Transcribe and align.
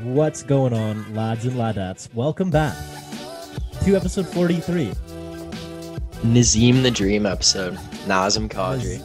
What's 0.00 0.42
going 0.42 0.72
on, 0.72 1.14
lads 1.14 1.44
and 1.44 1.54
ladettes? 1.54 2.12
Welcome 2.14 2.50
back 2.50 2.74
to 3.84 3.94
episode 3.94 4.26
43. 4.26 4.86
Nazem 6.24 6.82
the 6.82 6.90
Dream 6.90 7.26
episode. 7.26 7.74
Nazem 8.06 8.48
Kadri. 8.48 9.02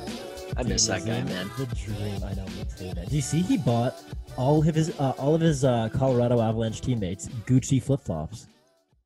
I 0.55 0.63
miss 0.63 0.87
that 0.87 1.05
guy, 1.05 1.21
man. 1.23 1.51
The 1.57 1.65
dream. 1.75 2.23
I 2.23 2.33
know, 2.33 2.45
me 2.45 2.63
too, 2.77 2.95
man. 2.95 3.05
Do 3.05 3.15
you 3.15 3.21
see 3.21 3.41
he 3.41 3.57
bought 3.57 4.01
all 4.37 4.65
of 4.65 4.73
his 4.73 4.97
uh, 4.97 5.13
all 5.17 5.35
of 5.35 5.41
his 5.41 5.65
uh, 5.65 5.89
Colorado 5.93 6.39
Avalanche 6.41 6.79
teammates 6.79 7.27
Gucci 7.45 7.83
flip 7.83 7.99
flops? 7.99 8.47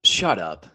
Shut 0.03 0.37
up. 0.37 0.67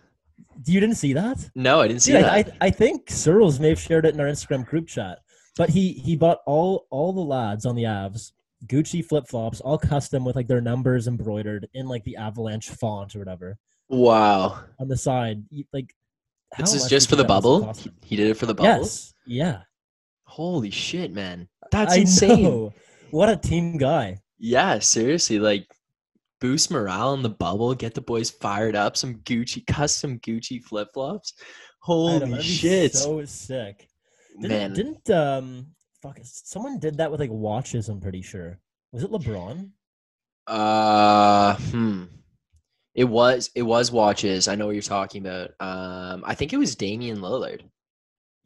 You 0.66 0.80
didn't 0.80 0.96
see 0.96 1.12
that? 1.12 1.48
No, 1.54 1.80
I 1.80 1.88
didn't 1.88 2.02
see 2.02 2.12
Dude, 2.12 2.24
that. 2.24 2.32
I, 2.32 2.38
I, 2.38 2.52
I 2.62 2.70
think 2.70 3.10
Searles 3.10 3.60
may 3.60 3.68
have 3.68 3.80
shared 3.80 4.06
it 4.06 4.14
in 4.14 4.20
our 4.20 4.26
Instagram 4.26 4.66
group 4.66 4.88
chat. 4.88 5.20
But 5.56 5.70
he 5.70 5.92
he 5.92 6.16
bought 6.16 6.40
all 6.46 6.88
all 6.90 7.12
the 7.12 7.20
lads 7.20 7.64
on 7.64 7.76
the 7.76 7.84
Avs 7.84 8.32
Gucci 8.66 9.04
flip 9.04 9.26
flops, 9.28 9.60
all 9.60 9.78
custom 9.78 10.24
with 10.24 10.36
like 10.36 10.48
their 10.48 10.60
numbers 10.60 11.08
embroidered 11.08 11.68
in 11.74 11.86
like 11.86 12.04
the 12.04 12.16
Avalanche 12.16 12.68
font 12.70 13.14
or 13.14 13.20
whatever 13.20 13.58
wow. 13.88 14.60
on 14.78 14.88
the 14.88 14.96
side. 14.96 15.44
Like, 15.72 15.94
how 16.52 16.64
This 16.64 16.74
is 16.74 16.88
just 16.88 17.08
for 17.08 17.16
the 17.16 17.24
think 17.24 17.42
that 17.42 17.66
must 17.66 17.84
have 17.84 17.94
bubble? 17.94 18.06
He 18.06 18.16
did 18.16 18.30
it 18.30 18.36
for 18.36 18.46
the 18.46 18.54
bubble? 18.54 18.80
Yes. 18.80 19.14
Yeah. 19.26 19.60
Holy 20.24 20.70
shit, 20.70 21.12
man. 21.12 21.48
That's 21.70 21.94
I 21.94 21.98
insane. 21.98 22.42
know. 22.42 22.72
What 23.10 23.28
a 23.28 23.36
team 23.36 23.78
guy. 23.78 24.18
Yeah, 24.38 24.78
seriously. 24.80 25.38
Like, 25.38 25.66
boost 26.40 26.70
morale 26.70 27.14
in 27.14 27.22
the 27.22 27.30
bubble, 27.30 27.74
get 27.74 27.94
the 27.94 28.00
boys 28.00 28.30
fired 28.30 28.76
up. 28.76 28.96
Some 28.96 29.16
Gucci, 29.20 29.66
custom 29.66 30.18
Gucci 30.20 30.62
flip 30.62 30.88
flops. 30.92 31.34
I 31.88 31.92
know, 31.92 32.18
Holy 32.18 32.42
shit. 32.42 32.94
So 32.94 33.24
sick. 33.24 33.88
Didn't, 34.40 34.48
man. 34.48 34.72
didn't 34.74 35.10
um 35.10 35.66
fuck 36.02 36.18
someone 36.22 36.78
did 36.78 36.98
that 36.98 37.10
with 37.10 37.20
like 37.20 37.30
watches, 37.30 37.88
I'm 37.88 38.00
pretty 38.00 38.22
sure. 38.22 38.58
Was 38.96 39.04
it 39.04 39.10
LeBron? 39.10 39.72
Uh, 40.46 41.54
hmm. 41.56 42.04
It 42.94 43.04
was 43.04 43.50
it 43.54 43.60
was 43.60 43.92
watches. 43.92 44.48
I 44.48 44.54
know 44.54 44.64
what 44.64 44.74
you're 44.74 44.80
talking 44.80 45.26
about. 45.26 45.50
Um, 45.60 46.24
I 46.26 46.34
think 46.34 46.54
it 46.54 46.56
was 46.56 46.74
Damian 46.76 47.18
Lillard, 47.18 47.60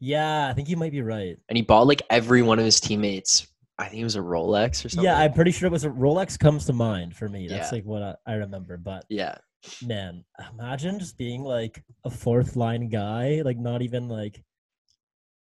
Yeah, 0.01 0.49
I 0.49 0.53
think 0.53 0.67
you 0.67 0.75
might 0.75 0.91
be 0.91 1.01
right. 1.01 1.37
and 1.47 1.55
he 1.57 1.61
bought 1.61 1.87
like 1.87 2.01
every 2.09 2.41
one 2.41 2.59
of 2.59 2.65
his 2.65 2.81
teammates. 2.81 3.47
I 3.79 3.85
think 3.87 4.01
it 4.01 4.03
was 4.03 4.17
a 4.17 4.19
Rolex 4.19 4.83
or 4.83 4.89
something. 4.89 5.05
Yeah, 5.05 5.17
I'm 5.17 5.31
pretty 5.31 5.51
sure 5.51 5.67
it 5.67 5.71
was 5.71 5.85
a 5.85 5.89
Rolex 5.89 6.37
comes 6.37 6.65
to 6.65 6.73
mind 6.73 7.15
for 7.15 7.29
me. 7.29 7.47
That's 7.47 7.71
Yeah. 7.71 7.77
like 7.77 7.85
what 7.85 8.03
I, 8.03 8.15
I 8.27 8.33
remember. 8.33 8.75
But 8.75 9.05
yeah. 9.07 9.35
man, 9.81 10.25
imagine 10.53 10.99
just 10.99 11.17
being 11.17 11.43
like 11.43 11.81
a 12.03 12.09
fourth 12.09 12.57
line 12.57 12.89
guy, 12.89 13.41
like 13.45 13.57
not 13.57 13.81
even 13.83 14.09
like, 14.09 14.43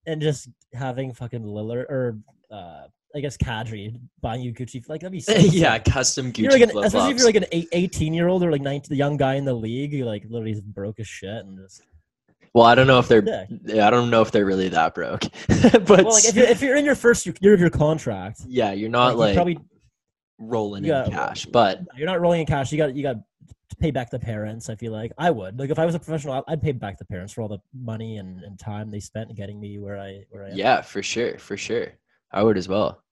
and 0.05 0.21
just 0.21 0.49
having 0.75 1.13
fucking 1.15 1.45
Lillard 1.45 1.89
or 1.89 2.19
uh, 2.51 2.87
I 3.17 3.21
guess 3.21 3.37
Kadri 3.37 3.99
buying 4.21 4.43
you 4.43 4.53
Gucci. 4.53 4.87
Like 4.89 5.01
that'd 5.01 5.11
be 5.13 5.21
so 5.21 5.33
yeah, 5.33 5.79
custom 5.79 6.33
Gucci 6.33 6.39
You're 6.39 6.53
like 6.53 6.63
an, 6.63 6.79
especially 6.79 7.11
if 7.13 7.17
you're 7.17 7.27
like 7.27 7.37
an 7.37 7.47
eight, 7.51 7.69
18 7.73 8.13
year 8.15 8.29
old 8.29 8.43
or 8.45 8.53
like 8.53 8.61
19, 8.61 8.89
the 8.89 8.97
young 8.97 9.17
guy 9.17 9.35
in 9.35 9.45
the 9.45 9.55
league, 9.55 9.93
you 9.93 10.05
like 10.05 10.25
literally 10.29 10.53
just 10.53 10.67
broke 10.67 10.99
his 10.99 11.09
shit 11.09 11.45
and 11.45 11.59
just. 11.59 11.83
well, 12.55 12.67
I 12.67 12.75
don't 12.75 12.87
know 12.87 12.99
if 12.99 13.09
they're. 13.09 13.25
Yeah, 13.65 13.87
I 13.87 13.91
don't 13.91 14.11
know 14.11 14.23
if 14.23 14.31
they're 14.31 14.45
really 14.45 14.69
that 14.69 14.95
broke, 14.95 15.23
but 15.49 15.89
Well, 15.89 16.13
like 16.13 16.25
if 16.27 16.37
you're, 16.37 16.47
if 16.47 16.61
you're 16.61 16.77
in 16.77 16.85
your 16.85 16.95
first 16.95 17.27
year 17.41 17.55
of 17.55 17.61
your 17.61 17.71
contract, 17.71 18.43
yeah, 18.47 18.73
you're 18.73 18.91
not 18.91 19.13
you 19.13 19.19
like 19.19 19.35
probably 19.35 19.59
rolling 20.39 20.85
in 20.85 20.91
got- 20.91 21.11
cash, 21.11 21.47
but 21.47 21.81
you're 21.97 22.07
not 22.07 22.21
rolling 22.21 22.41
in 22.41 22.47
cash. 22.47 22.71
You 22.71 22.79
got 22.79 22.95
you 22.95 23.03
got 23.03 23.17
to 23.71 23.77
pay 23.77 23.91
back 23.91 24.11
the 24.11 24.19
parents. 24.19 24.69
I 24.69 24.75
feel 24.77 24.93
like 24.93 25.13
I 25.19 25.31
would. 25.31 25.59
Like 25.59 25.71
if 25.71 25.79
I 25.79 25.85
was 25.87 25.95
a 25.95 25.99
professional, 25.99 26.45
I'd 26.49 26.63
pay 26.63 26.73
back 26.73 26.99
the 26.99 27.05
parents 27.05 27.33
for 27.33 27.43
all 27.43 27.49
the 27.49 27.59
money 27.75 28.19
and, 28.19 28.43
and 28.43 28.59
time 28.59 28.91
they 28.91 29.01
spent 29.01 29.35
getting 29.35 29.61
me 29.61 29.79
where 29.79 29.99
I 29.99 30.25
where 30.31 30.45
I 30.45 30.51
am. 30.51 30.57
yeah, 30.57 30.83
for 30.83 31.03
sure, 31.03 31.39
for 31.39 31.57
sure, 31.57 31.93
I 32.33 32.43
would 32.43 32.57
as 32.57 32.69
well. 32.69 33.03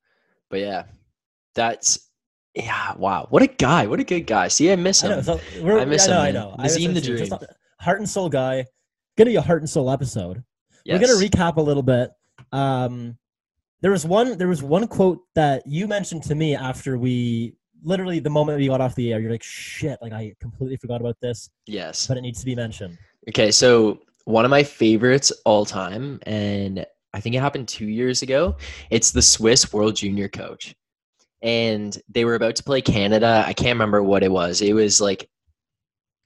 But 0.55 0.61
yeah, 0.61 0.85
that's 1.57 2.11
yeah. 2.55 2.95
Wow, 2.97 3.27
what 3.31 3.43
a 3.43 3.49
guy! 3.49 3.89
What 3.89 3.99
a 3.99 4.05
good 4.05 4.21
guy. 4.21 4.47
See, 4.47 4.71
I 4.71 4.77
miss 4.77 5.03
I 5.03 5.09
him. 5.09 5.17
know. 5.17 5.23
So 5.23 5.41
I 5.81 5.85
miss 5.85 6.07
I 6.07 6.13
know. 6.13 6.21
him, 6.21 6.27
I 6.27 6.31
know. 6.31 6.57
I 6.61 6.69
the 6.69 7.01
Dream. 7.01 7.39
heart 7.81 7.99
and 7.99 8.09
soul 8.09 8.29
guy. 8.29 8.65
Gonna 9.19 9.31
be 9.31 9.35
a 9.37 9.41
heart 9.41 9.63
and 9.63 9.69
soul 9.69 9.91
episode. 9.91 10.45
Yes. 10.85 11.01
We're 11.01 11.09
gonna 11.09 11.19
recap 11.29 11.57
a 11.57 11.61
little 11.61 11.83
bit. 11.83 12.13
Um, 12.53 13.19
there 13.81 13.91
was 13.91 14.07
one. 14.07 14.39
There 14.39 14.47
was 14.47 14.63
one 14.63 14.87
quote 14.87 15.23
that 15.35 15.65
you 15.67 15.89
mentioned 15.89 16.23
to 16.23 16.37
me 16.37 16.55
after 16.55 16.99
we 16.99 17.57
literally 17.83 18.21
the 18.21 18.31
moment 18.31 18.57
we 18.61 18.69
got 18.69 18.81
off 18.81 18.95
the 18.95 19.13
air. 19.13 19.19
You're 19.19 19.33
like, 19.33 19.43
"Shit!" 19.43 19.99
Like 20.01 20.13
I 20.13 20.37
completely 20.41 20.77
forgot 20.77 21.01
about 21.01 21.17
this, 21.21 21.51
Yes. 21.67 22.07
but 22.07 22.17
it 22.17 22.21
needs 22.21 22.39
to 22.39 22.47
be 22.47 22.55
mentioned. 22.55 22.97
Okay, 23.29 23.51
so 23.51 23.99
one 24.25 24.45
of 24.45 24.53
my 24.53 24.63
favorites 24.63 25.33
all 25.45 25.65
time, 25.65 26.21
and 26.27 26.87
I 27.15 27.21
think 27.21 27.37
it 27.37 27.41
happened 27.41 27.69
two 27.69 27.87
years 27.87 28.23
ago. 28.23 28.57
It's 28.91 29.13
the 29.13 29.23
Swiss 29.23 29.73
World 29.73 29.95
Junior 29.95 30.29
coach, 30.29 30.75
and 31.43 31.97
they 32.09 32.25
were 32.25 32.35
about 32.35 32.57
to 32.57 32.65
play 32.65 32.83
Canada. 32.83 33.45
I 33.47 33.53
can't 33.53 33.77
remember 33.77 34.03
what 34.03 34.25
it 34.25 34.33
was. 34.33 34.61
It 34.61 34.73
was 34.73 35.01
like, 35.01 35.31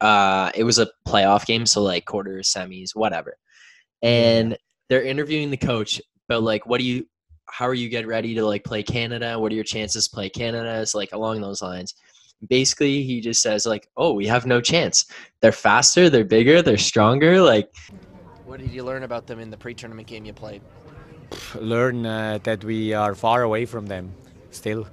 uh, 0.00 0.50
it 0.54 0.64
was 0.64 0.78
a 0.78 0.88
playoff 1.06 1.44
game, 1.44 1.66
so 1.66 1.82
like 1.82 2.06
quarters, 2.06 2.50
semis, 2.50 2.94
whatever. 2.96 3.36
And 4.00 4.56
they're 4.88 5.04
interviewing 5.04 5.50
the 5.50 5.58
coach 5.58 6.00
about 6.28 6.42
like, 6.42 6.66
what 6.66 6.78
do 6.78 6.86
you, 6.86 7.06
how 7.50 7.66
are 7.68 7.74
you 7.74 7.90
getting 7.90 8.08
ready 8.08 8.34
to 8.34 8.46
like 8.46 8.64
play 8.64 8.82
Canada? 8.82 9.38
What 9.38 9.52
are 9.52 9.56
your 9.56 9.64
chances 9.64 10.08
to 10.08 10.14
play 10.14 10.30
Canada? 10.30 10.80
It's 10.80 10.94
like 10.94 11.12
along 11.12 11.42
those 11.42 11.60
lines. 11.60 11.94
Basically, 12.48 13.02
he 13.02 13.20
just 13.20 13.42
says 13.42 13.66
like, 13.66 13.88
"Oh, 13.96 14.12
we 14.12 14.24
have 14.28 14.46
no 14.46 14.60
chance. 14.60 15.06
They're 15.40 15.50
faster, 15.50 16.08
they're 16.08 16.24
bigger, 16.24 16.62
they're 16.62 16.78
stronger." 16.78 17.40
Like, 17.40 17.68
What 18.48 18.60
did 18.60 18.70
you 18.70 18.82
learn 18.82 19.02
about 19.02 19.26
them 19.26 19.40
in 19.40 19.50
the 19.50 19.58
pre-tournament 19.58 20.08
game 20.08 20.24
you 20.24 20.32
played? 20.32 20.62
learn 21.60 22.06
uh, 22.06 22.38
that 22.44 22.64
we 22.64 22.94
are 22.94 23.14
far 23.14 23.42
away 23.42 23.66
from 23.66 23.84
them 23.84 24.10
still. 24.52 24.86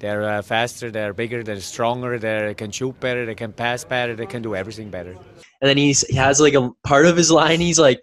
They're 0.00 0.24
uh, 0.24 0.42
faster, 0.42 0.90
they're 0.90 1.12
bigger, 1.12 1.44
they're 1.44 1.60
stronger, 1.60 2.18
they 2.18 2.52
can 2.54 2.72
shoot 2.72 2.98
better, 2.98 3.24
they 3.24 3.36
can 3.36 3.52
pass 3.52 3.84
better, 3.84 4.16
they 4.16 4.26
can 4.26 4.42
do 4.42 4.56
everything 4.56 4.90
better. 4.90 5.12
and 5.12 5.68
then 5.68 5.76
he's 5.76 6.00
he 6.08 6.16
has 6.16 6.40
like 6.40 6.54
a 6.54 6.72
part 6.82 7.06
of 7.06 7.16
his 7.16 7.30
line. 7.30 7.60
He's 7.60 7.78
like, 7.78 8.00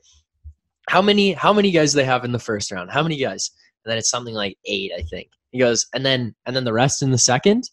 "How 0.89 1.01
many 1.01 1.33
how 1.33 1.51
many 1.51 1.71
guys 1.71 1.91
do 1.91 1.97
they 1.97 2.05
have 2.05 2.23
in 2.23 2.31
the 2.31 2.39
first 2.39 2.71
round? 2.71 2.89
How 2.89 3.03
many 3.03 3.17
guys?" 3.17 3.51
And 3.83 3.91
then 3.91 3.97
it's 3.97 4.09
something 4.09 4.33
like 4.33 4.57
eight, 4.65 4.93
I 4.97 5.01
think. 5.01 5.27
He 5.51 5.59
goes, 5.59 5.85
and 5.93 6.05
then 6.05 6.33
and 6.45 6.55
then 6.55 6.63
the 6.63 6.71
rest 6.73 7.01
in 7.01 7.11
the 7.11 7.17
second. 7.17 7.69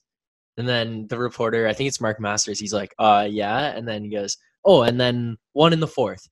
And 0.57 0.69
then 0.69 1.07
the 1.09 1.17
reporter, 1.17 1.69
I 1.69 1.75
think 1.75 1.87
it's 1.87 2.01
Mark 2.01 2.19
Masters. 2.21 2.59
He's 2.59 2.75
like, 2.75 2.93
"Uh, 2.99 3.29
yeah." 3.31 3.69
And 3.77 3.87
then 3.87 4.03
he 4.03 4.11
goes, 4.11 4.37
"Oh, 4.65 4.83
and 4.83 5.01
then 5.01 5.37
one 5.53 5.73
in 5.73 5.79
the 5.79 5.87
fourth. 5.87 6.29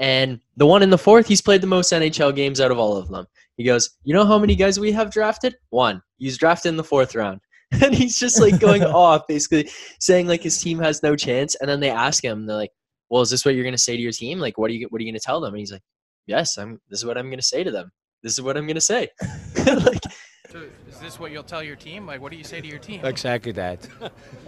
And 0.00 0.40
the 0.56 0.66
one 0.66 0.82
in 0.82 0.88
the 0.88 0.98
fourth, 0.98 1.28
he's 1.28 1.42
played 1.42 1.60
the 1.60 1.66
most 1.66 1.92
NHL 1.92 2.34
games 2.34 2.58
out 2.58 2.70
of 2.70 2.78
all 2.78 2.96
of 2.96 3.08
them. 3.08 3.26
He 3.58 3.64
goes, 3.64 3.90
You 4.02 4.14
know 4.14 4.24
how 4.24 4.38
many 4.38 4.56
guys 4.56 4.80
we 4.80 4.90
have 4.92 5.12
drafted? 5.12 5.54
One. 5.68 6.02
He's 6.16 6.38
drafted 6.38 6.70
in 6.70 6.76
the 6.76 6.84
fourth 6.84 7.14
round. 7.14 7.40
And 7.84 7.94
he's 7.94 8.18
just 8.18 8.40
like 8.40 8.58
going 8.58 8.82
off, 9.06 9.28
basically 9.28 9.70
saying 10.00 10.26
like 10.26 10.42
his 10.42 10.60
team 10.60 10.80
has 10.80 11.04
no 11.04 11.14
chance. 11.14 11.54
And 11.54 11.70
then 11.70 11.78
they 11.78 11.90
ask 11.90 12.24
him, 12.24 12.46
they're 12.46 12.56
like, 12.56 12.72
Well, 13.10 13.22
is 13.22 13.30
this 13.30 13.44
what 13.44 13.54
you're 13.54 13.62
gonna 13.64 13.78
say 13.78 13.94
to 13.94 14.02
your 14.02 14.10
team? 14.10 14.40
Like, 14.40 14.58
what 14.58 14.70
are 14.70 14.74
you 14.74 14.88
what 14.88 15.00
are 15.00 15.04
you 15.04 15.12
gonna 15.12 15.20
tell 15.20 15.40
them? 15.40 15.54
And 15.54 15.60
he's 15.60 15.70
like, 15.70 15.82
Yes, 16.26 16.56
I'm 16.56 16.80
this 16.88 16.98
is 16.98 17.04
what 17.04 17.16
I'm 17.16 17.30
gonna 17.30 17.42
say 17.42 17.62
to 17.62 17.70
them. 17.70 17.92
This 18.24 18.32
is 18.32 18.42
what 18.42 18.56
I'm 18.56 18.66
gonna 18.66 18.80
say. 18.80 19.08
like 19.66 20.02
So 20.50 20.64
is 20.88 20.98
this 20.98 21.20
what 21.20 21.30
you'll 21.30 21.44
tell 21.44 21.62
your 21.62 21.76
team? 21.76 22.06
Like, 22.06 22.20
what 22.20 22.32
do 22.32 22.38
you 22.38 22.44
say 22.44 22.60
to 22.60 22.66
your 22.66 22.80
team? 22.80 23.04
Exactly 23.04 23.52
that, 23.52 23.86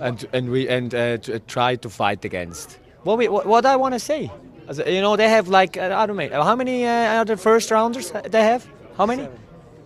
and 0.00 0.26
and 0.32 0.50
we 0.50 0.68
and 0.68 0.92
uh, 0.94 1.18
try 1.46 1.76
to 1.76 1.88
fight 1.88 2.24
against. 2.24 2.78
What 3.04 3.18
we 3.18 3.28
what, 3.28 3.46
what 3.46 3.66
I 3.66 3.76
want 3.76 3.94
to 3.94 4.00
say, 4.00 4.24
As- 4.24 4.51
you 4.86 5.00
know, 5.00 5.16
they 5.16 5.28
have 5.28 5.48
like 5.48 5.76
uh, 5.76 5.94
I 5.96 6.06
don't 6.06 6.16
know 6.16 6.42
how 6.42 6.56
many 6.56 6.86
uh, 6.86 7.18
are 7.20 7.24
the 7.24 7.36
first 7.36 7.70
rounders 7.70 8.12
they 8.30 8.42
have? 8.42 8.66
How 8.96 9.06
many? 9.06 9.28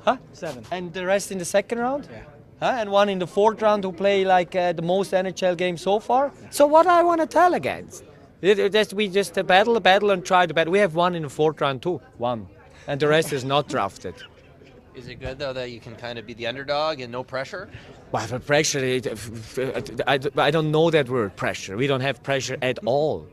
Huh? 0.05 0.17
Seven. 0.33 0.65
And 0.71 0.93
the 0.93 1.05
rest 1.05 1.33
in 1.33 1.39
the 1.39 1.45
second 1.45 1.79
round? 1.79 2.09
Yeah. 2.11 2.23
Huh? 2.61 2.77
And 2.81 2.91
one 2.91 3.09
in 3.09 3.19
the 3.19 3.27
fourth 3.27 3.61
round 3.63 3.85
who 3.85 3.93
play 3.93 4.25
like 4.25 4.55
uh, 4.55 4.73
the 4.73 4.83
most 4.83 5.13
NHL 5.13 5.57
games 5.57 5.83
so 5.83 5.99
far. 6.01 6.33
So 6.51 6.67
what 6.67 6.87
I 6.87 7.03
want 7.03 7.21
to 7.21 7.27
tell 7.27 7.55
against? 7.55 8.05
It- 8.43 8.59
it- 8.59 8.73
Just, 8.73 8.93
we 8.95 9.09
just 9.09 9.37
uh, 9.39 9.43
battle, 9.43 9.79
battle, 9.81 10.11
and 10.11 10.25
try 10.25 10.47
to 10.47 10.55
battle. 10.55 10.73
We 10.73 10.79
have 10.79 10.95
one 10.95 11.15
in 11.15 11.23
the 11.23 11.29
fourth 11.31 11.61
round 11.61 11.83
too, 11.83 12.01
one, 12.19 12.47
and 12.87 13.01
the 13.01 13.09
rest 13.09 13.33
is 13.33 13.45
not 13.45 13.69
drafted. 13.69 14.15
Is 14.95 15.09
it 15.09 15.17
good 15.21 15.39
though 15.39 15.53
that 15.53 15.71
you 15.71 15.81
can 15.81 15.95
kind 15.97 16.19
of 16.19 16.27
be 16.27 16.35
the 16.35 16.47
underdog 16.47 17.01
and 17.01 17.11
no 17.13 17.23
pressure? 17.25 17.69
Well, 18.13 18.27
for 18.27 18.39
pressure, 18.39 18.79
it, 18.79 19.07
I, 20.07 20.19
I 20.39 20.51
don't 20.51 20.71
know 20.71 20.91
that 20.91 21.09
word 21.09 21.37
pressure. 21.37 21.77
We 21.77 21.87
don't 21.87 22.01
have 22.03 22.23
pressure 22.23 22.57
at 22.63 22.79
all. 22.87 23.27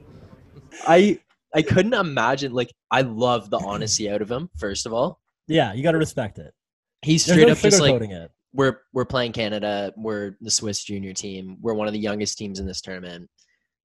I 0.88 1.20
I 1.54 1.62
couldn't 1.62 1.94
imagine 1.94 2.54
like 2.54 2.74
I 2.90 3.02
love 3.02 3.50
the 3.50 3.58
honesty 3.58 4.10
out 4.10 4.22
of 4.22 4.32
him, 4.32 4.50
first 4.58 4.86
of 4.86 4.94
all. 4.94 5.20
Yeah, 5.48 5.74
you 5.74 5.84
got 5.84 5.92
to 5.92 5.98
respect 5.98 6.40
it. 6.40 6.54
He's 7.02 7.24
straight 7.24 7.48
no 7.48 7.54
up 7.54 7.60
just 7.60 7.82
like 7.82 8.02
it. 8.02 8.32
we're 8.54 8.80
we're 8.94 9.06
playing 9.06 9.34
Canada. 9.34 9.94
We're 9.98 10.38
the 10.42 10.50
Swiss 10.50 10.84
junior 10.84 11.14
team. 11.14 11.58
We're 11.62 11.74
one 11.74 11.88
of 11.88 11.94
the 11.94 12.00
youngest 12.00 12.38
teams 12.38 12.60
in 12.60 12.66
this 12.66 12.82
tournament. 12.82 13.30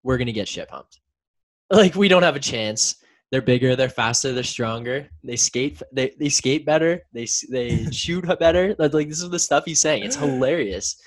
We're 0.02 0.18
gonna 0.18 0.32
get 0.32 0.48
shit 0.48 0.68
pumped. 0.68 1.00
Like 1.70 1.94
we 1.94 2.08
don't 2.08 2.22
have 2.22 2.36
a 2.36 2.40
chance. 2.40 2.96
They're 3.30 3.42
bigger. 3.42 3.76
They're 3.76 3.90
faster. 3.90 4.32
They're 4.32 4.42
stronger. 4.42 5.10
They 5.22 5.36
skate. 5.36 5.82
They 5.92 6.14
they 6.18 6.30
skate 6.30 6.64
better. 6.64 7.02
They 7.12 7.26
they 7.50 7.84
shoot 7.90 8.24
better. 8.38 8.74
Like 8.78 8.94
like, 8.94 9.08
this 9.10 9.20
is 9.20 9.28
the 9.28 9.38
stuff 9.38 9.64
he's 9.66 9.80
saying. 9.80 10.02
It's 10.02 10.16
hilarious. 10.24 10.98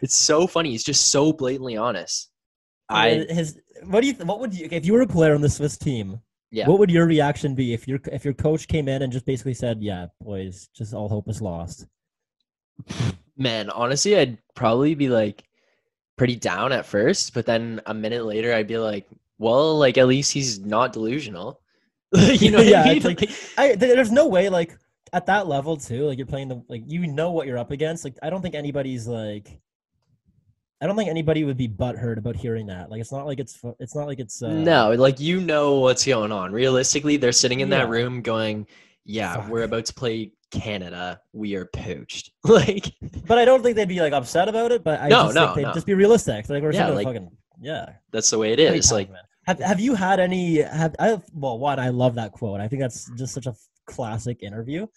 It's 0.00 0.16
so 0.16 0.48
funny. 0.48 0.70
He's 0.70 0.82
just 0.82 1.12
so 1.12 1.32
blatantly 1.32 1.76
honest. 1.76 2.30
I 2.88 3.26
his 3.28 3.60
what 3.86 4.00
do 4.02 4.06
you 4.08 4.14
what 4.14 4.40
would 4.40 4.54
you 4.54 4.68
if 4.70 4.84
you 4.86 4.92
were 4.92 5.02
a 5.02 5.06
player 5.06 5.34
on 5.34 5.40
the 5.40 5.48
Swiss 5.48 5.76
team? 5.76 6.20
yeah. 6.50 6.68
What 6.68 6.78
would 6.78 6.90
your 6.90 7.06
reaction 7.06 7.54
be 7.54 7.72
if 7.72 7.88
your 7.88 7.98
if 8.12 8.24
your 8.24 8.34
coach 8.34 8.68
came 8.68 8.88
in 8.88 9.02
and 9.02 9.12
just 9.12 9.24
basically 9.26 9.54
said, 9.54 9.82
"Yeah, 9.82 10.06
boys, 10.20 10.68
just 10.74 10.92
all 10.94 11.08
hope 11.08 11.28
is 11.28 11.40
lost." 11.40 11.86
Man, 13.36 13.70
honestly, 13.70 14.16
I'd 14.18 14.38
probably 14.54 14.94
be 14.94 15.08
like 15.08 15.44
pretty 16.16 16.36
down 16.36 16.72
at 16.72 16.86
first, 16.86 17.32
but 17.34 17.46
then 17.46 17.80
a 17.86 17.94
minute 17.94 18.24
later, 18.26 18.52
I'd 18.52 18.66
be 18.68 18.78
like, 18.78 19.08
well, 19.38 19.78
like 19.78 19.98
at 19.98 20.06
least 20.06 20.32
he's 20.32 20.60
not 20.60 20.92
delusional. 20.92 21.60
you 22.12 22.50
know, 22.50 22.60
Yeah, 22.60 22.82
I 22.82 22.94
mean? 22.94 23.02
like- 23.02 23.30
I 23.56 23.74
there's 23.74 24.12
no 24.12 24.28
way 24.28 24.48
like 24.50 24.76
at 25.14 25.26
that 25.26 25.46
level 25.48 25.76
too. 25.76 26.04
Like 26.06 26.18
you're 26.18 26.26
playing 26.26 26.48
the 26.48 26.62
like 26.68 26.82
you 26.86 27.06
know 27.06 27.30
what 27.32 27.46
you're 27.46 27.58
up 27.58 27.70
against. 27.70 28.04
Like 28.04 28.16
I 28.22 28.30
don't 28.30 28.42
think 28.42 28.54
anybody's 28.54 29.06
like. 29.08 29.58
I 30.82 30.86
don't 30.86 30.96
think 30.96 31.08
anybody 31.08 31.44
would 31.44 31.56
be 31.56 31.68
butthurt 31.68 32.18
about 32.18 32.34
hearing 32.34 32.66
that. 32.66 32.90
Like 32.90 33.00
it's 33.00 33.12
not 33.12 33.24
like 33.24 33.38
it's 33.38 33.60
it's 33.78 33.94
not 33.94 34.08
like 34.08 34.18
it's 34.18 34.42
uh, 34.42 34.48
no, 34.52 34.90
like 34.92 35.20
you 35.20 35.40
know 35.40 35.78
what's 35.78 36.04
going 36.04 36.32
on. 36.32 36.50
Realistically, 36.52 37.16
they're 37.16 37.30
sitting 37.30 37.60
in 37.60 37.70
that 37.70 37.88
room 37.88 38.20
going, 38.20 38.66
"Yeah, 39.04 39.36
Fuck. 39.36 39.48
we're 39.48 39.62
about 39.62 39.84
to 39.86 39.94
play 39.94 40.32
Canada. 40.50 41.20
We 41.32 41.54
are 41.54 41.66
poached." 41.66 42.32
like, 42.44 42.92
But 43.28 43.38
I 43.38 43.44
don't 43.44 43.62
think 43.62 43.76
they'd 43.76 43.86
be 43.88 44.00
like 44.00 44.12
upset 44.12 44.48
about 44.48 44.72
it. 44.72 44.82
But 44.82 45.00
I 45.00 45.08
No, 45.08 45.24
just 45.24 45.34
no, 45.36 45.44
think 45.46 45.54
they'd 45.56 45.62
no. 45.62 45.72
just 45.72 45.86
be 45.86 45.94
realistic. 45.94 46.48
Like 46.48 46.62
we're 46.62 46.72
Yeah, 46.72 46.88
yeah, 46.88 46.94
like- 46.94 47.06
fucking 47.06 47.30
yeah. 47.60 47.86
that's 48.10 48.28
the 48.30 48.38
way 48.38 48.52
it 48.52 48.58
is. 48.58 48.90
Like, 48.90 49.08
man. 49.08 49.20
have 49.46 49.60
have 49.60 49.78
you 49.78 49.94
had 49.94 50.18
any? 50.18 50.62
Have 50.62 50.96
I? 50.98 51.20
Well, 51.32 51.58
one, 51.60 51.78
I 51.78 51.90
love 51.90 52.16
that 52.16 52.32
quote. 52.32 52.60
I 52.60 52.66
think 52.66 52.82
that's 52.82 53.08
just 53.16 53.34
such 53.34 53.46
a 53.46 53.54
classic 53.86 54.42
interview. 54.42 54.88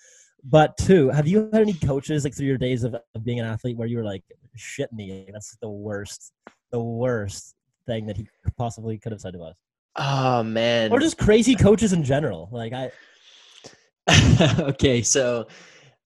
But 0.43 0.77
two, 0.77 1.09
have 1.09 1.27
you 1.27 1.49
had 1.53 1.61
any 1.61 1.73
coaches 1.73 2.23
like 2.23 2.35
through 2.35 2.45
your 2.47 2.57
days 2.57 2.83
of, 2.83 2.95
of 2.95 3.23
being 3.23 3.39
an 3.39 3.45
athlete 3.47 3.77
where 3.77 3.87
you 3.87 3.97
were 3.97 4.03
like, 4.03 4.23
"Shit 4.56 4.92
me, 4.94 5.28
that's 5.31 5.56
the 5.62 5.69
worst, 5.69 6.31
the 6.72 6.81
worst 6.81 7.56
thing 7.86 8.06
that 8.07 8.18
he 8.18 8.28
possibly 8.57 8.98
could 8.98 9.12
have 9.12 9.22
said 9.22 9.34
to 9.34 9.44
us," 9.44 9.56
oh 9.96 10.44
man, 10.44 10.92
or 10.92 11.00
just 11.00 11.18
crazy 11.18 11.56
coaches 11.56 11.94
in 11.94 12.04
general? 12.04 12.50
Like 12.52 12.74
I, 12.74 12.92
okay, 14.60 15.02
so 15.02 15.48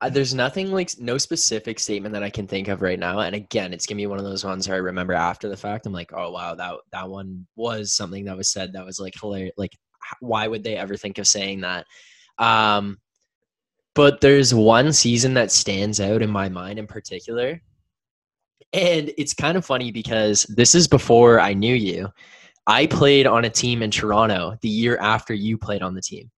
uh, 0.01 0.09
there's 0.09 0.33
nothing 0.33 0.71
like 0.71 0.91
no 0.99 1.17
specific 1.17 1.79
statement 1.79 2.13
that 2.13 2.23
I 2.23 2.29
can 2.29 2.47
think 2.47 2.69
of 2.69 2.81
right 2.81 2.99
now. 2.99 3.19
And 3.19 3.35
again, 3.35 3.73
it's 3.73 3.85
gonna 3.85 3.97
be 3.97 4.07
one 4.07 4.19
of 4.19 4.23
those 4.23 4.45
ones 4.45 4.67
where 4.67 4.77
I 4.77 4.79
remember 4.79 5.13
after 5.13 5.49
the 5.49 5.57
fact. 5.57 5.85
I'm 5.85 5.93
like, 5.93 6.11
oh 6.13 6.31
wow, 6.31 6.55
that 6.55 6.75
that 6.93 7.09
one 7.09 7.45
was 7.55 7.93
something 7.93 8.25
that 8.25 8.37
was 8.37 8.51
said 8.51 8.73
that 8.73 8.85
was 8.85 8.99
like 8.99 9.13
hilarious. 9.19 9.53
Like, 9.57 9.75
why 10.21 10.47
would 10.47 10.63
they 10.63 10.77
ever 10.77 10.95
think 10.95 11.17
of 11.17 11.27
saying 11.27 11.61
that? 11.61 11.85
Um, 12.37 12.97
but 13.93 14.21
there's 14.21 14.53
one 14.53 14.93
season 14.93 15.33
that 15.33 15.51
stands 15.51 15.99
out 15.99 16.21
in 16.21 16.29
my 16.29 16.47
mind 16.47 16.79
in 16.79 16.87
particular, 16.87 17.61
and 18.73 19.11
it's 19.17 19.33
kind 19.33 19.57
of 19.57 19.65
funny 19.65 19.91
because 19.91 20.43
this 20.43 20.75
is 20.75 20.87
before 20.87 21.39
I 21.39 21.53
knew 21.53 21.73
you. 21.75 22.09
I 22.67 22.85
played 22.85 23.25
on 23.25 23.45
a 23.45 23.49
team 23.49 23.81
in 23.81 23.89
Toronto 23.91 24.55
the 24.61 24.69
year 24.69 24.97
after 24.97 25.33
you 25.33 25.57
played 25.57 25.81
on 25.81 25.95
the 25.95 26.01
team. 26.01 26.29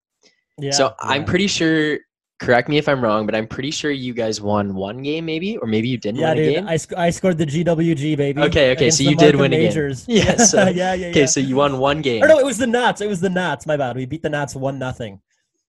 yeah. 0.58 0.72
So 0.72 0.94
I'm 1.02 1.26
pretty 1.26 1.48
sure. 1.48 2.00
Correct 2.40 2.68
me 2.70 2.80
if 2.80 2.90
I'm 2.90 3.04
wrong, 3.04 3.28
but 3.28 3.36
I'm 3.36 3.46
pretty 3.46 3.70
sure 3.70 3.92
you 3.92 4.16
guys 4.16 4.42
won 4.42 4.74
one 4.74 5.04
game, 5.04 5.26
maybe, 5.28 5.58
or 5.58 5.68
maybe 5.68 5.88
you 5.90 5.98
didn't 6.00 6.22
Yeah, 6.22 6.30
win 6.30 6.38
a 6.40 6.44
dude, 6.44 6.56
game. 6.56 6.68
I, 6.68 6.76
sc- 6.78 6.98
I 6.98 7.10
scored 7.12 7.38
the 7.38 7.46
GWG 7.46 8.18
baby. 8.18 8.42
Okay, 8.42 8.72
okay, 8.72 8.90
so 8.90 9.04
you 9.04 9.16
did 9.16 9.36
win 9.36 9.54
a 9.54 9.58
game. 9.58 9.66
Majors. 9.68 10.06
Yeah, 10.10 10.38
so- 10.38 10.68
yeah, 10.74 10.96
yeah, 10.96 11.08
okay, 11.10 11.28
so 11.28 11.40
you 11.40 11.58
won 11.58 11.78
one 11.78 12.02
game. 12.02 12.24
Or 12.24 12.28
no, 12.28 12.40
it 12.40 12.46
was 12.46 12.58
the 12.58 12.66
Nats. 12.66 13.00
It 13.02 13.08
was 13.08 13.22
the 13.22 13.30
Nats. 13.30 13.68
My 13.68 13.78
bad. 13.78 13.96
We 13.96 14.08
beat 14.08 14.24
the 14.24 14.30
Nats 14.32 14.56
one 14.56 14.80
nothing. 14.80 15.22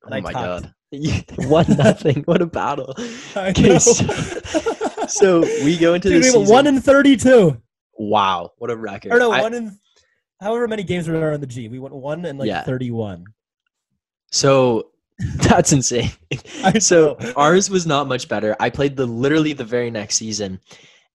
oh 0.07 0.15
I 0.15 0.21
my 0.23 0.33
god, 0.33 0.73
one 1.47 1.67
nothing. 1.77 2.23
What 2.25 2.41
a 2.41 2.47
battle! 2.47 2.95
Okay, 3.37 3.79
so, 3.79 4.03
so 5.13 5.41
we 5.65 5.77
go 5.79 5.95
into 5.95 6.09
Dude, 6.11 6.25
the 6.25 6.41
we 6.41 6.47
one 6.47 6.67
in 6.67 6.81
thirty-two. 6.81 7.61
wow, 7.99 8.51
what 8.59 8.71
a 8.71 8.77
record! 8.77 9.13
Or 9.13 9.19
no, 9.19 9.33
I- 9.33 9.41
one 9.43 9.55
in 9.55 9.79
however 10.41 10.67
many 10.67 10.83
games 10.83 11.09
we 11.09 11.17
were 11.17 11.33
on 11.33 11.41
the 11.41 11.47
G. 11.47 11.69
We 11.69 11.79
went 11.79 11.95
one 11.95 12.25
and 12.25 12.39
like 12.39 12.49
Yeah. 12.49 12.63
thirty-one. 12.65 13.25
so 14.31 14.89
that's 15.37 15.73
insane. 15.73 16.11
So 16.81 17.17
ours 17.37 17.69
was 17.71 17.87
not 17.87 18.09
much 18.09 18.29
better. 18.29 18.57
I 18.59 18.71
played 18.71 18.97
the 18.97 19.07
literally 19.07 19.53
the 19.53 19.65
very 19.65 19.91
next 19.91 20.17
season, 20.17 20.59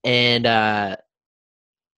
and 0.04 0.46
uh, 0.46 0.96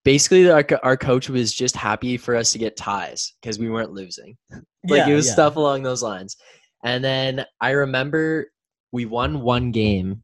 basically 0.05 0.51
our 0.51 0.65
our 0.83 0.97
coach 0.97 1.29
was 1.29 1.53
just 1.53 1.77
happy 1.77 2.17
for 2.17 2.35
us 2.37 2.53
to 2.53 2.59
get 2.59 2.77
ties 2.77 3.35
because 3.41 3.59
we 3.59 3.71
weren't 3.71 3.93
losing. 3.93 4.37
Like 4.89 5.07
Yeah, 5.07 5.09
it 5.09 5.15
was 5.15 5.27
yeah. 5.27 5.33
stuff 5.35 5.57
along 5.57 5.83
those 5.83 6.03
lines. 6.03 6.39
And 6.83 7.05
then 7.05 7.45
I 7.61 7.73
remember 7.73 8.51
we 8.93 9.05
won 9.05 9.43
one 9.43 9.73
game 9.73 10.23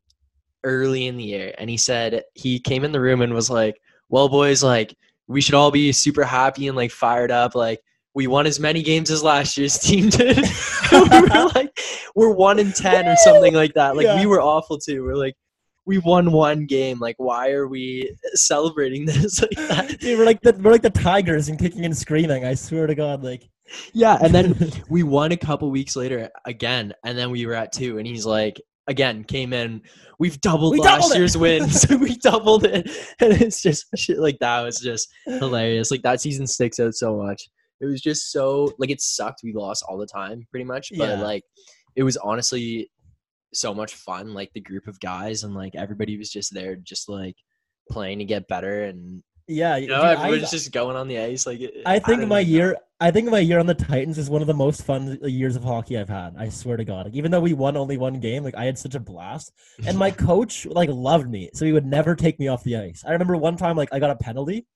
early 0.67 1.07
in 1.07 1.17
the 1.17 1.25
year, 1.25 1.55
and 1.57 1.71
he 1.71 1.79
said 1.79 2.25
he 2.35 2.59
came 2.61 2.85
in 2.85 2.93
the 2.93 3.01
room 3.01 3.23
and 3.23 3.33
was 3.33 3.49
like, 3.49 3.81
"Well, 4.11 4.29
boys, 4.29 4.63
like 4.63 4.95
we 5.29 5.41
should 5.41 5.55
all 5.55 5.71
be 5.71 5.93
super 5.93 6.25
happy 6.25 6.69
and 6.69 6.77
like 6.77 6.91
fired 6.91 7.31
up, 7.31 7.55
like." 7.55 7.81
We 8.15 8.29
won 8.29 8.47
as 8.47 8.59
many 8.59 8.83
games 8.83 9.11
as 9.11 9.23
last 9.23 9.59
year's 9.59 9.79
team 9.87 10.09
did. 10.09 10.39
we 10.91 11.21
were 11.21 11.51
like, 11.55 11.79
we're 12.15 12.31
one 12.33 12.59
in 12.59 12.73
ten 12.73 13.07
or 13.07 13.15
something 13.17 13.53
like 13.53 13.75
that. 13.75 13.95
Like 13.95 14.05
Yeah. 14.07 14.19
we 14.19 14.25
were 14.25 14.41
awful 14.41 14.79
too. 14.79 15.05
We're 15.05 15.17
like, 15.17 15.35
we 15.85 15.99
won 15.99 16.33
one 16.33 16.65
game. 16.65 16.99
Like, 16.99 17.17
why 17.19 17.51
are 17.51 17.69
we 17.69 18.17
celebrating 18.33 19.05
this 19.11 19.43
like 19.43 19.51
that? 19.69 20.01
Dude, 20.01 20.19
we're 20.19 20.25
like 20.25 20.41
the 20.41 20.55
we're 20.63 20.73
like 20.73 20.81
the 20.81 20.89
Tigers 20.89 21.51
and 21.51 21.59
kicking 21.59 21.85
and 21.85 21.95
screaming. 21.95 22.47
I 22.47 22.55
swear 22.55 22.87
to 22.87 22.95
God, 22.95 23.23
like 23.23 23.47
Yeah, 23.93 24.17
and 24.23 24.35
then 24.35 24.73
we 24.89 25.03
won 25.03 25.33
a 25.33 25.37
couple 25.37 25.71
weeks 25.71 25.95
later 25.95 26.31
again, 26.47 26.95
and 27.05 27.19
then 27.19 27.31
we 27.31 27.45
were 27.45 27.53
at 27.53 27.71
two, 27.71 27.99
and 27.99 28.07
he's 28.07 28.25
like, 28.25 28.59
again, 28.89 29.25
came 29.25 29.53
in, 29.53 29.83
we've 30.19 30.41
doubled 30.41 30.73
We 30.73 30.81
last 30.81 30.99
doubled 31.01 31.13
it!" 31.13 31.19
year's 31.19 31.37
wins, 31.37 31.87
we 32.01 32.17
doubled 32.17 32.65
it, 32.65 32.89
and 33.21 33.33
it's 33.33 33.63
just 33.63 33.87
shit 33.97 34.19
like 34.19 34.39
that 34.41 34.61
was 34.63 34.79
just 34.79 35.09
hilarious. 35.27 35.91
Like 35.91 36.03
that 36.03 36.21
season 36.21 36.47
sticks 36.47 36.79
out 36.81 36.95
so 36.95 37.17
much. 37.17 37.49
It 37.81 37.87
was 37.87 38.01
just 38.01 38.31
so 38.33 38.73
like 38.79 38.91
it 38.91 39.01
sucked. 39.01 39.41
We 39.45 39.53
lost 39.53 39.85
all 39.89 39.99
the 39.99 40.07
time, 40.07 40.47
pretty 40.51 40.65
much, 40.65 40.93
but 40.97 41.09
Yeah. 41.11 41.21
like 41.23 41.43
it 41.95 42.03
was 42.03 42.17
honestly 42.17 42.91
so 43.55 43.75
much 43.75 43.95
fun. 43.95 44.35
Like 44.35 44.51
the 44.55 44.61
group 44.61 44.87
of 44.87 44.99
guys 45.01 45.45
and 45.45 45.55
like 45.55 45.75
everybody 45.75 46.17
was 46.17 46.31
just 46.31 46.55
there, 46.55 46.77
just 46.77 47.09
like 47.09 47.37
playing 47.91 48.19
to 48.21 48.25
get 48.25 48.49
better, 48.49 48.85
and 48.85 49.23
yeah, 49.49 49.77
you 49.77 49.89
know, 49.89 50.01
dude, 50.03 50.19
everybody's 50.19 50.49
I, 50.49 50.51
just 50.51 50.73
going 50.73 50.97
on 50.97 51.07
the 51.09 51.19
ice. 51.19 51.47
Like 51.47 51.61
it- 51.61 51.83
I 51.87 51.99
think 51.99 52.21
don't 52.21 52.29
my 52.29 52.43
know. 52.43 52.49
year 52.49 52.77
I 52.99 53.11
think 53.11 53.29
my 53.29 53.41
year 53.41 53.59
on 53.59 53.67
the 53.67 53.75
Titans 53.75 54.17
is 54.17 54.31
one 54.31 54.41
of 54.41 54.47
the 54.47 54.55
most 54.55 54.83
fun 54.83 55.19
years 55.23 55.55
of 55.55 55.63
hockey 55.63 55.99
I've 55.99 56.09
had. 56.09 56.35
I 56.39 56.49
swear 56.49 56.79
to 56.79 56.85
God. 56.85 57.07
Like, 57.07 57.15
even 57.15 57.31
though 57.31 57.41
we 57.41 57.53
won 57.53 57.77
only 57.77 57.99
one 57.99 58.21
game, 58.21 58.43
like 58.43 58.55
I 58.55 58.65
had 58.65 58.79
such 58.79 58.95
a 58.95 59.01
blast. 59.01 59.53
And 59.87 59.99
my 59.99 60.11
coach 60.29 60.65
like 60.65 60.89
loved 60.91 61.29
me, 61.31 61.51
so 61.53 61.67
he 61.67 61.73
would 61.73 61.85
never 61.85 62.15
take 62.15 62.39
me 62.39 62.49
off 62.49 62.65
the 62.65 62.77
ice. 62.77 63.05
I 63.07 63.13
remember 63.13 63.37
one 63.37 63.57
time 63.59 63.77
like 63.77 63.91
I 63.93 63.99
got 63.99 64.11
a 64.11 64.17
penalty. 64.17 64.67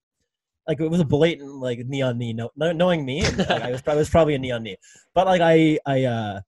Like 0.69 0.81
it 0.81 0.89
was 0.89 1.01
a 1.01 1.05
blatant 1.05 1.51
like 1.55 1.79
knee 1.87 2.03
on 2.03 2.19
knee. 2.19 2.35
No, 2.35 2.51
no 2.57 2.73
knowing 2.73 3.07
me, 3.07 3.23
like, 3.23 3.51
I 3.51 3.71
was 3.71 3.83
I 3.87 3.95
was 3.95 4.11
probably 4.11 4.35
a 4.35 4.39
knee 4.39 4.51
on 4.51 4.65
knee. 4.65 4.77
But 5.15 5.27
like 5.27 5.41
I 5.41 5.79
I 5.87 6.05
uh 6.05 6.41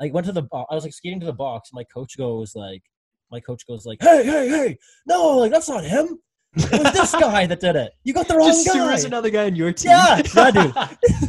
I 0.00 0.10
went 0.10 0.26
to 0.26 0.32
the 0.32 0.42
bo- 0.42 0.66
I 0.70 0.74
was 0.74 0.84
like 0.84 0.92
skating 0.92 1.20
to 1.20 1.26
the 1.26 1.32
box. 1.32 1.70
My 1.72 1.84
coach 1.84 2.18
goes 2.18 2.54
like 2.54 2.82
my 3.30 3.40
coach 3.40 3.66
goes 3.66 3.86
like, 3.86 3.98
"Hey, 4.02 4.24
hey, 4.24 4.48
hey! 4.48 4.78
No, 5.06 5.38
like 5.38 5.50
that's 5.50 5.68
not 5.68 5.84
him. 5.84 6.18
It 6.56 6.82
was 6.82 6.92
this 6.92 7.12
guy 7.12 7.46
that 7.46 7.60
did 7.60 7.76
it. 7.76 7.92
You 8.04 8.12
got 8.14 8.28
the 8.28 8.36
wrong 8.36 8.48
just 8.48 8.66
guy." 8.66 8.72
Sewers 8.72 9.04
another 9.04 9.30
guy 9.30 9.46
on 9.46 9.56
your 9.56 9.72
team. 9.72 9.90
Yeah, 9.90 10.22
yeah, 10.34 10.50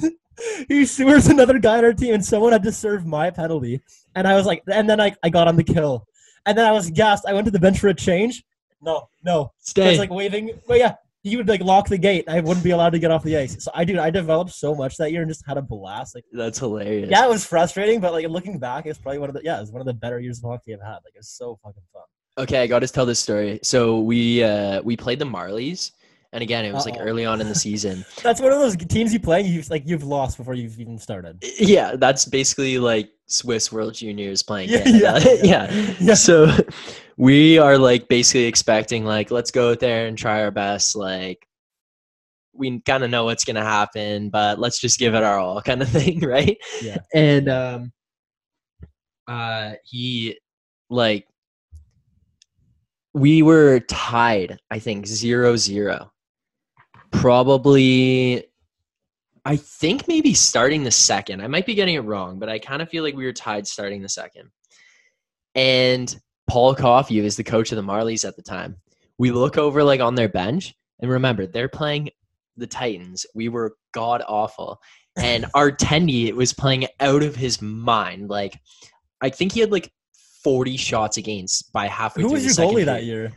dude. 0.01 0.13
he 0.67 0.85
sewers 0.85 1.27
another 1.27 1.59
guy 1.59 1.79
on 1.79 1.85
our 1.85 1.93
team, 1.93 2.13
and 2.13 2.25
someone 2.25 2.51
had 2.51 2.63
to 2.63 2.71
serve 2.71 3.05
my 3.05 3.29
penalty. 3.29 3.81
And 4.15 4.27
I 4.27 4.35
was 4.35 4.45
like, 4.45 4.63
and 4.71 4.89
then 4.89 4.99
I, 4.99 5.15
I 5.23 5.29
got 5.29 5.47
on 5.47 5.55
the 5.55 5.63
kill. 5.63 6.07
And 6.45 6.57
then 6.57 6.65
I 6.65 6.71
was 6.71 6.89
gassed. 6.89 7.25
I 7.27 7.33
went 7.33 7.45
to 7.45 7.51
the 7.51 7.59
bench 7.59 7.79
for 7.79 7.89
a 7.89 7.93
change. 7.93 8.43
No, 8.81 9.09
no. 9.23 9.51
Stay. 9.59 9.85
I 9.85 9.89
was 9.89 9.99
like 9.99 10.09
waving. 10.09 10.51
But 10.67 10.79
yeah, 10.79 10.95
he 11.21 11.35
would 11.35 11.47
like 11.47 11.61
lock 11.61 11.89
the 11.89 11.97
gate. 11.97 12.23
I 12.27 12.39
wouldn't 12.39 12.63
be 12.63 12.71
allowed 12.71 12.91
to 12.91 12.99
get 12.99 13.11
off 13.11 13.23
the 13.23 13.37
ice. 13.37 13.61
So 13.63 13.71
I 13.73 13.83
dude, 13.83 13.97
I 13.97 14.09
developed 14.09 14.51
so 14.51 14.73
much 14.73 14.97
that 14.97 15.11
year 15.11 15.21
and 15.21 15.29
just 15.29 15.45
had 15.45 15.57
a 15.57 15.61
blast. 15.61 16.15
Like, 16.15 16.23
That's 16.31 16.59
hilarious. 16.59 17.09
yeah, 17.11 17.25
it 17.25 17.29
was 17.29 17.45
frustrating, 17.45 17.99
but 17.99 18.13
like 18.13 18.27
looking 18.27 18.57
back, 18.57 18.85
it's 18.85 18.97
probably 18.97 19.19
one 19.19 19.29
of 19.29 19.35
the 19.35 19.41
yeah, 19.43 19.57
it 19.57 19.61
was 19.61 19.71
one 19.71 19.81
of 19.81 19.85
the 19.85 19.93
better 19.93 20.19
years 20.19 20.39
of 20.39 20.49
hockey 20.49 20.73
I've 20.73 20.81
had. 20.81 20.93
Like, 21.03 21.13
it 21.15 21.19
was 21.19 21.29
so 21.29 21.59
fucking 21.61 21.83
fun. 21.93 22.03
Okay, 22.39 22.61
I 22.61 22.67
got 22.67 22.79
to 22.79 22.87
tell 22.87 23.05
this 23.05 23.19
story. 23.19 23.59
So 23.63 23.99
we 23.99 24.43
uh 24.43 24.81
we 24.81 24.95
played 24.95 25.19
the 25.19 25.25
Marlies, 25.25 25.91
and 26.31 26.41
again, 26.41 26.63
it 26.63 26.73
was 26.73 26.85
like 26.85 26.95
Uh-oh. 26.95 27.03
early 27.03 27.25
on 27.25 27.41
in 27.41 27.49
the 27.49 27.55
season. 27.67 28.05
That's 28.23 28.39
one 28.39 28.53
of 28.53 28.59
those 28.59 28.77
teams 28.77 29.11
you 29.11 29.19
play. 29.19 29.41
You've 29.41 29.69
like 29.69 29.83
you've 29.85 30.05
lost 30.05 30.37
before 30.37 30.53
you've 30.53 30.79
even 30.79 30.97
started. 30.97 31.43
yeah, 31.59 31.95
that's 31.97 32.23
basically 32.23 32.79
like 32.79 33.09
Swiss 33.27 33.71
World 33.71 33.93
Juniors 33.93 34.41
playing 34.41 34.69
Yeah, 34.71 34.83
yeah, 34.87 35.19
yeah. 35.43 35.95
Yeah. 35.99 36.13
So 36.13 36.47
we 37.17 37.57
are 37.57 37.77
like 37.77 38.07
basically 38.07 38.45
expecting 38.45 39.03
like 39.03 39.31
let's 39.31 39.51
go 39.51 39.71
out 39.71 39.81
there 39.81 40.07
and 40.07 40.17
try 40.17 40.41
our 40.41 40.51
best. 40.51 40.95
Like 40.95 41.45
we 42.53 42.79
kind 42.81 43.03
of 43.03 43.09
know 43.09 43.25
what's 43.25 43.43
gonna 43.43 43.63
happen, 43.65 44.29
but 44.29 44.59
let's 44.59 44.79
just 44.79 44.97
give 44.97 45.13
it 45.13 45.23
our 45.23 45.37
all, 45.39 45.61
kind 45.61 45.81
of 45.81 45.89
thing, 45.89 46.21
right? 46.21 46.57
Yeah. 46.81 46.99
And 47.13 47.49
um, 47.49 47.91
uh, 49.27 49.73
he 49.83 50.37
like 50.89 51.25
we 53.13 53.41
were 53.41 53.79
tied, 53.81 54.59
I 54.69 54.79
think 54.79 55.07
zero 55.07 55.55
zero. 55.55 56.11
Probably 57.11 58.45
I 59.45 59.55
think 59.55 60.07
maybe 60.07 60.33
starting 60.33 60.83
the 60.83 60.91
second. 60.91 61.41
I 61.41 61.47
might 61.47 61.65
be 61.65 61.73
getting 61.73 61.95
it 61.95 62.01
wrong, 62.03 62.39
but 62.39 62.49
I 62.49 62.59
kind 62.59 62.81
of 62.81 62.89
feel 62.89 63.03
like 63.03 63.15
we 63.15 63.25
were 63.25 63.33
tied 63.33 63.65
starting 63.65 64.01
the 64.01 64.09
second. 64.09 64.49
And 65.55 66.15
Paul 66.47 66.75
Coffey 66.75 67.19
is 67.19 67.35
the 67.35 67.43
coach 67.43 67.71
of 67.71 67.75
the 67.75 67.81
Marlies 67.81 68.27
at 68.27 68.35
the 68.35 68.41
time. 68.41 68.75
We 69.17 69.31
look 69.31 69.57
over 69.57 69.83
like 69.83 70.01
on 70.01 70.15
their 70.15 70.29
bench, 70.29 70.75
and 70.99 71.09
remember 71.09 71.47
they're 71.47 71.69
playing 71.69 72.09
the 72.57 72.67
Titans. 72.67 73.25
We 73.33 73.49
were 73.49 73.75
god 73.91 74.21
awful, 74.27 74.79
and 75.17 75.45
our 75.55 75.71
Tendy 75.71 76.31
was 76.33 76.53
playing 76.53 76.87
out 76.99 77.23
of 77.23 77.35
his 77.35 77.61
mind. 77.61 78.29
Like 78.29 78.59
I 79.21 79.29
think 79.29 79.53
he 79.53 79.61
had 79.61 79.71
like 79.71 79.91
forty 80.43 80.77
shots 80.77 81.17
against 81.17 81.71
by 81.73 81.87
halfway. 81.87 82.23
Who 82.23 82.29
through 82.29 82.35
was 82.43 82.55
the 82.55 82.61
your 82.63 82.71
goalie 82.71 82.85
that 82.85 83.03
year? 83.03 83.31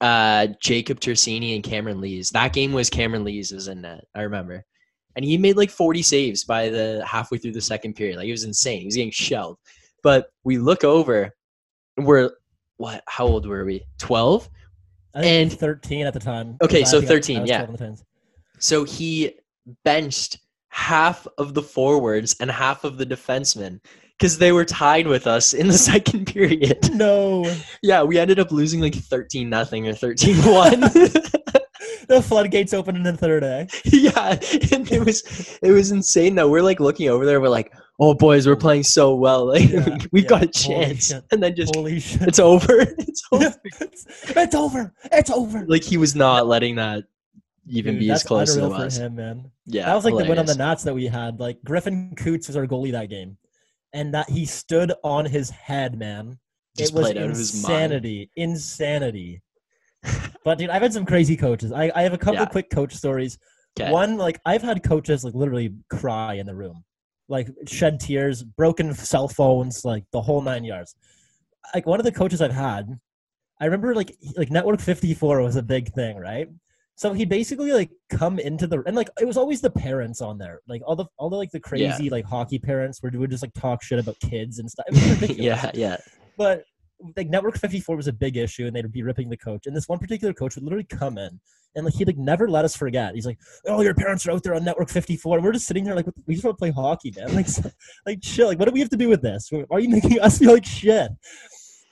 uh, 0.00 0.46
Jacob 0.60 1.00
Tersini 1.00 1.54
and 1.54 1.64
Cameron 1.64 2.00
Lees. 2.00 2.30
That 2.30 2.52
game 2.52 2.72
was 2.72 2.88
Cameron 2.88 3.24
Lees 3.24 3.52
was 3.52 3.68
in 3.68 3.80
net. 3.82 4.04
I 4.14 4.22
remember, 4.22 4.64
and 5.16 5.24
he 5.24 5.36
made 5.36 5.56
like 5.56 5.70
40 5.70 6.02
saves 6.02 6.44
by 6.44 6.68
the 6.68 7.04
halfway 7.06 7.38
through 7.38 7.52
the 7.52 7.60
second 7.60 7.94
period. 7.94 8.16
Like 8.16 8.28
it 8.28 8.32
was 8.32 8.44
insane. 8.44 8.80
He 8.80 8.86
was 8.86 8.96
getting 8.96 9.10
shelled. 9.10 9.58
But 10.04 10.28
we 10.44 10.58
look 10.58 10.84
over, 10.84 11.34
we're 11.96 12.30
what? 12.76 13.02
How 13.08 13.26
old 13.26 13.46
were 13.46 13.64
we? 13.64 13.82
12. 13.98 14.48
I 15.14 15.22
think 15.22 15.50
And- 15.52 15.58
13 15.60 16.06
at 16.06 16.14
the 16.14 16.20
time. 16.20 16.56
Okay, 16.62 16.84
so 16.84 17.00
think 17.00 17.10
I- 17.10 17.14
I 17.14 17.16
13, 17.16 17.40
was 17.40 17.50
yeah. 17.50 17.66
12 17.66 17.80
on 17.82 17.94
the 17.96 18.02
So 18.60 18.84
he 18.84 19.32
benched 19.84 20.38
half 20.68 21.26
of 21.38 21.54
the 21.54 21.62
forwards 21.62 22.36
and 22.40 22.48
half 22.50 22.84
of 22.84 22.98
the 22.98 23.04
defensemen 23.06 23.80
because 24.18 24.38
they 24.38 24.50
were 24.52 24.64
tied 24.64 25.06
with 25.06 25.26
us 25.26 25.54
in 25.54 25.68
the 25.68 25.78
second 25.78 26.26
period. 26.26 26.90
No, 26.94 27.44
Yeah, 27.82 28.02
we 28.02 28.18
ended 28.18 28.38
up 28.40 28.50
losing 28.50 28.80
like 28.80 28.94
13 28.94 29.48
nothing 29.48 29.86
or 29.88 29.94
13 29.94 30.36
1. 30.36 30.80
the 32.08 32.22
floodgates 32.22 32.74
open 32.74 32.96
in 32.96 33.02
the 33.02 33.16
third 33.16 33.44
eh? 33.44 33.66
Yeah, 33.84 34.30
and 34.72 34.90
it 34.90 35.04
was 35.04 35.58
it 35.62 35.70
was 35.70 35.90
insane 35.92 36.34
though. 36.34 36.48
We're 36.48 36.62
like 36.62 36.80
looking 36.80 37.08
over 37.08 37.24
there, 37.24 37.40
we're 37.40 37.48
like, 37.48 37.72
"Oh 38.00 38.14
boys, 38.14 38.46
we're 38.46 38.56
playing 38.56 38.82
so 38.84 39.14
well. 39.14 39.46
Like 39.46 39.68
Yeah, 39.68 39.98
we've 40.12 40.24
yeah. 40.24 40.28
got 40.28 40.42
a 40.42 40.46
chance." 40.48 41.12
And 41.30 41.42
then 41.42 41.54
just 41.54 41.74
Holy 41.76 42.00
shit! 42.00 42.22
it's 42.22 42.38
over. 42.38 42.80
It's 42.80 43.22
over. 43.32 43.54
it's, 43.80 44.06
it's 44.30 44.54
over. 44.54 44.92
It's 45.12 45.30
over. 45.30 45.64
like 45.66 45.82
he 45.84 45.96
was 45.96 46.14
not 46.16 46.46
letting 46.46 46.76
that 46.76 47.04
even 47.68 47.94
Dude, 47.94 48.00
be 48.00 48.10
as 48.10 48.20
that's 48.20 48.28
close 48.28 48.50
as 48.50 48.56
it 48.56 48.62
unreal 48.64 48.78
was. 48.84 48.96
for 48.96 49.04
him, 49.04 49.16
man. 49.16 49.50
Yeah, 49.66 49.84
that 49.86 49.94
was 49.94 50.04
like 50.04 50.14
the 50.14 50.24
win 50.28 50.38
on 50.38 50.46
the 50.46 50.52
hilarious. 50.52 50.56
Nats 50.56 50.82
that 50.84 50.94
we 50.94 51.06
had. 51.06 51.38
Like 51.38 51.58
Griffin 51.64 52.14
Coots 52.16 52.46
was 52.48 52.56
our 52.56 52.66
goalie 52.66 52.92
that 52.92 53.10
game, 53.10 53.36
and 53.92 54.12
that 54.14 54.28
he 54.30 54.44
stood 54.46 54.92
on 55.02 55.24
his 55.24 55.50
head, 55.50 55.98
man. 55.98 56.38
Just 56.76 56.92
it 56.92 56.96
was 56.96 57.06
played 57.06 57.18
out 57.18 57.30
of 57.30 57.36
his 57.36 57.62
mind. 57.62 57.92
insanity, 57.92 58.30
insanity. 58.36 59.42
but 60.44 60.58
dude, 60.58 60.70
I've 60.70 60.82
had 60.82 60.92
some 60.92 61.04
crazy 61.04 61.36
coaches. 61.36 61.72
I, 61.72 61.90
I 61.94 62.02
have 62.02 62.12
a 62.12 62.18
couple 62.18 62.40
Yeah. 62.40 62.46
quick 62.46 62.70
coach 62.70 62.94
stories. 62.94 63.38
'Kay. 63.76 63.90
One, 63.90 64.16
like 64.16 64.40
I've 64.46 64.62
had 64.62 64.82
coaches 64.82 65.24
like 65.24 65.34
literally 65.34 65.74
cry 65.90 66.34
in 66.34 66.46
the 66.46 66.54
room, 66.54 66.84
like 67.28 67.48
shed 67.66 68.00
tears, 68.00 68.42
broken 68.42 68.94
cell 68.94 69.28
phones, 69.28 69.84
like 69.84 70.04
the 70.12 70.20
whole 70.20 70.40
nine 70.40 70.64
yards. 70.64 70.94
Like 71.74 71.86
one 71.86 72.00
of 72.00 72.04
the 72.04 72.12
coaches 72.12 72.40
I've 72.40 72.52
had, 72.52 72.98
I 73.60 73.64
remember 73.64 73.94
like 73.94 74.16
like 74.36 74.50
Network 74.50 74.80
54 74.80 75.42
was 75.42 75.56
a 75.56 75.62
big 75.62 75.92
thing, 75.94 76.16
right? 76.16 76.48
So 76.98 77.12
he 77.12 77.24
basically 77.24 77.72
like 77.72 77.90
come 78.10 78.40
into 78.40 78.66
the 78.66 78.82
and 78.84 78.96
like 78.96 79.08
it 79.20 79.24
was 79.24 79.36
always 79.36 79.60
the 79.60 79.70
parents 79.70 80.20
on 80.20 80.36
there, 80.36 80.62
like 80.66 80.82
all 80.84 80.96
the 80.96 81.06
all 81.16 81.30
the 81.30 81.36
like 81.36 81.52
the 81.52 81.60
crazy 81.60 82.10
like 82.10 82.24
hockey 82.24 82.58
parents 82.58 83.00
were 83.00 83.12
would 83.14 83.30
just 83.30 83.44
like 83.44 83.54
talk 83.54 83.84
shit 83.84 84.00
about 84.00 84.18
kids 84.18 84.58
and 84.58 84.68
stuff. 84.68 84.84
It 84.88 84.94
was 84.94 85.20
ridiculous. 85.20 85.38
Yeah, 85.38 85.70
yeah. 85.74 85.96
but 86.36 86.64
like 87.16 87.28
network 87.28 87.56
54 87.56 87.94
was 87.94 88.08
a 88.08 88.12
big 88.12 88.36
issue 88.36 88.66
and 88.66 88.74
they'd 88.74 88.90
be 88.90 89.04
ripping 89.04 89.28
the 89.28 89.36
coach. 89.36 89.68
And 89.68 89.76
this 89.76 89.88
one 89.88 90.00
particular 90.00 90.34
coach 90.34 90.56
would 90.56 90.64
literally 90.64 90.86
come 90.90 91.18
in 91.18 91.38
and 91.76 91.84
like 91.84 91.94
he'd 91.94 92.08
like 92.08 92.18
never 92.18 92.50
let 92.50 92.64
us 92.64 92.74
forget. 92.74 93.14
He's 93.14 93.26
like 93.26 93.38
oh 93.66 93.80
your 93.80 93.94
parents 93.94 94.26
are 94.26 94.32
out 94.32 94.42
there 94.42 94.56
on 94.56 94.64
network 94.64 94.90
54 94.90 95.36
and 95.36 95.44
we're 95.44 95.52
just 95.52 95.68
sitting 95.68 95.84
there 95.84 95.94
like 95.94 96.06
we 96.26 96.34
just 96.34 96.44
want 96.44 96.56
to 96.56 96.60
play 96.60 96.72
hockey 96.72 97.14
man. 97.16 97.32
Like 97.36 97.48
so- 97.48 97.70
like 98.06 98.20
chill. 98.22 98.48
Like 98.48 98.58
what 98.58 98.66
do 98.66 98.72
we 98.72 98.80
have 98.80 98.90
to 98.90 98.96
do 98.96 99.08
with 99.08 99.22
this? 99.22 99.50
Why 99.52 99.64
are 99.70 99.78
you 99.78 99.88
making 99.88 100.18
us 100.18 100.40
feel 100.40 100.52
like 100.52 100.66
shit 100.66 101.12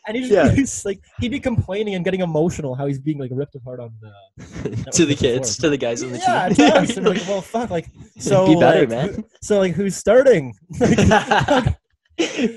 and 0.06 0.16
he 0.16 0.22
just 0.28 0.32
Yeah. 0.32 0.50
he's, 0.54 0.84
like 0.84 1.00
he'd 1.20 1.30
be 1.30 1.40
complaining 1.40 1.94
and 1.94 2.04
getting 2.04 2.20
emotional 2.20 2.74
how 2.74 2.86
he's 2.86 2.98
being 2.98 3.18
like 3.18 3.30
ripped 3.34 3.54
apart 3.54 3.80
on 3.80 3.92
the 4.00 4.12
to 4.92 5.04
the 5.04 5.06
was 5.06 5.06
before. 5.08 5.16
kids, 5.16 5.56
to 5.58 5.68
the 5.70 5.76
guys 5.76 6.02
on 6.02 6.12
the 6.12 6.18
yeah 6.18 6.48
team. 6.48 6.56
to 6.56 6.74
us. 6.76 6.96
And 6.96 7.06
we're 7.06 7.14
like 7.14 7.26
well 7.28 7.40
fuck 7.42 7.70
like 7.70 7.86
so 8.18 8.46
Be 8.46 8.60
better, 8.60 8.80
like, 8.80 8.88
man. 8.88 9.08
who- 9.14 9.24
so 9.42 9.58
like 9.58 9.72
who's 9.74 9.96
starting 9.96 10.54
Like, 10.80 11.76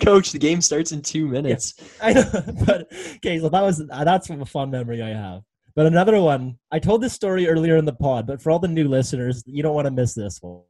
Coach, 0.01 0.31
the 0.31 0.39
game 0.39 0.61
starts 0.61 0.93
in 0.93 1.01
two 1.01 1.27
minutes. 1.27 1.73
I 2.01 2.13
know, 2.13 2.23
but 2.65 2.87
okay, 3.17 3.39
so 3.39 3.49
that 3.49 3.61
was 3.61 3.85
that's 3.89 4.29
a 4.29 4.45
fun 4.45 4.71
memory 4.71 5.01
I 5.01 5.09
have. 5.09 5.41
But 5.75 5.85
another 5.85 6.19
one, 6.21 6.57
I 6.71 6.79
told 6.79 7.01
this 7.01 7.11
story 7.13 7.45
earlier 7.47 7.75
in 7.75 7.83
the 7.83 7.93
pod, 7.93 8.25
but 8.25 8.41
for 8.41 8.51
all 8.51 8.59
the 8.59 8.69
new 8.69 8.87
listeners, 8.87 9.43
you 9.45 9.61
don't 9.61 9.75
want 9.75 9.85
to 9.85 9.91
miss 9.91 10.13
this 10.13 10.39
one. 10.41 10.61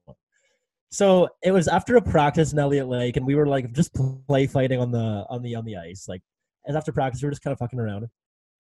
So 0.92 1.30
it 1.44 1.52
was 1.52 1.68
after 1.68 1.98
a 1.98 2.02
practice 2.02 2.52
in 2.52 2.58
Elliott 2.58 2.88
Lake, 2.88 3.16
and 3.16 3.28
we 3.28 3.36
were 3.36 3.46
like 3.46 3.72
just 3.74 3.94
play 4.28 4.48
fighting 4.48 4.80
on 4.82 4.90
the 4.92 5.24
on 5.30 5.44
the 5.44 5.54
on 5.56 5.66
the 5.66 5.78
ice. 5.78 6.08
Like, 6.10 6.22
as 6.70 6.76
after 6.76 6.94
practice, 6.94 7.22
we 7.22 7.26
were 7.26 7.32
just 7.32 7.42
kind 7.42 7.52
of 7.52 7.60
fucking 7.60 7.80
around, 7.80 8.08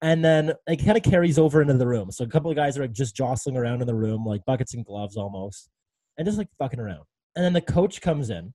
and 0.01 0.25
then 0.25 0.53
it 0.67 0.83
kind 0.83 0.97
of 0.97 1.03
carries 1.03 1.37
over 1.39 1.61
into 1.61 1.75
the 1.75 1.87
room. 1.87 2.11
So 2.11 2.25
a 2.25 2.27
couple 2.27 2.49
of 2.49 2.57
guys 2.57 2.77
are 2.77 2.81
like 2.81 2.91
just 2.91 3.15
jostling 3.15 3.55
around 3.55 3.81
in 3.81 3.87
the 3.87 3.95
room, 3.95 4.25
like 4.25 4.43
buckets 4.45 4.73
and 4.73 4.83
gloves 4.83 5.15
almost, 5.15 5.69
and 6.17 6.25
just 6.25 6.37
like 6.37 6.49
fucking 6.57 6.79
around. 6.79 7.03
And 7.35 7.45
then 7.45 7.53
the 7.53 7.61
coach 7.61 8.01
comes 8.01 8.29
in, 8.29 8.53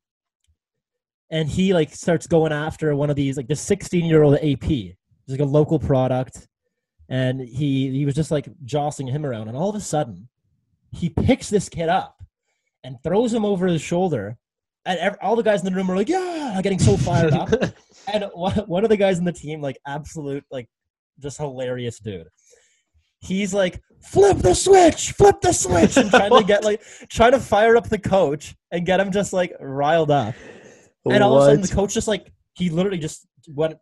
and 1.31 1.49
he 1.49 1.73
like 1.73 1.95
starts 1.95 2.27
going 2.27 2.53
after 2.53 2.95
one 2.97 3.11
of 3.11 3.17
these 3.17 3.37
like 3.37 3.49
the 3.49 3.57
16 3.57 4.05
year 4.05 4.23
old 4.23 4.35
AP, 4.37 4.71
It's 4.71 4.97
like 5.29 5.41
a 5.41 5.45
local 5.45 5.79
product, 5.79 6.49
and 7.09 7.41
he 7.41 7.91
he 7.91 8.05
was 8.05 8.15
just 8.15 8.31
like 8.31 8.49
jostling 8.65 9.09
him 9.09 9.25
around, 9.25 9.49
and 9.49 9.57
all 9.57 9.71
of 9.71 9.77
a 9.77 9.81
sudden, 9.81 10.29
he 10.91 11.09
picks 11.09 11.49
this 11.49 11.69
kid 11.69 11.89
up 11.89 12.23
and 12.83 13.03
throws 13.03 13.33
him 13.33 13.45
over 13.45 13.67
his 13.67 13.81
shoulder, 13.81 14.37
and 14.85 15.17
all 15.23 15.37
the 15.37 15.43
guys 15.43 15.61
in 15.61 15.67
the 15.67 15.77
room 15.77 15.91
are 15.91 15.97
like, 15.97 16.09
yeah, 16.09 16.55
I'm 16.57 16.63
getting 16.63 16.79
so 16.79 16.97
fired 16.97 17.33
up, 17.33 17.51
and 18.13 18.25
one 18.35 18.57
one 18.67 18.85
of 18.85 18.91
the 18.91 18.97
guys 18.97 19.19
in 19.19 19.25
the 19.25 19.33
team, 19.33 19.61
like 19.61 19.79
absolute 19.87 20.45
like 20.51 20.69
just 21.21 21.39
hilarious 21.39 21.99
dude. 21.99 22.29
He's 23.21 23.55
like, 23.55 23.81
flip 24.03 24.39
the 24.39 24.55
switch, 24.55 25.13
flip 25.13 25.41
the 25.41 25.53
switch, 25.53 25.97
and 25.97 26.11
trying 26.11 26.31
to 26.31 26.45
get 26.47 26.65
like 26.65 26.83
trying 27.09 27.33
to 27.33 27.41
fire 27.41 27.77
up 27.77 27.89
the 27.89 27.99
coach 27.99 28.55
and 28.71 28.85
get 28.85 29.01
him 29.01 29.11
just 29.11 29.33
like 29.33 29.53
riled 29.61 30.11
up. 30.11 30.35
And 31.07 31.23
all 31.23 31.37
of 31.37 31.43
a 31.43 31.47
sudden, 31.47 31.61
the 31.61 31.69
coach 31.69 31.95
just 31.95 32.09
like 32.09 32.33
he 32.55 32.71
literally 32.71 32.99
just 32.99 33.27
went 33.49 33.77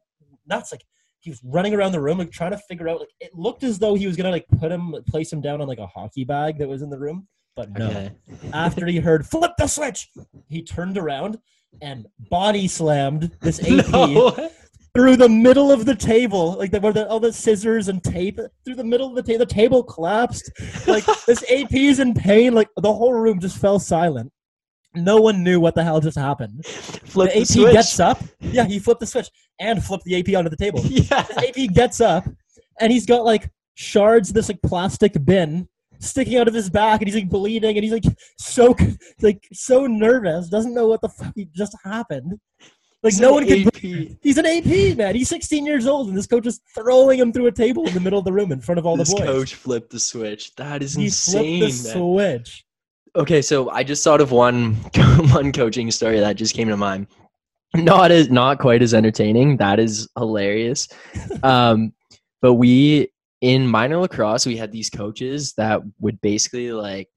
nuts. 0.47 0.73
Like 0.73 0.85
he 1.21 1.31
was 1.31 1.41
running 1.45 1.75
around 1.75 1.93
the 1.93 2.01
room, 2.01 2.19
like 2.19 2.31
trying 2.31 2.53
to 2.53 2.59
figure 2.69 2.89
out. 2.89 3.01
Like 3.01 3.13
it 3.21 3.35
looked 3.35 3.65
as 3.65 3.79
though 3.79 3.95
he 3.95 4.07
was 4.07 4.17
gonna 4.17 4.31
like 4.31 4.47
put 4.59 4.71
him, 4.71 4.95
place 5.09 5.33
him 5.33 5.41
down 5.41 5.61
on 5.61 5.69
like 5.69 5.79
a 5.79 5.87
hockey 5.87 6.25
bag 6.25 6.59
that 6.59 6.69
was 6.69 6.83
in 6.83 6.91
the 6.91 6.99
room, 6.99 7.27
but 7.57 7.71
no. 7.73 7.89
Okay. 7.89 8.13
After 8.53 8.87
he 8.87 8.99
heard 8.99 9.27
flip 9.27 9.53
the 9.59 9.67
switch, 9.67 10.09
he 10.49 10.63
turned 10.63 10.99
around 10.99 11.39
and 11.81 12.07
body 12.31 12.69
slammed 12.69 13.31
this 13.41 13.61
AP 13.67 13.89
No. 13.91 14.51
through 14.95 15.17
the 15.17 15.29
middle 15.29 15.73
of 15.73 15.87
the 15.87 15.95
table, 15.95 16.53
like 16.59 16.71
the, 16.71 16.81
where 16.81 16.93
the, 16.93 17.09
all 17.09 17.21
the 17.21 17.33
scissors 17.33 17.89
and 17.89 18.03
tape 18.05 18.39
through 18.65 18.75
the 18.75 18.85
middle 18.85 19.09
of 19.09 19.15
the 19.15 19.23
table. 19.23 19.39
The 19.39 19.47
table 19.55 19.83
collapsed. 19.83 20.51
Like 20.87 21.05
this 21.27 21.43
AP 21.51 21.73
is 21.75 21.99
in 22.01 22.15
pain. 22.15 22.55
Like 22.55 22.69
the 22.77 22.93
whole 22.93 23.15
room 23.15 23.41
just 23.41 23.59
fell 23.59 23.79
silent. 23.79 24.31
No 24.95 25.17
one 25.21 25.43
knew 25.43 25.59
what 25.59 25.75
the 25.75 25.83
hell 25.83 26.01
just 26.01 26.19
happened. 26.19 26.67
Flip 26.67 27.31
the 27.33 27.35
the 27.37 27.41
AP 27.41 27.47
switch. 27.47 27.73
gets 27.73 27.99
up. 27.99 28.23
Yeah, 28.41 28.65
he 28.67 28.79
flipped 28.79 29.01
the 29.01 29.07
switch 29.07 29.31
and 29.59 29.83
flipped 29.83 30.05
the 30.05 30.19
AP 30.19 30.37
onto 30.37 30.51
the 30.51 30.57
table. 30.57 30.81
Yeah. 30.85 31.23
The 31.23 31.49
AP 31.49 31.73
gets 31.75 32.01
up 32.03 32.25
and 32.79 32.93
he's 32.93 33.07
got 33.07 33.25
like 33.25 33.51
shards 33.75 34.33
this 34.35 34.49
like 34.49 34.61
plastic 34.63 35.15
bin 35.25 35.67
sticking 36.03 36.37
out 36.37 36.49
of 36.49 36.55
his 36.55 36.69
back 36.69 37.01
and 37.01 37.09
he's 37.09 37.15
like 37.15 37.29
bleeding 37.31 37.77
and 37.77 37.83
he's 37.85 37.93
like 37.93 38.05
so 38.39 38.75
like 39.23 39.47
so 39.53 39.87
nervous, 39.87 40.49
doesn't 40.49 40.75
know 40.75 40.89
what 40.89 41.01
the 41.01 41.09
fuck 41.09 41.35
just 41.55 41.75
happened. 41.85 42.39
Like 43.03 43.13
It's 43.15 43.21
no 43.21 43.33
one 43.33 43.47
can 43.47 43.67
AP. 43.67 44.17
He's 44.23 44.39
an 44.39 44.47
AP 44.47 44.97
man. 44.97 45.17
He's 45.17 45.29
16 45.29 45.67
years 45.67 45.89
old, 45.89 46.09
and 46.09 46.17
this 46.17 46.27
coach 46.29 46.47
is 46.47 46.61
throwing 46.73 47.19
him 47.19 47.33
through 47.33 47.47
a 47.47 47.53
table 47.53 47.85
in 47.89 47.95
the 47.95 48.01
middle 48.01 48.19
of 48.21 48.25
the 48.25 48.33
room 48.33 48.53
in 48.53 48.61
front 48.61 48.79
of 48.79 48.87
all 48.87 48.97
This 48.97 49.11
the 49.13 49.17
boys. 49.17 49.27
coach 49.27 49.55
flipped 49.57 49.91
the 49.91 49.99
switch. 49.99 50.55
That 50.55 50.83
is 50.85 50.95
he 50.95 51.07
insane, 51.07 51.61
flipped 51.61 51.83
the 51.83 51.89
man. 51.89 51.97
switch. 51.97 52.65
Okay, 53.17 53.43
so 53.43 53.71
I 53.71 53.83
just 53.83 54.05
thought 54.05 54.21
of 54.21 54.31
one 54.31 54.75
one 55.33 55.51
coaching 55.53 55.91
story 55.91 56.21
that 56.21 56.37
just 56.37 56.55
came 56.55 56.69
to 56.69 56.77
mind. 56.77 57.09
Not 57.75 58.11
as 58.13 58.31
not 58.31 58.59
quite 58.59 58.83
as 58.83 58.95
entertaining. 58.95 59.57
That 59.57 59.79
is 59.81 60.09
hilarious. 60.17 60.89
Um, 61.43 61.93
but 62.41 62.55
we 62.55 63.12
in 63.43 63.67
minor 63.67 63.99
lacrosse 63.99 64.47
we 64.47 64.57
had 64.57 64.73
these 64.73 64.89
coaches 64.89 65.53
that 65.55 65.83
would 66.01 66.19
basically 66.21 66.73
like 66.73 67.09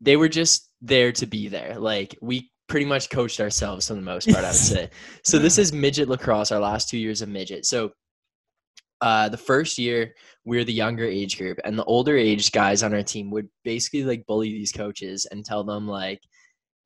they 0.00 0.16
were 0.16 0.28
just 0.28 0.70
there 0.80 1.12
to 1.12 1.26
be 1.26 1.48
there. 1.48 1.78
Like 1.78 2.16
we 2.20 2.50
pretty 2.68 2.86
much 2.86 3.10
coached 3.10 3.40
ourselves 3.40 3.88
for 3.88 3.94
the 3.94 4.00
most 4.00 4.28
part, 4.28 4.44
I 4.44 4.48
would 4.48 4.54
say. 4.54 4.90
So 5.24 5.38
this 5.38 5.56
is 5.58 5.72
midget 5.72 6.08
lacrosse, 6.08 6.52
our 6.52 6.60
last 6.60 6.88
two 6.88 6.98
years 6.98 7.22
of 7.22 7.28
midget. 7.28 7.64
So 7.64 7.92
uh, 9.00 9.28
the 9.28 9.36
first 9.36 9.78
year 9.78 10.14
we're 10.44 10.64
the 10.64 10.72
younger 10.72 11.04
age 11.04 11.38
group 11.38 11.58
and 11.64 11.78
the 11.78 11.84
older 11.84 12.16
age 12.16 12.50
guys 12.50 12.82
on 12.82 12.92
our 12.92 13.02
team 13.02 13.30
would 13.30 13.48
basically 13.62 14.02
like 14.02 14.26
bully 14.26 14.50
these 14.50 14.72
coaches 14.72 15.26
and 15.30 15.44
tell 15.44 15.62
them 15.62 15.86
like 15.86 16.20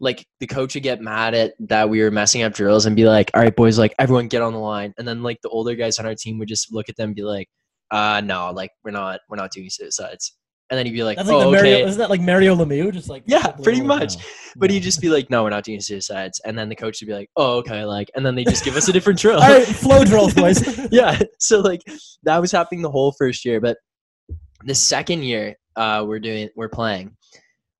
like 0.02 0.26
the 0.40 0.46
coach 0.46 0.74
would 0.74 0.82
get 0.82 1.00
mad 1.00 1.32
at 1.32 1.54
that 1.60 1.88
we 1.88 2.02
were 2.02 2.10
messing 2.10 2.42
up 2.42 2.52
drills 2.52 2.84
and 2.84 2.94
be 2.96 3.06
like 3.06 3.30
all 3.34 3.40
right 3.40 3.54
boys 3.56 3.78
like 3.78 3.94
everyone 3.98 4.26
get 4.28 4.42
on 4.42 4.52
the 4.52 4.58
line 4.58 4.92
and 4.98 5.06
then 5.08 5.22
like 5.22 5.38
the 5.42 5.48
older 5.48 5.74
guys 5.76 5.98
on 5.98 6.04
our 6.04 6.14
team 6.14 6.38
would 6.38 6.48
just 6.48 6.74
look 6.74 6.88
at 6.88 6.96
them 6.96 7.10
and 7.10 7.16
be 7.16 7.22
like 7.22 7.48
uh 7.92 8.20
no 8.22 8.50
like 8.50 8.70
we're 8.84 8.90
not 8.90 9.20
we're 9.30 9.36
not 9.36 9.50
doing 9.52 9.70
suicides 9.70 10.36
and 10.70 10.78
then 10.78 10.86
he'd 10.86 10.92
be 10.92 11.04
like 11.04 11.18
That's 11.18 11.28
like 11.28 11.46
oh 11.46 11.50
Mario. 11.52 11.60
okay 11.76 11.82
Isn't 11.84 11.98
that 11.98 12.08
like 12.08 12.22
Mario 12.22 12.56
Lemieux? 12.56 12.90
Just 12.92 13.10
like 13.10 13.24
Yeah, 13.26 13.46
pretty 13.62 13.82
much. 13.82 14.16
no, 14.16 14.22
but 14.56 14.70
he'd 14.70 14.82
just 14.82 15.00
be 15.02 15.10
like 15.10 15.28
no 15.30 15.44
we're 15.44 15.50
not 15.50 15.64
doing 15.64 15.80
suicides 15.80 16.40
and 16.44 16.58
then 16.58 16.68
the 16.68 16.74
coach 16.76 17.00
would 17.00 17.06
be 17.08 17.12
like 17.14 17.28
oh 17.36 17.58
okay 17.58 17.84
like 17.84 18.10
and 18.16 18.24
then 18.26 18.34
they 18.34 18.42
just 18.44 18.64
give 18.64 18.74
us 18.76 18.88
a 18.88 18.92
different 18.92 19.18
drill 19.20 19.40
All 19.40 19.48
right, 19.48 19.66
flow 19.84 20.02
drills, 20.04 20.34
boys. 20.34 20.60
yeah 20.90 21.18
so 21.38 21.60
like 21.60 21.82
that 22.24 22.38
was 22.38 22.50
happening 22.50 22.82
the 22.82 22.90
whole 22.90 23.12
first 23.18 23.44
year 23.44 23.60
but 23.60 23.76
the 24.64 24.74
second 24.74 25.22
year 25.22 25.54
uh 25.76 26.04
we're 26.06 26.20
doing 26.20 26.48
we're 26.56 26.68
playing 26.70 27.14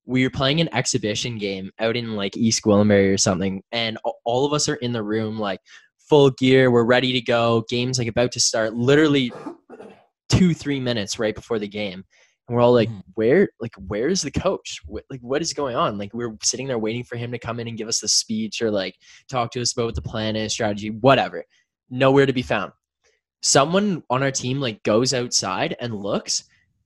we 0.05 0.23
were 0.25 0.31
playing 0.31 0.61
an 0.61 0.69
exhibition 0.75 1.39
game 1.39 1.71
out 1.79 1.97
in 1.97 2.17
like 2.17 2.37
east 2.37 2.63
gwillimbury 2.63 3.13
or 3.13 3.19
something 3.19 3.63
and 3.73 3.99
all 4.25 4.45
of 4.45 4.53
us 4.53 4.69
are 4.69 4.75
in 4.77 4.93
the 4.93 5.03
room 5.03 5.39
like 5.39 5.61
full 5.99 6.31
gear 6.31 6.71
we're 6.71 6.85
ready 6.85 7.13
to 7.13 7.21
go 7.21 7.65
game's 7.69 7.99
like 7.99 8.09
about 8.09 8.33
to 8.33 8.41
start 8.41 8.75
literally 8.75 9.33
two 10.29 10.55
three 10.55 10.81
minutes 10.81 11.19
right 11.19 11.35
before 11.35 11.59
the 11.59 11.69
game 11.69 12.05
and 12.49 12.57
we're 12.57 12.63
all 12.63 12.73
like 12.73 12.89
Mhm. 12.89 13.03
where 13.15 13.49
like 13.61 13.73
where's 13.87 14.21
the 14.23 14.31
coach? 14.33 14.81
What, 14.87 15.05
like 15.09 15.21
what 15.21 15.41
is 15.43 15.53
going 15.53 15.77
on? 15.77 15.97
Like 15.97 16.13
we're 16.13 16.37
sitting 16.43 16.67
there 16.67 16.79
waiting 16.79 17.05
for 17.05 17.17
him 17.17 17.31
to 17.31 17.39
come 17.39 17.61
in 17.61 17.69
and 17.69 17.79
give 17.79 17.87
us 17.87 18.01
the 18.01 18.09
speech 18.09 18.61
or 18.61 18.69
like 18.69 18.97
talk 19.31 19.53
to 19.53 19.63
us 19.63 19.73
about 19.73 19.85
what 19.87 19.95
the 19.95 20.03
plan 20.03 20.35
is 20.35 20.53
strategy 20.53 20.91
whatever. 20.91 21.45
Nowhere 21.89 22.27
to 22.27 22.33
be 22.33 22.43
found. 22.43 22.73
Someone 23.43 24.03
on 24.11 24.25
our 24.25 24.33
team 24.33 24.61
like 24.61 24.83
goes 24.83 25.15
outside 25.15 25.77
and 25.81 25.95
looks 25.95 26.43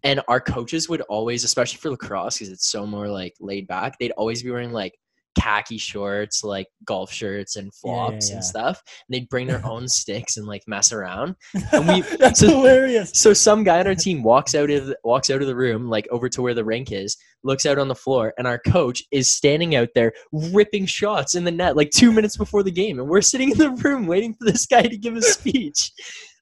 and 0.06 0.20
our 0.28 0.40
coaches 0.40 0.88
would 0.88 1.00
always 1.02 1.44
especially 1.44 1.78
for 1.78 1.90
lacrosse 1.90 2.38
because 2.38 2.52
it's 2.52 2.70
so 2.70 2.86
more 2.86 3.08
like 3.08 3.34
laid 3.40 3.66
back 3.66 3.98
they'd 3.98 4.12
always 4.12 4.42
be 4.42 4.50
wearing 4.50 4.72
like 4.72 4.94
khaki 5.38 5.76
shorts 5.76 6.42
like 6.42 6.66
golf 6.86 7.12
shirts 7.12 7.56
and 7.56 7.66
Yeah, 7.66 7.70
flops 7.82 8.30
yeah. 8.30 8.36
and 8.36 8.44
stuff 8.44 8.82
and 8.86 9.14
they'd 9.14 9.28
bring 9.28 9.46
their 9.46 9.62
own 9.66 9.86
sticks 10.00 10.38
and 10.38 10.46
like 10.46 10.62
mess 10.66 10.92
around 10.92 11.34
And 11.72 11.86
we- 11.88 12.00
That's 12.18 12.40
so- 12.40 12.48
hilarious. 12.48 13.10
so 13.14 13.34
some 13.34 13.62
guy 13.62 13.80
on 13.80 13.86
our 13.86 13.94
team 13.94 14.22
walks 14.22 14.54
out 14.54 14.70
of 14.70 14.86
the, 14.86 14.96
walks 15.04 15.28
out 15.28 15.42
of 15.42 15.46
the 15.46 15.54
room, 15.54 15.90
like 15.90 16.08
over 16.10 16.30
to 16.30 16.40
where 16.40 16.54
the 16.54 16.64
rink 16.64 16.90
is, 16.90 17.18
looks 17.44 17.66
out 17.66 17.78
on 17.78 17.88
the 17.88 17.94
floor, 17.94 18.32
and 18.38 18.46
our 18.46 18.58
coach 18.58 19.02
is 19.12 19.30
standing 19.30 19.74
out 19.76 19.90
there 19.94 20.12
ripping 20.32 20.86
shots 20.86 21.34
in 21.34 21.44
the 21.44 21.50
net 21.52 21.76
like 21.76 21.90
two 21.90 22.12
minutes 22.12 22.38
before 22.38 22.62
the 22.62 22.70
game, 22.70 22.98
and 22.98 23.06
we're 23.08 23.20
sitting 23.20 23.50
in 23.50 23.58
the 23.58 23.70
room 23.84 24.06
waiting 24.06 24.32
for 24.32 24.50
this 24.50 24.64
guy 24.64 24.82
to 24.82 24.96
give 24.96 25.16
a 25.16 25.22
speech. 25.22 25.92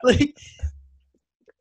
like 0.04 0.36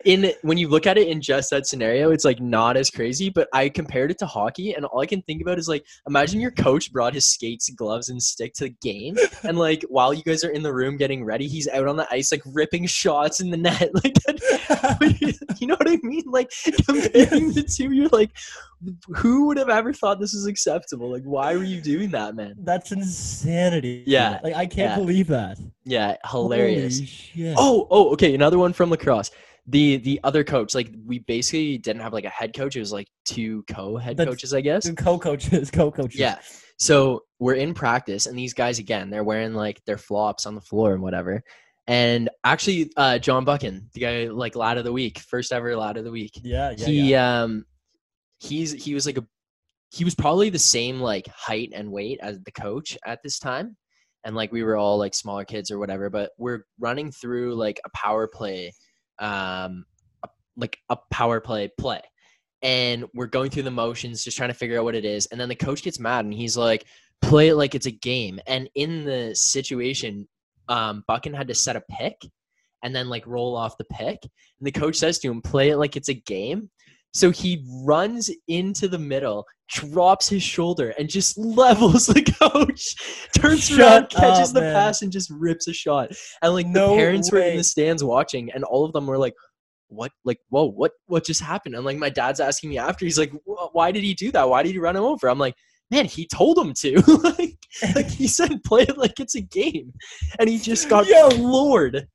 in 0.06 0.32
when 0.42 0.58
you 0.58 0.68
look 0.68 0.88
at 0.88 0.98
it 0.98 1.08
in 1.08 1.22
just 1.22 1.50
that 1.52 1.68
scenario, 1.68 2.12
it's 2.12 2.26
like 2.26 2.40
not 2.40 2.78
as 2.78 2.90
crazy. 2.90 3.30
But 3.30 3.48
I 3.54 3.70
compared 3.70 4.12
it 4.12 4.18
to 4.20 4.26
hockey, 4.26 4.74
and 4.74 4.86
all 4.86 5.02
I 5.02 5.06
can 5.06 5.22
think 5.24 5.42
about 5.42 5.60
is 5.60 5.68
like 5.68 5.86
imagine 6.08 6.40
your 6.40 6.52
coach 6.52 6.92
brought 6.92 7.14
his 7.14 7.26
skates, 7.26 7.70
gloves, 7.70 8.10
and 8.10 8.22
stick 8.22 8.54
to 8.56 8.66
the 8.66 8.76
game, 8.82 9.16
and 9.44 9.58
like 9.58 9.84
while 9.90 10.14
you 10.14 10.24
guys 10.24 10.44
are 10.44 10.52
in 10.52 10.64
the 10.64 10.74
room 10.74 10.98
getting 10.98 11.24
ready, 11.24 11.48
he's 11.48 11.68
out 11.68 11.88
on 11.88 11.98
the 11.98 12.08
ice 12.12 12.32
like 12.32 12.44
ripping 12.46 12.86
shots 12.86 13.40
in 13.40 13.50
the 13.50 13.58
net, 13.58 13.92
like 14.04 14.16
that. 14.26 15.56
you 15.60 15.68
know 15.68 15.76
what 15.76 15.90
I 15.90 15.98
mean? 16.04 16.26
Like 16.28 16.52
comparing 16.86 17.54
the 17.54 17.64
two, 17.64 17.92
you're 17.92 18.10
like, 18.10 18.32
who 19.16 19.48
would 19.48 19.58
have 19.58 19.70
ever 19.70 19.94
thought 19.94 20.20
this 20.20 20.34
was 20.34 20.46
acceptable? 20.46 21.12
Like, 21.12 21.24
why 21.24 21.56
were 21.56 21.64
you 21.64 21.82
doing 21.82 22.12
that, 22.12 22.36
man? 22.36 22.56
That's 22.60 22.92
insanity. 22.92 24.04
Yeah, 24.06 24.40
Like 24.44 24.56
I 24.56 24.66
can't 24.66 24.92
yeah. 24.92 24.96
believe 24.96 25.28
that. 25.28 25.58
Yeah, 25.86 26.18
hilarious. 26.30 27.02
Oh, 27.58 27.88
oh, 27.90 28.12
okay. 28.14 28.34
Another 28.34 28.58
one 28.58 28.74
from 28.74 28.90
lacrosse. 28.90 29.32
The 29.66 29.98
the 29.98 30.20
other 30.24 30.44
coach, 30.44 30.76
like 30.76 30.92
we 31.06 31.20
basically 31.20 31.78
didn't 31.78 32.02
have 32.02 32.12
like 32.14 32.26
a 32.26 32.30
head 32.30 32.54
coach. 32.54 32.76
It 32.76 32.80
was 32.80 32.92
like 32.92 33.08
two 33.26 33.64
co-head 33.70 34.18
That's- 34.18 34.34
coaches, 34.34 34.54
I 34.54 34.62
guess. 34.62 34.84
Two 34.84 34.96
co-coaches, 34.96 35.72
co-coaches. 35.74 36.20
Yeah. 36.20 36.40
So 36.78 37.22
we're 37.40 37.54
in 37.54 37.74
practice, 37.74 38.26
and 38.26 38.38
these 38.38 38.54
guys 38.54 38.80
again, 38.80 39.10
they're 39.10 39.24
wearing 39.24 39.54
like 39.54 39.82
their 39.86 39.98
flops 39.98 40.46
on 40.46 40.56
the 40.56 40.62
floor 40.62 40.94
and 40.94 41.02
whatever. 41.02 41.44
And 41.88 42.30
actually, 42.44 42.92
uh, 42.98 43.20
John 43.20 43.46
Buchan, 43.46 43.90
the 43.94 44.00
guy 44.00 44.28
like 44.28 44.56
lad 44.56 44.78
of 44.78 44.84
the 44.84 44.92
week, 44.92 45.20
first 45.20 45.52
ever 45.52 45.76
lad 45.76 45.98
of 45.98 46.04
the 46.04 46.12
week. 46.12 46.32
Yeah, 46.44 46.74
yeah, 46.78 46.86
he 46.86 47.12
yeah. 47.12 47.44
um, 47.44 47.66
he's 48.40 48.72
he 48.72 48.94
was 48.94 49.06
like 49.06 49.18
a 49.18 49.26
he 49.92 50.04
was 50.04 50.16
probably 50.16 50.50
the 50.50 50.60
same 50.60 51.00
like 51.00 51.28
height 51.28 51.72
and 51.74 51.92
weight 51.92 52.20
as 52.22 52.40
the 52.42 52.52
coach 52.52 52.98
at 53.06 53.20
this 53.24 53.38
time, 53.38 53.76
and 54.26 54.36
like 54.36 54.52
we 54.52 54.64
were 54.64 54.78
all 54.78 54.98
like 54.98 55.14
smaller 55.14 55.46
kids 55.46 55.72
or 55.72 55.78
whatever. 55.80 56.10
But 56.10 56.32
we're 56.38 56.66
running 56.80 57.12
through 57.12 57.56
like 57.56 57.80
a 57.86 57.90
power 57.96 58.28
play, 58.28 58.72
um, 59.20 59.86
like 60.56 60.78
a 60.90 60.98
power 61.12 61.40
play 61.40 61.70
play. 61.78 62.02
And 62.62 63.06
we're 63.14 63.28
going 63.28 63.50
through 63.50 63.64
the 63.64 63.72
motions 63.72 64.24
just 64.24 64.38
trying 64.38 64.50
to 64.50 64.56
figure 64.56 64.80
out 64.80 64.86
what 64.86 64.96
it 64.96 65.06
is. 65.06 65.26
And 65.28 65.40
then 65.40 65.50
the 65.50 65.56
coach 65.56 65.84
gets 65.84 66.00
mad 66.00 66.26
and 66.26 66.34
he's 66.34 66.56
like 66.56 66.86
play 67.22 67.50
it 67.50 67.56
like 67.56 67.76
it's 67.76 67.88
a 67.88 67.92
game. 67.92 68.40
And 68.48 68.70
in 68.76 69.04
the 69.06 69.36
situation 69.36 70.28
um 70.70 71.04
buchan 71.08 71.34
had 71.34 71.50
to 71.50 71.56
set 71.56 71.76
a 71.76 71.84
pick 71.90 72.16
and 72.84 72.96
then 72.96 73.10
like 73.10 73.28
roll 73.28 73.56
off 73.56 73.78
the 73.78 73.86
pick. 73.86 74.20
And 74.22 74.68
the 74.68 74.72
coach 74.72 74.96
says 74.96 75.20
to 75.20 75.32
him 75.32 75.42
play 75.42 75.70
it 75.70 75.78
like 75.78 75.98
it's 75.98 76.10
a 76.10 76.14
game 76.14 76.70
so 77.14 77.30
he 77.30 77.64
runs 77.84 78.30
into 78.48 78.88
the 78.88 78.98
middle 79.00 79.46
drops 79.70 80.28
his 80.28 80.44
shoulder 80.44 80.94
and 81.00 81.10
just 81.10 81.38
levels 81.38 82.08
the 82.08 82.22
coach 82.40 82.96
turns 83.38 83.66
Shut 83.68 83.80
around 83.80 84.10
catches 84.10 84.50
up, 84.50 84.56
the 84.56 84.62
man. 84.62 84.74
pass 84.74 85.02
and 85.02 85.12
just 85.12 85.30
rips 85.32 85.68
a 85.68 85.74
shot. 85.74 86.12
And 86.42 86.54
like 86.54 86.68
No 86.68 86.90
the 86.92 86.96
parents 86.98 87.32
were 87.32 87.40
in 87.40 87.58
the 87.58 87.64
stands 87.64 88.04
watching 88.04 88.52
and 88.52 88.64
all 88.64 88.86
of 88.86 88.94
them 88.94 89.08
were 89.08 89.18
like 89.18 89.34
what 89.88 90.12
like 90.26 90.40
whoa 90.50 90.66
what 90.66 90.92
what 91.06 91.26
just 91.26 91.42
happened? 91.42 91.76
And 91.76 91.86
like 91.86 91.98
my 91.98 92.10
dad's 92.10 92.40
asking 92.40 92.72
me 92.72 92.78
after 92.78 93.06
he's 93.06 93.18
like 93.20 93.32
why 93.46 93.92
did 93.92 94.04
he 94.04 94.14
do 94.14 94.32
that? 94.32 94.50
Why 94.50 94.64
did 94.64 94.72
he 94.74 94.80
run 94.80 94.96
him 94.96 95.04
over? 95.04 95.28
I'm 95.28 95.40
like 95.40 95.56
man 95.92 96.06
he 96.06 96.28
told 96.28 96.58
him 96.58 96.74
to. 96.80 97.02
Like, 97.82 97.96
like 97.96 98.08
he 98.10 98.28
said 98.28 98.64
play 98.64 98.84
it 98.84 99.00
like 99.00 99.20
it's 99.20 99.34
a 99.34 99.42
game. 99.42 99.94
And 100.40 100.48
he 100.48 100.60
just 100.60 100.90
got 100.90 101.08
Yo. 101.08 101.32
floored 101.32 102.08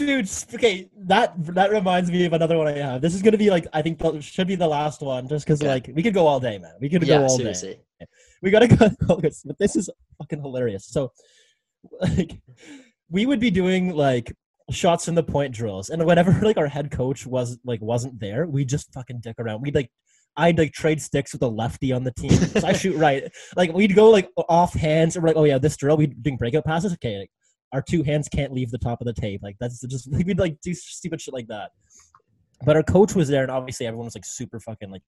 Dude, 0.00 0.30
okay, 0.54 0.88
that 0.96 1.34
that 1.54 1.70
reminds 1.70 2.10
me 2.10 2.24
of 2.24 2.32
another 2.32 2.56
one 2.56 2.66
I 2.68 2.78
have. 2.78 3.02
This 3.02 3.14
is 3.14 3.20
gonna 3.20 3.36
be 3.36 3.50
like 3.50 3.66
I 3.74 3.82
think 3.82 3.98
that 3.98 4.24
should 4.24 4.46
be 4.46 4.54
the 4.54 4.66
last 4.66 5.02
one, 5.02 5.28
just 5.28 5.44
because 5.44 5.62
like 5.62 5.90
we 5.94 6.02
could 6.02 6.14
go 6.14 6.26
all 6.26 6.40
day, 6.40 6.56
man. 6.56 6.72
We 6.80 6.88
could 6.88 7.06
yeah 7.06 7.18
go 7.18 7.24
all 7.24 7.28
seriously 7.36 7.74
day. 8.00 8.06
We 8.40 8.50
gotta 8.50 8.66
go. 9.06 9.20
But 9.20 9.58
this 9.58 9.76
is 9.76 9.90
fucking 10.16 10.40
hilarious. 10.40 10.86
So, 10.86 11.12
like, 12.00 12.40
we 13.10 13.26
would 13.26 13.40
be 13.40 13.50
doing 13.50 13.94
like 13.94 14.34
shots 14.70 15.06
in 15.06 15.16
the 15.16 15.22
point 15.22 15.52
drills, 15.52 15.90
and 15.90 16.06
whenever 16.06 16.32
like 16.42 16.56
our 16.56 16.68
head 16.68 16.90
coach 16.90 17.26
was 17.26 17.58
like 17.62 17.82
wasn't 17.82 18.18
there, 18.18 18.46
we 18.46 18.64
just 18.64 18.94
fucking 18.94 19.20
dick 19.20 19.36
around. 19.38 19.60
We'd 19.60 19.74
like. 19.74 19.90
I'd 20.36 20.58
like 20.58 20.72
trade 20.72 21.02
sticks 21.02 21.34
with 21.34 21.42
a 21.42 21.48
lefty 21.48 21.92
on 21.92 22.04
the 22.04 22.12
team. 22.12 22.30
So 22.30 22.66
I 22.66 22.72
shoot 22.72 22.96
right. 22.96 23.24
Like 23.56 23.74
we'd 23.74 23.96
go 23.96 24.08
like 24.08 24.30
off 24.48 24.72
hands 24.72 25.16
and 25.16 25.22
we're 25.22 25.30
like, 25.30 25.36
oh 25.36 25.44
yeah, 25.44 25.58
this 25.58 25.76
drill 25.76 25.96
we 25.96 26.06
doing 26.06 26.38
breakout 26.38 26.64
passes. 26.64 26.94
Okay, 26.94 27.18
like, 27.18 27.30
our 27.72 27.82
two 27.82 28.02
hands 28.02 28.28
can't 28.28 28.52
leave 28.52 28.70
the 28.70 28.78
top 28.78 29.00
of 29.00 29.06
the 29.06 29.12
tape. 29.12 29.42
Like 29.42 29.56
that's 29.60 29.80
just 29.80 30.10
we'd 30.12 30.38
like 30.38 30.60
do 30.60 30.74
stupid 30.74 31.20
shit 31.20 31.34
like 31.34 31.48
that. 31.48 31.70
But 32.64 32.76
our 32.76 32.82
coach 32.82 33.14
was 33.14 33.28
there, 33.28 33.42
and 33.42 33.50
obviously 33.50 33.86
everyone 33.86 34.06
was 34.06 34.14
like 34.14 34.24
super 34.24 34.60
fucking 34.60 34.90
like 34.90 35.02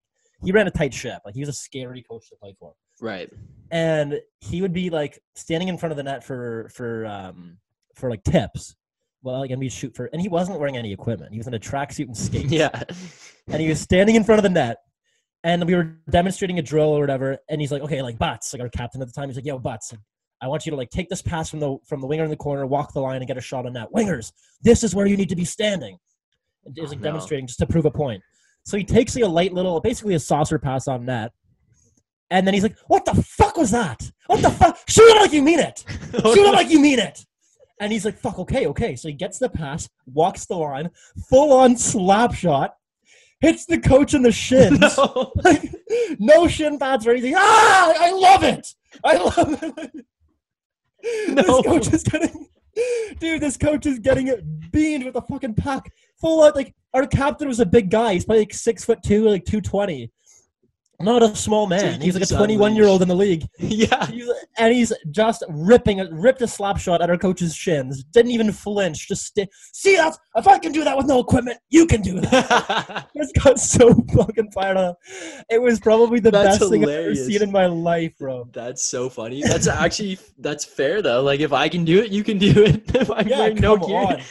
he 0.45 0.53
ran 0.53 0.67
a 0.67 0.71
tight 0.71 0.93
ship. 0.95 1.21
Like 1.25 1.35
he 1.35 1.41
was 1.41 1.49
a 1.49 1.55
scary 1.55 2.03
coach 2.03 2.29
to 2.31 2.37
play 2.37 2.55
for. 2.59 2.75
right 3.01 3.31
And 3.71 4.21
he 4.41 4.63
would 4.63 4.73
be 4.73 4.91
like 4.91 5.21
standing 5.35 5.69
in 5.69 5.79
front 5.79 5.93
of 5.93 5.97
the 5.97 6.03
net 6.03 6.25
for 6.25 6.69
for 6.75 7.07
um 7.07 7.59
for 7.95 8.11
like 8.11 8.23
tips. 8.25 8.75
Well, 9.23 9.41
like 9.41 9.51
and 9.51 9.61
we 9.61 9.69
shoot 9.69 9.95
for, 9.95 10.07
and 10.07 10.21
he 10.21 10.29
wasn't 10.29 10.59
wearing 10.59 10.77
any 10.77 10.93
equipment. 10.93 11.33
He 11.33 11.39
was 11.39 11.47
in 11.47 11.55
a 11.55 11.59
tracksuit 11.59 12.07
and 12.07 12.17
skates. 12.17 12.51
yeah 12.51 12.83
And 13.47 13.61
he 13.61 13.69
was 13.69 13.81
standing 13.81 14.17
in 14.17 14.25
front 14.25 14.41
of 14.41 14.43
the 14.43 14.49
net, 14.49 14.79
and 15.45 15.65
we 15.65 15.77
were 15.77 15.97
demonstrating 16.11 16.59
a 16.59 16.63
drill 16.63 16.89
or 16.89 17.01
whatever. 17.01 17.39
And 17.49 17.61
he's 17.61 17.71
like, 17.71 17.83
"Okay, 17.83 18.03
like 18.03 18.19
Butts, 18.19 18.53
like 18.53 18.63
our 18.63 18.69
captain 18.69 19.01
at 19.01 19.07
the 19.07 19.15
time, 19.15 19.29
he's 19.29 19.37
like, 19.37 19.47
yo, 19.47 19.61
Butts, 19.61 19.95
I 20.43 20.49
want 20.49 20.67
you 20.67 20.71
to 20.71 20.77
like 20.77 20.91
take 20.91 21.09
this 21.09 21.23
pass 21.23 21.49
from 21.49 21.61
the 21.61 21.79
from 21.87 22.01
the 22.01 22.07
winger 22.07 22.25
in 22.25 22.31
the 22.31 22.37
corner, 22.37 22.67
walk 22.67 22.93
the 22.93 23.01
line, 23.01 23.19
and 23.19 23.27
get 23.27 23.39
a 23.39 23.41
shot 23.41 23.65
on 23.65 23.73
net. 23.75 23.89
Wingers, 23.95 24.33
this 24.63 24.83
is 24.83 24.95
where 24.95 25.07
you 25.07 25.17
need 25.17 25.29
to 25.29 25.37
be 25.37 25.45
standing." 25.45 25.97
And 26.65 26.77
Oh, 26.79 26.83
like 26.85 26.99
no. 26.99 27.05
demonstrating 27.05 27.47
just 27.47 27.59
to 27.61 27.67
prove 27.67 27.85
a 27.87 27.91
point. 27.91 28.23
So 28.65 28.77
he 28.77 28.85
takes 28.85 29.15
like 29.15 29.25
a 29.25 29.29
light 29.29 29.53
little, 29.55 29.81
basically 29.81 30.15
a 30.15 30.21
saucer 30.21 30.59
pass 30.59 30.87
on 30.89 31.05
net. 31.07 31.33
And 32.31 32.47
then 32.47 32.55
he's 32.55 32.63
like, 32.63 32.77
"What 32.89 33.05
the 33.05 33.15
fuck 33.23 33.57
was 33.57 33.71
that? 33.71 34.11
What 34.27 34.43
the 34.43 34.51
fuck? 34.51 34.79
Shoot 34.89 35.05
it 35.09 35.21
like 35.21 35.33
you 35.33 35.43
mean 35.43 35.59
it! 35.61 35.85
Shoot 36.13 36.37
it 36.49 36.53
like 36.53 36.71
you 36.71 36.81
mean 36.81 36.99
it!" 36.99 37.25
And 37.81 37.93
he's 37.93 38.05
like, 38.05 38.19
"Fuck, 38.19 38.39
okay, 38.41 38.67
okay." 38.67 38.97
So 38.97 39.09
he 39.09 39.15
gets 39.15 39.39
the 39.39 39.49
pass, 39.49 39.89
walks 40.07 40.47
the 40.47 40.57
line, 40.57 40.91
full 41.29 41.53
on 41.53 41.77
slap 41.77 42.33
shot, 42.35 42.75
hits 43.41 43.67
the 43.67 43.79
coach 43.79 44.15
in 44.15 44.23
the 44.23 44.33
shins. 44.33 44.79
no. 44.97 45.33
Like, 45.45 45.75
no 46.19 46.49
shin 46.49 46.79
pads 46.79 47.07
or 47.07 47.11
anything. 47.11 47.35
Ah, 47.37 47.93
I 47.99 48.11
love 48.13 48.43
it. 48.45 48.75
I 49.05 49.17
love 49.17 49.63
it. 49.79 50.07
No. 51.29 51.43
This 51.43 51.63
coach 51.63 51.93
is 51.93 52.03
getting, 52.03 52.47
dude. 53.19 53.41
This 53.41 53.57
coach 53.57 53.87
is 53.87 53.99
getting 53.99 54.29
it 54.29 54.45
beamed 54.71 55.05
with 55.05 55.17
a 55.17 55.23
fucking 55.23 55.55
pack 55.55 55.91
full 56.21 56.43
out. 56.43 56.55
Like 56.55 56.75
our 56.95 57.07
captain 57.07 57.49
was 57.49 57.61
a 57.61 57.67
big 57.67 57.91
guy. 57.91 58.15
He's 58.15 58.25
probably 58.25 58.43
like 58.43 58.55
six 58.55 58.85
foot 58.85 58.99
two, 59.05 59.29
like 59.29 59.45
two 59.45 59.61
twenty. 59.61 60.11
Not 61.03 61.23
a 61.23 61.35
small 61.37 61.67
man. 61.67 62.01
he 62.01 62.07
He's 62.07 62.15
like 62.15 62.23
a 62.23 62.27
just 62.27 62.37
twenty-one 62.37 62.77
year 62.77 62.87
old 62.87 63.03
in 63.03 63.09
the 63.09 63.15
league. 63.17 63.47
yeah 63.59 64.07
He's, 64.07 64.31
and 64.59 64.73
he's 64.73 64.93
just 65.11 65.43
ripping, 65.49 65.99
ripped 66.13 66.43
a 66.43 66.47
slap 66.49 66.79
shot 66.79 67.01
at 67.03 67.11
our 67.11 67.17
coach's 67.19 67.55
shins. 67.55 68.03
Didn't 68.05 68.31
even 68.33 68.53
flinch. 68.53 69.09
Just 69.09 69.27
sti- 69.27 69.49
see 69.73 69.97
that? 69.97 70.17
If 70.37 70.47
I 70.49 70.59
can 70.59 70.73
do 70.73 70.85
that 70.85 70.97
with 70.97 71.07
no 71.07 71.19
equipment, 71.21 71.59
you 71.71 71.87
can 71.87 72.01
do 72.03 72.21
that. 72.21 73.09
Just 73.17 73.35
got 73.43 73.59
so 73.59 73.95
fucking 74.15 74.51
fired 74.53 74.77
up. 74.77 74.99
It 75.51 75.61
was 75.61 75.79
probably 75.81 76.21
the 76.21 76.31
That's 76.31 76.59
best 76.59 76.71
thing 76.71 76.83
I've 76.85 76.89
ever 76.91 76.99
hilarious. 77.03 77.27
seen 77.27 77.43
in 77.43 77.51
my 77.53 77.67
life, 77.67 78.17
bro. 78.19 78.49
That's 78.53 78.85
so 78.85 79.09
funny. 79.09 79.43
That's 79.43 79.67
actually 79.67 80.19
that's 80.39 80.65
fair 80.65 81.03
though. 81.03 81.23
Like 81.23 81.41
if 81.41 81.53
I 81.53 81.69
can 81.69 81.85
do 81.85 82.01
it, 82.03 82.11
you 82.13 82.25
can 82.25 82.39
do 82.39 82.53
it. 82.65 82.83
If 82.95 83.11
I'm 83.11 83.27
Yeah, 83.27 83.39
wearing 83.41 83.57
no 83.57 83.77
gear, 83.77 83.97
on. 83.99 84.23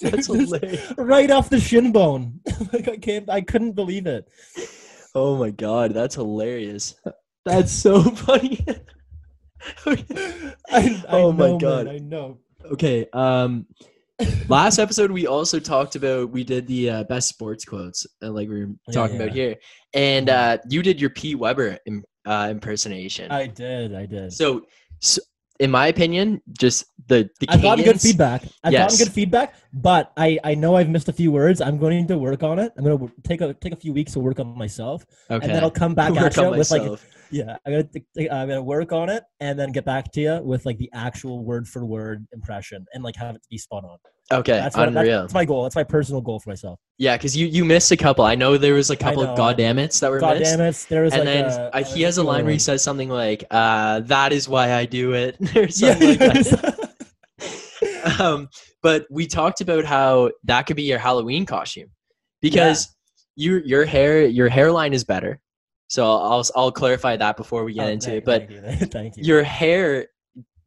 that's 0.00 0.26
hilarious. 0.26 0.92
Right 0.98 1.30
off 1.30 1.48
the 1.50 1.58
shin 1.60 1.92
bone. 1.92 2.40
like 2.72 2.88
I 2.88 2.96
can't, 2.96 3.28
I 3.30 3.40
couldn't 3.40 3.72
believe 3.72 4.06
it. 4.06 4.28
Oh 5.14 5.36
my 5.36 5.50
god, 5.50 5.94
that's 5.94 6.14
hilarious. 6.14 6.94
That's 7.44 7.72
so 7.72 8.00
funny. 8.24 8.64
I, 9.86 10.04
I 10.70 11.02
Oh 11.08 11.32
my 11.32 11.46
know, 11.48 11.52
man, 11.52 11.58
God. 11.58 11.88
I 11.88 11.98
know. 11.98 12.38
okay, 12.72 13.06
um 13.12 13.66
last 14.48 14.78
episode 14.78 15.10
we 15.10 15.26
also 15.26 15.58
talked 15.58 15.96
about 15.96 16.30
we 16.30 16.44
did 16.44 16.68
the 16.68 16.88
uh, 16.90 17.04
best 17.04 17.28
sports 17.28 17.64
quotes 17.64 18.06
uh, 18.22 18.30
like 18.30 18.48
we 18.48 18.64
were 18.64 18.70
Yeah, 18.86 18.92
talking 18.94 19.16
yeah. 19.16 19.22
about 19.22 19.34
here. 19.34 19.56
And 19.94 20.28
uh 20.30 20.58
you 20.68 20.82
did 20.82 21.00
your 21.00 21.10
P 21.10 21.34
Weber 21.34 21.78
Im- 21.86 22.04
uh, 22.24 22.48
impersonation. 22.50 23.32
I 23.32 23.48
did, 23.48 23.92
I 23.94 24.06
did. 24.06 24.32
So, 24.32 24.62
so 25.00 25.20
in 25.62 25.70
my 25.70 25.86
opinion, 25.86 26.42
just 26.58 26.86
the 27.06 27.30
the 27.38 27.46
I've 27.48 27.62
gotten 27.62 27.84
good 27.84 28.00
feedback. 28.00 28.42
I've 28.64 28.72
Yes. 28.72 28.82
gotten 28.82 28.98
good 29.06 29.12
feedback, 29.14 29.54
but 29.72 30.10
I 30.16 30.28
I 30.42 30.52
know 30.62 30.74
I've 30.74 30.88
missed 30.88 31.08
a 31.08 31.12
few 31.12 31.30
words. 31.30 31.60
I'm 31.60 31.78
going 31.78 32.06
to 32.08 32.18
work 32.18 32.42
on 32.42 32.58
it. 32.58 32.72
I'm 32.76 32.82
going 32.84 32.98
to 32.98 33.12
take 33.22 33.40
a 33.40 33.54
take 33.54 33.72
a 33.72 33.80
few 33.84 33.92
weeks 33.92 34.12
to 34.14 34.20
work 34.20 34.40
on 34.40 34.58
myself, 34.58 35.06
Okay. 35.30 35.44
and 35.46 35.54
then 35.54 35.62
I'll 35.62 35.70
come 35.84 35.94
back 35.94 36.10
Work 36.18 36.36
at 36.36 36.36
you 36.36 36.50
with 36.50 36.70
like. 36.70 36.82
Yeah. 37.32 37.56
I'm 37.66 37.72
gonna 37.72 37.84
th- 37.84 38.04
th- 38.16 38.30
I'm 38.30 38.48
gonna 38.48 38.62
work 38.62 38.92
on 38.92 39.08
it 39.08 39.24
and 39.40 39.58
then 39.58 39.72
get 39.72 39.84
back 39.84 40.12
to 40.12 40.20
you 40.20 40.40
with 40.42 40.64
like 40.66 40.78
the 40.78 40.90
actual 40.92 41.44
word 41.44 41.66
for 41.66 41.84
word 41.84 42.26
impression 42.32 42.86
and 42.94 43.02
like 43.02 43.16
have 43.16 43.34
it 43.34 43.42
be 43.50 43.58
spot 43.58 43.84
on. 43.84 43.98
okay, 44.30 44.52
That's 44.52 44.76
what, 44.76 44.88
unreal. 44.88 45.22
That's, 45.22 45.34
my 45.34 45.44
goal. 45.44 45.64
That's 45.64 45.76
my 45.76 45.84
personal 45.84 46.20
goal 46.20 46.38
for 46.40 46.50
myself. 46.50 46.78
yeah, 46.98 47.16
because 47.16 47.36
you 47.36 47.46
you 47.46 47.64
missed 47.64 47.90
a 47.90 47.96
couple. 47.96 48.24
I 48.24 48.34
know 48.34 48.56
there 48.56 48.74
was 48.74 48.90
a 48.90 48.96
couple 48.96 49.22
of 49.22 49.36
goddammits 49.38 50.00
that 50.00 50.10
were 50.10 50.20
God 50.20 50.38
missed. 50.38 50.56
damn 50.56 50.60
it! 50.60 50.86
There 50.88 51.02
was 51.02 51.12
and 51.14 51.24
like 51.24 51.34
then 51.34 51.70
a, 51.72 51.82
he 51.82 52.02
has 52.02 52.18
a 52.18 52.22
line 52.22 52.44
where 52.44 52.52
he 52.52 52.58
says 52.58 52.82
something 52.82 53.08
like, 53.08 53.44
uh, 53.50 54.00
"That 54.00 54.32
is 54.32 54.48
why 54.48 54.74
I 54.74 54.84
do 54.84 55.14
it," 55.14 55.36
or 55.56 55.66
Yeah, 55.70 55.96
like 55.98 56.18
that. 56.18 56.92
um, 58.20 58.48
but 58.82 59.06
we 59.10 59.26
talked 59.26 59.60
about 59.60 59.84
how 59.84 60.30
that 60.44 60.66
could 60.66 60.76
be 60.76 60.84
your 60.84 60.98
Halloween 60.98 61.46
costume 61.46 61.90
because 62.40 62.94
your 63.36 63.60
your 63.64 63.84
hair 63.84 64.26
your 64.26 64.48
hairline 64.48 64.92
is 64.92 65.04
better. 65.04 65.40
So 65.92 66.06
I'll 66.10 66.42
I'll 66.56 66.72
clarify 66.72 67.18
that 67.18 67.36
before 67.36 67.64
we 67.64 67.74
get 67.74 67.86
Oh, 67.86 67.90
into 67.90 68.06
thank- 68.06 68.16
it. 68.16 68.24
But 68.24 68.48
thank 68.48 68.80
you. 68.80 68.86
thank 68.96 69.16
you. 69.18 69.24
your 69.24 69.42
hair, 69.42 70.06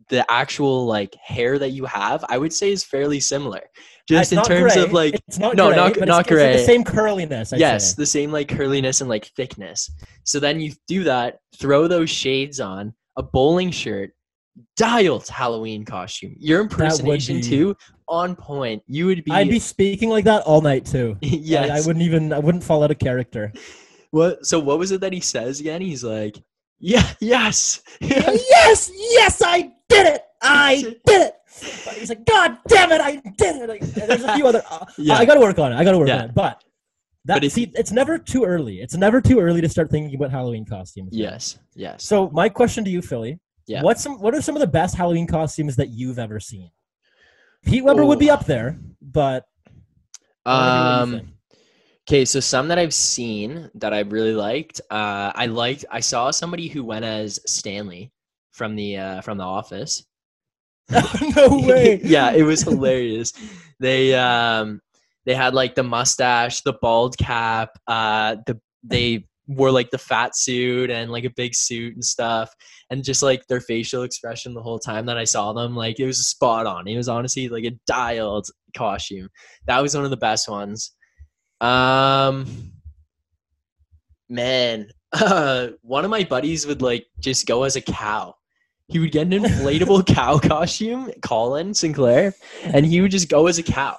the 0.10 0.24
actual 0.32 0.86
like 0.86 1.16
hair 1.16 1.58
that 1.58 1.72
you 1.72 1.86
have, 1.86 2.24
I 2.30 2.38
would 2.38 2.54
say 2.54 2.72
is 2.72 2.84
fairly 2.84 3.20
similar. 3.20 3.58
Uh, 3.58 3.82
Just 4.08 4.32
It's 4.34 4.40
in 4.40 4.46
terms 4.46 4.74
gray. 4.76 4.84
of 4.84 4.94
like 4.94 5.16
it's 5.28 5.40
not 5.40 5.56
no, 5.56 5.70
gray, 5.70 5.78
not- 5.78 5.98
not 6.08 6.32
it's, 6.32 6.40
it's 6.40 6.62
the 6.62 6.66
same 6.72 6.84
curliness. 6.84 7.54
I'd 7.54 7.60
yes, 7.60 7.90
say. 7.90 7.96
the 7.98 8.06
same 8.06 8.32
like 8.32 8.50
curliness 8.50 9.02
and 9.02 9.10
like 9.10 9.26
thickness. 9.36 9.90
So 10.26 10.40
then 10.40 10.60
you 10.60 10.74
do 10.88 11.04
that, 11.06 11.40
throw 11.58 11.88
those 11.88 12.12
shades 12.12 12.60
on, 12.60 12.94
a 13.18 13.24
bowling 13.24 13.72
shirt, 13.72 14.12
dialed 14.78 15.28
Halloween 15.28 15.86
costume. 15.86 16.36
Your 16.38 16.62
impersonation 16.62 17.38
be- 17.38 17.42
too 17.42 17.76
on 18.08 18.36
point. 18.36 18.84
You 18.86 19.08
would 19.08 19.24
be, 19.24 19.32
I'd 19.32 19.50
be 19.50 19.58
speaking 19.58 20.10
like 20.12 20.26
that 20.26 20.44
all 20.44 20.62
night 20.62 20.86
too. 20.86 21.18
yes. 21.22 21.72
I, 21.72 21.78
I 21.78 21.80
wouldn't 21.80 22.06
even. 22.06 22.32
I 22.32 22.38
wouldn't 22.38 22.64
fall 22.64 22.84
out 22.84 22.92
of 22.92 23.00
character. 23.00 23.52
What? 24.16 24.46
So 24.46 24.60
what 24.60 24.80
was 24.80 24.92
it 24.92 25.02
that 25.02 25.12
he 25.12 25.20
says 25.20 25.60
again? 25.60 25.82
He's 25.82 26.02
like, 26.02 26.42
yeah, 26.80 27.06
yes, 27.20 27.82
yes, 28.00 28.90
yes, 28.94 29.42
I 29.46 29.74
did 29.90 30.08
it. 30.08 30.22
I 30.42 30.82
did 31.06 31.22
it. 31.22 31.34
But 31.84 31.94
he's 31.96 32.08
like, 32.08 32.26
God 32.26 32.58
damn 32.70 32.94
it, 32.94 33.02
I 33.02 33.18
did 33.38 33.58
it. 33.58 33.68
Like, 33.70 33.82
there's 33.82 34.24
a 34.24 34.34
few 34.36 34.48
other. 34.48 34.64
Uh, 34.72 34.86
Yeah. 34.98 35.16
I 35.16 35.26
got 35.26 35.34
to 35.34 35.42
work 35.42 35.60
on 35.60 35.74
it. 35.74 35.76
I 35.76 35.84
got 35.84 35.92
to 35.92 35.98
work 35.98 36.08
Yeah. 36.08 36.20
on 36.20 36.30
it. 36.30 36.34
But 36.34 36.64
that 37.26 37.42
But 37.42 37.52
see, 37.52 37.70
it's 37.76 37.92
never 37.92 38.18
too 38.18 38.46
early. 38.46 38.80
It's 38.80 38.96
never 38.96 39.20
too 39.20 39.40
early 39.42 39.60
to 39.60 39.68
start 39.68 39.92
thinking 39.92 40.16
about 40.16 40.32
Halloween 40.32 40.64
costumes. 40.66 41.10
yes, 41.12 41.60
yes. 41.74 42.04
So 42.06 42.30
my 42.30 42.48
question 42.48 42.86
to 42.86 42.90
you, 42.90 43.02
Philly. 43.02 43.40
Yeah. 43.68 43.82
What's 43.84 44.02
some? 44.02 44.22
What 44.22 44.34
are 44.34 44.42
some 44.42 44.56
of 44.56 44.62
the 44.62 44.68
best 44.68 44.96
Halloween 44.96 45.28
costumes 45.28 45.76
that 45.76 45.90
you've 45.90 46.20
ever 46.20 46.40
seen? 46.40 46.70
Pete 47.66 47.84
Weber 47.84 48.06
would 48.06 48.20
be 48.20 48.30
up 48.30 48.46
there, 48.46 48.78
but 49.02 49.44
I 50.46 51.02
wanna 51.02 51.12
you 51.12 51.18
Um. 51.18 51.32
Okay, 52.08 52.24
so 52.24 52.40
some 52.40 52.68
that 52.68 52.78
I've 52.78 52.94
seen 52.94 53.70
that 53.76 53.92
I 53.94 54.02
really 54.02 54.34
liked. 54.34 54.80
Uh, 54.92 55.32
I 55.34 55.48
liked. 55.48 55.86
I 55.90 56.02
saw 56.02 56.30
somebody 56.30 56.68
who 56.68 56.84
went 56.84 57.04
as 57.04 57.40
Stanley 57.48 58.12
from 58.52 58.76
the 58.76 58.98
uh, 58.98 59.22
from 59.22 59.40
the 59.40 59.44
Office. 59.44 60.06
no 61.36 61.62
way. 61.68 62.00
yeah, 62.04 62.32
it 62.32 62.44
was 62.44 62.62
hilarious. 62.62 63.34
They 63.80 64.14
um 64.14 64.82
they 65.26 65.34
had 65.34 65.56
like 65.56 65.74
the 65.74 65.84
mustache, 65.84 66.62
the 66.62 66.78
bald 66.82 67.18
cap, 67.18 67.72
uh 67.88 68.38
the 68.46 68.60
they 68.84 69.26
wore 69.48 69.72
like 69.72 69.90
the 69.92 69.98
fat 69.98 70.36
suit 70.36 70.90
and 70.92 71.12
like 71.12 71.24
a 71.24 71.34
big 71.36 71.54
suit 71.54 71.94
and 71.94 72.04
stuff 72.04 72.52
and 72.90 73.04
just 73.04 73.22
like 73.22 73.46
their 73.46 73.62
facial 73.62 74.02
expression 74.02 74.56
the 74.56 74.62
whole 74.62 74.80
time 74.80 75.06
that 75.06 75.18
I 75.18 75.24
saw 75.24 75.54
them 75.54 75.76
like 75.76 76.00
it 76.00 76.06
was 76.06 76.28
spot 76.28 76.66
on. 76.66 76.88
It 76.88 76.98
was 76.98 77.08
honestly 77.10 77.48
like 77.50 77.66
a 77.66 77.78
dialed 77.88 78.48
costume. 78.76 79.30
That 79.68 79.82
was 79.82 79.96
one 79.96 80.04
of 80.04 80.12
the 80.12 80.18
best 80.18 80.50
ones. 80.50 80.92
Um 81.62 82.46
man, 84.30 84.90
uh, 85.14 85.70
one 85.82 86.06
of 86.06 86.12
my 86.12 86.24
buddies 86.24 86.66
would 86.68 86.82
like 86.82 87.06
just 87.20 87.46
go 87.46 87.64
as 87.64 87.76
a 87.76 87.82
cow. 87.82 88.36
He 88.88 89.00
would 89.00 89.12
get 89.12 89.28
an 89.28 89.44
inflatable 89.44 90.06
cow 90.16 90.38
costume, 90.38 91.12
Colin 91.24 91.74
Sinclair, 91.74 92.36
and 92.64 92.86
he 92.86 93.02
would 93.02 93.12
just 93.12 93.30
go 93.30 93.48
as 93.48 93.58
a 93.58 93.64
cow. 93.64 93.98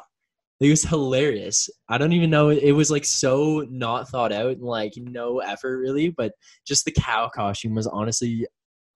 It 0.61 0.71
was 0.71 0.85
hilarious. 0.85 1.69
I 1.89 1.99
don't 1.99 2.13
even 2.13 2.31
know. 2.31 2.49
It 2.49 2.73
was 2.73 2.91
like 2.91 3.05
so 3.05 3.67
not 3.69 4.09
thought 4.09 4.33
out 4.33 4.53
and 4.53 4.63
like 4.63 4.93
no 4.97 5.41
effort 5.41 5.79
really, 5.79 6.11
but 6.11 6.33
just 6.67 6.85
the 6.85 6.93
cow 6.93 7.29
costume 7.29 7.75
was 7.75 7.87
honestly 7.87 8.47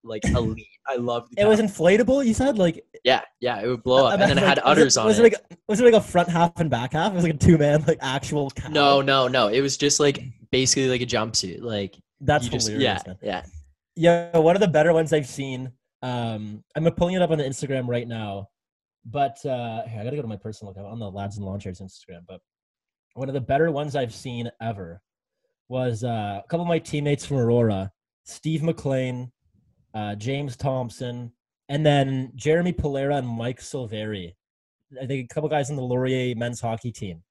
like 0.03 0.25
elite. 0.25 0.67
I 0.89 0.97
loved 0.97 1.35
It 1.37 1.47
was 1.47 1.61
inflatable. 1.61 2.25
You 2.25 2.35
said 2.35 2.59
like 2.59 2.85
yeah, 3.05 3.23
yeah. 3.41 3.61
It 3.61 3.69
would 3.69 3.83
blow 3.83 4.07
up, 4.07 4.11
I 4.11 4.15
and 4.15 4.23
then 4.23 4.39
it 4.39 4.45
had 4.45 4.59
like, 4.59 4.67
udders 4.67 4.97
on 4.97 5.07
was 5.07 5.19
it. 5.19 5.23
Like, 5.23 5.35
was 5.69 5.81
it 5.81 5.85
like 5.85 5.95
a 5.95 6.01
front 6.01 6.29
half 6.29 6.59
and 6.61 6.71
back 6.71 6.93
half? 6.93 7.13
It 7.13 7.17
was 7.17 7.25
like 7.25 7.35
a 7.35 7.39
two 7.39 7.59
man 7.59 7.85
like 7.87 7.99
actual 8.01 8.51
cow. 8.51 8.69
no, 8.69 9.01
no, 9.01 9.29
no. 9.29 9.49
It 9.49 9.61
was 9.61 9.77
just 9.77 10.01
like 10.01 10.23
basically 10.51 10.89
like 10.89 11.01
a 11.01 11.07
jumpsuit. 11.07 11.63
Like 11.63 11.97
that's 12.21 12.47
you 12.47 12.51
just, 12.51 12.69
hilarious. 12.69 13.03
yeah, 13.07 13.13
man. 13.13 13.19
yeah. 13.23 13.43
Yeah, 13.97 14.39
one 14.39 14.57
of 14.57 14.61
the 14.61 14.69
better 14.69 14.93
ones 14.93 15.13
I've 15.13 15.27
seen. 15.27 15.73
Um, 16.03 16.65
I'm 16.75 16.85
pulling 16.93 17.15
it 17.15 17.23
up 17.23 17.31
on 17.31 17.39
the 17.39 17.45
Instagram 17.45 17.87
right 17.87 18.09
now, 18.09 18.49
but 19.05 19.45
uh, 19.45 19.83
here, 19.87 20.01
I 20.01 20.05
gotta 20.05 20.17
go 20.17 20.23
to 20.23 20.29
my 20.29 20.37
personal 20.37 20.73
account 20.73 20.87
on 20.87 20.99
the 20.99 21.11
Lads 21.11 21.37
and 21.37 21.45
Lawn 21.45 21.61
Chairs 21.61 21.81
Instagram. 21.81 22.21
But 22.27 22.41
one 23.15 23.29
of 23.29 23.35
the 23.35 23.41
better 23.41 23.71
ones 23.71 23.97
I've 23.97 24.15
seen 24.15 24.51
ever 24.63 25.03
was 25.69 26.05
uh, 26.05 26.41
a 26.43 26.49
couple 26.49 26.63
of 26.63 26.69
my 26.69 26.79
teammates 26.79 27.27
from 27.27 27.39
Aurora, 27.39 27.93
Steve 28.25 28.63
McLean, 28.63 29.31
uh, 29.95 30.15
James 30.15 30.57
Thompson, 30.57 31.33
and 31.69 31.85
then 31.85 32.33
Jeremy 32.35 32.73
Polera 32.73 33.19
and 33.19 33.29
Mike 33.29 33.61
Silveri. 33.61 34.35
I 35.01 35.07
think 35.07 35.31
a 35.31 35.35
couple 35.35 35.49
guys 35.49 35.71
on 35.71 35.77
the 35.77 35.83
Laurier 35.83 36.35
men's 36.37 36.61
hockey 36.61 36.93
team. 36.93 37.23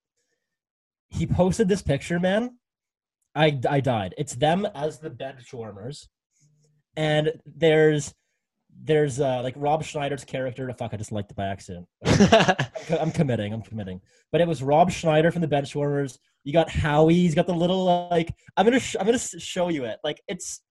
He 1.10 1.26
posted 1.26 1.67
this 1.67 1.82
picture, 1.82 2.19
man. 2.19 2.58
I 3.36 3.60
I 3.69 3.80
died. 3.80 4.15
It's 4.17 4.36
them 4.36 4.65
as 4.76 5.00
the 5.00 5.10
bench 5.10 5.54
warmers, 5.54 6.08
and 6.95 7.34
there's 7.45 8.13
there's 8.84 9.19
uh 9.19 9.41
like 9.43 9.54
Rob 9.58 9.84
Schneider's 9.84 10.24
character. 10.24 10.72
Fuck, 10.74 10.93
I 10.93 10.98
just 10.98 11.12
liked 11.12 11.32
it 11.32 11.38
by 11.38 11.48
accident. 11.48 11.88
I'm, 13.00 13.12
committing. 13.12 13.54
I'm 13.54 13.62
committing. 13.62 14.02
But 14.32 14.41
it 14.41 14.48
was 14.48 14.63
Rob 14.63 14.91
Schneider 14.91 15.32
from 15.32 15.41
the 15.41 15.48
Benchwarmers. 15.48 16.17
You 16.43 16.54
got 16.54 16.69
Howie. 16.69 17.13
He's 17.13 17.36
got 17.36 17.48
the 17.48 17.54
little 17.54 18.10
like. 18.10 18.34
I'm 18.56 18.65
gonna 18.65 18.80
sh- 18.80 18.95
I'm 19.00 19.06
gonna 19.06 19.19
show 19.19 19.69
you 19.69 19.86
it. 19.86 20.00
Like 20.04 20.22
it's 20.28 20.62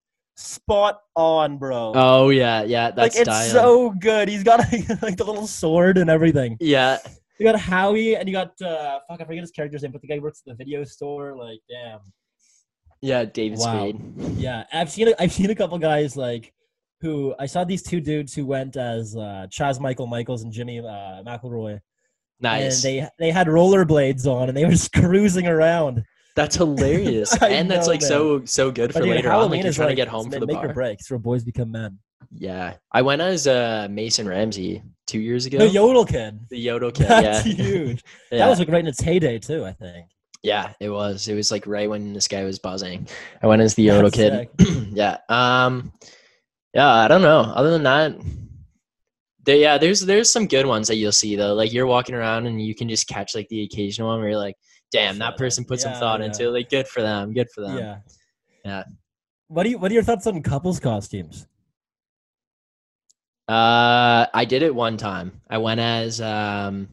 spot 0.41 1.01
on, 1.17 1.59
bro. 1.59 1.93
oh 1.97 2.29
yeah, 2.31 2.63
yeah. 2.63 2.87
like 2.87 2.95
That's 3.13 3.17
it's 3.19 3.29
dialed. 3.29 3.51
so 3.51 3.91
good. 3.91 4.29
He's 4.29 4.45
got 4.45 4.61
like 5.03 5.17
the 5.17 5.25
little 5.25 5.47
sword 5.49 5.99
and 5.99 6.09
everything. 6.09 6.57
yeah. 6.61 6.99
You 7.41 7.47
got 7.47 7.59
Howie 7.61 8.17
and 8.17 8.29
you 8.29 8.33
got 8.35 8.61
uh 8.63 8.99
fuck. 9.09 9.21
I 9.21 9.25
forget 9.25 9.43
his 9.43 9.51
character's 9.53 9.83
name, 9.83 9.93
but 9.93 10.01
the 10.01 10.09
guy 10.09 10.19
works 10.19 10.43
at 10.45 10.51
the 10.51 10.57
video 10.57 10.83
store. 10.85 11.37
Like 11.37 11.61
damn. 11.71 12.01
Yeah, 13.01 13.25
David 13.25 13.59
Wow. 13.61 13.91
Spade. 13.91 14.01
Yeah, 14.39 14.65
I've 14.73 14.91
seen 14.91 15.09
a, 15.09 15.15
I've 15.21 15.33
seen 15.33 15.49
a 15.51 15.55
couple 15.55 15.79
guys 15.79 16.17
like 16.17 16.53
who 17.01 17.35
I 17.39 17.47
saw 17.47 17.63
these 17.63 17.85
two 17.85 18.01
dudes 18.01 18.35
who 18.35 18.45
went 18.45 18.77
as 18.77 19.15
uh, 19.17 19.47
Chazz 19.51 19.79
Michael 19.79 20.09
Michaels 20.09 20.43
and 20.43 20.53
Jimmy 20.53 20.81
uh, 20.81 21.23
MacElroy, 21.25 21.79
Nice. 22.41 22.85
and 22.85 22.93
they 22.95 23.09
they 23.21 23.31
had 23.31 23.47
rollerblades 23.47 24.27
on 24.27 24.49
and 24.49 24.57
they 24.57 24.65
were 24.65 24.73
just 24.73 24.93
cruising 25.03 25.47
around. 25.47 26.03
That's 26.39 26.55
hilarious, 26.55 27.37
and 27.43 27.69
that's 27.69 27.89
know, 27.89 27.93
like 27.93 28.01
so 28.01 28.45
so 28.45 28.71
good 28.71 28.93
for 28.93 29.01
later 29.01 29.11
on. 29.11 29.17
Like 29.17 29.25
Halloween 29.25 29.65
you're 29.65 29.73
trying 29.73 29.87
like, 29.87 29.97
to 29.97 29.97
get 29.97 30.07
home 30.07 30.31
for 30.31 30.39
the 30.39 30.47
make 30.47 30.55
bar. 30.55 30.69
or 30.69 30.73
break. 30.73 31.01
It's 31.01 31.11
where 31.11 31.19
boys 31.19 31.43
become 31.43 31.73
men. 31.73 31.99
Yeah, 32.31 32.75
I 32.93 33.03
went 33.03 33.21
as 33.23 33.49
uh, 33.49 33.89
Mason 33.91 34.29
Ramsey 34.29 34.85
two 35.09 35.19
years 35.19 35.47
ago. 35.47 35.59
The 35.59 35.69
Yodel 35.69 36.05
kid. 36.05 36.39
The 36.49 36.59
Yodel 36.61 36.93
kid. 36.93 37.07
That's 37.09 37.45
yeah. 37.45 37.55
huge. 37.55 38.05
yeah. 38.31 38.39
That 38.39 38.51
was 38.51 38.61
like 38.61 38.69
right 38.69 38.79
in 38.79 38.87
its 38.87 39.01
heyday 39.01 39.41
too. 39.41 39.65
I 39.65 39.73
think. 39.73 40.07
yeah, 40.45 40.75
it 40.79 40.91
was. 40.91 41.27
It 41.27 41.35
was 41.35 41.51
like 41.51 41.67
right 41.67 41.91
when 41.91 42.13
this 42.13 42.29
guy 42.29 42.45
was 42.45 42.61
buzzing. 42.61 43.09
I 43.43 43.49
went 43.49 43.61
as 43.61 43.75
the 43.75 43.83
Yodel 43.83 44.13
kid. 44.13 44.49
yeah. 44.93 45.17
Um. 45.29 45.93
Yeah, 46.73 46.89
I 46.89 47.09
don't 47.09 47.23
know. 47.23 47.41
Other 47.41 47.71
than 47.71 47.83
that, 47.83 48.15
there, 49.45 49.57
yeah, 49.57 49.77
there's 49.77 50.03
there's 50.03 50.31
some 50.31 50.47
good 50.47 50.67
ones 50.67 50.87
that 50.87 50.99
you'll 50.99 51.11
see 51.11 51.35
though. 51.35 51.55
Like 51.55 51.73
you're 51.73 51.87
walking 51.87 52.15
around 52.15 52.47
and 52.47 52.63
you 52.63 52.77
can 52.77 52.89
just 52.89 53.09
catch 53.09 53.35
like 53.35 53.49
the 53.49 53.65
occasional 53.65 54.07
one 54.07 54.21
where 54.21 54.29
you're 54.29 54.39
like, 54.39 54.55
"Damn, 54.91 55.19
that 55.19 55.37
person 55.37 55.65
put 55.65 55.81
some 55.81 55.95
thought 55.95 56.21
yeah. 56.21 56.27
into 56.27 56.49
it." 56.49 56.51
Like, 56.51 56.71
good 56.71 56.89
for 56.89 57.03
them. 57.03 57.33
Good 57.33 57.51
for 57.51 57.63
them. 57.63 57.79
yeah. 57.79 57.99
Yeah. 58.65 58.85
What 59.49 59.63
do 59.63 59.71
you 59.71 59.79
What 59.79 59.91
are 59.91 59.95
your 59.95 60.03
thoughts 60.03 60.27
on 60.27 60.43
couples 60.43 60.81
costumes? 60.81 61.47
Uh, 63.49 64.27
I 64.35 64.45
did 64.45 64.63
it 64.63 64.75
one 64.75 64.99
time. 64.99 65.41
I 65.49 65.57
went 65.57 65.81
as 65.81 66.21
um, 66.21 66.89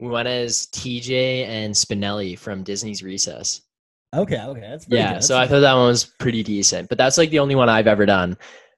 we 0.00 0.08
went 0.08 0.26
as 0.26 0.66
TJ 0.66 1.46
and 1.46 1.72
Spinelli 1.72 2.36
from 2.36 2.64
Disney's 2.64 3.04
Recess. 3.04 3.62
Okay, 4.14 4.40
okay, 4.40 4.60
that's 4.60 4.86
yeah, 4.88 5.14
good. 5.14 5.24
so 5.24 5.38
I 5.38 5.46
thought 5.46 5.60
that 5.60 5.74
one 5.74 5.86
was 5.86 6.04
pretty 6.04 6.42
decent, 6.42 6.88
but 6.88 6.98
that's 6.98 7.18
like 7.18 7.30
the 7.30 7.38
only 7.38 7.54
one 7.54 7.68
I've 7.68 7.86
ever 7.86 8.04
done. 8.04 8.36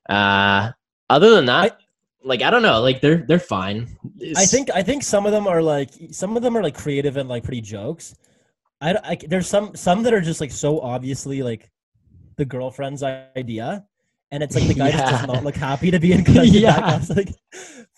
Uh, 0.08 0.72
other 1.08 1.30
than 1.30 1.46
that, 1.46 1.78
like 2.24 2.42
I 2.42 2.50
don't 2.50 2.62
know, 2.62 2.80
like 2.82 3.00
they're 3.00 3.24
they're 3.26 3.38
fine. 3.38 3.96
I 4.37 4.44
think 4.44 4.70
I 4.74 4.82
think 4.82 5.02
some 5.02 5.24
of 5.24 5.32
them 5.32 5.46
are 5.46 5.62
like 5.62 5.90
some 6.11 6.37
of 6.37 6.42
them 6.42 6.56
are 6.56 6.62
like 6.62 6.76
creative 6.76 7.16
and 7.16 7.28
like 7.28 7.44
pretty 7.44 7.62
jokes. 7.62 8.14
I, 8.80 8.96
I 9.04 9.18
there's 9.28 9.48
some 9.48 9.74
some 9.74 10.02
that 10.04 10.14
are 10.14 10.20
just 10.20 10.40
like 10.40 10.52
so 10.52 10.80
obviously 10.80 11.42
like 11.42 11.70
the 12.36 12.44
girlfriend's 12.44 13.02
idea, 13.02 13.84
and 14.30 14.42
it's 14.42 14.54
like 14.54 14.66
the 14.68 14.74
guy 14.82 14.90
just 14.90 15.04
does 15.04 15.26
not 15.26 15.44
look 15.44 15.56
happy 15.56 15.90
to 15.90 15.98
be 15.98 16.12
in 16.12 16.24
Yeah. 16.26 16.78
I 16.78 16.96
was 16.96 17.10
like, 17.10 17.34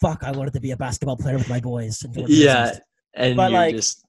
fuck, 0.00 0.24
I 0.24 0.32
wanted 0.32 0.54
to 0.54 0.60
be 0.60 0.70
a 0.70 0.76
basketball 0.76 1.16
player 1.16 1.36
with 1.36 1.48
my 1.48 1.60
boys. 1.60 2.02
And 2.02 2.16
Yeah, 2.28 2.64
Business. 2.64 2.80
and 3.14 3.36
But, 3.36 3.52
like, 3.52 3.74
just 3.74 4.04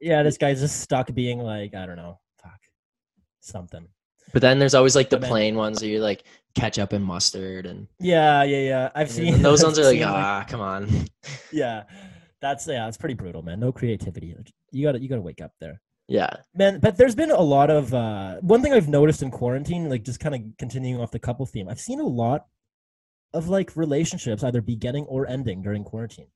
yeah, 0.00 0.22
this 0.22 0.36
guy's 0.38 0.60
just 0.60 0.80
stuck 0.80 1.12
being 1.14 1.38
like, 1.38 1.74
I 1.74 1.86
don't 1.86 1.96
know, 1.96 2.18
fuck, 2.42 2.58
something. 3.40 3.86
But 4.32 4.42
then 4.42 4.58
there's 4.58 4.74
always 4.74 4.94
like 4.94 5.10
the 5.10 5.18
plain 5.18 5.56
ones 5.56 5.80
that 5.80 5.88
you 5.88 6.00
like 6.00 6.24
ketchup 6.54 6.92
and 6.92 7.04
mustard, 7.04 7.66
and, 7.66 7.86
Yeah, 7.98 8.42
yeah, 8.44 8.58
yeah. 8.58 8.90
I've 8.94 9.10
seen 9.10 9.42
those 9.42 9.62
ones 9.62 9.78
are 9.78 9.84
like, 9.84 10.00
ah, 10.04 10.44
come 10.48 10.60
on. 10.60 11.06
yeah, 11.52 11.84
that's 12.40 12.66
yeah, 12.66 12.88
it's 12.88 12.96
pretty 12.96 13.14
brutal, 13.14 13.42
man. 13.42 13.60
No 13.60 13.72
creativity. 13.72 14.34
You 14.72 14.86
gotta 14.86 15.00
you 15.00 15.08
gotta 15.08 15.20
wake 15.20 15.40
up 15.40 15.52
there. 15.60 15.80
Yeah, 16.10 16.28
Man, 16.56 16.80
but 16.80 16.96
there's 16.96 17.14
been 17.14 17.30
a 17.30 17.40
lot 17.40 17.70
of 17.70 17.94
uh, 17.94 18.38
one 18.40 18.62
thing 18.62 18.72
I've 18.72 18.88
noticed 18.88 19.22
in 19.22 19.30
quarantine, 19.30 19.88
like 19.88 20.02
just 20.02 20.18
kind 20.18 20.34
of 20.34 20.42
continuing 20.58 21.00
off 21.00 21.12
the 21.12 21.20
couple 21.20 21.46
theme. 21.46 21.68
I've 21.68 21.80
seen 21.80 22.00
a 22.00 22.06
lot 22.06 22.46
of 23.32 23.48
like 23.48 23.76
relationships 23.76 24.42
either 24.42 24.60
beginning 24.60 25.04
or 25.04 25.28
ending 25.28 25.62
during 25.62 25.84
quarantine. 25.84 26.26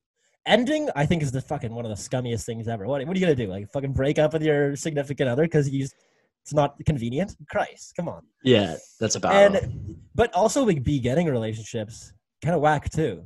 Ending, 0.47 0.91
I 0.95 1.07
think, 1.07 1.25
is 1.25 1.33
the 1.33 1.41
fucking 1.41 1.75
one 1.75 1.85
of 1.85 1.89
the 1.89 1.97
scummiest 1.97 2.45
things 2.45 2.69
ever. 2.69 2.87
What, 2.87 3.05
what 3.05 3.17
are 3.17 3.19
you 3.19 3.27
gonna 3.27 3.35
do? 3.35 3.49
Like 3.49 3.69
fucking 3.73 3.95
break 3.95 4.21
up 4.21 4.33
with 4.33 4.43
your 4.43 4.77
significant 4.77 5.29
other 5.29 5.43
because 5.43 5.69
you 5.69 5.83
just, 5.83 5.97
it's 6.43 6.55
not 6.55 6.77
convenient? 6.87 7.35
Christ, 7.51 7.95
come 7.97 8.09
on. 8.09 8.23
yeah, 8.45 8.77
that's 9.01 9.17
about. 9.17 9.35
And 9.35 9.97
but 10.15 10.33
also 10.35 10.63
like 10.63 10.85
beginning 10.85 11.27
relationships, 11.27 12.13
kind 12.43 12.55
of 12.55 12.61
whack 12.61 12.91
too. 12.91 13.25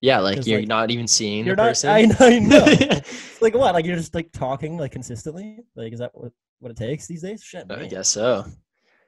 Yeah, 0.00 0.18
like 0.18 0.46
you're 0.46 0.60
like, 0.60 0.68
not 0.68 0.90
even 0.90 1.06
seeing 1.06 1.44
You're 1.46 1.56
the 1.56 1.62
not. 1.62 1.68
person. 1.70 1.90
I 1.90 2.02
know. 2.02 2.16
I 2.20 2.38
know. 2.38 3.00
like 3.40 3.54
what? 3.54 3.74
Like 3.74 3.84
you're 3.84 3.96
just 3.96 4.14
like 4.14 4.30
talking 4.32 4.76
like 4.78 4.92
consistently. 4.92 5.58
Like 5.74 5.92
is 5.92 5.98
that 6.00 6.10
what 6.14 6.32
what 6.60 6.70
it 6.70 6.76
takes 6.76 7.06
these 7.06 7.22
days? 7.22 7.42
Shit. 7.42 7.66
I 7.70 7.86
guess 7.86 8.08
so. 8.08 8.44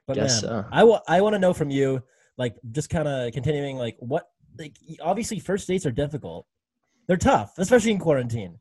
But 0.07 0.15
guess 0.15 0.41
man, 0.43 0.51
so. 0.51 0.65
I 0.71 0.83
wa- 0.83 1.01
I 1.07 1.21
want 1.21 1.33
to 1.35 1.39
know 1.39 1.53
from 1.53 1.69
you, 1.69 2.01
like, 2.37 2.55
just 2.71 2.89
kind 2.89 3.07
of 3.07 3.31
continuing, 3.33 3.77
like, 3.77 3.95
what, 3.99 4.25
like, 4.57 4.75
obviously, 4.99 5.39
first 5.39 5.67
dates 5.67 5.85
are 5.85 5.91
difficult. 5.91 6.47
They're 7.07 7.17
tough, 7.17 7.53
especially 7.57 7.91
in 7.91 7.99
quarantine. 7.99 8.57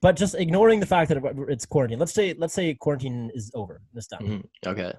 But 0.00 0.14
just 0.16 0.34
ignoring 0.34 0.78
the 0.80 0.86
fact 0.86 1.08
that 1.08 1.18
it's 1.48 1.66
quarantine. 1.66 1.98
Let's 1.98 2.12
say, 2.12 2.34
let's 2.38 2.54
say 2.54 2.74
quarantine 2.74 3.30
is 3.34 3.50
over 3.54 3.80
this 3.92 4.06
time. 4.06 4.20
Mhm, 4.22 4.70
Okay. 4.70 4.92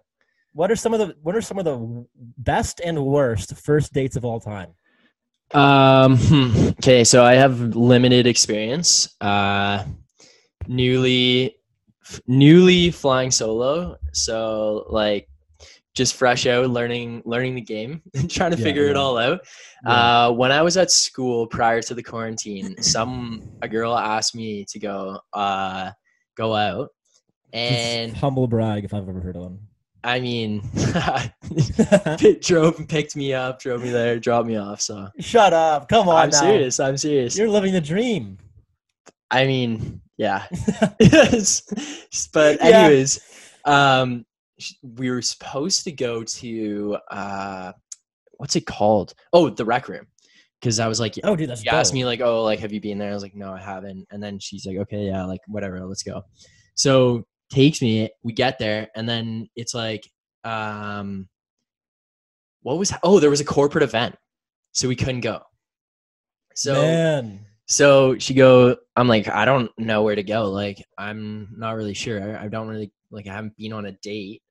What 0.54 0.72
are 0.72 0.76
some 0.76 0.94
of 0.94 1.00
the 1.00 1.16
what 1.22 1.36
are 1.36 1.42
some 1.42 1.60
of 1.60 1.66
the 1.66 2.06
best 2.38 2.82
and 2.84 3.06
worst 3.06 3.56
first 3.56 3.94
dates 3.94 4.16
of 4.16 4.26
all 4.26 4.40
time? 4.40 4.74
Um. 5.54 6.18
hmm, 6.18 6.68
Okay, 6.80 7.04
so 7.04 7.24
I 7.24 7.34
have 7.36 7.76
limited 7.76 8.28
experience. 8.28 9.16
Uh, 9.22 9.86
newly, 10.68 11.58
f- 12.04 12.22
newly 12.28 12.92
flying 12.92 13.32
solo. 13.32 13.96
So 14.14 14.86
like, 14.90 15.28
just 15.96 16.16
fresh 16.16 16.46
out, 16.46 16.70
learning, 16.70 17.24
learning 17.26 17.56
the 17.56 17.62
game, 17.62 18.02
and 18.14 18.30
trying 18.30 18.52
to 18.52 18.58
Yeah, 18.58 18.64
figure 18.64 18.88
it 18.88 18.98
all 18.98 19.18
out. 19.18 19.40
Uh, 19.86 20.32
when 20.34 20.52
I 20.52 20.62
was 20.62 20.78
at 20.78 20.92
school 20.92 21.48
prior 21.48 21.82
to 21.84 21.94
the 21.94 22.04
quarantine, 22.04 22.76
some 22.82 23.42
a 23.62 23.68
girl 23.70 23.96
asked 23.96 24.36
me 24.36 24.66
to 24.70 24.80
go, 24.80 25.20
uh, 25.34 25.92
go 26.36 26.54
out, 26.56 26.90
and 27.54 28.16
humble 28.18 28.48
brag 28.48 28.84
if 28.86 28.94
I've 28.94 29.08
ever 29.08 29.22
heard 29.22 29.36
of 29.38 29.44
one. 29.44 29.60
I 30.06 30.20
mean, 30.20 30.62
drove 32.42 32.78
and 32.78 32.88
picked 32.88 33.16
me 33.16 33.34
up, 33.34 33.60
drove 33.60 33.82
me 33.82 33.90
there, 33.90 34.20
dropped 34.20 34.48
me 34.48 34.56
off. 34.56 34.80
So 34.80 35.10
Shut 35.20 35.52
up! 35.52 35.90
Come 35.90 36.08
on, 36.08 36.16
I'm 36.16 36.30
now. 36.30 36.40
serious. 36.40 36.80
I'm 36.80 36.96
serious. 36.96 37.36
You're 37.36 37.50
living 37.50 37.74
the 37.74 37.82
dream. 37.82 38.38
I 39.32 39.46
mean, 39.48 40.02
yeah. 40.18 40.46
Yes. 41.00 41.64
but 42.34 42.60
Yeah. 42.62 42.86
anyways, 42.86 43.20
um, 43.66 44.26
we 44.84 45.10
were 45.10 45.24
supposed 45.24 45.84
to 45.86 45.92
go 45.92 46.24
to 46.24 46.98
uh, 47.10 47.74
what's 48.38 48.56
it 48.56 48.68
called? 48.68 49.16
Oh, 49.34 49.50
the 49.50 49.66
rec 49.66 49.90
room. 49.90 50.06
Because 50.62 50.80
I 50.80 50.88
was 50.88 51.00
like, 51.00 51.16
Oh, 51.24 51.36
dude, 51.36 51.50
that's 51.50 51.62
she 51.62 51.70
asked 51.70 51.94
me 51.94 52.06
like, 52.06 52.22
oh, 52.22 52.44
like, 52.44 52.60
have 52.60 52.72
you 52.72 52.80
been 52.80 52.98
there? 52.98 53.12
I 53.12 53.14
was 53.14 53.24
like, 53.24 53.36
no, 53.36 53.52
I 53.52 53.60
haven't. 53.60 54.06
And 54.12 54.22
then 54.22 54.40
she's 54.40 54.66
like, 54.66 54.78
okay, 54.78 55.08
yeah, 55.08 55.26
like, 55.26 55.42
whatever, 55.48 55.84
let's 55.86 56.04
go. 56.04 56.22
So 56.76 57.26
takes 57.50 57.82
me. 57.82 58.10
We 58.24 58.34
get 58.34 58.60
there, 58.60 58.90
and 58.96 59.08
then 59.08 59.50
it's 59.56 59.74
like, 59.74 60.10
um, 60.44 61.28
what 62.62 62.78
was? 62.78 62.92
Oh, 63.04 63.20
there 63.20 63.30
was 63.30 63.42
a 63.42 63.46
corporate 63.46 63.84
event, 63.84 64.16
so 64.72 64.88
we 64.88 64.96
couldn't 64.96 65.22
go. 65.22 65.42
So 66.56 66.74
man. 66.74 67.46
so 67.68 68.18
she 68.18 68.34
go, 68.34 68.78
I'm 68.96 69.08
like, 69.08 69.28
I 69.28 69.46
don't 69.46 69.72
know 69.78 70.04
where 70.04 70.16
to 70.16 70.24
go. 70.24 70.50
Like, 70.50 70.84
I'm 70.98 71.50
not 71.58 71.76
really 71.76 71.94
sure. 71.94 72.38
I 72.38 72.48
don't 72.48 72.68
really 72.68 72.92
like. 73.12 73.28
I 73.28 73.34
haven't 73.34 73.58
been 73.58 73.74
on 73.74 73.86
a 73.86 73.92
date 73.92 74.42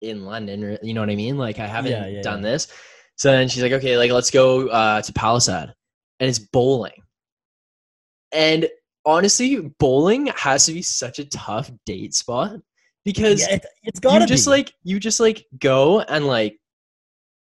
in 0.00 0.24
London, 0.24 0.64
or 0.64 0.78
you 0.82 0.94
know 0.94 1.00
what 1.00 1.10
I 1.10 1.16
mean. 1.16 1.36
Like, 1.38 1.58
I 1.58 1.66
haven't 1.66 1.92
Yeah, 1.92 2.06
yeah, 2.06 2.22
done 2.22 2.42
yeah. 2.42 2.50
this. 2.50 2.68
So 3.16 3.30
then 3.30 3.48
she's 3.48 3.62
like, 3.62 3.72
okay, 3.72 3.98
like 3.98 4.10
let's 4.10 4.30
go 4.30 4.68
uh, 4.68 5.02
to 5.02 5.12
Palasad, 5.12 5.72
and 6.20 6.28
it's 6.28 6.38
bowling. 6.38 7.02
And 8.32 8.68
honestly, 9.04 9.58
bowling 9.78 10.26
has 10.36 10.66
to 10.66 10.72
be 10.72 10.82
such 10.82 11.18
a 11.18 11.24
tough 11.26 11.70
date 11.86 12.14
spot 12.14 12.56
because 13.04 13.40
Yeah, 13.40 13.56
it, 13.56 13.66
it's 13.82 14.00
gotta 14.00 14.20
you 14.22 14.26
just 14.26 14.46
be. 14.46 14.50
like 14.50 14.72
you 14.82 15.00
just 15.00 15.20
like 15.20 15.46
go 15.58 16.00
and 16.00 16.26
like 16.26 16.58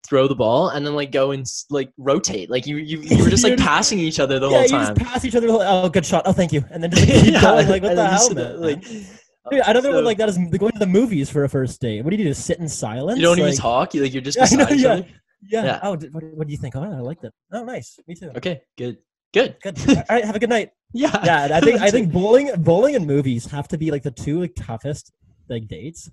throw 0.07 0.27
the 0.27 0.35
ball 0.35 0.69
and 0.69 0.85
then 0.85 0.95
like 0.95 1.11
go 1.11 1.31
and 1.31 1.45
like 1.69 1.91
rotate. 1.97 2.49
Like 2.49 2.65
you 2.65 2.77
you, 2.77 2.99
you 3.01 3.23
were 3.23 3.29
just 3.29 3.43
like 3.43 3.57
passing 3.71 3.99
each 3.99 4.19
other 4.19 4.39
the 4.39 4.47
yeah, 4.49 4.53
whole 4.53 4.63
you 4.63 4.69
time. 4.69 4.95
just 4.95 5.07
pass 5.07 5.25
each 5.25 5.35
other. 5.35 5.47
whole- 5.49 5.61
Oh, 5.61 5.89
good 5.89 6.05
shot. 6.05 6.23
Oh, 6.25 6.31
thank 6.33 6.51
you. 6.53 6.63
And 6.71 6.81
then 6.81 6.91
just 6.91 7.07
like, 7.07 7.19
keep 7.23 7.33
Yeah, 7.33 7.41
going. 7.41 7.67
Like 7.69 7.83
what 7.83 7.95
the 7.95 8.07
hell, 8.07 8.33
man? 8.33 8.61
Like, 8.61 8.81
Dude, 9.51 9.61
another 9.65 9.89
so 9.89 9.95
one 9.95 10.03
like 10.05 10.17
that 10.17 10.29
is 10.29 10.37
going 10.37 10.71
to 10.73 10.79
the 10.79 10.85
movies 10.85 11.29
for 11.29 11.43
a 11.43 11.49
first 11.49 11.81
date. 11.81 12.03
What 12.03 12.11
do 12.11 12.17
you 12.17 12.23
do? 12.23 12.29
Just 12.29 12.45
sit 12.45 12.59
in 12.59 12.69
silence? 12.69 13.17
you 13.17 13.23
don't 13.25 13.39
even 13.39 13.55
talk. 13.55 13.93
You 13.93 14.03
like 14.03 14.13
you're 14.13 14.21
just 14.21 14.37
Yeah, 14.37 14.57
know, 14.57 14.69
yeah. 14.69 15.01
Yeah. 15.41 15.63
Yeah. 15.63 15.79
Oh, 15.81 15.91
what, 15.95 16.23
what 16.35 16.47
do 16.47 16.51
you 16.51 16.57
think? 16.57 16.75
Oh, 16.75 16.83
I 16.83 16.99
liked 16.99 17.23
it. 17.23 17.33
Oh, 17.53 17.63
nice. 17.63 17.97
Me 18.07 18.13
too. 18.15 18.29
Okay, 18.35 18.61
good, 18.77 18.97
good. 19.33 19.55
Good. 19.61 19.77
All 19.89 20.03
right. 20.09 20.23
Have 20.25 20.35
a 20.35 20.39
good 20.39 20.49
night. 20.49 20.71
Yeah, 20.91 21.11
Yeah. 21.23 21.49
I 21.55 21.59
think 21.59 21.81
I 21.81 21.91
think 21.91 22.11
bowling, 22.19 22.49
bowling, 22.63 22.95
and 22.95 23.05
movies 23.05 23.45
have 23.45 23.67
to 23.67 23.77
be 23.77 23.91
like 23.91 24.01
the 24.01 24.09
two 24.09 24.39
like 24.39 24.55
toughest 24.55 25.11
like 25.47 25.67
dates. 25.67 26.09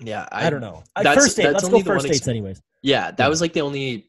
yeah. 0.00 0.26
I, 0.32 0.48
don't 0.48 0.62
know. 0.62 0.82
That's- 0.96 1.14
first 1.14 1.36
date. 1.36 1.42
that's 1.42 1.54
Let's 1.56 1.66
only 1.66 1.82
go 1.82 1.92
first 1.92 2.06
dates, 2.06 2.26
anyways. 2.26 2.62
Yeah, 2.80 3.10
that 3.10 3.18
Yeah. 3.18 3.28
was 3.28 3.42
like 3.42 3.52
the 3.52 3.60
only 3.60 4.08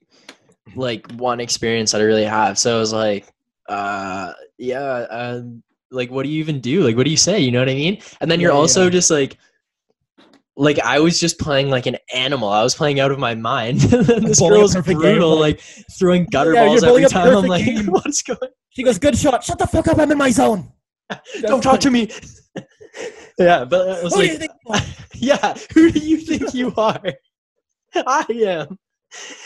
like 0.75 1.11
one 1.13 1.41
experience 1.41 1.91
that 1.91 1.99
I 1.99 2.05
really 2.05 2.23
have. 2.23 2.57
So 2.57 2.77
I 2.77 2.79
was 2.79 2.93
like, 2.93 3.27
uh, 3.67 4.31
yeah, 4.57 5.05
um, 5.09 5.61
like 5.91 6.09
what 6.09 6.23
do 6.23 6.29
you 6.29 6.39
even 6.39 6.61
do? 6.61 6.83
Like 6.83 6.95
what 6.95 7.03
do 7.03 7.11
you 7.11 7.17
say? 7.17 7.39
You 7.39 7.51
know 7.51 7.59
what 7.59 7.69
I 7.69 7.75
mean? 7.75 8.01
And 8.21 8.31
then 8.31 8.39
you're 8.39 8.51
Yeah, 8.51 8.57
also 8.57 8.85
yeah. 8.85 8.89
just 8.91 9.11
like. 9.11 9.37
Like 10.59 10.79
I 10.79 10.99
was 10.99 11.19
just 11.19 11.39
playing 11.39 11.69
like 11.69 11.85
an 11.85 11.97
animal. 12.13 12.49
I 12.49 12.63
was 12.63 12.73
playing 12.73 12.99
out 12.99 13.11
of 13.11 13.19
my 13.19 13.35
mind. 13.35 13.79
this 13.81 14.39
Bowling 14.39 14.55
a 14.55 14.57
girl's 14.57 14.73
game, 14.75 14.97
brutal, 14.97 15.39
like- 15.39 15.61
throwing 15.99 16.25
gutter 16.31 16.53
Yeah, 16.53 16.65
balls 16.65 16.83
every 16.83 17.05
time. 17.05 17.35
I'm 17.37 17.45
like, 17.45 17.63
game. 17.63 17.85
what's 17.91 18.23
going? 18.23 18.39
She 18.71 18.81
goes, 18.83 18.97
"Good 18.97 19.15
shot. 19.15 19.43
Shut 19.43 19.59
the 19.59 19.67
fuck 19.67 19.87
up. 19.87 19.99
I'm 19.99 20.11
in 20.11 20.17
my 20.17 20.31
zone." 20.31 20.71
Don't 21.41 21.61
talk 21.61 21.79
to 21.81 21.91
me. 21.91 22.09
yeah, 23.37 23.65
but 23.65 23.87
I 23.99 24.03
was 24.03 24.15
Who 24.15 24.21
do 24.21 24.27
like, 24.27 24.31
you 24.31 24.37
think 24.39 24.51
you 24.65 24.73
are? 24.73 24.81
yeah, 25.13 25.53
who 25.73 25.91
do 25.91 25.99
you 25.99 26.17
think 26.17 26.53
you 26.53 26.73
are? 26.75 27.01
I 27.95 28.25
am. 28.29 28.77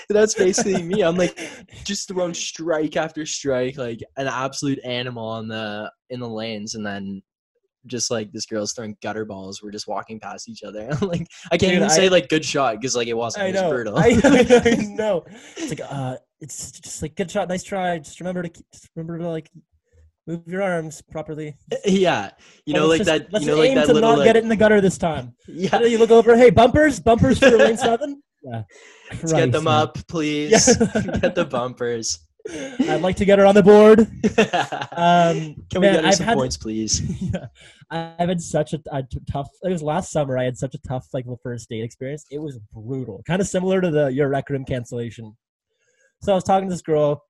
That's 0.10 0.34
basically 0.34 0.82
me. 0.82 1.02
I'm 1.04 1.18
like 1.18 1.38
just 1.84 2.08
throwing 2.08 2.34
strike 2.34 2.96
after 2.96 3.26
strike, 3.26 3.78
like 3.78 4.00
an 4.18 4.28
absolute 4.28 4.80
animal 4.84 5.28
on 5.28 5.48
the 5.48 5.92
in 6.10 6.20
the 6.20 6.30
lanes, 6.30 6.76
and 6.76 6.86
then 6.86 7.22
just 7.88 8.12
like 8.12 8.32
this 8.32 8.46
girl's 8.46 8.74
throwing 8.74 8.96
gutter 9.02 9.26
balls. 9.26 9.62
We're 9.64 9.72
just 9.72 9.88
walking 9.88 10.20
past 10.20 10.48
each 10.50 10.64
other. 10.64 10.88
I'm 11.02 11.08
like, 11.08 11.28
I 11.52 11.58
can't 11.58 11.72
Dude, 11.72 11.74
even 11.74 11.84
I- 11.84 11.88
say 11.88 12.10
like 12.10 12.30
good 12.30 12.46
shot 12.46 12.80
because 12.80 12.96
like 12.96 13.08
it 13.08 13.14
wasn't. 13.18 13.46
I 13.46 13.48
It 13.48 13.52
was 13.54 13.62
know. 13.62 13.70
brutal. 13.70 13.98
I, 13.98 14.22
I 14.24 14.76
know. 14.96 15.26
It's 15.58 15.70
like 15.70 15.82
uh, 15.90 16.18
it's 16.40 16.72
just 16.72 17.02
like 17.02 17.16
good 17.16 17.30
shot, 17.32 17.50
nice 17.50 17.64
try. 17.64 17.98
Just 18.00 18.20
remember 18.20 18.44
to 18.44 18.50
keep, 18.50 18.66
just 18.72 18.90
remember 18.96 19.18
to 19.20 19.28
like 19.30 19.50
move 20.28 20.44
your 20.48 20.62
arms 20.62 21.02
properly. 21.02 21.56
yeah, 21.86 22.30
you 22.66 22.74
know, 22.74 22.88
like 22.88 23.00
just- 23.00 23.08
that. 23.10 23.32
Let's 23.34 23.46
You 23.46 23.52
know, 23.52 23.58
like 23.58 23.70
aim 23.70 23.76
that 23.76 23.88
to 23.88 23.94
little. 23.94 24.10
not 24.12 24.20
Like, 24.20 24.26
get 24.28 24.36
it 24.38 24.44
in 24.44 24.50
the 24.50 24.56
gutter 24.56 24.80
this 24.82 24.98
time. 24.98 25.34
yeah, 25.48 25.82
You 25.82 25.98
look 25.98 26.12
over. 26.12 26.38
Hey, 26.38 26.50
bumpers, 26.52 27.00
bumpers 27.00 27.40
for 27.40 27.50
lane 27.52 27.78
seven. 27.78 28.22
Yeah, 28.44 28.64
let's 29.12 29.34
get 29.34 29.52
them 29.52 29.66
Christ, 29.66 29.68
up, 29.68 30.08
please. 30.08 30.52
Yeah. 30.80 31.18
get 31.20 31.36
the 31.36 31.46
bumpers. 31.46 32.20
I'd 32.50 33.02
like 33.02 33.16
to 33.18 33.26
get 33.26 33.40
her 33.40 33.46
on 33.46 33.56
the 33.56 33.64
board. 33.64 34.08
Um, 34.94 35.56
Can 35.70 35.80
we 35.82 35.88
man, 35.88 35.94
get 35.94 36.04
her 36.04 36.08
I've 36.10 36.16
some 36.16 36.26
had, 36.26 36.38
points, 36.38 36.58
please? 36.58 37.02
yeah, 37.22 37.46
I've 37.90 38.28
had 38.28 38.42
such 38.42 38.74
a, 38.74 38.80
tough. 39.32 39.48
It 39.64 39.70
was 39.70 39.82
last 39.82 40.12
summer. 40.12 40.38
I 40.38 40.44
had 40.44 40.58
such 40.58 40.76
a 40.76 40.78
tough 40.80 41.08
like 41.14 41.26
the 41.26 41.38
first 41.42 41.70
date 41.70 41.84
experience. 41.84 42.26
It 42.30 42.40
was 42.40 42.60
brutal, 42.74 43.24
kind 43.26 43.42
of 43.42 43.48
similar 43.48 43.80
to 43.82 43.90
the 43.90 44.08
your 44.08 44.28
rec 44.28 44.50
room 44.50 44.66
cancellation. 44.66 45.36
So 46.22 46.34
I 46.34 46.36
was 46.36 46.44
talking 46.44 46.68
to 46.68 46.74
this 46.74 46.82
girl, 46.82 47.24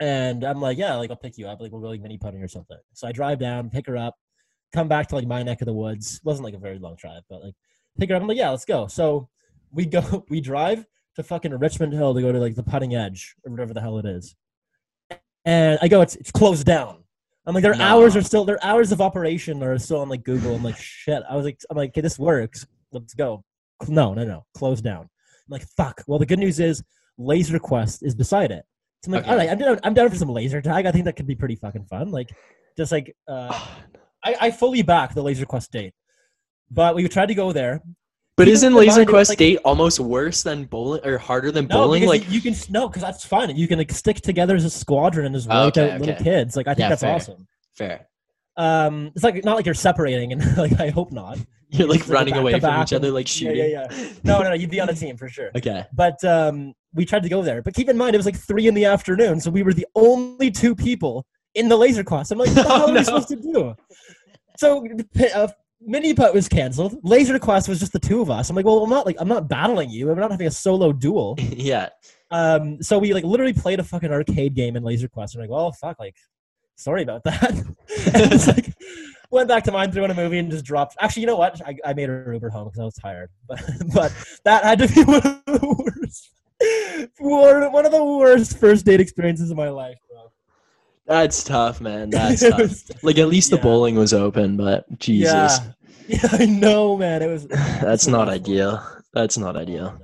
and 0.00 0.42
I'm 0.42 0.60
like, 0.60 0.78
yeah, 0.78 0.94
like 0.94 1.10
I'll 1.10 1.16
pick 1.16 1.38
you 1.38 1.46
up. 1.46 1.60
Like 1.60 1.70
we'll 1.70 1.82
go 1.82 1.88
like 1.88 2.00
mini 2.00 2.18
putting 2.18 2.42
or 2.42 2.48
something. 2.48 2.78
So 2.94 3.06
I 3.06 3.12
drive 3.12 3.38
down, 3.38 3.70
pick 3.70 3.86
her 3.86 3.96
up, 3.96 4.14
come 4.72 4.88
back 4.88 5.08
to 5.08 5.14
like 5.14 5.26
my 5.26 5.42
neck 5.42 5.60
of 5.60 5.66
the 5.66 5.74
woods. 5.74 6.16
It 6.16 6.24
wasn't 6.24 6.44
like 6.44 6.54
a 6.54 6.58
very 6.58 6.78
long 6.78 6.96
drive, 6.96 7.22
but 7.28 7.42
like 7.42 7.54
pick 7.98 8.08
her 8.08 8.16
up. 8.16 8.22
I'm 8.22 8.28
like, 8.28 8.38
yeah, 8.38 8.50
let's 8.50 8.64
go. 8.64 8.86
So 8.86 9.28
we 9.70 9.86
go, 9.86 10.24
we 10.30 10.40
drive 10.40 10.84
to 11.16 11.22
fucking 11.22 11.56
Richmond 11.58 11.92
Hill 11.92 12.14
to 12.14 12.20
go 12.20 12.30
to 12.32 12.38
like 12.38 12.54
the 12.54 12.62
putting 12.62 12.94
edge 12.94 13.34
or 13.44 13.50
whatever 13.50 13.74
the 13.74 13.80
hell 13.80 13.98
it 13.98 14.06
is. 14.06 14.36
And 15.44 15.78
I 15.82 15.88
go, 15.88 16.00
it's 16.02 16.16
it's 16.16 16.30
closed 16.30 16.66
down. 16.66 17.02
I'm 17.46 17.54
like, 17.54 17.62
their 17.62 17.74
No. 17.76 17.84
hours 17.84 18.16
are 18.16 18.22
still 18.22 18.44
their 18.44 18.62
hours 18.64 18.90
of 18.92 19.00
operation 19.00 19.62
are 19.62 19.78
still 19.78 20.00
on 20.00 20.08
like 20.08 20.24
Google. 20.24 20.54
I'm 20.56 20.62
like, 20.62 20.76
shit. 20.76 21.22
I 21.28 21.36
was 21.36 21.44
like, 21.44 21.60
I'm 21.70 21.76
like, 21.76 21.90
okay, 21.90 22.00
this 22.00 22.18
works. 22.18 22.66
Let's 22.92 23.14
go. 23.14 23.44
No, 23.88 24.14
no, 24.14 24.24
no, 24.24 24.44
closed 24.54 24.84
down. 24.84 25.02
I'm 25.02 25.08
like, 25.50 25.66
fuck. 25.76 26.02
Well, 26.06 26.18
the 26.18 26.26
good 26.26 26.38
news 26.38 26.58
is 26.60 26.82
Laser 27.18 27.58
Quest 27.58 28.02
is 28.02 28.14
beside 28.14 28.50
it. 28.50 28.64
So 29.04 29.08
I'm 29.08 29.12
like, 29.12 29.22
Okay. 29.22 29.30
all 29.30 29.36
right, 29.36 29.50
I'm 29.50 29.58
down, 29.58 29.78
I'm 29.84 29.94
down 29.94 30.10
for 30.10 30.16
some 30.16 30.28
laser 30.30 30.60
tag. 30.60 30.86
I 30.86 30.92
think 30.92 31.04
that 31.04 31.14
could 31.14 31.26
be 31.26 31.34
pretty 31.36 31.56
fucking 31.56 31.84
fun. 31.84 32.10
Like, 32.10 32.30
just 32.76 32.90
like, 32.90 33.14
uh, 33.28 33.66
I, 34.24 34.36
I 34.40 34.50
fully 34.50 34.82
back 34.82 35.14
the 35.14 35.22
Laser 35.22 35.46
Quest 35.46 35.70
date. 35.70 35.94
But 36.70 36.96
we 36.96 37.06
tried 37.06 37.26
to 37.26 37.34
go 37.34 37.52
there. 37.52 37.80
But 38.36 38.48
isn't 38.48 38.66
in 38.72 38.74
Laser 38.74 38.90
mind, 38.98 39.00
it 39.00 39.06
was 39.06 39.12
Quest 39.12 39.30
like- 39.30 39.38
date 39.38 39.58
almost 39.64 39.98
worse 39.98 40.42
than 40.42 40.64
bowling 40.64 41.00
or 41.04 41.16
harder 41.18 41.50
than 41.50 41.66
No, 41.68 41.76
bowling? 41.84 42.04
Like, 42.06 42.30
you, 42.30 42.40
can 42.42 42.54
no, 42.68 42.86
because 42.88 43.00
that's 43.02 43.24
fun. 43.24 43.54
You 43.56 43.66
can 43.66 43.78
like 43.78 43.90
stick 43.90 44.20
together 44.20 44.54
as 44.56 44.64
a 44.64 44.70
squadron 44.70 45.24
and 45.26 45.34
just 45.34 45.48
Oh, 45.50 45.68
okay, 45.68 45.90
out 45.92 46.00
little 46.00 46.16
kids. 46.16 46.54
Like 46.56 46.66
I 46.68 46.74
think 46.74 46.80
Yeah, 46.80 46.88
that's 46.90 47.02
fair. 47.02 47.14
awesome. 47.14 47.46
fair. 47.74 48.08
Um, 48.58 49.12
it's 49.14 49.24
like 49.24 49.42
not 49.44 49.56
like 49.56 49.64
you're 49.66 49.74
separating, 49.74 50.32
and 50.32 50.56
like 50.58 50.78
I 50.80 50.88
hope 50.90 51.12
not. 51.12 51.38
You're 51.70 51.88
like 51.88 52.06
running 52.08 52.32
back 52.34 52.40
away 52.42 52.60
from 52.60 52.82
each 52.82 52.92
other, 52.92 53.10
like 53.10 53.26
shooting. 53.26 53.56
yeah, 53.56 53.64
yeah. 53.64 53.86
yeah. 53.90 54.08
No, 54.22 54.38
no, 54.42 54.48
no. 54.50 54.54
You'd 54.54 54.70
be 54.70 54.80
on 54.80 54.88
a 54.88 54.94
team 55.02 55.16
for 55.16 55.28
sure. 55.28 55.50
Okay. 55.56 55.84
But 55.94 56.22
um, 56.24 56.74
we 56.94 57.04
tried 57.04 57.22
to 57.24 57.28
go 57.28 57.42
there. 57.42 57.60
But 57.62 57.74
keep 57.74 57.88
in 57.88 57.96
mind, 57.96 58.14
it 58.14 58.18
was 58.18 58.24
like 58.26 58.36
three 58.36 58.66
in 58.66 58.74
the 58.74 58.84
afternoon, 58.84 59.40
so 59.40 59.50
we 59.50 59.62
were 59.62 59.72
the 59.74 59.86
only 59.94 60.50
two 60.50 60.74
people 60.74 61.26
in 61.54 61.68
the 61.68 61.76
laser 61.76 62.04
class. 62.04 62.30
I'm 62.30 62.38
like, 62.38 62.48
what 62.54 62.54
the 62.66 62.72
Oh, 62.72 62.76
hell 62.78 62.90
are 62.90 62.94
we 62.94 63.04
supposed 63.04 63.28
to 63.28 63.36
do? 63.36 63.74
So 64.58 64.86
uh, 65.34 65.48
mini 65.80 66.14
putt 66.14 66.34
was 66.34 66.48
canceled. 66.48 66.96
Laser 67.02 67.38
quest 67.38 67.68
was 67.68 67.80
just 67.80 67.92
the 67.92 67.98
two 67.98 68.20
of 68.20 68.30
us. 68.30 68.50
I'm 68.50 68.56
like, 68.56 68.64
well, 68.64 68.82
I'm 68.82 68.90
not 68.90 69.06
like 69.06 69.16
I'm 69.18 69.28
not 69.28 69.48
battling 69.48 69.90
you. 69.90 70.10
I'm 70.10 70.18
not 70.18 70.30
having 70.30 70.46
a 70.46 70.50
solo 70.50 70.92
duel. 70.92 71.36
yeah. 71.38 71.88
Um, 72.30 72.82
so 72.82 72.98
we 72.98 73.14
like 73.14 73.24
literally 73.24 73.52
played 73.52 73.80
a 73.80 73.84
fucking 73.84 74.10
arcade 74.10 74.54
game 74.54 74.76
in 74.76 74.82
Laser 74.82 75.08
Quest. 75.08 75.34
I'm 75.34 75.40
like, 75.40 75.50
well, 75.50 75.70
fuck, 75.72 75.98
like, 76.00 76.16
sorry 76.76 77.02
about 77.02 77.22
that. 77.24 77.52
and 78.14 78.30
just 78.30 78.48
like 78.48 78.74
went 79.30 79.48
back 79.48 79.64
to 79.64 79.72
mine, 79.72 79.92
threw 79.92 80.04
in 80.04 80.10
a 80.10 80.14
movie, 80.14 80.38
and 80.38 80.50
just 80.50 80.64
dropped. 80.64 80.96
Actually, 81.00 81.22
you 81.22 81.26
know 81.26 81.36
what? 81.36 81.60
I, 81.66 81.76
I 81.84 81.92
made 81.92 82.08
her 82.08 82.32
Uber 82.32 82.50
home 82.50 82.64
because 82.64 82.80
I 82.80 82.84
was 82.84 82.94
tired. 82.94 83.30
But 83.48 83.62
but 83.94 84.12
that 84.44 84.64
had 84.64 84.78
to 84.80 84.88
be 84.88 85.04
one 85.04 85.16
of 85.16 85.44
the 85.46 85.76
worst, 85.78 86.30
one 87.18 87.72
one 87.72 87.86
of 87.86 87.92
the 87.92 88.04
worst 88.04 88.58
first 88.58 88.84
date 88.84 89.00
experiences 89.00 89.50
of 89.50 89.56
my 89.56 89.68
life. 89.68 89.98
That's 91.06 91.44
tough, 91.44 91.80
man. 91.80 92.10
That's 92.10 92.40
tough. 92.40 93.02
Like 93.02 93.18
at 93.18 93.28
least 93.28 93.50
the 93.50 93.58
bowling 93.58 93.96
was 93.96 94.12
open, 94.12 94.56
but 94.56 94.86
Jesus. 94.98 95.32
Yeah. 95.32 95.58
Yeah, 96.08 96.28
I 96.30 96.46
know, 96.46 96.96
man. 96.96 97.20
It 97.20 97.26
was. 97.26 97.48
That's 97.48 98.06
not 98.06 98.28
ideal. 98.28 98.80
That's 99.12 99.36
not 99.36 99.56
ideal. 99.56 100.00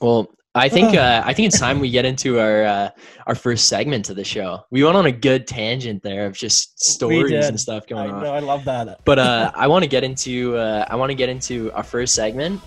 Well, 0.00 0.28
I 0.56 0.68
think 0.68 0.96
uh, 0.96 1.22
I 1.24 1.32
think 1.32 1.46
it's 1.46 1.60
time 1.60 1.78
we 1.78 1.88
get 1.88 2.04
into 2.04 2.40
our 2.40 2.64
uh, 2.64 2.90
our 3.28 3.36
first 3.36 3.68
segment 3.68 4.10
of 4.10 4.16
the 4.16 4.24
show. 4.24 4.64
We 4.72 4.82
went 4.82 4.96
on 4.96 5.06
a 5.06 5.12
good 5.12 5.46
tangent 5.46 6.02
there 6.02 6.26
of 6.26 6.32
just 6.32 6.82
stories 6.84 7.46
and 7.46 7.60
stuff 7.60 7.84
I 7.86 7.90
going 7.90 8.10
on. 8.10 8.22
know. 8.24 8.34
I 8.34 8.40
love 8.40 8.64
that. 8.64 9.04
But 9.04 9.20
uh, 9.20 9.52
I 9.54 9.68
want 9.68 9.84
to 9.84 9.88
get 9.88 10.02
into 10.02 10.56
uh, 10.56 10.84
I 10.90 10.96
want 10.96 11.10
to 11.10 11.14
get 11.14 11.28
into 11.28 11.70
our 11.74 11.84
first 11.84 12.16
segment, 12.16 12.60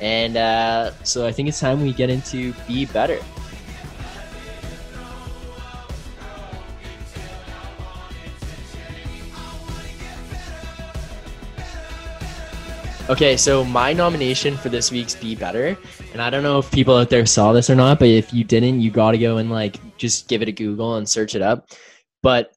and 0.00 0.36
uh, 0.36 0.90
so 1.04 1.26
I 1.26 1.30
think 1.30 1.48
it's 1.48 1.60
time 1.60 1.80
we 1.80 1.92
get 1.92 2.10
into 2.10 2.52
be 2.66 2.86
better. 2.86 3.20
Okay, 13.10 13.36
so 13.36 13.64
my 13.64 13.92
nomination 13.92 14.56
for 14.56 14.68
this 14.68 14.92
week's 14.92 15.16
Be 15.16 15.34
Better, 15.34 15.76
and 16.12 16.22
I 16.22 16.30
don't 16.30 16.44
know 16.44 16.60
if 16.60 16.70
people 16.70 16.96
out 16.96 17.10
there 17.10 17.26
saw 17.26 17.52
this 17.52 17.68
or 17.68 17.74
not, 17.74 17.98
but 17.98 18.08
if 18.08 18.32
you 18.32 18.44
didn't, 18.44 18.80
you 18.80 18.92
got 18.92 19.10
to 19.10 19.18
go 19.18 19.38
and 19.38 19.50
like 19.50 19.76
just 19.98 20.28
give 20.28 20.40
it 20.40 20.48
a 20.48 20.52
Google 20.52 20.96
and 20.96 21.06
search 21.06 21.34
it 21.34 21.42
up. 21.42 21.68
But 22.22 22.52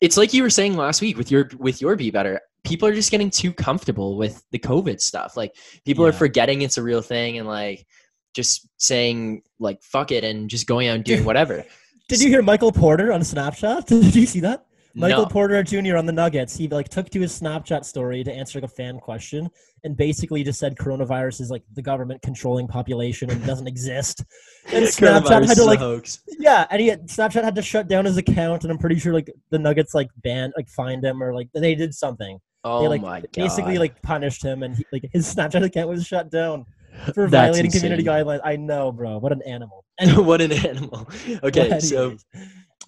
it's 0.00 0.16
like 0.16 0.34
you 0.34 0.42
were 0.42 0.50
saying 0.50 0.76
last 0.76 1.00
week 1.00 1.16
with 1.16 1.30
your 1.30 1.48
with 1.56 1.80
your 1.80 1.94
Be 1.94 2.10
Better. 2.10 2.40
People 2.64 2.88
are 2.88 2.94
just 2.94 3.12
getting 3.12 3.30
too 3.30 3.52
comfortable 3.52 4.16
with 4.16 4.42
the 4.50 4.58
COVID 4.58 5.00
stuff. 5.00 5.36
Like 5.36 5.54
people 5.84 6.04
are 6.04 6.12
forgetting 6.12 6.62
it's 6.62 6.76
a 6.76 6.82
real 6.82 7.00
thing 7.00 7.38
and 7.38 7.46
like 7.46 7.86
just 8.34 8.68
saying 8.76 9.42
like 9.60 9.82
fuck 9.82 10.10
it 10.10 10.24
and 10.24 10.50
just 10.50 10.66
going 10.66 10.88
out 10.88 10.96
and 10.96 11.04
doing 11.04 11.24
whatever. 11.30 11.64
Did 12.08 12.20
you 12.20 12.28
hear 12.28 12.42
Michael 12.42 12.72
Porter 12.72 13.12
on 13.12 13.20
Snapchat? 13.20 13.86
Did 13.86 14.16
you 14.16 14.26
see 14.26 14.40
that? 14.40 14.66
Michael 14.94 15.22
No. 15.22 15.28
Porter 15.28 15.62
Jr. 15.62 15.96
on 15.96 16.06
the 16.06 16.12
Nuggets. 16.12 16.56
He 16.56 16.68
like 16.68 16.88
took 16.88 17.10
to 17.10 17.20
his 17.20 17.38
Snapchat 17.38 17.84
story 17.84 18.24
to 18.24 18.32
answer 18.32 18.58
like 18.60 18.70
a 18.70 18.74
fan 18.74 18.98
question 18.98 19.48
and 19.84 19.96
basically 19.96 20.42
just 20.42 20.58
said 20.58 20.76
coronavirus 20.76 21.40
is 21.40 21.50
like 21.50 21.62
the 21.74 21.82
government 21.82 22.20
controlling 22.22 22.66
population 22.66 23.30
and 23.30 23.44
doesn't 23.46 23.66
exist. 23.66 24.24
And 24.72 24.84
Snapchat 24.84 25.46
had 25.48 25.56
to 25.56 25.64
like 25.64 25.78
hoax. 25.78 26.20
yeah, 26.38 26.66
and 26.70 26.80
he 26.82 26.88
had, 26.88 27.08
Snapchat 27.08 27.42
had 27.42 27.54
to 27.54 27.62
shut 27.62 27.88
down 27.88 28.04
his 28.04 28.18
account 28.18 28.62
and 28.62 28.70
I'm 28.70 28.76
pretty 28.76 28.98
sure 28.98 29.12
like 29.12 29.32
the 29.50 29.58
Nuggets 29.58 29.94
like 29.94 30.10
banned 30.18 30.52
like 30.54 30.68
fined 30.68 31.02
him 31.02 31.22
or 31.22 31.32
like 31.34 31.48
they 31.54 31.74
did 31.74 31.94
something. 31.94 32.38
Oh 32.62 32.82
they 32.82 32.88
like 32.88 33.00
my 33.00 33.20
god! 33.20 33.30
basically 33.32 33.78
like 33.78 34.00
punished 34.02 34.44
him 34.44 34.62
and 34.62 34.76
he, 34.76 34.84
like 34.92 35.08
his 35.12 35.34
Snapchat 35.34 35.64
account 35.64 35.88
was 35.88 36.06
shut 36.06 36.30
down 36.30 36.66
for 37.14 37.26
violating 37.26 37.70
community 37.70 38.04
guidelines. 38.04 38.40
I 38.44 38.56
know, 38.56 38.92
bro. 38.92 39.18
What 39.18 39.32
an 39.32 39.42
animal. 39.46 39.84
what 40.16 40.42
an 40.42 40.52
animal. 40.52 41.08
Okay, 41.42 41.80
so 41.80 42.16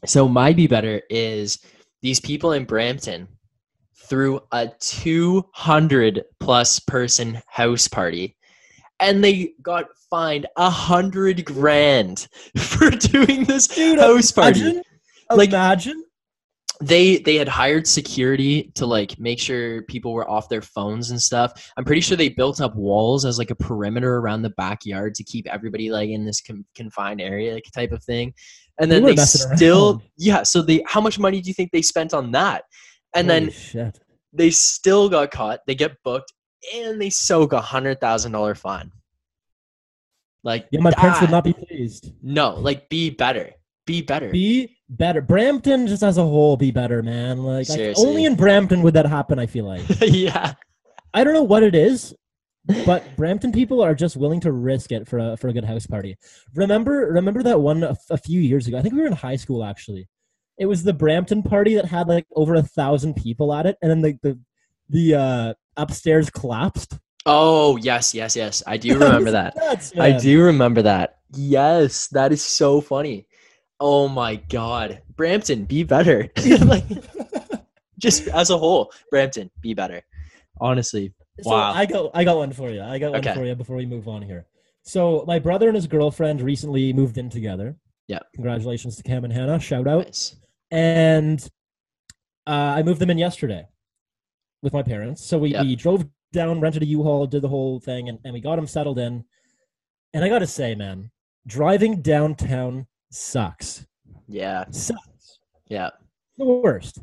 so 0.05 0.29
my 0.29 0.53
be 0.53 0.67
better 0.67 1.01
is 1.09 1.59
these 2.03 2.21
people 2.21 2.53
in 2.53 2.65
Brampton 2.65 3.29
threw 4.09 4.41
a 4.53 4.69
200 4.81 6.25
plus 6.41 6.79
person 6.81 7.41
house 7.47 7.89
party 7.89 8.37
and 9.01 9.23
they 9.23 9.53
got 9.63 9.87
fined 10.11 10.47
a 10.57 10.69
hundred 10.71 11.45
grand 11.45 12.29
for 12.57 12.91
doing 12.91 13.45
this 13.45 13.67
Dude, 13.69 13.99
house 13.99 14.31
party. 14.33 14.61
Imagine, 14.61 14.83
Like- 15.31 15.49
imagine. 15.51 16.05
they 16.81 17.19
they 17.19 17.37
had 17.37 17.49
hired 17.49 17.87
security 17.87 18.73
to 18.75 18.87
like 18.87 19.19
make 19.19 19.39
sure 19.39 19.83
people 19.83 20.13
were 20.13 20.29
off 20.29 20.49
their 20.49 20.63
phones 20.63 21.11
and 21.11 21.21
stuff. 21.23 21.73
I'm 21.77 21.85
pretty 21.85 22.01
sure 22.01 22.17
they 22.17 22.29
built 22.29 22.61
up 22.61 22.75
walls 22.75 23.25
as 23.25 23.39
like 23.39 23.51
a 23.51 23.55
perimeter 23.57 24.17
around 24.17 24.43
the 24.43 24.51
backyard 24.51 25.15
to 25.15 25.25
keep 25.25 25.47
everybody 25.47 25.91
like 25.91 26.11
in 26.11 26.25
this 26.25 26.41
con- 26.41 26.65
confined 26.75 27.21
area 27.21 27.55
like, 27.55 27.65
type 27.73 27.93
of 27.93 28.03
thing 28.05 28.35
and 28.81 28.91
then 28.91 29.05
they 29.05 29.17
still 29.17 29.91
around. 29.91 30.03
yeah 30.19 30.43
so 30.43 30.63
they 30.63 30.83
how 30.87 31.01
much 31.01 31.19
money 31.19 31.41
do 31.41 31.49
you 31.49 31.55
think 31.55 31.71
they 31.73 31.83
spent 31.83 32.13
on 32.15 32.31
that 32.33 32.65
and 33.15 33.29
Holy 33.29 33.41
then 33.41 33.51
shit. 33.53 33.99
they 34.33 34.51
still 34.51 35.09
got 35.09 35.31
caught 35.31 35.61
they 35.67 35.75
get 35.75 35.93
booked 36.05 36.33
and 36.75 37.01
they 37.01 37.11
soak 37.11 37.53
a 37.53 37.61
hundred 37.61 38.01
thousand 38.01 38.33
dollar 38.33 38.55
fine 38.55 38.91
like 40.45 40.67
Yeah, 40.73 40.81
my 40.81 40.91
parents 40.93 41.21
would 41.21 41.31
not 41.31 41.45
be 41.45 41.53
pleased. 41.53 42.13
no 42.23 42.55
like 42.55 42.89
be 42.89 43.11
better 43.11 43.51
be 43.87 44.01
better 44.03 44.31
Be 44.31 44.77
better. 44.89 45.21
Brampton 45.21 45.87
just 45.87 46.03
as 46.03 46.19
a 46.19 46.23
whole 46.23 46.57
be 46.57 46.71
better, 46.71 47.03
man. 47.03 47.43
Like 47.43 47.67
Seriously. 47.67 48.07
only 48.07 48.25
in 48.27 48.37
Brampton 48.37 48.83
would 48.83 48.95
that 48.95 49.07
happen, 49.07 49.39
I 49.39 49.47
feel 49.47 49.65
like. 49.65 49.83
yeah 50.03 50.53
I 51.15 51.25
don't 51.25 51.35
know 51.35 51.43
what 51.43 51.63
it 51.63 51.75
is, 51.75 52.15
but 52.85 53.05
Brampton 53.17 53.53
people 53.53 53.83
are 53.83 53.95
just 53.95 54.17
willing 54.17 54.41
to 54.41 54.53
risk 54.53 54.93
it 54.93 55.09
for 55.09 55.19
a 55.19 55.37
for 55.37 55.49
a 55.49 55.53
good 55.53 55.65
house 55.65 55.87
party. 55.87 56.17
Remember 56.55 57.11
remember 57.13 57.43
that 57.43 57.61
one 57.61 57.83
a, 57.83 57.91
f- 57.91 58.07
a 58.11 58.17
few 58.17 58.41
years 58.41 58.67
ago. 58.69 58.79
I 58.79 58.83
think 58.83 58.95
we 58.95 59.01
were 59.01 59.07
in 59.07 59.13
high 59.13 59.37
school 59.37 59.65
actually. 59.65 60.09
It 60.59 60.67
was 60.67 60.85
the 60.85 60.93
Brampton 60.93 61.43
party 61.43 61.75
that 61.75 61.87
had 61.87 62.09
like 62.09 62.27
over 62.37 62.55
a 62.55 62.63
thousand 62.63 63.15
people 63.15 63.53
at 63.53 63.67
it, 63.67 63.77
and 63.83 63.91
then 63.91 64.03
the 64.03 64.19
the 64.23 64.39
the 64.89 65.15
uh, 65.15 65.55
upstairs 65.77 66.31
collapsed. 66.31 66.99
Oh 67.27 67.77
yes, 67.79 68.15
yes, 68.15 68.37
yes. 68.37 68.63
I 68.67 68.77
do 68.77 68.95
remember 68.99 69.33
that. 69.33 69.55
Nuts, 69.57 69.93
I 69.99 70.13
do 70.13 70.43
remember 70.43 70.83
that. 70.83 71.19
Yes, 71.35 72.09
that 72.09 72.33
is 72.33 72.45
so 72.45 72.81
funny. 72.81 73.27
Oh 73.81 74.07
my 74.07 74.37
god. 74.37 75.03
Brampton, 75.17 75.65
be 75.65 75.83
better. 75.83 76.31
like 76.61 76.85
just 77.99 78.29
as 78.29 78.51
a 78.51 78.59
whole, 78.59 78.93
Brampton, 79.11 79.51
be 79.61 79.75
better. 79.75 80.03
Honestly. 80.61 81.13
So 81.41 81.51
Wow. 81.51 81.73
I 81.73 81.87
got 81.87 82.11
I 82.15 82.25
got 82.25 82.37
one 82.37 82.53
for 82.53 82.71
you. 82.71 82.83
I 82.83 82.99
got 82.99 83.13
one 83.13 83.21
Okay. 83.21 83.35
for 83.35 83.45
you 83.45 83.55
before 83.55 83.77
we 83.77 83.87
move 83.87 84.07
on 84.09 84.23
here. 84.23 84.47
So 84.83 85.25
my 85.27 85.39
brother 85.39 85.69
and 85.69 85.77
his 85.77 85.87
girlfriend 85.87 86.43
recently 86.43 86.93
moved 86.93 87.17
in 87.19 87.31
together. 87.31 87.77
Yeah. 88.09 88.19
Congratulations 88.35 88.97
to 88.97 89.03
Cam 89.03 89.25
and 89.25 89.33
Hannah. 89.33 89.59
Shout 89.61 89.87
out. 89.87 90.07
Nice. 90.07 90.37
And 90.71 91.41
uh, 92.47 92.51
I 92.77 92.83
moved 92.83 93.01
them 93.01 93.11
in 93.11 93.19
yesterday 93.19 93.65
with 94.63 94.73
my 94.73 94.83
parents. 94.83 95.25
So 95.25 95.39
we, 95.39 95.53
Yeah. 95.53 95.63
we 95.63 95.77
drove 95.77 96.05
down, 96.33 96.61
rented 96.61 96.83
a 96.83 96.87
U-Haul, 96.87 97.27
did 97.27 97.43
the 97.43 97.49
whole 97.49 97.79
thing, 97.79 98.09
and, 98.09 98.19
and 98.25 98.33
we 98.35 98.41
got 98.41 98.57
them 98.57 98.67
settled 98.67 98.99
in. 98.99 99.25
And 100.15 100.25
I 100.25 100.29
gotta 100.29 100.47
say, 100.47 100.75
man, 100.75 101.11
driving 101.47 102.03
downtown 102.03 102.87
sucks. 103.11 103.87
Yeah. 104.29 104.65
Sucks. 104.71 105.39
Yeah. 105.69 105.91
The 106.39 106.45
worst. 106.45 106.99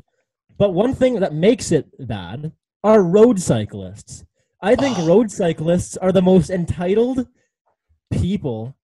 But 0.58 0.74
one 0.74 0.94
thing 0.94 1.20
that 1.20 1.32
makes 1.32 1.72
it 1.72 1.86
bad 2.06 2.52
are 2.84 3.02
road 3.02 3.40
cyclists. 3.40 4.24
I 4.62 4.74
think 4.76 4.98
Oh. 4.98 5.06
road 5.12 5.30
cyclists 5.30 5.96
are 5.96 6.12
the 6.12 6.22
most 6.22 6.50
entitled 6.50 7.26
people, 8.10 8.76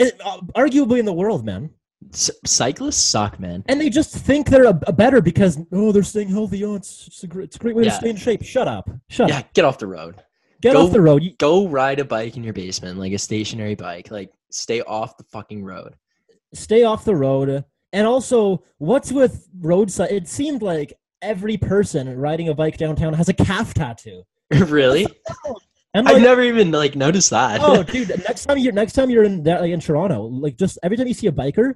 uh, 0.00 0.40
arguably 0.56 0.98
in 0.98 1.04
the 1.04 1.12
world, 1.12 1.44
man. 1.44 1.70
C- 2.12 2.32
cyclists 2.44 3.02
suck, 3.02 3.40
man. 3.40 3.64
And 3.66 3.80
they 3.80 3.88
just 3.90 4.14
think 4.14 4.48
they're 4.48 4.64
a, 4.66 4.78
a 4.86 4.92
better 4.92 5.20
because 5.22 5.58
oh 5.72 5.90
they're 5.92 6.02
staying 6.02 6.28
healthy. 6.28 6.62
Oh, 6.64 6.74
it's, 6.74 7.06
it's 7.06 7.22
a 7.24 7.26
great, 7.26 7.44
it's 7.44 7.56
a 7.56 7.58
great 7.58 7.74
way 7.74 7.84
Yeah. 7.84 7.90
to 7.90 7.96
stay 7.96 8.10
in 8.10 8.16
shape. 8.16 8.42
Shut 8.44 8.68
up. 8.68 8.90
Shut 9.08 9.28
Yeah, 9.28 9.38
up. 9.38 9.54
get 9.54 9.64
off 9.64 9.78
the 9.78 9.86
road. 9.86 10.22
Get 10.60 10.74
go- 10.74 10.86
off 10.86 10.92
the 10.92 11.00
road. 11.00 11.22
Go 11.38 11.66
ride 11.68 12.00
a 12.00 12.04
bike 12.04 12.36
in 12.36 12.44
your 12.44 12.52
basement, 12.52 12.98
like 12.98 13.12
a 13.12 13.18
stationary 13.18 13.74
bike. 13.74 14.10
Like 14.10 14.30
stay 14.50 14.82
off 14.82 15.16
the 15.16 15.24
fucking 15.24 15.64
road. 15.64 15.94
stay 16.52 16.84
off 16.84 17.04
the 17.04 17.16
road. 17.16 17.64
And 17.92 18.06
also, 18.06 18.64
what's 18.78 19.12
with 19.12 19.48
roadside? 19.60 20.10
It 20.10 20.28
seemed 20.28 20.62
like 20.62 20.92
every 21.24 21.56
person 21.56 22.16
riding 22.18 22.48
a 22.48 22.54
bike 22.54 22.76
downtown 22.76 23.14
has 23.14 23.28
a 23.28 23.32
calf 23.32 23.74
tattoo. 23.74 24.22
really? 24.50 25.06
And 25.94 26.08
I've 26.08 26.20
never 26.20 26.42
even 26.42 26.70
like 26.70 26.94
noticed 26.96 27.30
that. 27.30 27.60
oh, 27.62 27.82
dude, 27.94 28.08
next 28.28 28.44
time 28.44 28.58
you're 28.58 28.72
next 28.72 28.92
time 28.92 29.10
you're 29.10 29.24
in 29.24 29.42
like 29.42 29.70
in 29.70 29.80
Toronto, 29.80 30.22
like 30.22 30.56
just 30.56 30.78
every 30.82 30.96
time 30.96 31.06
you 31.06 31.14
see 31.14 31.26
a 31.28 31.32
biker, 31.32 31.74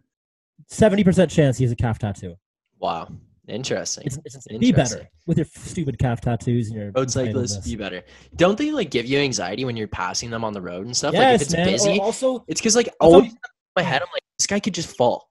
seventy 0.66 1.02
percent 1.04 1.30
chance 1.30 1.56
he 1.58 1.64
has 1.64 1.72
a 1.72 1.76
calf 1.76 1.98
tattoo. 1.98 2.36
wow, 2.78 3.08
interesting. 3.46 4.04
It's, 4.06 4.18
it's 4.24 4.34
insane. 4.34 4.60
Be 4.60 4.72
better 4.72 5.08
with 5.26 5.38
your 5.38 5.46
stupid 5.46 5.98
calf 5.98 6.20
tattoos 6.20 6.68
and 6.68 6.76
your 6.76 6.90
Road 6.92 7.10
cyclists 7.10 7.66
be 7.66 7.76
better. 7.76 8.02
Don't 8.36 8.58
they 8.58 8.70
like 8.72 8.90
give 8.90 9.06
you 9.06 9.18
anxiety 9.18 9.64
when 9.64 9.76
you're 9.76 9.88
passing 9.88 10.30
them 10.30 10.44
on 10.44 10.52
the 10.52 10.60
road 10.60 10.86
and 10.86 10.96
stuff? 10.96 11.14
like 11.14 11.36
if 11.36 11.42
it's 11.42 11.52
man. 11.52 11.68
Or 11.68 11.70
busy, 11.70 12.00
also, 12.00 12.44
it's 12.48 12.60
because 12.60 12.76
like 12.76 12.88
always 13.00 13.14
always- 13.22 13.34
my 13.76 13.82
head, 13.82 14.02
I'm 14.02 14.08
like, 14.12 14.22
this 14.36 14.46
guy 14.48 14.58
could 14.58 14.74
just 14.74 14.96
fall, 14.96 15.27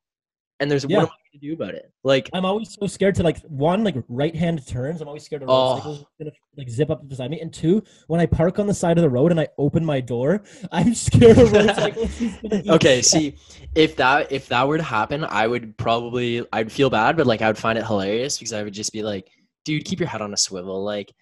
and 0.59 0.69
there's 0.71 0.85
Yeah. 0.87 0.97
what 0.97 1.03
am 1.03 1.09
I 1.09 1.17
going 1.31 1.41
to 1.41 1.47
do 1.47 1.53
about 1.53 1.75
it? 1.75 1.91
Like, 2.03 2.29
I'm 2.33 2.45
always 2.45 2.73
so 2.79 2.87
scared 2.87 3.15
to 3.15 3.23
like 3.23 3.39
one 3.43 3.83
like 3.83 3.95
right 4.07 4.35
hand 4.35 4.65
turns. 4.67 5.01
I'm 5.01 5.07
always 5.07 5.23
scared 5.23 5.43
of 5.43 5.49
Oh. 5.49 5.69
motorcycles 5.75 6.05
gonna 6.19 6.31
like 6.57 6.69
zip 6.69 6.89
up 6.89 7.07
beside 7.07 7.29
me. 7.31 7.39
And 7.41 7.53
two, 7.53 7.83
when 8.07 8.19
I 8.19 8.25
park 8.25 8.57
on 8.59 8.67
the 8.67 8.73
side 8.73 8.97
of 8.97 9.01
the 9.03 9.09
road 9.09 9.31
and 9.31 9.39
I 9.39 9.47
open 9.57 9.85
my 9.85 10.01
door, 10.01 10.43
I'm 10.71 10.93
scared 10.95 11.37
of 11.37 11.53
is 12.53 12.69
okay, 12.69 13.01
see, 13.01 13.35
if 13.75 13.95
that 13.97 14.31
if 14.31 14.47
that 14.47 14.67
were 14.67 14.77
to 14.77 14.83
happen, 14.83 15.23
I 15.23 15.47
would 15.47 15.77
probably 15.77 16.45
I'd 16.53 16.71
feel 16.71 16.89
bad, 16.89 17.17
but 17.17 17.27
like 17.27 17.41
I 17.41 17.47
would 17.47 17.57
find 17.57 17.77
it 17.77 17.85
hilarious 17.85 18.37
because 18.37 18.53
I 18.53 18.63
would 18.63 18.73
just 18.73 18.91
be 18.93 19.03
like, 19.03 19.29
dude, 19.65 19.85
keep 19.85 19.99
your 19.99 20.09
head 20.09 20.21
on 20.21 20.33
a 20.33 20.37
swivel, 20.37 20.83
like. 20.83 21.13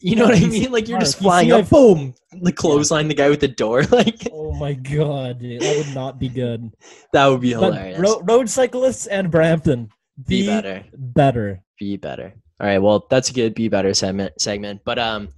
You 0.00 0.16
know 0.16 0.24
Yeah, 0.24 0.30
what 0.32 0.42
I 0.42 0.46
mean? 0.46 0.70
Like 0.72 0.88
you're 0.88 0.98
just 1.00 1.18
flying 1.18 1.50
up, 1.52 1.68
boom, 1.70 2.14
the 2.42 2.52
clothesline 2.52 3.08
the 3.08 3.14
guy 3.14 3.30
with 3.30 3.40
the 3.40 3.48
door. 3.48 3.82
Like 3.90 4.28
Oh 4.32 4.52
my 4.52 4.74
god, 4.74 5.40
dude, 5.40 5.60
that 5.62 5.76
would 5.86 5.94
not 5.94 6.18
be 6.18 6.28
good. 6.28 6.70
that 7.12 7.26
would 7.26 7.40
be 7.40 7.50
hilarious. 7.50 7.98
ro- 7.98 8.20
road 8.24 8.48
cyclists 8.48 9.06
and 9.06 9.30
Brampton, 9.30 9.88
be 10.26 10.42
be, 10.42 10.46
better. 10.46 10.84
better. 10.94 11.62
be 11.78 11.96
better. 11.96 12.34
All 12.60 12.66
right, 12.66 12.78
well, 12.78 13.06
that's 13.08 13.30
a 13.30 13.32
good 13.32 13.54
be 13.54 13.68
better 13.68 13.94
segment 13.94 14.40
segment. 14.40 14.80
But 14.84 14.98
um 14.98 15.28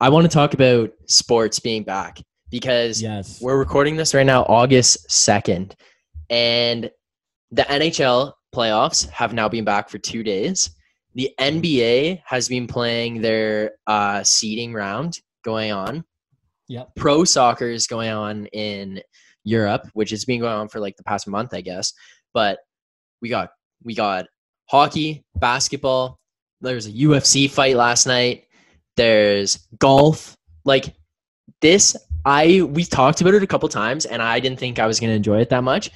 I 0.00 0.08
want 0.08 0.24
to 0.24 0.32
talk 0.32 0.54
about 0.54 0.90
sports 1.06 1.58
being 1.58 1.82
back 1.84 2.20
because 2.50 3.02
Yes. 3.02 3.40
we're 3.40 3.58
recording 3.58 3.96
this 3.96 4.14
right 4.14 4.24
now 4.26 4.42
August 4.44 5.08
2nd 5.08 5.72
and 6.30 6.90
the 7.50 7.62
NHL 7.62 8.32
playoffs 8.54 9.08
have 9.10 9.32
now 9.34 9.48
been 9.48 9.64
back 9.64 9.88
for 9.88 9.98
2 9.98 10.22
days. 10.22 10.70
The 11.18 11.34
NBA 11.40 12.22
has 12.24 12.48
been 12.48 12.68
playing 12.68 13.20
their 13.20 13.72
uh 13.88 14.22
seeding 14.22 14.72
round 14.72 15.18
going 15.44 15.72
on. 15.72 16.04
Yep. 16.68 16.92
Pro 16.94 17.24
soccer 17.24 17.66
is 17.66 17.88
going 17.88 18.10
on 18.10 18.46
in 18.46 19.02
Europe, 19.42 19.88
which 19.94 20.10
has 20.10 20.24
been 20.24 20.38
going 20.38 20.52
on 20.52 20.68
for 20.68 20.78
like 20.78 20.96
the 20.96 21.02
past 21.02 21.26
month, 21.26 21.54
I 21.54 21.60
guess. 21.60 21.92
But 22.32 22.60
we 23.20 23.28
got 23.30 23.50
we 23.82 23.96
got 23.96 24.26
hockey, 24.66 25.24
basketball. 25.34 26.20
There's 26.60 26.86
a 26.86 26.92
UFC 26.92 27.50
fight 27.50 27.74
last 27.74 28.06
night. 28.06 28.44
There's 28.96 29.66
golf. 29.80 30.36
Like 30.64 30.94
this, 31.60 31.96
I 32.24 32.62
we 32.62 32.84
talked 32.84 33.22
about 33.22 33.34
it 33.34 33.42
a 33.42 33.46
couple 33.48 33.68
times, 33.68 34.06
and 34.06 34.22
I 34.22 34.38
didn't 34.38 34.60
think 34.60 34.78
I 34.78 34.86
was 34.86 35.00
going 35.00 35.10
to 35.10 35.16
enjoy 35.16 35.40
it 35.40 35.50
that 35.50 35.64
much. 35.64 35.90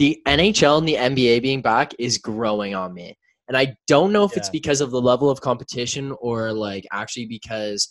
The 0.00 0.20
NHL 0.26 0.78
and 0.78 0.88
the 0.88 0.94
NBA 0.94 1.42
being 1.42 1.62
back 1.62 1.92
is 2.00 2.18
growing 2.18 2.74
on 2.74 2.92
me, 2.92 3.16
and 3.48 3.56
I 3.56 3.74
don't 3.86 4.12
know 4.12 4.24
if 4.24 4.36
it's 4.36 4.50
because 4.50 4.80
of 4.82 4.90
the 4.90 5.00
level 5.00 5.30
of 5.30 5.40
competition 5.40 6.14
or 6.20 6.52
like 6.52 6.86
actually 6.92 7.26
because 7.26 7.88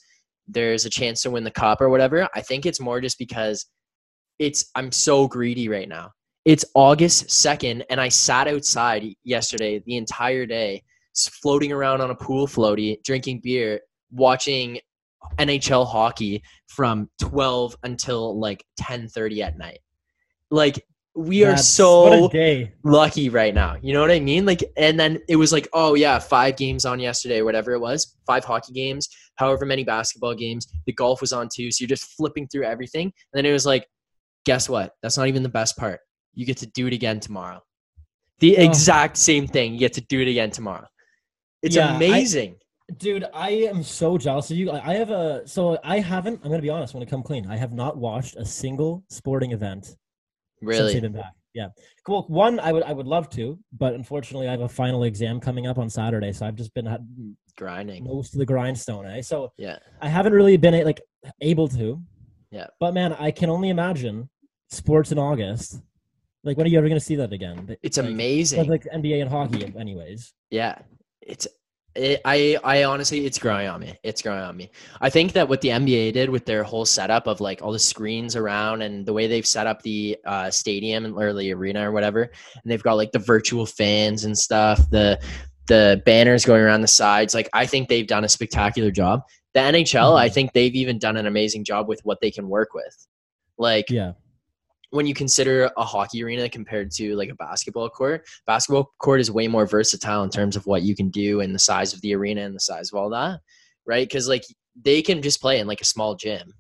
there's 0.47 0.86
a 0.86 0.89
chance 0.89 1.24
to 1.24 1.32
win 1.32 1.43
the 1.43 1.51
cup 1.51 1.82
or 1.82 1.89
whatever. 1.89 2.30
I 2.36 2.41
think 2.41 2.66
it's 2.66 2.80
more 2.80 3.01
just 3.01 3.18
because 3.18 3.66
it's 4.39 4.70
I'm 4.76 4.91
so 4.91 5.28
greedy 5.28 5.68
right 5.68 5.89
now. 5.89 6.12
It's 6.45 6.64
August 6.76 7.28
2nd, 7.28 7.84
and 7.89 7.99
I 7.99 8.08
sat 8.08 8.47
outside 8.47 9.03
yesterday 9.24 9.84
the 9.86 9.97
entire 9.97 10.45
day, 10.45 10.84
floating 11.41 11.74
around 11.74 11.99
on 11.99 12.12
a 12.12 12.16
pool 12.16 12.47
floaty, 12.47 13.03
drinking 13.03 13.41
beer, 13.43 13.82
watching 14.12 14.80
NHL 15.39 15.86
hockey 15.86 16.41
from 16.68 17.10
12 17.20 17.76
until 17.84 18.39
like 18.39 18.64
10:30 18.80 19.41
at 19.41 19.58
night. 19.58 19.80
Like 20.49 20.86
we 21.18 21.43
are 21.43 21.47
That's- 21.47 21.68
so 21.68 22.28
day. 22.30 22.72
lucky 22.84 23.30
right 23.30 23.53
now. 23.53 23.76
You 23.82 23.93
know 23.93 24.01
what 24.01 24.11
I 24.11 24.20
mean? 24.20 24.45
Like, 24.45 24.63
and 24.78 24.99
then 24.99 25.20
it 25.28 25.36
was 25.36 25.51
like, 25.51 25.68
oh 25.74 25.95
yeah, 25.95 26.20
five 26.20 26.55
games 26.57 26.86
on 26.86 26.99
yesterday, 26.99 27.41
whatever 27.41 27.72
it 27.74 27.80
was, 27.80 28.15
five 28.28 28.45
hockey 28.45 28.72
games, 28.74 29.09
however 29.36 29.65
many 29.65 29.84
basketball 29.84 30.36
games. 30.36 30.68
The 30.86 30.93
golf 30.93 31.22
was 31.22 31.34
on 31.34 31.49
too, 31.53 31.72
so 31.72 31.82
you're 31.82 31.89
just 31.89 32.05
flipping 32.15 32.47
through 32.47 32.65
everything. 32.65 33.05
And 33.05 33.13
then 33.34 33.45
it 33.45 33.51
was 33.51 33.65
like, 33.65 33.88
guess 34.45 34.70
what? 34.70 34.93
That's 35.01 35.18
not 35.18 35.28
even 35.28 35.43
the 35.43 35.49
best 35.49 35.76
part. 35.76 35.99
You 36.36 36.45
get 36.45 36.57
to 36.57 36.68
do 36.68 36.88
it 36.88 36.93
again 36.93 37.20
tomorrow. 37.20 37.61
The 38.39 38.57
Oh. 38.57 38.61
exact 38.61 39.18
same 39.18 39.47
thing. 39.47 39.74
You 39.74 39.80
get 39.80 39.93
to 39.93 40.01
do 40.01 40.22
it 40.22 40.28
again 40.28 40.51
tomorrow. 40.51 40.88
It's 41.63 41.76
Yeah, 41.76 41.91
I- 41.91 41.95
amazing. 41.95 42.57
Dude, 42.99 43.26
I 43.34 43.49
am 43.49 43.84
so 43.84 44.18
jealous 44.18 44.49
of 44.51 44.55
you. 44.55 44.72
I 44.72 44.91
I 44.91 44.93
have 44.95 45.09
a 45.09 45.45
so 45.45 45.78
I 45.84 45.99
haven't. 45.99 46.39
I'm 46.43 46.49
gonna 46.51 46.61
be 46.61 46.70
honest. 46.70 46.93
When 46.93 47.03
I 47.03 47.05
come 47.05 47.22
clean, 47.24 47.45
I 47.47 47.57
have 47.57 47.74
not 47.74 47.97
watched 47.97 48.38
a 48.38 48.45
single 48.45 49.03
sporting 49.09 49.51
event 49.51 49.95
since 50.60 50.70
really. 50.70 50.93
they've 50.93 51.01
been 51.01 51.14
back. 51.14 51.34
Yeah. 51.53 51.70
Well, 52.08 52.26
one 52.28 52.60
I 52.60 52.72
would 52.72 52.84
I 52.84 52.93
would 52.93 53.08
love 53.08 53.30
to, 53.32 53.58
but 53.76 53.93
unfortunately 53.93 54.47
I 54.47 54.51
have 54.51 54.62
a 54.62 54.70
final 54.70 55.03
exam 55.03 55.39
coming 55.39 55.66
up 55.66 55.78
on 55.80 55.89
Saturday, 55.89 56.32
so 56.32 56.45
I've 56.45 56.55
just 56.55 56.74
been 56.74 56.88
Grinding. 57.55 58.03
most 58.03 58.34
of 58.34 58.39
the 58.39 58.45
grindstone. 58.45 59.08
Eh? 59.08 59.22
So 59.22 59.51
Yeah. 59.58 59.78
I 60.01 60.08
haven't 60.08 60.34
really 60.34 60.58
been 60.58 60.84
like 60.86 61.01
able 61.41 61.68
to. 61.70 61.99
Yeah. 62.51 62.68
But 62.80 62.93
man, 62.93 63.14
I 63.14 63.32
can 63.32 63.49
only 63.49 63.70
imagine 63.70 64.30
sports 64.70 65.12
in 65.12 65.18
August. 65.18 65.82
Like 66.43 66.58
when 66.58 66.68
are 66.68 66.70
you 66.70 66.78
ever 66.78 66.88
gonna 66.88 66.99
see 66.99 67.16
that 67.16 67.34
again? 67.34 67.76
It's 67.82 67.97
Like, 67.97 68.08
amazing. 68.08 68.70
Like 68.70 68.84
NBA 68.93 69.22
and 69.22 69.30
hockey, 69.30 69.74
anyways. 69.78 70.34
Yeah, 70.51 70.78
it's. 71.22 71.47
It, 71.98 72.22
I 72.24 72.58
I 72.64 72.84
honestly, 72.84 73.26
it's 73.26 73.39
growing 73.39 73.68
on 73.68 73.82
me. 73.82 73.98
It's 74.04 74.22
growing 74.22 74.39
on 74.41 74.56
me. 74.56 74.70
I 75.02 75.10
think 75.10 75.34
that 75.34 75.50
what 75.50 75.62
the 75.62 75.70
NBA 75.70 76.14
did 76.14 76.30
with 76.30 76.45
their 76.45 76.64
whole 76.64 76.86
setup 76.86 77.26
of 77.28 77.41
like 77.41 77.62
all 77.62 77.72
the 77.72 77.80
screens 77.80 78.36
around 78.36 78.84
and 78.84 79.06
the 79.06 79.14
way 79.14 79.26
they've 79.28 79.45
set 79.45 79.66
up 79.68 79.82
the 79.82 80.18
uh, 80.26 80.52
stadium 80.52 81.18
or 81.18 81.34
the 81.34 81.52
arena 81.54 81.89
or 81.89 81.91
whatever, 81.91 82.22
and 82.24 82.64
they've 82.72 82.84
got 82.84 82.93
like 82.93 83.12
the 83.12 83.20
virtual 83.20 83.66
fans 83.66 84.26
and 84.26 84.38
stuff, 84.38 84.80
the 84.91 85.20
the 85.68 86.02
banners 86.06 86.45
going 86.45 86.62
around 86.62 86.82
the 86.82 86.88
sides. 86.88 87.34
Like 87.34 87.50
I 87.54 87.66
think 87.66 87.89
they've 87.89 88.08
done 88.08 88.24
a 88.24 88.30
spectacular 88.30 88.91
job. 88.91 89.22
The 89.54 89.60
NHL, 89.62 90.16
I 90.16 90.30
Mhm. 90.30 90.34
think 90.34 90.54
they've 90.54 90.76
even 90.76 91.00
done 91.00 91.18
an 91.18 91.26
amazing 91.26 91.64
job 91.66 91.88
with 91.88 92.00
what 92.04 92.20
they 92.22 92.32
can 92.32 92.48
work 92.48 92.74
with. 92.74 93.08
Like 93.58 93.89
Yeah. 93.89 94.14
When 94.92 95.06
you 95.06 95.14
consider 95.14 95.70
a 95.78 95.84
hockey 95.84 96.24
arena 96.24 96.48
compared 96.50 96.92
to 96.92 97.16
like 97.16 97.30
a 97.30 97.36
basketball 97.36 97.90
court, 97.90 98.26
basketball 98.46 98.92
court 99.00 99.20
is 99.20 99.30
way 99.30 99.48
more 99.48 99.66
versatile 99.66 100.24
in 100.24 100.30
terms 100.30 100.56
of 100.56 100.66
what 100.66 100.84
you 100.84 100.96
can 100.96 101.10
do 101.10 101.42
and 101.42 101.54
the 101.54 101.60
size 101.60 101.94
of 101.94 102.02
the 102.02 102.16
arena 102.16 102.42
and 102.42 102.56
the 102.56 102.60
size 102.60 102.92
of 102.92 102.98
all 102.98 103.10
that, 103.10 103.40
right? 103.86 104.08
Because 104.08 104.28
like 104.28 104.44
they 104.82 105.02
can 105.02 105.22
just 105.22 105.42
play 105.42 105.60
in 105.60 105.68
like 105.68 105.82
a 105.82 105.86
small 105.86 106.16
gym 106.16 106.54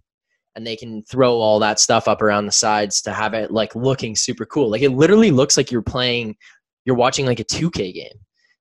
and 0.55 0.65
they 0.67 0.75
can 0.75 1.03
throw 1.03 1.35
all 1.35 1.59
that 1.59 1.79
stuff 1.79 2.07
up 2.07 2.21
around 2.21 2.45
the 2.45 2.51
sides 2.51 3.01
to 3.03 3.13
have 3.13 3.33
it 3.33 3.51
like 3.51 3.75
looking 3.75 4.15
super 4.15 4.45
cool. 4.45 4.69
Like 4.69 4.81
it 4.81 4.89
literally 4.89 5.31
looks 5.31 5.55
like 5.55 5.71
you're 5.71 5.81
playing, 5.81 6.35
you're 6.83 6.95
watching 6.95 7.25
like 7.25 7.39
a 7.39 7.45
2K 7.45 7.93
game. 7.93 8.11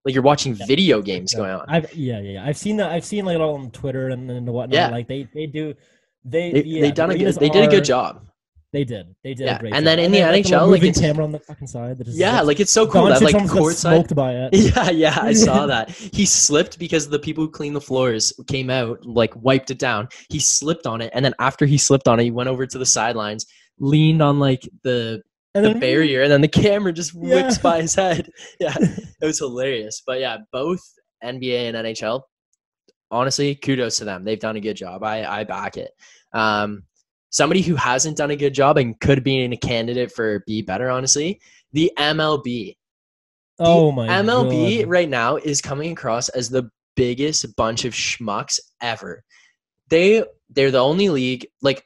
Like 0.05 0.15
you're 0.15 0.23
watching 0.23 0.55
Yeah. 0.55 0.67
video 0.67 1.03
games 1.03 1.33
Yeah. 1.33 1.39
going 1.39 1.51
on. 1.55 1.65
I've 1.69 1.93
yeah, 1.93 2.21
yeah, 2.21 2.33
yeah. 2.35 2.47
I've 2.47 2.57
seen 2.57 2.77
that. 2.77 2.93
I've 2.93 3.05
seen 3.05 3.25
like 3.25 3.35
it 3.35 3.41
all 3.41 3.57
on 3.57 3.73
Twitter 3.73 4.11
and, 4.11 4.31
and 4.31 4.47
whatnot. 4.47 4.75
Yeah. 4.75 4.89
Like 4.91 5.09
they 5.09 5.27
they 5.35 5.47
do 5.47 5.75
they 6.25 6.53
They, 6.53 6.63
yeah, 6.63 6.81
they 6.83 6.93
done 6.93 7.11
a 7.11 7.19
good, 7.19 7.35
they 7.35 7.49
did 7.49 7.65
a 7.65 7.69
good 7.71 7.85
job. 7.85 8.25
They 8.77 8.85
did. 8.85 9.15
They 9.25 9.33
did 9.33 9.47
Yeah, 9.47 9.57
and 9.59 9.73
job. 9.73 9.85
then 9.85 9.99
in 9.99 10.13
the 10.13 10.21
like, 10.21 10.45
NHL, 10.45 10.51
little 10.51 10.69
like, 10.69 10.83
it's- 10.83 11.01
camera 11.01 11.25
on 11.25 11.33
the 11.33 11.39
fucking 11.39 11.67
side. 11.67 11.97
That 11.97 12.09
Yeah, 12.09 12.33
looks- 12.35 12.47
like 12.49 12.61
it's 12.61 12.71
so 12.73 12.87
cool 12.87 13.07
that 13.07 13.23
like 13.23 13.33
got 13.33 13.47
courtside. 13.49 13.75
smoked 13.77 14.15
by 14.15 14.33
it. 14.35 14.51
Yeah, 14.77 14.91
yeah, 14.91 15.19
I 15.23 15.33
saw 15.33 15.65
that. 15.75 15.89
He 15.91 16.27
slipped 16.27 16.79
because 16.79 17.09
the 17.09 17.19
people 17.19 17.43
who 17.45 17.51
clean 17.51 17.73
the 17.73 17.81
floors 17.81 18.35
came 18.49 18.69
out, 18.69 19.03
like 19.07 19.33
wiped 19.43 19.71
it 19.71 19.79
down. 19.79 20.09
He 20.29 20.39
slipped 20.41 20.87
on 20.87 21.01
it, 21.01 21.11
and 21.15 21.25
then 21.25 21.33
after 21.39 21.65
he 21.65 21.79
slipped 21.79 22.07
on 22.07 22.21
it, 22.21 22.25
he 22.25 22.31
went 22.31 22.51
over 22.51 22.67
to 22.67 22.77
the 22.79 22.85
sidelines, 22.85 23.47
leaned 23.79 24.21
on 24.21 24.39
like 24.39 24.69
the 24.85 25.23
the 25.55 25.75
barrier, 25.75 26.21
and 26.23 26.31
then 26.31 26.43
the 26.43 26.49
camera 26.49 26.93
just 26.93 27.15
whips 27.15 27.57
Yeah. 27.57 27.63
by 27.63 27.81
his 27.81 27.95
head. 27.95 28.29
Yeah, 28.61 28.75
it 28.79 29.25
was 29.25 29.39
hilarious. 29.39 30.03
But 30.07 30.21
yeah, 30.21 30.37
both 30.53 30.81
NBA 31.25 31.69
and 31.75 31.77
NHL, 31.79 32.21
honestly, 33.11 33.55
kudos 33.55 33.97
to 33.99 34.05
them. 34.05 34.23
They've 34.25 34.39
done 34.39 34.57
a 34.57 34.61
good 34.61 34.77
job. 34.77 35.03
I 35.03 35.25
I 35.25 35.45
back 35.45 35.79
it. 35.79 35.93
Um, 36.35 36.83
somebody 37.31 37.63
who 37.63 37.75
hasn't 37.75 38.17
done 38.17 38.31
a 38.31 38.37
good 38.37 38.55
job 38.55 38.79
and 38.79 38.99
could 39.01 39.23
be 39.23 39.43
in 39.43 39.53
a 39.53 39.57
candidate 39.57 40.13
for 40.13 40.43
be 40.47 40.63
better, 40.63 40.91
honestly, 40.91 41.41
the 41.73 41.93
MLB. 41.99 42.77
Oh 43.59 43.91
my 43.91 44.07
MLB 44.09 44.81
God. 44.81 44.89
right 44.89 45.09
now 45.09 45.37
is 45.37 45.61
coming 45.61 45.93
across 45.93 46.29
as 46.31 46.51
the 46.51 46.71
biggest 46.95 47.57
bunch 47.57 47.85
of 47.85 47.93
schmucks 47.95 48.59
ever. 48.81 49.23
They 49.89 50.25
they're 50.51 50.71
the 50.71 50.79
only 50.79 51.09
league 51.09 51.47
like 51.63 51.85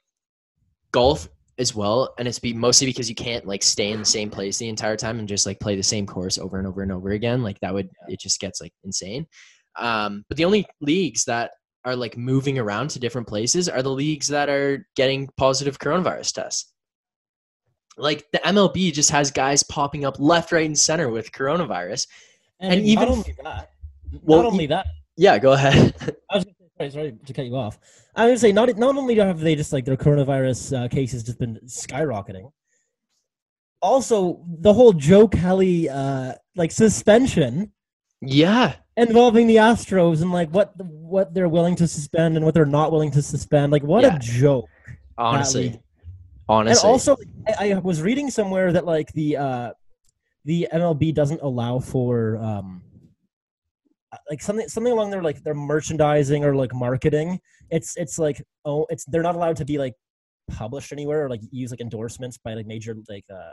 golf 0.93 1.29
as 1.59 1.75
well, 1.75 2.15
and 2.19 2.27
it's 2.27 2.39
be 2.39 2.53
mostly 2.55 2.87
because 2.87 3.09
you 3.09 3.15
can't 3.15 3.47
like 3.47 3.63
stay 3.63 3.93
in 3.93 4.01
the 4.01 4.05
same 4.05 4.31
place 4.31 4.59
the 4.59 4.69
entire 4.69 4.97
time 4.97 5.19
and 5.19 5.29
just 5.29 5.47
like 5.47 5.61
play 5.61 5.77
the 5.77 5.83
same 5.83 6.07
course 6.07 6.39
over 6.39 6.59
and 6.59 6.67
over 6.67 6.83
and 6.83 6.91
over 6.91 7.11
again. 7.11 7.43
Like 7.43 7.61
that 7.61 7.75
would 7.75 7.91
it 8.09 8.19
just 8.19 8.41
gets 8.41 8.61
like 8.61 8.73
insane. 8.83 9.27
Um, 9.77 10.25
but 10.29 10.37
the 10.37 10.45
only 10.45 10.67
leagues 10.81 11.25
that 11.27 11.53
are 11.85 11.97
like 11.97 12.17
moving 12.17 12.59
around 12.59 12.91
to 12.91 12.99
different 12.99 13.27
places 13.27 13.69
are 13.69 13.83
the 13.83 13.91
leagues 13.91 14.29
that 14.29 14.49
are 14.49 14.87
getting 14.97 15.29
positive 15.37 15.79
coronavirus 15.79 16.35
tests. 16.35 16.73
Like 17.97 18.27
the 18.33 18.39
MLB 18.39 18.93
just 18.93 19.11
has 19.11 19.31
guys 19.31 19.63
popping 19.63 20.05
up 20.05 20.19
left, 20.19 20.53
right, 20.53 20.67
and 20.67 20.79
center 20.79 21.09
with 21.09 21.33
coronavirus. 21.33 22.07
and, 22.61 22.75
and 22.75 22.83
even 22.87 23.09
only 23.09 23.35
that, 23.43 23.71
Well, 24.23 24.43
not 24.43 24.53
only 24.53 24.67
that. 24.67 24.87
Yeah, 25.17 25.39
go 25.39 25.53
ahead. 25.53 25.95
I 26.31 26.37
was 26.37 26.45
gonna 26.45 26.55
say, 26.79 26.91
Sorry, 26.91 27.17
to 27.27 27.33
cut 27.33 27.47
you 27.47 27.57
off. 27.57 27.79
I 28.15 28.27
would 28.27 28.39
say 28.39 28.53
not 28.53 28.77
not 28.77 28.97
only 28.97 29.17
have 29.17 29.41
they 29.41 29.55
just 29.55 29.73
like 29.73 29.85
their 29.85 29.97
coronavirus 29.97 30.85
uh, 30.85 30.89
cases 30.89 31.23
just 31.23 31.39
been 31.39 31.59
skyrocketing, 31.67 32.51
also 33.83 34.45
the 34.47 34.73
whole 34.73 34.93
Joe 34.93 35.29
Kelly 35.29 35.89
uh, 35.89 36.35
like 36.57 36.71
suspension 36.73 37.73
Yeah. 38.21 38.77
involving 38.97 39.47
the 39.47 39.57
Astros 39.57 40.21
and 40.23 40.31
like 40.31 40.51
what 40.51 40.73
what 40.85 41.33
they're 41.33 41.49
willing 41.49 41.77
to 41.77 41.89
suspend 41.89 42.37
and 42.37 42.45
what 42.45 42.55
they're 42.55 42.67
not 42.67 42.93
willing 42.93 43.11
to 43.13 43.23
suspend. 43.23 43.73
Like 43.73 43.83
what 43.83 44.03
Yeah. 44.05 44.17
a 44.17 44.19
joke. 44.19 44.69
Honestly. 45.17 45.81
Honestly. 46.49 46.87
And 46.87 46.91
also, 46.93 47.17
I, 47.59 47.73
I 47.73 47.79
was 47.79 48.03
reading 48.03 48.31
somewhere 48.31 48.73
that 48.73 48.85
like 48.85 49.13
the 49.13 49.37
uh, 49.37 49.71
the 50.45 50.69
MLB 50.73 51.15
doesn't 51.15 51.41
allow 51.43 51.79
for 51.79 52.37
um, 52.39 52.83
like 54.29 54.43
something 54.43 54.69
something 54.69 54.93
along 54.93 55.11
their 55.11 55.23
like 55.23 55.43
their 55.43 55.55
merchandising 55.55 56.45
or 56.45 56.55
like 56.57 56.75
marketing. 56.75 57.41
It's 57.71 57.97
it's 57.97 58.19
like 58.19 58.43
oh, 58.65 58.87
it's 58.91 59.05
they're 59.07 59.23
not 59.23 59.37
allowed 59.37 59.57
to 59.57 59.65
be 59.65 59.79
like 59.79 59.95
published 60.51 60.93
anywhere 60.93 61.25
or 61.25 61.31
like 61.31 61.41
use 61.53 61.71
like 61.71 61.81
endorsements 61.81 62.37
by 62.37 62.55
like 62.55 62.67
major 62.67 62.97
like 63.09 63.25
uh 63.33 63.53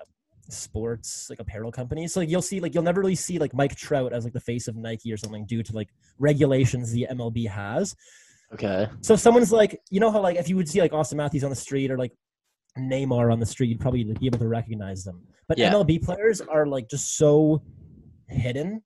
sports 0.49 1.27
like 1.29 1.39
apparel 1.39 1.71
companies. 1.71 2.13
So 2.13 2.19
like, 2.21 2.29
you'll 2.29 2.41
see 2.41 2.59
like 2.59 2.73
you'll 2.73 2.83
never 2.83 3.01
really 3.01 3.15
see 3.15 3.39
like 3.39 3.53
Mike 3.53 3.75
Trout 3.75 4.13
as 4.13 4.23
like 4.23 4.33
the 4.33 4.39
face 4.39 4.67
of 4.67 4.75
Nike 4.75 5.11
or 5.11 5.17
something 5.17 5.45
due 5.45 5.63
to 5.63 5.73
like 5.73 5.89
regulations 6.19 6.91
the 6.91 7.07
MLB 7.11 7.47
has. 7.49 7.95
okay. 8.53 8.87
So 9.01 9.13
if 9.15 9.19
someone's 9.19 9.51
like, 9.51 9.79
you 9.89 9.99
know 9.99 10.11
how 10.11 10.21
like 10.21 10.37
if 10.37 10.49
you 10.49 10.55
would 10.55 10.69
see 10.69 10.81
like 10.81 10.91
Auston 10.91 11.15
Matthews 11.15 11.43
on 11.43 11.49
the 11.49 11.55
street 11.55 11.91
or 11.91 11.97
like 11.97 12.13
Neymar 12.77 13.31
on 13.31 13.39
the 13.39 13.45
street, 13.45 13.67
you'd 13.69 13.79
probably 13.79 14.03
be 14.03 14.27
able 14.27 14.39
to 14.39 14.47
recognize 14.47 15.03
them. 15.03 15.21
But 15.47 15.57
Yeah. 15.57 15.71
MLB 15.73 16.03
players 16.03 16.41
are 16.41 16.65
like 16.67 16.89
just 16.89 17.17
so 17.17 17.61
hidden, 18.29 18.83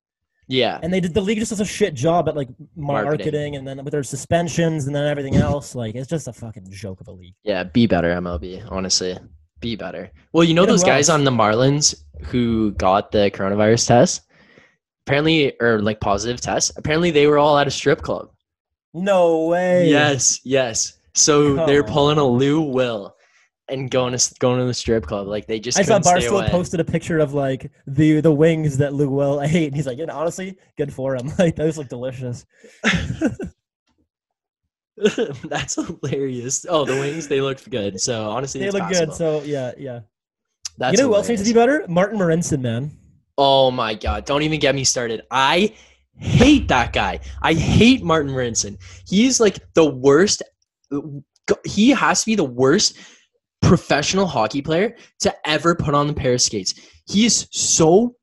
Yeah. 0.47 0.79
and 0.81 0.93
they 0.93 0.99
did 0.99 1.13
the 1.13 1.21
league 1.21 1.39
just 1.39 1.49
does 1.49 1.59
a 1.59 1.65
shit 1.65 1.93
job 1.93 2.29
at 2.29 2.35
like 2.35 2.47
marketing, 2.75 3.09
Marketing. 3.09 3.55
and 3.57 3.67
then 3.67 3.83
with 3.83 3.91
their 3.91 4.03
suspensions 4.03 4.85
and 4.87 4.95
then 4.95 5.05
everything 5.07 5.35
else. 5.35 5.75
Like 5.75 5.95
it's 5.95 6.07
just 6.09 6.27
a 6.27 6.33
fucking 6.33 6.67
joke 6.71 7.01
of 7.01 7.07
a 7.07 7.11
league. 7.11 7.33
Yeah, 7.43 7.63
be 7.63 7.85
better, 7.87 8.09
MLB. 8.09 8.63
Honestly, 8.71 9.17
be 9.61 9.75
better. 9.75 10.11
Well, 10.33 10.43
you 10.43 10.53
know 10.53 10.65
those 10.65 10.83
guys 10.83 11.09
on 11.09 11.23
the 11.23 11.31
Marlins 11.31 11.95
who 12.23 12.71
got 12.71 13.11
the 13.11 13.31
coronavirus 13.31 13.87
test. 13.87 14.21
Apparently, 15.07 15.59
or 15.59 15.81
like 15.81 15.99
positive 15.99 16.39
test. 16.39 16.73
Apparently, 16.77 17.11
they 17.11 17.27
were 17.27 17.37
all 17.37 17.57
at 17.57 17.67
a 17.67 17.71
strip 17.71 18.01
club. 18.01 18.29
No 18.93 19.47
way. 19.47 19.89
Yes, 19.89 20.39
yes. 20.43 20.99
So 21.13 21.55
Come 21.55 21.67
they're 21.67 21.83
pulling 21.83 22.17
a. 22.17 22.25
Lou 22.25 22.61
Will 22.61 23.15
and 23.71 23.89
going 23.89 24.15
to 24.15 24.35
going 24.39 24.59
to 24.59 24.65
the 24.65 24.73
strip 24.73 25.05
club. 25.05 25.27
Like 25.27 25.47
they 25.47 25.59
just 25.59 25.79
I 25.79 25.83
saw 25.83 25.99
Barstool 25.99 26.47
posted 26.49 26.79
a 26.79 26.83
picture 26.83 27.19
of 27.19 27.33
like 27.33 27.71
the 27.87 28.21
the 28.21 28.31
wings 28.31 28.77
that 28.77 28.93
Lou 28.93 29.09
Will 29.09 29.41
ate, 29.43 29.67
and 29.67 29.75
he's 29.75 29.87
like, 29.87 29.97
yeah, 29.97 30.11
honestly, 30.11 30.57
good 30.77 30.93
for 30.93 31.15
him. 31.15 31.31
Like 31.39 31.55
those 31.55 31.77
look 31.77 31.87
delicious. 31.87 32.45
That's 35.45 35.75
hilarious. 35.75 36.65
Oh, 36.67 36.85
the 36.85 36.93
wings 36.93 37.27
they 37.27 37.41
looked 37.41 37.69
good. 37.69 37.99
So 37.99 38.29
honestly, 38.29 38.61
They 38.61 38.71
look 38.71 38.83
possible. 38.83 39.05
good. 39.07 39.15
So 39.15 39.41
yeah, 39.43 39.71
yeah. 39.77 40.01
That's 40.77 40.93
you 40.97 41.03
know 41.03 41.09
who 41.09 41.15
else 41.15 41.29
needs 41.29 41.41
to 41.41 41.47
be 41.47 41.53
better? 41.53 41.85
Martin 41.87 42.19
Marincin, 42.19 42.61
man. 42.61 42.91
Oh 43.37 43.71
my 43.71 43.93
god! 43.95 44.25
Don't 44.25 44.43
even 44.43 44.59
get 44.59 44.75
me 44.75 44.83
started. 44.83 45.21
I 45.31 45.73
hate 46.17 46.67
that 46.67 46.93
guy. 46.93 47.19
I 47.41 47.53
hate 47.53 48.03
Martin 48.03 48.31
Marincin. 48.31 48.77
He's 49.07 49.39
like 49.39 49.59
the 49.73 49.85
worst. 49.89 50.43
Uh, 50.91 51.01
he 51.65 51.89
has 51.89 52.21
to 52.21 52.25
be 52.25 52.35
the 52.35 52.43
worst 52.43 52.97
professional 53.61 54.25
hockey 54.25 54.61
player 54.61 54.95
to 55.19 55.33
ever 55.47 55.75
put 55.75 55.93
on 55.93 56.07
the 56.07 56.13
pair 56.13 56.33
of 56.33 56.41
skates. 56.41 56.73
He 57.07 57.25
is 57.25 57.47
so 57.51 58.15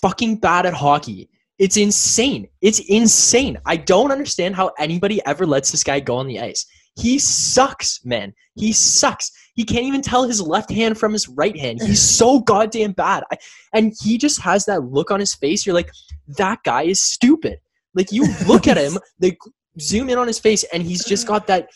fucking 0.00 0.36
bad 0.36 0.66
at 0.66 0.74
hockey. 0.74 1.28
It's 1.60 1.76
insane. 1.76 2.48
It's 2.62 2.78
insane. 2.88 3.58
I 3.66 3.76
don't 3.76 4.10
understand 4.10 4.56
how 4.56 4.72
anybody 4.78 5.20
ever 5.26 5.44
lets 5.44 5.70
this 5.70 5.84
guy 5.84 6.00
go 6.00 6.16
on 6.16 6.26
the 6.26 6.40
ice. 6.40 6.64
He 6.96 7.18
sucks, 7.18 8.02
man. 8.02 8.32
He 8.54 8.72
sucks. 8.72 9.30
He 9.54 9.64
can't 9.64 9.84
even 9.84 10.00
tell 10.00 10.26
his 10.26 10.40
left 10.40 10.72
hand 10.72 10.96
from 10.96 11.12
his 11.12 11.28
right 11.28 11.56
hand. 11.56 11.82
He's 11.82 12.00
so 12.18 12.40
goddamn 12.40 12.92
bad. 12.92 13.24
I, 13.30 13.36
and 13.74 13.92
he 14.00 14.16
just 14.16 14.40
has 14.40 14.64
that 14.64 14.84
look 14.84 15.10
on 15.10 15.20
his 15.20 15.34
face. 15.34 15.66
You're 15.66 15.74
like, 15.74 15.90
that 16.38 16.60
guy 16.64 16.84
is 16.84 17.02
stupid. 17.02 17.58
Like 17.94 18.10
you 18.10 18.26
look 18.46 18.66
at 18.66 18.78
him, 18.78 18.98
they 19.18 19.36
zoom 19.78 20.08
in 20.08 20.16
on 20.16 20.28
his 20.28 20.38
face, 20.38 20.64
and 20.72 20.82
he's 20.82 21.04
just 21.04 21.26
got 21.26 21.46
that 21.48 21.68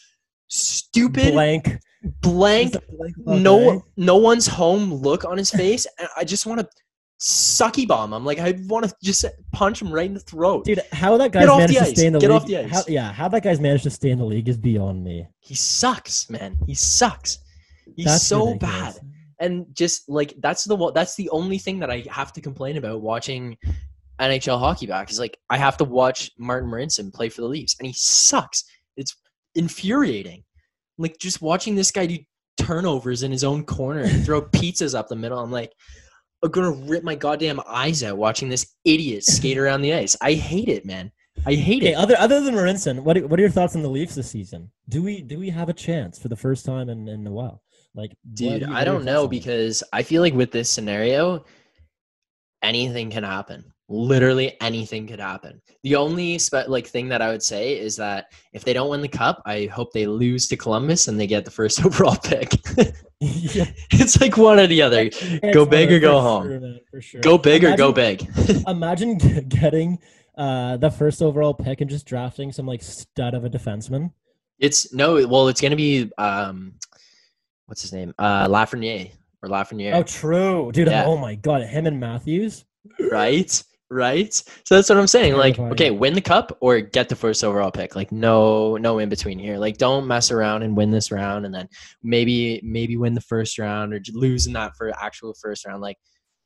stupid 0.48 1.32
Blank. 1.32 1.78
blank, 2.22 2.76
blank 2.88 3.14
eh? 3.28 3.38
no 3.38 3.82
no 3.96 4.16
one's 4.16 4.46
home 4.46 4.94
look 4.94 5.24
on 5.24 5.36
his 5.36 5.50
face. 5.50 5.86
And 5.98 6.08
I 6.16 6.24
just 6.24 6.46
want 6.46 6.60
to 6.60 6.68
sucky 7.24 7.88
bomb 7.88 8.12
him. 8.12 8.24
Like 8.24 8.38
I 8.38 8.54
want 8.66 8.86
to 8.86 8.94
just 9.02 9.24
punch 9.52 9.80
him 9.80 9.90
right 9.90 10.06
in 10.06 10.12
the 10.14 10.20
throat. 10.20 10.64
Dude, 10.66 10.80
how 10.92 11.16
that 11.16 11.32
guy's 11.32 11.46
managed 11.46 11.78
to 11.78 11.84
stay 11.86 12.06
in 12.06 12.12
the 12.12 12.18
Get 12.18 12.30
league. 12.30 12.36
off 12.42 12.46
the 12.46 12.58
ice. 12.58 12.70
How, 12.70 12.82
yeah, 12.86 13.12
how 13.12 13.28
that 13.28 13.42
guy's 13.42 13.60
managed 13.60 13.84
to 13.84 13.90
stay 13.90 14.10
in 14.10 14.18
the 14.18 14.24
league 14.26 14.48
is 14.48 14.58
beyond 14.58 15.02
me. 15.02 15.26
He 15.40 15.54
sucks, 15.54 16.28
man. 16.28 16.58
He 16.66 16.74
sucks. 16.74 17.38
He's 17.96 18.06
That's 18.06 18.26
so 18.26 18.48
ridiculous. 18.52 18.98
bad. 18.98 19.10
And 19.40 19.66
just 19.74 20.08
like 20.08 20.34
that's 20.38 20.64
the 20.64 20.92
that's 20.94 21.16
the 21.16 21.30
only 21.30 21.58
thing 21.58 21.78
that 21.80 21.90
I 21.90 22.04
have 22.10 22.32
to 22.34 22.40
complain 22.40 22.76
about 22.76 23.00
watching 23.00 23.56
NHL 24.20 24.58
hockey 24.58 24.86
back 24.86 25.10
is 25.10 25.18
like 25.18 25.38
I 25.50 25.56
have 25.56 25.76
to 25.78 25.84
watch 25.84 26.30
Martin 26.38 26.70
Marincin 26.70 27.12
play 27.12 27.28
for 27.30 27.40
the 27.40 27.48
Leafs 27.48 27.74
and 27.78 27.86
he 27.86 27.94
sucks. 27.94 28.64
It's 28.96 29.16
infuriating. 29.54 30.44
Like 30.98 31.18
just 31.18 31.40
watching 31.42 31.74
this 31.74 31.90
guy 31.90 32.06
do 32.06 32.18
turnovers 32.58 33.22
in 33.22 33.32
his 33.32 33.44
own 33.44 33.64
corner 33.64 34.00
and 34.00 34.24
throw 34.24 34.42
pizzas 34.52 34.96
up 34.96 35.08
the 35.08 35.16
middle. 35.16 35.38
I'm 35.38 35.50
like 35.50 35.72
I'm 36.44 36.50
gonna 36.50 36.70
rip 36.70 37.02
my 37.02 37.14
goddamn 37.14 37.60
eyes 37.66 38.02
out 38.02 38.18
watching 38.18 38.48
this 38.50 38.74
idiot 38.84 39.24
skate 39.24 39.56
around 39.58 39.80
the 39.82 39.94
ice. 39.94 40.14
I 40.20 40.34
hate 40.34 40.68
it, 40.68 40.84
man. 40.84 41.10
I 41.46 41.54
hate 41.54 41.82
Okay, 41.82 41.92
it. 41.92 41.96
other 41.96 42.14
other 42.18 42.40
than 42.42 42.54
Marincin, 42.54 43.00
what 43.02 43.16
are- 43.16 43.26
what 43.26 43.38
are 43.38 43.42
your 43.42 43.50
thoughts 43.50 43.74
on 43.74 43.82
the 43.82 43.88
Leafs 43.88 44.14
this 44.14 44.30
season? 44.30 44.70
Do 44.88 45.02
we 45.02 45.22
do 45.22 45.38
we 45.38 45.50
have 45.50 45.68
a 45.68 45.72
chance 45.72 46.18
for 46.18 46.28
the 46.28 46.36
first 46.36 46.64
time 46.66 46.88
in, 46.88 47.08
in 47.08 47.26
a 47.26 47.30
while? 47.32 47.62
Like, 47.94 48.12
Dude, 48.34 48.60
do 48.66 48.72
I 48.72 48.84
don't 48.84 49.04
know 49.04 49.26
because 49.26 49.82
I 49.92 50.02
feel 50.02 50.20
like 50.20 50.34
with 50.34 50.50
this 50.52 50.70
scenario, 50.70 51.44
anything 52.62 53.10
can 53.10 53.24
happen. 53.24 53.72
Literally 53.88 54.56
anything 54.62 55.06
could 55.06 55.20
happen. 55.20 55.60
The 55.82 55.94
only 55.96 56.38
spe- 56.38 56.68
like 56.68 56.86
thing 56.86 57.08
that 57.10 57.20
I 57.20 57.28
would 57.30 57.42
say 57.42 57.78
is 57.78 57.96
that 57.96 58.32
if 58.54 58.64
they 58.64 58.72
don't 58.72 58.88
win 58.88 59.02
the 59.02 59.08
cup, 59.08 59.42
I 59.44 59.66
hope 59.66 59.92
they 59.92 60.06
lose 60.06 60.48
to 60.48 60.56
Columbus 60.56 61.06
and 61.08 61.20
they 61.20 61.26
get 61.26 61.44
the 61.44 61.50
first 61.50 61.84
overall 61.84 62.16
pick. 62.16 62.54
yeah, 63.20 63.66
it's 63.90 64.18
like 64.22 64.38
one 64.38 64.58
or 64.58 64.66
the 64.66 64.80
other. 64.80 65.02
it's 65.12 65.54
Go 65.54 65.66
big 65.66 65.92
or 65.92 66.00
go 66.00 66.20
home. 66.20 66.44
sure, 66.48 66.60
man, 66.60 66.80
for 66.90 67.00
sure. 67.02 67.20
Go 67.20 67.36
big 67.36 67.62
or 67.62 67.76
go 67.76 67.92
big. 67.92 68.26
Imagine 68.66 69.18
getting 69.48 69.98
uh, 70.38 70.78
the 70.78 70.90
first 70.90 71.20
overall 71.20 71.52
pick 71.52 71.82
and 71.82 71.90
just 71.90 72.06
drafting 72.06 72.52
some 72.52 72.66
like 72.66 72.82
stud 72.82 73.34
of 73.34 73.44
a 73.44 73.50
defenseman. 73.50 74.12
It's 74.58 74.94
no, 74.94 75.26
well, 75.26 75.48
it's 75.48 75.60
gonna 75.60 75.76
be 75.76 76.10
um, 76.16 76.72
what's 77.66 77.82
his 77.82 77.92
name? 77.92 78.14
Uh, 78.18 78.46
Lafreniere 78.48 79.10
or 79.42 79.50
Lafreniere. 79.50 79.92
Oh, 79.92 80.02
true, 80.02 80.72
dude. 80.72 80.88
Yeah. 80.88 81.04
Oh 81.04 81.18
my 81.18 81.34
god, 81.34 81.62
him 81.64 81.86
and 81.86 82.00
Matthews. 82.00 82.64
right 83.10 83.62
right? 83.94 84.34
So 84.34 84.74
that's 84.74 84.88
what 84.88 84.98
i'm 84.98 85.06
saying 85.06 85.36
like 85.36 85.58
okay 85.58 85.90
win 85.90 86.14
the 86.14 86.20
cup 86.20 86.56
or 86.60 86.80
get 86.80 87.08
the 87.08 87.16
first 87.16 87.44
overall 87.44 87.70
pick. 87.70 87.96
Like 87.96 88.12
no 88.12 88.76
no 88.76 88.98
in 88.98 89.08
between 89.08 89.38
here. 89.38 89.56
Like 89.56 89.78
don't 89.78 90.06
mess 90.06 90.30
around 90.30 90.62
and 90.62 90.76
win 90.76 90.90
this 90.90 91.10
round 91.10 91.46
and 91.46 91.54
then 91.54 91.68
maybe 92.02 92.60
maybe 92.62 92.96
win 92.96 93.14
the 93.14 93.20
first 93.20 93.58
round 93.58 93.94
or 93.94 94.00
lose 94.12 94.46
in 94.46 94.52
that 94.54 94.72
for 94.76 94.92
actual 95.00 95.34
first 95.40 95.64
round. 95.66 95.80
Like 95.80 95.96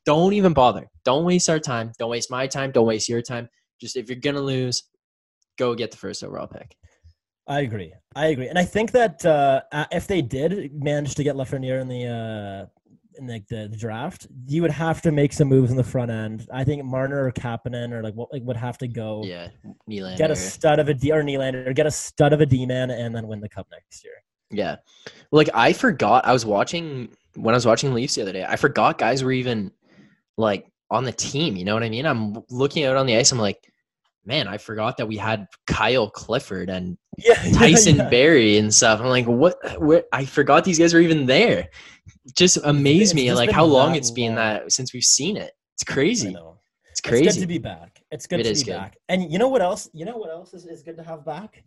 don't 0.05 0.35
even 0.35 0.53
bother. 0.53 0.87
Don't 1.05 1.25
waste 1.25 1.51
our 1.51 1.59
time. 1.59 1.93
Don't 1.99 2.11
waste 2.11 2.31
my 2.31 2.47
time. 2.47 2.71
Don't 2.71 2.87
waste 2.87 3.09
your 3.09 3.23
time. 3.23 3.49
Just 3.81 3.97
if 3.97 4.09
you're 4.09 4.21
gonna 4.21 4.41
lose 4.41 4.85
go 5.59 5.75
get 5.75 5.91
the 5.91 5.97
first 5.97 6.23
overall 6.23 6.47
pick. 6.47 6.77
I 7.49 7.61
agree. 7.61 7.93
I 8.15 8.27
agree, 8.27 8.49
and 8.49 8.59
I 8.59 8.65
think 8.65 8.93
that 8.93 9.25
uh, 9.25 9.63
uh, 9.73 9.87
if 9.91 10.07
they 10.07 10.21
did 10.21 10.71
manage 10.75 11.15
to 11.15 11.25
get 11.25 11.35
Lafreniere 11.35 11.81
in 11.81 11.89
the 11.89 12.07
uh, 12.07 12.67
in 13.19 13.27
the, 13.27 13.43
the, 13.49 13.69
the 13.69 13.77
draft, 13.77 14.27
you 14.47 14.63
would 14.63 14.71
have 14.71 15.03
to 15.03 15.13
make 15.13 15.33
some 15.33 15.49
moves 15.49 15.71
in 15.71 15.77
the 15.77 15.85
front 15.85 16.11
end. 16.11 16.47
I 16.53 16.65
think 16.65 16.85
Marner 16.85 17.27
or 17.27 17.33
Kapanen 17.33 17.93
or 17.93 18.03
like 18.03 18.15
what 18.15 18.33
like 18.33 18.43
would 18.45 18.57
have 18.57 18.79
to 18.79 18.89
go 18.89 19.23
yeah 19.25 19.49
Nylander. 19.89 20.17
get 20.17 20.31
a 20.31 20.37
stud 20.37 20.79
of 20.79 20.89
a 20.89 20.95
D 20.95 21.13
or 21.13 21.23
Nylander 21.23 21.67
or 21.67 21.73
get 21.73 21.87
a 21.87 21.91
stud 21.91 22.33
of 22.33 22.41
a 22.41 22.47
D 22.47 22.65
man 22.67 22.91
and 22.91 23.15
then 23.15 23.27
win 23.27 23.41
the 23.41 23.49
cup 23.49 23.67
next 23.71 24.05
year. 24.05 24.15
Yeah. 24.51 24.77
Like 25.31 25.51
I 25.55 25.73
forgot 25.73 26.27
I 26.27 26.33
was 26.33 26.47
watching 26.47 27.09
when 27.35 27.55
I 27.55 27.57
was 27.57 27.67
watching 27.67 27.93
Leafs 27.95 28.15
the 28.15 28.23
other 28.23 28.33
day, 28.33 28.45
I 28.47 28.57
forgot 28.57 28.99
guys 28.99 29.23
were 29.23 29.33
even 29.33 29.73
like 30.37 30.71
on 30.91 31.05
the 31.05 31.13
team, 31.13 31.57
you 31.57 31.65
know 31.65 31.75
what 31.75 31.83
I 31.83 31.89
mean? 31.89 32.07
I'm 32.07 32.43
looking 32.51 32.85
out 32.85 32.97
on 32.97 33.07
the 33.07 33.17
ice, 33.17 33.31
I'm 33.33 33.39
like, 33.39 33.71
man, 34.29 34.47
I 34.47 34.59
forgot 34.59 34.97
that 34.99 35.09
we 35.09 35.17
had 35.17 35.47
Kyle 35.67 36.09
Clifford 36.11 36.69
and 36.71 36.97
Yeah, 37.19 37.35
Tyson 37.53 37.97
yeah. 37.97 38.09
Barrie 38.09 38.59
and 38.59 38.73
stuff. 38.73 39.01
I'm 39.01 39.07
like, 39.09 39.27
what 39.27 39.57
where 39.81 40.05
I 40.13 40.25
forgot 40.25 40.63
these 40.65 40.79
guys 40.79 40.95
were 40.95 41.01
even 41.01 41.27
there. 41.27 41.69
Just 42.37 42.59
amaze 42.63 43.15
me 43.15 43.33
like 43.33 43.51
how 43.51 43.65
long 43.65 43.97
it's 43.97 44.11
been 44.13 44.37
long. 44.37 44.37
that 44.37 44.71
since 44.73 44.93
we've 44.93 45.03
seen 45.03 45.37
it. 45.37 45.53
It's 45.75 45.85
I 45.89 45.93
crazy. 45.93 46.29
It's 46.29 46.37
It's 46.93 47.01
good 47.01 47.09
crazy. 47.11 47.41
to 47.41 47.47
be 47.47 47.59
back. 47.59 48.01
It's 48.13 48.27
good 48.27 48.41
It 48.41 48.45
to 48.45 48.55
be 48.55 48.71
good. 48.71 48.77
back. 48.77 48.97
And 49.09 49.33
you 49.33 49.39
know 49.39 49.49
what 49.49 49.63
else? 49.63 49.89
You 49.93 50.05
know 50.05 50.17
what 50.17 50.31
else 50.31 50.55
is, 50.55 50.65
is 50.67 50.83
good 50.83 50.97
to 50.99 51.03
have 51.03 51.25
back? 51.25 51.65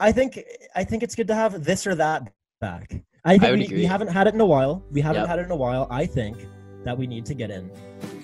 I 0.00 0.12
think 0.12 0.40
I 0.74 0.82
think 0.84 1.02
it's 1.02 1.14
good 1.14 1.28
to 1.28 1.34
have 1.34 1.64
this 1.64 1.86
or 1.86 1.94
that 1.94 2.30
back. 2.60 3.00
I 3.24 3.38
think 3.38 3.50
would 3.58 3.70
we, 3.70 3.76
we 3.78 3.84
haven't 3.84 4.08
had 4.08 4.26
it 4.26 4.34
in 4.34 4.40
a 4.40 4.46
while. 4.46 4.82
We 4.90 5.00
haven't 5.00 5.22
Yep. 5.22 5.28
had 5.28 5.38
it 5.38 5.42
in 5.46 5.50
a 5.52 5.56
while. 5.56 5.86
I 5.90 6.04
think 6.04 6.46
that 6.84 6.96
we 6.96 7.06
need 7.06 7.26
to 7.26 7.34
get 7.34 7.50
in 7.50 7.70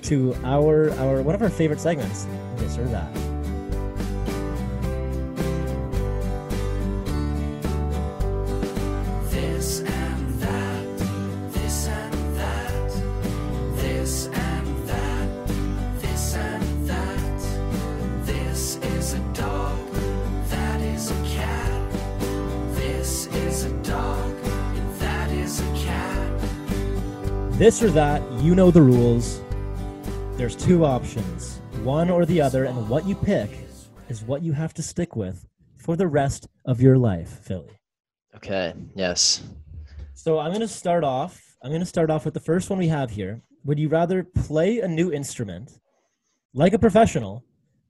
to 0.03 0.35
our 0.45 0.91
our 0.93 1.23
one 1.23 1.35
of 1.35 1.43
our 1.43 1.51
favorite 1.51 1.81
segments, 1.81 2.27
this 2.57 2.79
or 2.79 2.85
that. 2.85 3.30
This 27.61 27.83
or 27.83 27.91
that, 27.91 28.23
you 28.41 28.55
know 28.55 28.71
the 28.71 28.81
rules. 28.81 29.43
There's 30.39 30.57
two 30.57 30.87
options, 30.87 31.61
one 31.83 32.09
or 32.09 32.25
the 32.25 32.41
other, 32.41 32.65
and 32.65 32.89
what 32.89 33.07
you 33.07 33.15
pick 33.15 33.51
is 34.09 34.23
what 34.23 34.41
you 34.41 34.55
have 34.55 34.73
to 34.73 34.83
stick 34.83 35.15
with 35.15 35.47
for 35.77 35.95
the 35.95 36.09
rest 36.09 36.49
of 36.65 36.81
your 36.81 36.97
life, 36.97 37.29
Philly. 37.43 37.69
Okay. 38.35 38.73
Yes. 38.95 39.43
So 40.15 40.39
I'm 40.39 40.53
going 40.53 40.63
to 40.63 40.69
start 40.69 41.05
off. 41.05 41.39
I'm 41.63 41.71
going 41.71 41.83
to 41.83 41.87
start 41.87 42.11
off 42.11 42.25
with 42.25 42.33
the 42.33 42.41
first 42.41 42.71
one 42.71 42.79
we 42.79 42.89
have 42.89 43.11
here. 43.11 43.43
Would 43.67 43.79
you 43.79 43.91
rather 43.91 44.25
play 44.25 44.79
a 44.81 44.89
new 44.89 45.13
instrument 45.13 45.71
like 46.55 46.73
a 46.73 46.79
professional 46.79 47.45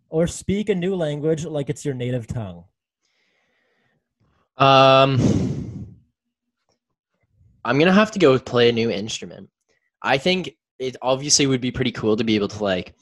or 0.09 0.27
speak 0.27 0.68
a 0.68 0.75
new 0.75 0.97
language 0.97 1.45
like 1.45 1.71
it's 1.71 1.85
your 1.85 1.95
native 1.95 2.27
tongue? 2.27 2.64
Um, 4.57 5.87
I'm 7.64 7.79
gonna 7.79 7.93
have 7.93 8.11
to 8.11 8.18
go 8.18 8.33
with 8.33 8.45
play 8.45 8.68
a 8.68 8.73
new 8.73 8.91
instrument. 8.91 9.49
I 10.03 10.19
think 10.19 10.57
it 10.79 10.97
obviously 11.03 11.47
would 11.47 11.61
be 11.61 11.71
pretty 11.71 11.93
cool 11.93 12.17
to 12.17 12.25
be 12.25 12.37
able 12.37 12.49
to 12.49 12.65
like, 12.65 12.95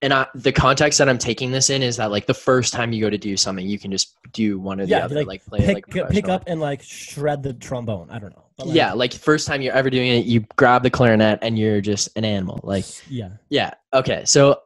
and 0.00 0.12
I, 0.12 0.26
the 0.34 0.52
context 0.52 0.98
that 0.98 1.08
I'm 1.08 1.18
taking 1.18 1.50
this 1.50 1.70
in 1.70 1.82
is 1.82 1.96
that 1.96 2.10
like 2.10 2.26
the 2.26 2.34
first 2.34 2.72
time 2.72 2.92
you 2.92 3.00
go 3.00 3.10
to 3.10 3.18
do 3.18 3.36
something, 3.36 3.66
you 3.66 3.78
can 3.78 3.90
just 3.90 4.16
do 4.32 4.58
one 4.58 4.80
or 4.80 4.86
the 4.86 4.90
Yeah, 4.90 5.04
other, 5.04 5.16
like, 5.16 5.26
like, 5.26 5.44
play 5.44 5.58
it 5.60 5.66
Pick, 5.66 5.94
like 5.94 6.10
pick 6.10 6.28
up 6.28 6.44
and 6.46 6.60
like 6.60 6.82
shred 6.82 7.42
the 7.42 7.54
trombone. 7.54 8.08
I 8.10 8.18
don't 8.18 8.30
know. 8.30 8.44
But, 8.56 8.68
like, 8.68 8.76
yeah, 8.76 8.92
like 8.92 9.12
first 9.12 9.46
time 9.46 9.62
you're 9.62 9.74
ever 9.74 9.90
doing 9.90 10.08
it, 10.08 10.26
you 10.26 10.40
grab 10.56 10.82
the 10.82 10.90
clarinet 10.90 11.40
and 11.42 11.58
you're 11.58 11.80
just 11.80 12.10
an 12.16 12.24
animal. 12.24 12.60
Like, 12.62 12.84
yeah. 13.08 13.30
yeah, 13.48 13.72
okay. 13.92 14.24
So 14.24 14.60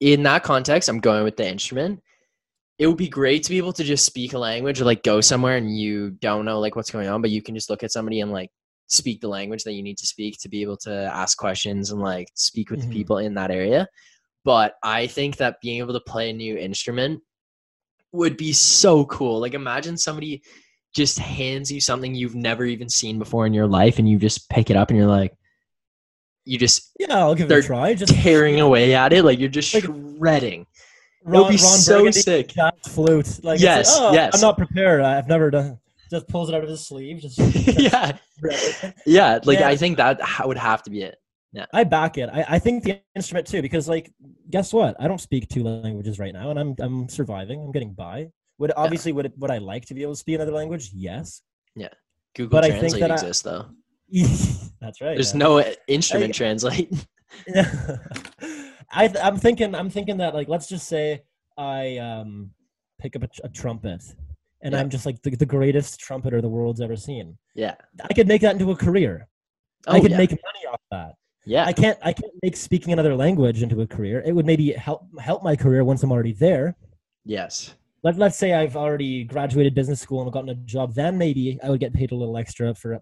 in 0.00 0.22
that 0.24 0.42
context, 0.42 0.88
I'm 0.88 1.00
going 1.00 1.24
with 1.24 1.36
the 1.36 1.48
instrument. 1.48 2.02
It 2.78 2.88
would 2.88 2.96
be 2.96 3.08
great 3.08 3.44
to 3.44 3.50
be 3.50 3.58
able 3.58 3.72
to 3.74 3.84
just 3.84 4.04
speak 4.04 4.32
a 4.32 4.38
language 4.38 4.80
or 4.80 4.84
like 4.84 5.04
go 5.04 5.20
somewhere 5.20 5.56
and 5.56 5.78
you 5.78 6.10
don't 6.10 6.44
know 6.44 6.58
like 6.58 6.74
what's 6.74 6.90
going 6.90 7.06
on, 7.08 7.22
but 7.22 7.30
you 7.30 7.42
can 7.42 7.54
just 7.54 7.70
look 7.70 7.84
at 7.84 7.92
somebody 7.92 8.20
and 8.20 8.32
like 8.32 8.50
speak 8.94 9.20
the 9.20 9.28
language 9.28 9.64
that 9.64 9.72
you 9.72 9.82
need 9.82 9.98
to 9.98 10.06
speak 10.06 10.38
to 10.40 10.48
be 10.48 10.62
able 10.62 10.76
to 10.78 10.92
ask 10.92 11.36
questions 11.38 11.90
and 11.90 12.00
like 12.00 12.28
speak 12.34 12.70
with 12.70 12.80
Mhm. 12.80 12.88
the 12.88 12.94
people 12.94 13.18
in 13.18 13.34
that 13.34 13.50
area. 13.50 13.86
But 14.44 14.74
I 14.82 15.06
think 15.06 15.36
that 15.38 15.60
being 15.60 15.78
able 15.78 15.94
to 15.94 16.00
play 16.00 16.30
a 16.30 16.32
new 16.32 16.56
instrument 16.56 17.20
would 18.12 18.36
be 18.36 18.52
so 18.52 19.04
cool. 19.06 19.40
Like 19.40 19.54
imagine 19.54 19.96
somebody 19.96 20.42
just 20.94 21.18
hands 21.18 21.72
you 21.72 21.80
something 21.80 22.14
you've 22.14 22.36
never 22.36 22.64
even 22.64 22.88
seen 22.88 23.18
before 23.18 23.46
in 23.46 23.52
your 23.54 23.66
life 23.66 23.98
and 23.98 24.08
you 24.08 24.18
just 24.18 24.48
pick 24.48 24.70
it 24.70 24.76
up 24.76 24.90
and 24.90 24.98
you're 24.98 25.08
like 25.08 25.32
you 26.44 26.58
just 26.58 26.90
Yeah, 27.00 27.18
I'll 27.18 27.34
give 27.34 27.50
it 27.50 27.58
a 27.58 27.62
try. 27.62 27.94
Just 27.94 28.14
tearing 28.14 28.60
away 28.60 28.94
at 28.94 29.12
it 29.12 29.24
like 29.24 29.38
you're 29.38 29.48
just 29.48 29.74
Like- 29.74 29.84
shredding. 29.84 30.66
Ron, 31.26 31.34
It'll 31.36 31.48
be 31.48 31.56
Ron 31.56 31.58
so 31.78 31.92
Burgundy 32.00 32.20
sick. 32.20 32.52
flute. 32.86 33.42
Like, 33.42 33.58
Yes, 33.58 33.98
like, 33.98 34.10
oh, 34.10 34.12
yes. 34.12 34.34
I'm 34.34 34.40
not 34.42 34.58
prepared. 34.58 35.00
I've 35.00 35.26
never 35.26 35.50
done. 35.50 35.78
Just 36.10 36.28
pulls 36.28 36.48
it 36.48 36.54
out 36.54 36.62
of 36.62 36.68
his 36.68 36.86
sleeve. 36.86 37.18
Just 37.20 37.38
yeah, 37.78 38.16
yeah. 39.06 39.38
Like 39.44 39.60
Yeah. 39.60 39.68
I 39.68 39.76
think 39.76 39.96
that 39.98 40.20
would 40.44 40.58
have 40.58 40.82
to 40.84 40.90
be 40.90 41.02
it. 41.02 41.16
Yeah. 41.52 41.66
I 41.72 41.84
back 41.84 42.18
it. 42.18 42.28
I, 42.32 42.44
I 42.48 42.58
think 42.58 42.82
the 42.82 43.00
instrument 43.14 43.46
too, 43.46 43.62
because 43.62 43.88
like, 43.88 44.12
guess 44.50 44.72
what? 44.72 44.96
I 44.98 45.06
don't 45.06 45.20
speak 45.20 45.48
two 45.48 45.62
languages 45.62 46.18
right 46.18 46.32
now, 46.32 46.50
and 46.50 46.58
I'm 46.58 46.74
I'm 46.80 47.08
surviving. 47.08 47.60
I'm 47.60 47.72
getting 47.72 47.94
by. 47.94 48.30
Would 48.58 48.72
obviously 48.76 49.12
would 49.12 49.26
it, 49.26 49.32
would 49.38 49.50
I 49.50 49.58
like 49.58 49.86
to 49.86 49.94
be 49.94 50.02
able 50.02 50.12
to 50.12 50.18
speak 50.18 50.36
another 50.36 50.52
language? 50.52 50.90
Yes. 50.94 51.42
Yeah. 51.76 51.88
Google 52.34 52.50
But 52.50 52.64
I 52.64 52.70
think 52.70 52.80
Translate 52.80 53.00
that 53.02 53.10
I- 53.10 53.14
exists 53.14 53.42
though. 53.42 53.66
That's 54.80 55.00
right. 55.00 55.14
There's 55.16 55.32
yeah. 55.32 55.38
no 55.38 55.58
uh, 55.58 55.72
instrument 55.88 56.30
I- 56.30 56.36
translate. 56.36 56.92
I 58.90 59.12
I'm 59.22 59.36
thinking 59.38 59.74
I'm 59.74 59.90
thinking 59.90 60.18
that 60.18 60.34
like 60.34 60.48
let's 60.48 60.68
just 60.68 60.86
say 60.88 61.22
I 61.56 61.98
um 61.98 62.50
pick 63.00 63.16
up 63.16 63.22
a, 63.24 63.28
a 63.44 63.48
trumpet 63.48 64.02
and 64.64 64.72
Yeah. 64.72 64.80
I'm 64.80 64.90
just 64.90 65.06
like 65.06 65.22
the, 65.22 65.30
the 65.30 65.46
greatest 65.46 66.00
trumpeter 66.00 66.40
the 66.40 66.48
world's 66.48 66.80
ever 66.80 66.96
seen. 66.96 67.38
yeah. 67.54 67.76
I 68.10 68.12
could 68.14 68.26
make 68.26 68.40
that 68.42 68.54
into 68.54 68.72
a 68.72 68.76
career. 68.76 69.28
Oh 69.86 69.92
I 69.92 70.00
could 70.00 70.10
yeah. 70.10 70.16
make 70.18 70.30
money 70.30 70.66
off 70.72 70.80
that. 70.90 71.14
yeah. 71.46 71.64
I 71.66 71.72
can't 71.72 71.98
I 72.02 72.12
can't 72.12 72.32
make 72.42 72.56
speaking 72.56 72.92
another 72.92 73.14
language 73.14 73.62
into 73.62 73.80
a 73.82 73.86
career. 73.86 74.22
It 74.26 74.32
would 74.32 74.46
maybe 74.46 74.72
help 74.72 75.06
help 75.20 75.42
my 75.44 75.54
career 75.54 75.84
once 75.84 76.02
I'm 76.02 76.10
already 76.10 76.32
there. 76.32 76.74
yes. 77.24 77.74
Let, 78.02 78.18
let's 78.18 78.36
say 78.36 78.52
I've 78.52 78.76
already 78.76 79.24
graduated 79.24 79.74
business 79.74 79.98
school 79.98 80.20
and 80.22 80.30
gotten 80.30 80.50
a 80.50 80.54
job, 80.56 80.92
then 80.94 81.16
maybe 81.16 81.58
I 81.64 81.70
would 81.70 81.80
get 81.80 81.94
paid 81.94 82.12
a 82.12 82.14
little 82.14 82.36
extra 82.36 82.74
for 82.74 83.00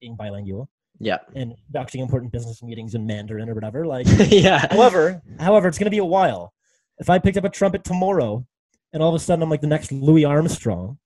being 0.00 0.16
bilingual 0.16 0.68
Yeah. 0.98 1.18
and 1.36 1.54
conducting 1.66 2.00
important 2.00 2.32
business 2.32 2.60
meetings 2.60 2.96
in 2.96 3.06
Mandarin 3.06 3.48
or 3.48 3.54
whatever. 3.54 3.86
Like 3.86 4.08
yeah. 4.28 4.66
However, 4.72 5.22
however, 5.38 5.68
it's 5.68 5.78
going 5.78 5.84
to 5.86 5.90
be 5.98 5.98
a 5.98 6.04
while. 6.04 6.52
If 6.98 7.08
I 7.08 7.20
picked 7.20 7.36
up 7.36 7.44
a 7.44 7.48
trumpet 7.48 7.84
tomorrow, 7.84 8.44
and 8.92 9.02
all 9.02 9.08
of 9.08 9.14
a 9.14 9.18
sudden 9.18 9.42
I'm 9.42 9.50
like 9.50 9.60
the 9.60 9.66
next 9.66 9.92
Louis 9.92 10.24
Armstrong, 10.24 10.98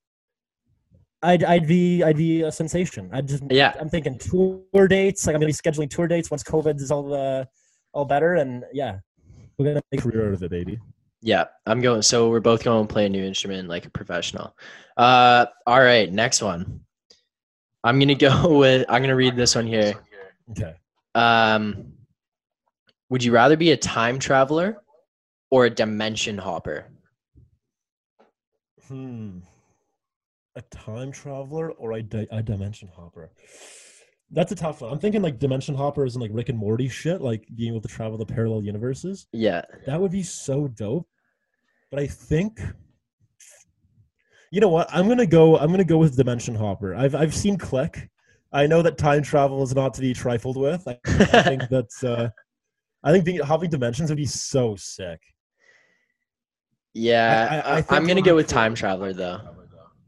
I'd 1.23 1.43
I'd 1.43 1.67
be 1.67 2.03
I'd 2.03 2.19
be 2.19 2.43
a 2.43 2.53
sensation. 2.53 3.09
I'd 3.13 3.29
just 3.29 3.43
Yeah. 3.51 3.75
I'm 3.81 3.89
thinking 3.89 4.19
tour 4.19 4.89
dates. 4.89 5.27
Like 5.27 5.35
I'm 5.35 5.41
gonna 5.41 5.49
be 5.49 5.55
scheduling 5.55 5.89
tour 5.89 6.07
dates 6.07 6.31
once 6.31 6.43
COVID 6.43 6.81
is 6.81 6.91
all 6.91 7.15
uh, 7.15 7.45
all 7.93 8.05
better, 8.05 8.35
and 8.35 8.65
yeah, 8.73 8.99
we're 9.57 9.67
gonna 9.67 9.83
make 9.91 10.01
a 10.01 10.03
career 10.03 10.29
out 10.29 10.35
of 10.35 10.43
it, 10.43 10.51
baby. 10.51 10.79
Yeah. 11.23 11.45
I'm 11.65 11.81
going. 11.81 12.03
So 12.03 12.29
we're 12.29 12.41
both 12.41 12.63
going 12.63 12.87
to 12.87 12.93
play 12.93 13.07
a 13.07 13.09
new 13.09 13.25
instrument 13.25 13.67
like 13.69 13.87
a 13.87 13.91
professional. 13.91 14.55
Uh. 14.99 15.47
All 15.67 15.81
right. 15.81 16.13
Next 16.13 16.43
one. 16.43 16.81
I'm 17.83 17.99
gonna 17.99 18.15
go 18.15 18.59
with. 18.59 18.85
I'm 18.91 19.01
gonna 19.01 19.17
read 19.17 19.35
this 19.35 19.55
one 19.55 19.67
here. 19.67 19.95
Okay. 20.51 20.75
Um. 21.15 21.95
Would 23.09 23.25
you 23.25 23.33
rather 23.33 23.57
be 23.57 23.71
a 23.71 23.77
time 23.77 24.19
traveler 24.19 24.83
or 25.51 25.65
a 25.65 25.71
dimension 25.71 26.37
hopper? 26.37 26.87
Hmm. 28.89 29.39
A 30.57 30.63
time 30.63 31.11
traveler 31.11 31.73
or 31.73 31.93
a, 31.93 32.03
di- 32.03 32.29
a 32.31 32.43
dimension 32.43 32.89
hopper? 32.95 33.31
That's 34.31 34.53
a 34.53 34.57
tough 34.57 34.81
one. 34.81 34.93
I'm 34.93 34.99
thinking 34.99 35.23
like 35.23 35.39
dimension 35.39 35.75
hoppers 35.75 36.15
and 36.15 36.23
like 36.23 36.31
Rick 36.33 36.49
and 36.49 36.59
Morty 36.59 36.89
shit, 36.89 37.21
like 37.21 37.47
being 37.55 37.73
able 37.73 37.81
to 37.83 37.89
travel 37.89 38.19
to 38.19 38.25
parallel 38.25 38.63
universes. 38.63 39.27
Yeah. 39.33 39.63
That 39.87 40.01
would 40.01 40.13
be 40.13 40.23
so 40.23 40.69
dope. 40.69 41.09
But 41.91 42.01
I 42.01 42.07
think 42.07 42.61
you 44.55 44.61
know 44.61 44.69
what? 44.69 44.89
I'm 44.93 45.09
gonna 45.09 45.27
go. 45.27 45.59
I'm 45.59 45.73
gonna 45.73 45.83
go 45.83 45.99
with 45.99 46.17
Dimension 46.17 46.55
Hopper. 46.55 46.95
I've 46.95 47.17
I've 47.17 47.35
seen 47.35 47.59
Click. 47.59 48.09
I 48.53 48.69
know 48.69 48.83
that 48.83 48.97
time 48.97 49.25
travel 49.25 49.65
is 49.65 49.75
not 49.75 49.95
to 49.95 50.01
be 50.01 50.15
trifled 50.15 50.57
with. 50.57 50.87
I, 50.87 50.97
I 51.05 51.43
think 51.43 51.63
that's. 51.71 52.05
Uh, 52.05 52.29
I 53.03 53.11
think 53.11 53.25
being, 53.25 53.41
hopping 53.41 53.69
dimensions 53.69 54.11
would 54.11 54.17
be 54.17 54.27
so 54.27 54.77
sick. 54.77 55.21
Yeah. 56.95 57.63
I- 57.65 57.79
I 57.79 57.85
I, 57.91 57.97
am 57.97 58.07
gonna 58.07 58.23
go 58.23 58.35
with 58.37 58.47
time 58.47 58.75
traveler 58.75 59.13
though. 59.13 59.41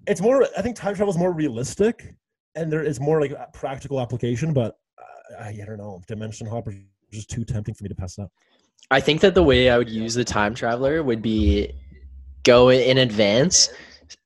It's 0.07 0.21
more. 0.21 0.47
I 0.57 0.63
think 0.63 0.77
time 0.77 0.95
travel 0.95 1.13
is 1.13 1.19
more 1.19 1.33
realistic, 1.33 2.15
and 2.55 2.73
there 2.73 2.83
is 2.83 3.01
more 3.01 3.21
like 3.21 3.33
a 3.33 3.49
practical 3.53 4.01
application. 4.01 4.53
But 4.53 4.79
uh, 4.99 5.43
I, 5.43 5.49
I 5.49 5.65
don't 5.67 5.79
know. 5.79 6.01
Dimension 6.07 6.47
Hopper 6.47 6.71
is 6.71 6.79
just 7.13 7.29
too 7.29 7.45
tempting 7.45 7.75
for 7.75 7.83
me 7.83 7.89
to 7.89 7.95
pass 7.95 8.19
up. 8.19 8.31
I 8.91 9.01
think 9.01 9.21
that 9.23 9.35
the 9.35 9.43
way 9.43 9.69
I 9.69 9.79
would 9.79 9.91
use 9.91 10.15
the 10.15 10.25
time 10.25 10.55
traveler 10.55 11.03
would 11.03 11.23
be 11.23 11.73
go 12.45 12.69
in 12.69 12.99
advance, 12.99 13.69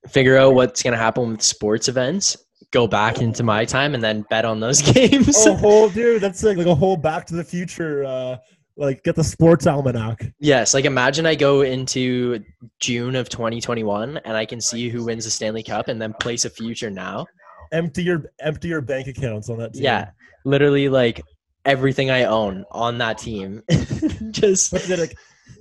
figure 0.09 0.37
out 0.37 0.55
what's 0.55 0.83
to 0.83 0.95
happen 0.95 1.31
with 1.31 1.41
sports 1.41 1.89
events, 1.89 2.37
go 2.71 2.87
back 2.87 3.23
into 3.23 3.43
my 3.43 3.65
time, 3.65 3.95
and 3.95 4.05
then 4.05 4.27
bet 4.29 4.45
on 4.45 4.61
those 4.61 4.83
games. 4.93 5.35
oh, 5.39 5.57
whole 5.57 5.89
dude, 5.89 6.21
that's 6.21 6.43
like, 6.43 6.59
like 6.59 6.67
a 6.67 6.75
whole 6.75 6.99
Back 6.99 7.27
to 7.29 7.35
the 7.35 7.45
Future. 7.45 8.05
Uh, 8.05 8.37
like 8.77 9.03
get 9.05 9.17
the 9.17 9.25
sports 9.25 9.67
almanac. 9.67 10.33
yes, 10.39 10.75
like 10.75 10.85
imagine 10.85 11.27
I 11.27 11.35
go 11.35 11.63
into 11.63 12.43
June 12.79 13.17
of 13.17 13.29
2021 13.29 14.19
and 14.19 14.37
I 14.37 14.47
can 14.47 14.61
see 14.61 14.89
who 14.89 15.05
wins 15.05 15.25
the 15.25 15.31
Stanley 15.31 15.63
Cup 15.63 15.89
and 15.89 16.01
then 16.01 16.15
place 16.15 16.45
a 16.45 16.51
future 16.51 16.91
now. 16.91 17.27
Empty 17.73 18.03
your 18.03 18.25
empty 18.41 18.69
your 18.69 18.81
bank 18.81 19.07
accounts 19.07 19.49
on 19.49 19.59
that. 19.59 19.75
Team. 19.75 19.85
Yeah, 19.85 20.11
literally 20.45 20.89
like 20.89 21.23
everything 21.65 22.11
I 22.11 22.25
own 22.25 22.65
on 22.71 22.99
that 22.99 23.19
team. 23.19 23.63
Just 24.31 24.73
But 24.73 24.83
then, 24.85 24.99
like, 24.99 25.17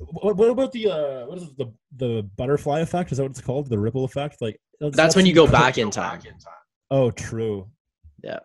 what, 0.07 0.35
what 0.37 0.49
about 0.49 0.71
the 0.71 0.89
uh, 0.89 1.25
what 1.27 1.37
is 1.37 1.43
it, 1.43 1.57
the 1.57 1.73
the 1.97 2.23
butterfly 2.35 2.79
effect? 2.79 3.11
Is 3.11 3.17
that 3.17 3.23
what 3.23 3.31
it's 3.31 3.41
called? 3.41 3.69
The 3.69 3.77
ripple 3.77 4.05
effect? 4.05 4.41
Like 4.41 4.59
that's 4.79 5.15
when 5.15 5.25
you 5.25 5.33
go 5.33 5.45
back 5.45 5.77
in 5.83 5.91
time. 5.91 6.21
Oh, 6.89 7.11
true. 7.11 7.67
Yeah. 8.23 8.39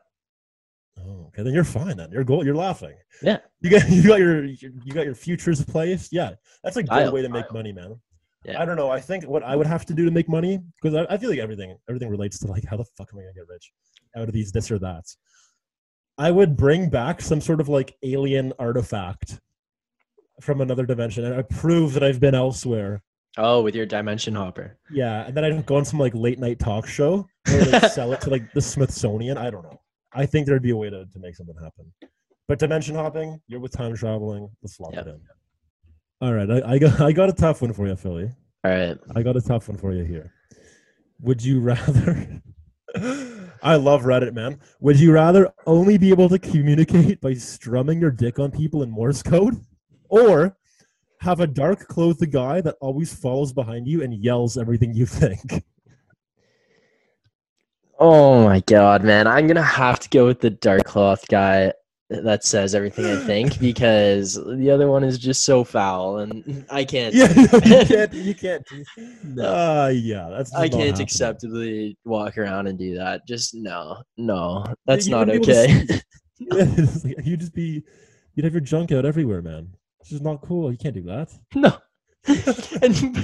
Oh, 0.99 1.26
okay. 1.28 1.42
Then 1.42 1.53
you're 1.55 1.64
fine. 1.64 1.97
Then 1.97 2.11
you're 2.12 2.24
goal. 2.24 2.45
You're 2.45 2.55
laughing. 2.55 2.95
Yeah. 3.22 3.38
You 3.61 3.70
got 3.70 3.88
you 3.90 4.07
got 4.07 4.18
your 4.18 4.45
you 4.45 4.92
got 4.92 5.05
your 5.05 5.14
futures 5.14 5.64
placed. 5.64 6.12
Yeah, 6.12 6.32
that's 6.62 6.76
a 6.76 6.82
good 6.82 6.90
Dial. 6.90 7.12
way 7.12 7.22
to 7.22 7.28
make 7.28 7.53
money, 7.53 7.72
man. 7.72 8.01
Yeah. 8.45 8.61
I 8.61 8.64
don't 8.64 8.76
know. 8.76 8.90
I 8.90 9.01
think 9.01 9.24
what 9.24 9.42
I 9.42 9.57
would 9.57 9.66
have 9.66 9.86
to 9.86 9.95
do 9.95 10.05
to 10.05 10.11
make 10.11 10.28
money 10.28 10.61
because 10.80 10.95
I, 10.95 11.14
I 11.14 11.16
feel 11.16 11.30
like 11.30 11.38
everything 11.38 11.76
everything 11.88 12.11
relates 12.11 12.38
to 12.40 12.47
like 12.47 12.64
how 12.64 12.76
the 12.76 12.84
fuck 12.84 13.09
am 13.12 13.18
I 13.18 13.22
gonna 13.22 13.34
get 13.34 13.49
rich 13.49 13.72
out 14.16 14.28
of 14.28 14.34
these 14.34 14.53
this 14.53 14.70
or 14.70 14.78
that. 14.80 15.05
I 16.16 16.30
would 16.30 16.57
bring 16.57 16.88
back 16.90 17.20
some 17.20 17.40
sort 17.40 17.61
of 17.61 17.68
like 17.68 17.97
alien 18.03 18.53
artifact 18.59 19.40
from 20.40 20.61
another 20.61 20.86
dimension, 20.86 21.24
and 21.24 21.34
I 21.34 21.42
prove 21.42 21.95
that 21.95 22.05
I've 22.05 22.20
been 22.20 22.34
elsewhere. 22.34 23.03
Oh, 23.36 23.62
with 23.62 23.74
your 23.74 23.86
dimension 23.86 24.34
hopper. 24.34 24.78
Yeah, 24.92 25.26
and 25.26 25.36
then 25.36 25.45
I'd 25.45 25.66
go 25.66 25.76
on 25.76 25.84
some 25.84 25.99
like 25.99 26.14
late 26.14 26.38
night 26.38 26.61
talk 26.61 26.86
show 26.86 27.26
or 27.51 27.64
like 27.64 27.86
sell 27.90 28.12
it 28.12 28.20
to 28.22 28.30
like 28.30 28.53
the 28.53 28.61
Smithsonian. 28.61 29.38
I 29.38 29.51
don't 29.51 29.64
know. 29.64 29.80
I 30.15 30.27
think 30.27 30.47
there'd 30.47 30.62
be 30.62 30.71
a 30.71 30.77
way 30.77 30.91
to, 30.91 31.05
to 31.07 31.19
make 31.19 31.35
something 31.37 31.57
happen. 31.62 31.93
But 32.47 32.59
dimension 32.59 32.95
hopping, 32.95 33.41
you're 33.49 33.61
with 33.61 33.73
time 33.73 33.95
traveling. 33.97 34.49
Let's 34.62 34.79
lock 34.79 34.93
Yep. 34.95 35.07
it 35.07 35.11
in. 35.11 35.21
All 36.21 36.33
right, 36.33 36.51
I, 36.51 36.73
I 36.75 36.79
got 36.79 37.01
I 37.01 37.12
got 37.12 37.29
a 37.29 37.33
tough 37.33 37.61
one 37.62 37.73
for 37.73 37.87
you, 37.87 37.97
Philly. 37.97 38.31
All 38.65 38.71
right. 38.71 38.97
I 39.15 39.23
got 39.23 39.37
a 39.37 39.41
tough 39.43 39.69
one 39.69 39.77
for 39.77 39.93
you 39.93 40.05
here. 40.05 40.33
Would 41.21 41.43
you 41.45 41.61
rather? 41.61 42.43
I 43.62 43.77
love 43.77 44.03
Reddit, 44.03 44.35
man. 44.35 44.61
Would 44.81 45.01
you 45.01 45.12
rather 45.12 45.53
only 45.67 45.99
be 45.99 46.11
able 46.11 46.29
to 46.29 46.39
communicate 46.39 47.21
by 47.21 47.35
strumming 47.35 48.01
your 48.01 48.11
dick 48.11 48.39
on 48.39 48.51
people 48.51 48.83
in 48.83 48.91
Morse 48.91 49.23
code, 49.23 49.61
or 50.09 50.57
have 51.21 51.41
a 51.41 51.47
dark 51.47 51.89
clothed 51.89 52.31
guy 52.31 52.61
that 52.61 52.77
always 52.81 53.12
follows 53.15 53.53
behind 53.53 53.89
you 53.89 54.03
and 54.03 54.15
yells 54.15 54.57
everything 54.59 54.95
you 54.95 55.07
think? 55.21 55.65
Oh 57.99 58.45
my 58.45 58.61
god, 58.61 59.05
man! 59.05 59.26
I'm 59.26 59.47
gonna 59.47 59.62
have 59.62 60.01
to 60.01 60.09
go 60.09 60.26
with 60.26 60.40
the 60.40 60.51
dark 60.51 60.84
cloth 60.84 61.26
guy 61.28 61.72
that 62.11 62.45
says 62.45 62.74
everything 62.74 63.07
I 63.07 63.16
think 63.24 63.59
because 63.61 64.34
the 64.34 64.70
other 64.70 64.88
one 64.88 65.05
is 65.05 65.18
just 65.18 65.42
so 65.45 65.64
foul, 65.64 66.18
and 66.18 66.64
I 66.70 66.84
can't. 66.84 67.14
Yeah, 67.14 67.32
you 67.64 67.84
can't. 67.86 68.12
You 68.14 68.34
can't. 68.34 68.66
No. 69.22 69.45
Uh, 69.45 69.88
yeah, 69.95 70.28
that's. 70.30 70.55
I 70.55 70.68
can't 70.68 70.99
acceptably 70.99 71.97
walk 72.05 72.36
around 72.38 72.66
and 72.66 72.78
do 72.78 72.97
that. 72.97 73.26
Just 73.26 73.55
no, 73.55 74.03
no, 74.16 74.64
that's 74.86 75.07
you 75.07 75.12
not 75.12 75.28
wouldn't 75.28 75.47
be 75.47 75.53
able 75.53 75.86
to 75.86 75.95
okay. 76.53 77.05
Like, 77.05 77.26
you'd 77.26 77.40
just 77.40 77.55
be, 77.55 77.84
you'd 78.34 78.45
have 78.45 78.53
your 78.53 78.61
junk 78.61 78.92
out 78.92 79.05
everywhere, 79.05 79.40
man. 79.40 79.68
It's 80.01 80.11
just 80.11 80.22
not 80.22 80.42
cool. 80.42 80.70
You 80.70 80.78
can't 80.78 80.95
do 80.95 81.03
that. 81.05 81.32
no. 81.55 81.78
and 82.82 83.14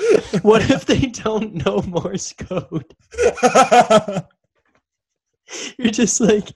what 0.42 0.68
if 0.70 0.86
they 0.86 1.00
don't 1.06 1.64
know 1.64 1.82
Morse 1.82 2.32
code? 2.34 2.94
You're 5.78 5.90
just 5.90 6.20
like, 6.20 6.48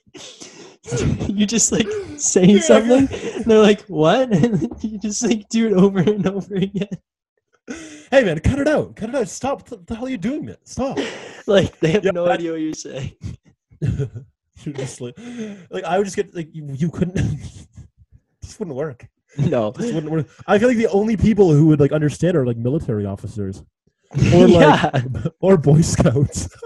you 1.29 1.47
just 1.47 1.73
like 1.73 1.89
saying 2.17 2.61
something. 2.61 3.09
And 3.35 3.45
they're 3.45 3.59
like, 3.61 3.83
what? 3.83 4.33
And 4.33 4.69
you 4.83 4.99
just 4.99 5.23
like 5.25 5.49
do 5.49 5.67
it 5.69 5.73
over 5.73 5.99
and 5.99 6.27
over 6.27 6.55
again. 6.55 6.89
hey, 8.11 8.23
man, 8.25 8.39
cut 8.41 8.59
it 8.61 8.69
out. 8.69 8.95
Cut 8.97 9.09
it 9.09 9.15
out. 9.15 9.29
Stop. 9.29 9.69
What 9.71 9.87
the 9.87 9.95
hell 9.97 10.07
are 10.07 10.11
you 10.11 10.17
doing, 10.19 10.45
man? 10.47 10.57
Stop. 10.65 10.99
Like 11.47 11.79
they 11.81 11.91
have 11.93 12.05
Yeah, 12.05 12.13
no 12.13 12.25
that- 12.27 12.35
idea 12.39 12.53
what 12.53 12.61
you're 12.61 12.73
saying. 12.75 13.13
You're 13.81 14.75
just 14.75 15.01
like, 15.01 15.19
like 15.71 15.85
I 15.85 15.99
would 15.99 16.05
just 16.05 16.17
get 16.17 16.35
like 16.35 16.55
you, 16.55 16.65
you 16.73 16.91
couldn't. 16.91 17.17
this 18.41 18.59
wouldn't 18.59 18.77
work. 18.77 19.09
No. 19.39 19.71
This 19.73 19.93
wouldn't. 19.93 20.29
I 20.47 20.59
feel 20.59 20.69
like 20.69 20.77
the 20.77 20.89
only 20.89 21.17
people 21.17 21.53
who 21.53 21.67
would 21.67 21.81
like 21.81 21.93
understand 21.93 22.37
are 22.37 22.47
like 22.47 22.57
military 22.57 23.05
officers 23.05 23.63
or 24.33 24.47
like 24.49 24.93
yeah. 24.93 25.01
or 25.41 25.57
Boy 25.57 25.81
Scouts. 25.81 26.49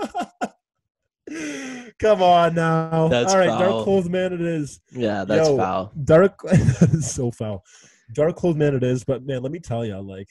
Come 1.99 2.23
on 2.23 2.55
now. 2.55 3.09
That's 3.09 3.33
All 3.33 3.39
right, 3.39 3.49
foul. 3.49 3.59
dark 3.59 3.85
clothed 3.85 4.11
man 4.11 4.33
it 4.33 4.41
is. 4.41 4.81
Yeah, 4.93 5.25
that's 5.25 5.49
Yo, 5.49 5.57
foul. 5.57 5.93
Dark 6.05 6.41
that 6.43 6.91
is 6.93 7.11
so 7.11 7.31
foul. 7.31 7.64
Dark 8.14 8.37
clothed 8.37 8.59
man 8.59 8.75
it 8.75 8.85
is, 8.85 9.03
but 9.05 9.25
man, 9.25 9.43
let 9.43 9.51
me 9.51 9.59
tell 9.59 9.85
you, 9.85 9.99
like 9.99 10.29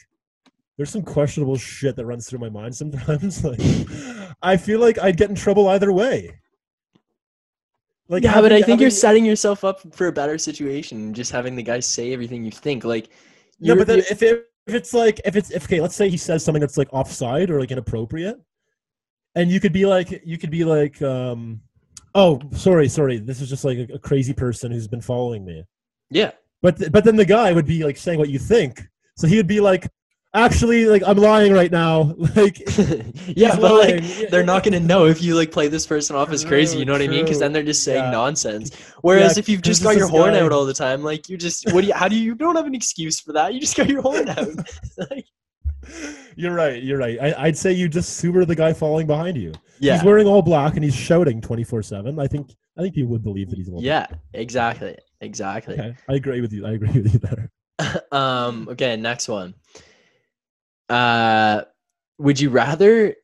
there's 0.78 0.90
some 0.90 1.04
questionable 1.04 1.58
shit 1.58 1.96
that 1.96 2.06
runs 2.06 2.30
through 2.30 2.40
my 2.40 2.50
mind 2.50 2.76
sometimes. 2.76 3.44
Like 3.44 3.60
I 4.42 4.58
feel 4.58 4.80
like 4.80 5.00
I'd 5.00 5.18
get 5.18 5.30
in 5.30 5.36
trouble 5.36 5.68
either 5.70 5.92
way. 5.92 6.40
Like 8.10 8.24
yeah, 8.24 8.40
but 8.40 8.54
I 8.54 8.62
think 8.62 8.80
you're 8.80 8.90
setting 8.90 9.26
yourself 9.26 9.64
up 9.64 9.82
for 9.94 10.08
a 10.08 10.12
better 10.12 10.38
situation, 10.38 11.14
just 11.14 11.32
having 11.32 11.56
the 11.56 11.64
guy 11.64 11.80
say 11.80 12.14
everything 12.14 12.44
you 12.44 12.52
think. 12.52 12.86
Like, 12.86 13.10
Yeah, 13.60 13.76
but 13.76 13.88
then 13.88 14.00
if 14.00 14.24
it, 14.24 14.48
if 14.66 14.76
it's 14.76 14.94
like 14.94 15.20
if 15.26 15.36
it's 15.36 15.52
if 15.52 15.66
okay, 15.66 15.82
let's 15.82 15.96
say 15.96 16.10
he 16.10 16.18
says 16.18 16.44
something 16.44 16.62
that's 16.62 16.78
like 16.78 16.88
offside 16.94 17.50
or 17.50 17.60
like 17.60 17.72
inappropriate, 17.72 18.40
and 19.36 19.52
you 19.52 19.60
could 19.60 19.74
be 19.74 19.86
like 19.86 20.22
you 20.26 20.38
could 20.38 20.52
be 20.52 20.64
like, 20.64 21.02
um, 21.02 21.62
oh, 22.16 22.40
sorry, 22.54 22.88
sorry, 22.88 23.20
this 23.20 23.42
is 23.42 23.50
just 23.50 23.66
like 23.66 23.78
a, 23.78 23.94
a 23.94 24.00
crazy 24.00 24.34
person 24.34 24.72
who's 24.72 24.88
been 24.88 25.02
following 25.02 25.44
me. 25.44 25.64
yeah, 26.10 26.32
But 26.62 26.78
th- 26.78 26.92
but 26.92 27.04
then 27.04 27.18
the 27.18 27.26
guy 27.26 27.52
would 27.52 27.68
be 27.68 27.84
like 27.84 27.98
saying 27.98 28.20
what 28.20 28.30
you 28.30 28.40
think, 28.40 28.82
so 29.18 29.28
he 29.28 29.36
would 29.36 29.48
be 29.48 29.60
like, 29.60 29.90
actually, 30.34 30.86
like 30.86 31.04
I'm 31.06 31.18
lying 31.18 31.54
right 31.54 31.72
now, 31.72 32.14
like 32.36 32.60
yeah, 33.28 33.56
but 33.56 33.74
like 33.74 34.30
they're 34.30 34.44
not 34.44 34.64
gonna 34.64 34.80
know 34.80 35.06
if 35.06 35.22
you 35.22 35.36
like 35.36 35.52
play 35.52 35.68
this 35.68 35.86
person 35.88 36.16
off 36.16 36.30
as 36.32 36.44
crazy. 36.46 36.78
You 36.80 36.86
know 36.86 36.94
what 36.94 37.02
I 37.02 37.08
mean? 37.08 37.24
Because 37.24 37.40
then 37.40 37.54
they're 37.54 37.64
just 37.64 37.84
saying 37.84 38.04
Yeah. 38.04 38.12
nonsense. 38.12 38.76
Whereas 39.02 39.36
Yeah, 39.38 39.40
if 39.40 39.50
you've 39.50 39.62
just 39.62 39.84
got 39.84 39.96
your 39.96 40.08
horn 40.08 40.34
guy- 40.34 40.40
out 40.42 40.52
all 40.52 40.66
the 40.66 40.74
time, 40.74 41.04
like 41.04 41.30
you 41.30 41.38
just 41.38 41.72
what 41.74 41.82
do 41.82 41.88
you? 41.88 41.94
How 41.94 42.08
do 42.08 42.16
you? 42.16 42.22
You 42.24 42.36
don't 42.36 42.56
have 42.56 42.66
an 42.68 42.76
excuse 42.76 43.20
for 43.20 43.34
that. 43.34 43.54
You 43.54 43.60
just 43.60 43.76
got 43.78 43.88
your 43.90 44.02
horn 44.02 44.30
out. 44.30 44.48
like, 45.12 45.26
You're 46.36 46.54
right. 46.54 46.82
You're 46.84 46.98
right. 46.98 47.18
I, 47.22 47.46
I'd 47.46 47.58
say 47.58 47.72
you 47.72 47.88
just 47.88 48.18
super 48.18 48.44
the 48.46 48.56
guy 48.56 48.74
falling 48.74 49.08
behind 49.08 49.38
you. 49.38 49.54
yeah, 49.80 49.94
He's 49.96 50.04
wearing 50.04 50.28
all 50.28 50.42
black 50.42 50.76
and 50.76 50.84
he's 50.84 50.96
shouting 50.96 51.40
24 51.42 51.82
seven. 51.84 52.20
I 52.20 52.28
think 52.28 52.54
I 52.78 52.82
think 52.82 52.96
you 52.96 53.08
would 53.08 53.24
believe 53.24 53.50
that 53.50 53.56
he's 53.58 53.68
a 53.70 53.72
little. 53.72 53.84
yeah, 53.84 54.06
exactly, 54.34 54.98
exactly. 55.22 55.74
Okay. 55.76 55.96
I 56.10 56.14
agree 56.14 56.42
with 56.42 56.52
you. 56.54 56.66
I 56.66 56.72
agree 56.74 56.92
with 56.92 57.14
you 57.14 57.20
there. 57.20 57.52
um 58.12 58.68
okay 58.72 58.96
next 58.98 59.28
one 59.30 59.54
uh 60.90 61.62
would 62.20 62.40
you 62.40 62.50
rather 62.50 63.16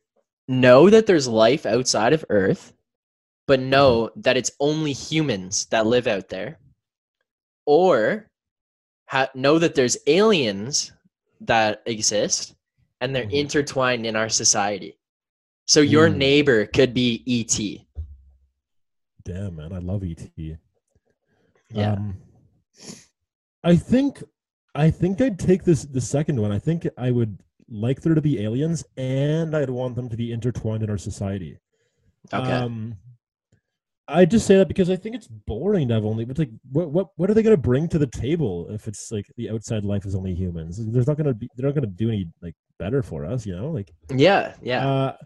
know 0.48 0.90
that 0.90 1.06
there's 1.06 1.28
life 1.28 1.66
outside 1.66 2.14
of 2.14 2.26
earth 2.30 2.74
but 3.48 3.60
know 3.60 4.10
that 4.16 4.38
it's 4.38 4.52
only 4.60 4.94
humans 4.94 5.66
that 5.68 5.86
live 5.86 6.08
out 6.08 6.30
there 6.30 6.60
or 7.66 8.30
ha- 9.08 9.30
know 9.36 9.58
that 9.60 9.76
there's 9.76 9.98
aliens 10.08 10.92
that 11.42 11.82
exist 11.86 12.56
and 13.02 13.16
they're 13.16 13.26
Mhm. 13.26 13.34
intertwined 13.34 14.06
in 14.06 14.16
our 14.16 14.30
society 14.30 14.98
so 15.66 15.80
your 15.80 16.10
Mm. 16.10 16.18
neighbor 16.18 16.66
could 16.66 16.94
be 16.94 17.24
et 17.28 17.86
Damn 19.26 19.56
man, 19.56 19.72
I 19.72 19.78
love 19.80 20.04
ET. 20.04 20.58
Yeah. 21.70 21.94
Um, 21.94 22.18
I 23.64 23.78
think 23.78 24.22
I 24.76 24.90
think 24.90 25.22
I'd 25.22 25.40
take 25.40 25.64
this 25.64 25.86
the 25.86 26.02
second 26.02 26.42
one. 26.42 26.52
I 26.52 26.60
think 26.60 26.88
I 26.98 27.12
would 27.12 27.38
like 27.74 28.02
there 28.02 28.14
to 28.14 28.22
be 28.22 28.42
aliens 28.42 28.86
and 28.98 29.56
I'd 29.56 29.70
want 29.70 29.96
them 29.96 30.08
to 30.10 30.16
be 30.16 30.32
intertwined 30.32 30.84
in 30.84 30.90
our 30.90 30.98
society. 30.98 31.58
okay 32.32 32.52
Um, 32.52 32.98
I 34.08 34.26
just 34.26 34.46
say 34.46 34.58
that 34.58 34.68
because 34.68 34.90
I 34.90 34.98
think 34.98 35.16
it's 35.16 35.28
boring 35.28 35.88
to 35.88 35.94
have 35.94 36.06
only. 36.06 36.26
But 36.26 36.38
like, 36.38 36.50
what 36.72 36.92
what 36.92 37.08
what 37.16 37.30
are 37.30 37.34
they 37.34 37.42
going 37.42 37.56
to 37.56 37.62
bring 37.62 37.88
to 37.88 37.98
the 37.98 38.08
table 38.08 38.68
if 38.70 38.88
it's 38.88 39.12
like 39.12 39.26
the 39.38 39.50
outside 39.50 39.86
life 39.86 40.06
is 40.06 40.14
only 40.14 40.36
humans? 40.36 40.78
There's 40.78 41.08
not 41.08 41.16
going 41.16 41.28
to 41.28 41.34
be. 41.34 41.50
They're 41.56 41.66
not 41.66 41.76
going 41.76 41.90
to 41.90 41.96
do 41.96 42.10
any 42.10 42.28
like 42.42 42.54
better 42.78 43.02
for 43.02 43.26
us. 43.26 43.46
You 43.46 43.56
know, 43.56 43.72
like 43.72 43.94
yeah 44.14 44.56
yeah 44.62 44.86
uh, 44.88 45.18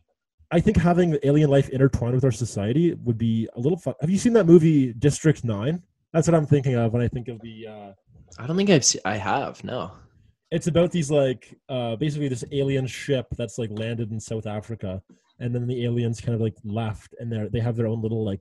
I 0.51 0.59
think 0.59 0.77
having 0.77 1.17
alien 1.23 1.49
life 1.49 1.69
intertwined 1.69 2.13
with 2.13 2.23
our 2.23 2.31
society 2.31 2.93
would 3.03 3.17
be 3.17 3.49
a 3.55 3.59
little 3.59 3.79
fun. 3.79 3.95
Have 3.99 4.11
you 4.11 4.19
seen 4.19 4.33
that 4.33 4.45
movie 4.45 4.93
District 4.93 5.43
Nine? 5.43 5.81
That's 6.13 6.27
what 6.27 6.35
I'm 6.35 6.45
thinking 6.45 6.75
of 6.75 6.93
when 6.93 7.01
I 7.01 7.07
think 7.07 7.27
of 7.29 7.41
the. 7.41 7.67
Uh, 7.67 7.91
i 8.39 8.45
don't 8.45 8.57
think 8.57 8.69
i've 8.69 8.85
se- 8.85 8.99
i 9.05 9.15
have 9.17 9.63
no 9.63 9.89
it's 10.51 10.67
about 10.67 10.91
these 10.91 11.11
like 11.11 11.57
uh, 11.69 11.95
basically 11.95 12.29
this 12.29 12.45
alien 12.51 12.87
ship 12.87 13.27
that's 13.37 13.57
like 13.57 13.69
landed 13.71 14.11
in 14.11 14.19
South 14.19 14.47
Africa, 14.47 15.01
and 15.39 15.53
then 15.53 15.67
the 15.67 15.83
aliens 15.85 16.21
kind 16.21 16.35
of 16.35 16.41
like 16.41 16.55
left, 16.63 17.15
and 17.19 17.31
they 17.31 17.37
are 17.37 17.49
they 17.49 17.59
have 17.59 17.75
their 17.75 17.87
own 17.87 18.01
little 18.01 18.23
like 18.23 18.39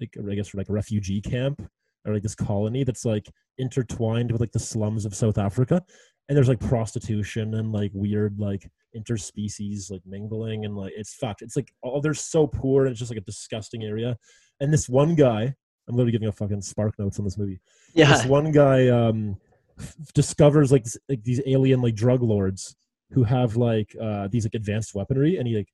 like 0.00 0.14
I 0.30 0.34
guess 0.34 0.54
like 0.54 0.68
a 0.68 0.72
refugee 0.72 1.20
camp 1.20 1.62
or 2.04 2.14
like 2.14 2.22
this 2.22 2.34
colony 2.34 2.84
that's 2.84 3.04
like 3.04 3.28
intertwined 3.58 4.30
with 4.30 4.40
like 4.40 4.52
the 4.52 4.58
slums 4.58 5.04
of 5.04 5.14
South 5.14 5.38
Africa, 5.38 5.82
and 6.28 6.36
there's 6.36 6.48
like 6.48 6.60
prostitution 6.60 7.54
and 7.54 7.72
like 7.72 7.90
weird 7.92 8.38
like 8.38 8.70
interspecies 8.96 9.90
like 9.90 10.02
mingling 10.06 10.64
and 10.64 10.76
like 10.76 10.92
it's 10.96 11.14
fucked. 11.14 11.42
It's 11.42 11.56
like 11.56 11.72
oh 11.82 12.00
they're 12.00 12.14
so 12.14 12.46
poor 12.46 12.84
and 12.84 12.92
it's 12.92 13.00
just 13.00 13.10
like 13.10 13.18
a 13.20 13.24
disgusting 13.24 13.82
area, 13.82 14.16
and 14.60 14.72
this 14.72 14.88
one 14.88 15.14
guy. 15.14 15.54
I'm 15.88 15.94
literally 15.94 16.10
giving 16.10 16.26
a 16.26 16.32
fucking 16.32 16.62
spark 16.62 16.98
notes 16.98 17.20
on 17.20 17.24
this 17.24 17.38
movie 17.38 17.60
yeah 17.94 18.12
this 18.12 18.26
one 18.26 18.50
guy 18.50 18.88
um 18.88 19.36
f- 19.78 19.96
discovers 20.14 20.72
like, 20.72 20.86
like 21.08 21.22
these 21.22 21.40
alien 21.46 21.82
like 21.82 21.94
drug 21.94 22.22
lords 22.22 22.76
who 23.12 23.22
have 23.24 23.56
like 23.56 23.94
uh 24.00 24.28
these 24.28 24.44
like 24.44 24.54
advanced 24.54 24.94
weaponry 24.94 25.36
and 25.36 25.46
he 25.46 25.56
like 25.56 25.68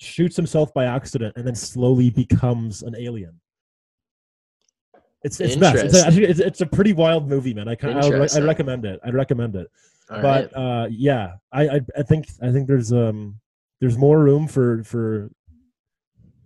shoots 0.00 0.36
himself 0.36 0.72
by 0.74 0.84
accident 0.84 1.34
and 1.36 1.46
then 1.46 1.54
slowly 1.54 2.10
becomes 2.10 2.82
an 2.82 2.94
alien. 2.98 3.38
It's 5.24 5.40
it's 5.40 5.56
best. 5.56 5.84
It's, 5.84 5.94
a, 5.94 6.22
it's, 6.22 6.40
it's 6.40 6.60
a 6.60 6.66
pretty 6.66 6.92
wild 6.92 7.28
movie 7.28 7.52
man. 7.52 7.68
I 7.68 7.74
kind 7.74 7.98
I 7.98 8.08
would 8.08 8.36
i'd 8.36 8.44
recommend 8.44 8.84
it. 8.84 9.00
I'd 9.04 9.14
recommend 9.14 9.56
it. 9.56 9.68
All 10.10 10.22
but 10.22 10.52
right. 10.56 10.84
uh 10.84 10.86
yeah 10.90 11.34
I, 11.52 11.68
I 11.68 11.80
i 11.98 12.02
think 12.02 12.28
i 12.40 12.50
think 12.50 12.66
there's 12.66 12.92
um 12.92 13.38
there's 13.80 13.98
more 13.98 14.20
room 14.20 14.48
for 14.48 14.82
for 14.84 15.30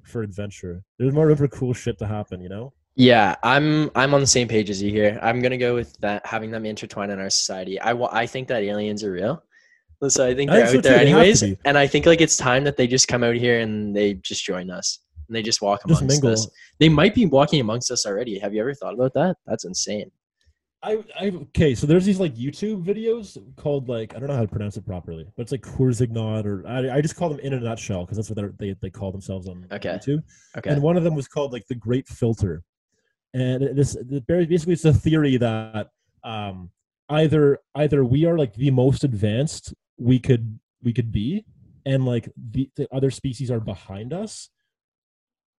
for 0.05 0.23
adventure. 0.23 0.83
There's 0.99 1.15
more 1.15 1.27
room 1.27 1.37
for 1.37 1.49
cool 1.49 1.73
shit 1.73 1.99
to 1.99 2.07
happen 2.07 2.41
you 2.41 2.49
know 2.49 2.73
Yeah, 2.95 3.37
I'm 3.43 3.91
I'm 3.95 4.13
on 4.13 4.21
the 4.21 4.27
same 4.27 4.49
page 4.49 4.69
as 4.69 4.83
you 4.83 4.91
here. 4.91 5.19
I'm 5.23 5.41
gonna 5.41 5.57
go 5.57 5.75
with 5.75 5.97
that 6.01 6.27
having 6.27 6.51
them 6.51 6.67
intertwined 6.67 7.11
in 7.11 7.19
our 7.19 7.31
society. 7.31 7.81
I 7.81 7.93
I 7.93 8.27
think 8.27 8.49
that 8.49 8.63
aliens 8.63 9.03
are 9.03 9.13
real. 9.13 9.43
So 10.09 10.27
I 10.27 10.35
think 10.35 10.51
they're 10.51 10.67
so 10.67 10.79
out 10.79 10.83
there 10.83 10.99
too. 10.99 11.05
They 11.05 11.11
have 11.11 11.23
to 11.23 11.45
anyways, 11.45 11.59
and 11.65 11.79
I 11.79 11.87
think 11.87 12.07
like 12.07 12.21
it's 12.21 12.37
time 12.37 12.65
that 12.65 12.77
they 12.77 12.87
just 12.87 13.09
come 13.09 13.23
out 13.23 13.37
here 13.37 13.61
and 13.61 13.95
they 13.95 14.15
just 14.15 14.45
join 14.45 14.69
us 14.69 14.99
and 15.29 15.37
they 15.37 15.43
just 15.43 15.63
walk 15.63 15.81
just 15.87 16.03
amongst 16.03 16.23
mingle 16.23 16.33
us. 16.33 16.49
They 16.81 16.89
might 16.89 17.15
be 17.15 17.27
walking 17.27 17.61
amongst 17.61 17.91
us 17.91 18.05
already. 18.05 18.39
Have 18.39 18.53
you 18.53 18.61
ever 18.61 18.75
thought 18.75 18.95
about 18.95 19.15
that? 19.15 19.37
That's 19.47 19.65
insane. 19.65 20.11
I, 20.85 20.99
I 21.19 21.27
okay, 21.29 21.77
so 21.77 21.87
there's 21.87 22.05
these 22.05 22.19
like 22.19 22.35
YouTube 22.35 22.85
videos 22.85 23.39
called 23.57 23.89
like 23.89 24.17
I 24.17 24.19
don't 24.19 24.29
know 24.29 24.35
how 24.35 24.43
to 24.43 24.49
pronounce 24.49 24.77
it 24.77 24.85
properly, 24.85 25.25
but 25.37 25.43
it's 25.43 25.53
like 25.53 25.63
Kurzignot 25.63 26.45
or 26.45 26.67
I, 26.67 26.97
I 26.97 27.01
just 27.01 27.15
call 27.15 27.29
them 27.29 27.39
in 27.39 27.53
a 27.53 27.61
nutshell 27.61 28.05
because 28.05 28.17
that's 28.17 28.29
what 28.29 28.59
they 28.59 28.75
they 28.81 28.91
call 28.91 29.13
themselves 29.13 29.49
on 29.49 29.67
Okay. 29.71 29.91
YouTube. 29.91 30.23
Okay. 30.59 30.71
And 30.71 30.83
one 30.83 30.97
of 30.97 31.05
them 31.05 31.15
was 31.15 31.29
called 31.29 31.53
like 31.53 31.67
the 31.69 31.77
Great 31.77 32.09
Filter, 32.09 32.65
and 33.35 33.77
this 33.77 33.95
the- 33.95 34.23
basically 34.27 34.75
it's 34.75 34.85
a 34.85 34.93
theory 34.93 35.37
that 35.37 35.89
um 36.25 36.71
either 37.09 37.59
either 37.75 38.05
we 38.05 38.25
are 38.25 38.39
like 38.39 38.55
the 38.55 38.71
most 38.71 39.05
advanced 39.05 39.75
we 39.99 40.19
could 40.19 40.59
we 40.83 40.93
could 40.93 41.13
be, 41.13 41.45
and 41.87 42.05
like 42.05 42.29
the, 42.51 42.69
the 42.77 42.89
other 42.93 43.11
species 43.11 43.51
are 43.51 43.61
behind 43.61 44.13
us 44.13 44.51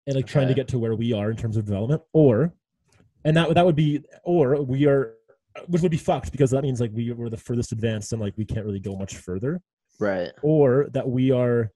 and 0.05 0.15
like 0.15 0.27
trying 0.27 0.47
to 0.49 0.53
get 0.53 0.67
to 0.67 0.79
where 0.79 0.95
we 0.95 1.13
are 1.13 1.31
in 1.31 1.37
terms 1.37 1.55
of 1.55 1.65
development 1.65 2.01
or 2.11 2.53
and 3.23 3.37
that 3.37 3.53
that 3.53 3.65
would 3.65 3.75
be 3.75 4.03
or 4.23 4.61
we 4.61 4.85
are 4.85 5.13
which 5.67 5.81
would 5.81 5.91
be 5.91 5.97
fucked 5.97 6.31
because 6.31 6.51
that 6.51 6.63
means 6.63 6.81
like 6.81 6.91
we 6.93 7.11
were 7.11 7.29
the 7.29 7.37
furthest 7.37 7.71
advanced 7.71 8.11
and 8.11 8.21
like 8.21 8.33
we 8.37 8.45
can't 8.45 8.65
really 8.65 8.79
go 8.79 8.95
much 8.95 9.17
further. 9.17 9.61
Right. 9.99 10.31
or 10.41 10.87
that 10.93 11.07
we 11.07 11.31
are 11.31 11.71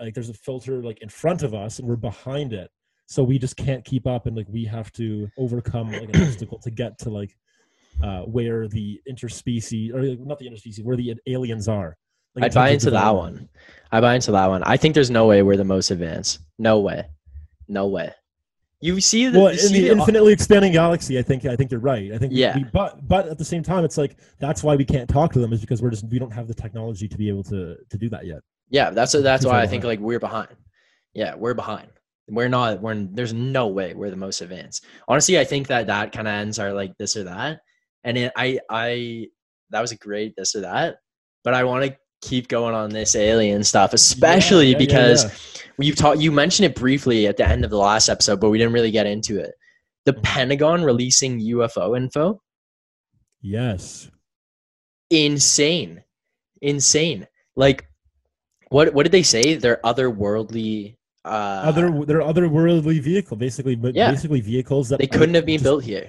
like 0.00 0.14
there's 0.14 0.30
a 0.30 0.34
filter 0.34 0.82
like 0.82 0.98
in 1.02 1.08
front 1.08 1.42
of 1.42 1.54
us 1.54 1.78
and 1.78 1.86
we're 1.86 1.96
behind 1.96 2.52
it 2.52 2.70
so 3.06 3.22
we 3.22 3.38
just 3.38 3.56
can't 3.56 3.84
keep 3.84 4.06
up 4.06 4.26
and 4.26 4.36
like 4.36 4.46
we 4.48 4.64
have 4.64 4.90
to 4.92 5.28
overcome 5.38 5.92
like 5.92 6.14
an 6.14 6.22
obstacle 6.22 6.58
to 6.58 6.70
get 6.70 6.98
to 6.98 7.10
like 7.10 7.36
uh 8.02 8.22
where 8.22 8.66
the 8.68 9.00
interspecies 9.10 9.92
or 9.94 10.02
like, 10.02 10.20
not 10.20 10.38
the 10.38 10.48
interspecies 10.48 10.82
where 10.84 10.96
the 10.96 11.14
aliens 11.26 11.68
are 11.68 11.96
like, 12.34 12.44
I'd 12.46 12.54
buy 12.54 12.70
into 12.70 12.90
that 12.90 13.10
one. 13.14 13.48
I 13.92 14.00
buy 14.00 14.14
into 14.16 14.32
that 14.32 14.48
one. 14.48 14.62
I 14.64 14.76
think 14.76 14.94
there's 14.94 15.10
no 15.10 15.26
way 15.26 15.42
we're 15.42 15.56
the 15.56 15.62
most 15.64 15.92
advanced. 15.92 16.40
No 16.58 16.80
way. 16.80 17.04
No 17.68 17.86
way. 17.86 18.12
You 18.80 19.00
see 19.00 19.28
the, 19.28 19.38
well 19.38 19.52
you 19.52 19.58
in 19.60 19.68
see 19.68 19.74
the 19.82 19.88
the- 19.88 19.92
infinitely 20.00 20.32
expanding 20.32 20.72
galaxy 20.72 21.18
i 21.18 21.22
think 21.22 21.46
i 21.46 21.56
think 21.56 21.70
you're 21.70 21.80
right 21.80 22.12
i 22.12 22.18
think 22.18 22.32
Yeah. 22.34 22.56
we, 22.56 22.64
but 22.64 23.06
but 23.08 23.28
at 23.28 23.38
the 23.38 23.44
same 23.44 23.62
time 23.62 23.82
it's 23.84 23.96
like 23.96 24.18
that's 24.40 24.62
why 24.62 24.76
we 24.76 24.84
can't 24.84 25.08
talk 25.08 25.32
to 25.34 25.38
them 25.38 25.52
is 25.54 25.60
because 25.62 25.80
we're 25.80 25.90
just 25.90 26.06
we 26.08 26.18
don't 26.18 26.32
have 26.32 26.48
the 26.48 26.54
technology 26.54 27.08
to 27.08 27.16
be 27.16 27.28
able 27.28 27.44
to 27.44 27.76
to 27.88 27.96
do 27.96 28.08
that 28.10 28.26
yet 28.26 28.40
Yeah, 28.68 28.90
that's 28.90 29.12
that's 29.12 29.46
why 29.46 29.62
I 29.62 29.66
think 29.66 29.84
like 29.84 30.00
we're 30.00 30.18
behind. 30.20 30.48
Yeah, 31.14 31.34
we're 31.36 31.54
behind. 31.54 31.88
We're 32.28 32.48
not. 32.48 32.80
We're 32.80 33.06
there's 33.10 33.34
no 33.34 33.68
way 33.68 33.94
we're 33.94 34.10
the 34.10 34.16
most 34.16 34.40
advanced. 34.40 34.84
Honestly, 35.08 35.38
I 35.38 35.44
think 35.44 35.68
that 35.68 35.88
that 35.88 36.12
kind 36.12 36.26
of 36.26 36.34
ends 36.34 36.58
our 36.58 36.72
like 36.72 36.96
this 36.98 37.16
or 37.16 37.24
that. 37.24 37.60
And 38.02 38.16
it, 38.16 38.32
I 38.36 38.60
I 38.70 39.26
that 39.70 39.80
was 39.80 39.92
a 39.92 39.96
great 39.96 40.34
this 40.36 40.54
or 40.54 40.62
that. 40.62 40.96
But 41.42 41.54
I 41.54 41.64
want 41.64 41.84
to 41.84 41.96
keep 42.22 42.48
going 42.48 42.74
on 42.74 42.90
this 42.90 43.14
alien 43.14 43.62
stuff, 43.64 43.92
especially 43.92 44.66
yeah, 44.66 44.72
yeah, 44.72 44.78
because 44.78 45.24
yeah. 45.24 45.62
you've 45.78 45.96
taught 45.96 46.20
you 46.20 46.32
mentioned 46.32 46.66
it 46.66 46.74
briefly 46.74 47.26
at 47.26 47.36
the 47.36 47.46
end 47.46 47.64
of 47.64 47.70
the 47.70 47.78
last 47.78 48.08
episode, 48.08 48.40
but 48.40 48.50
we 48.50 48.58
didn't 48.58 48.72
really 48.72 48.90
get 48.90 49.06
into 49.06 49.38
it. 49.38 49.52
The 50.06 50.14
Mhm. 50.14 50.22
Pentagon 50.22 50.82
releasing 50.84 51.40
UFO 51.40 51.96
info, 51.96 52.40
yes 53.42 54.10
insane, 55.10 56.02
insane. 56.60 57.26
Like, 57.56 57.88
what 58.68 58.92
what 58.94 59.04
did 59.04 59.12
they 59.12 59.22
say? 59.22 59.54
They're 59.54 59.80
otherworldly. 59.84 60.96
Uh, 61.24 61.62
other 61.64 62.04
they're 62.04 62.20
otherworldly 62.20 63.00
vehicle 63.00 63.36
basically 63.36 63.74
but 63.74 63.94
Yeah. 63.94 64.10
basically 64.10 64.40
vehicles 64.42 64.88
that 64.90 64.98
they 64.98 65.06
couldn't 65.06 65.34
have 65.34 65.46
been 65.46 65.54
just- 65.54 65.64
built 65.64 65.84
here. 65.84 66.08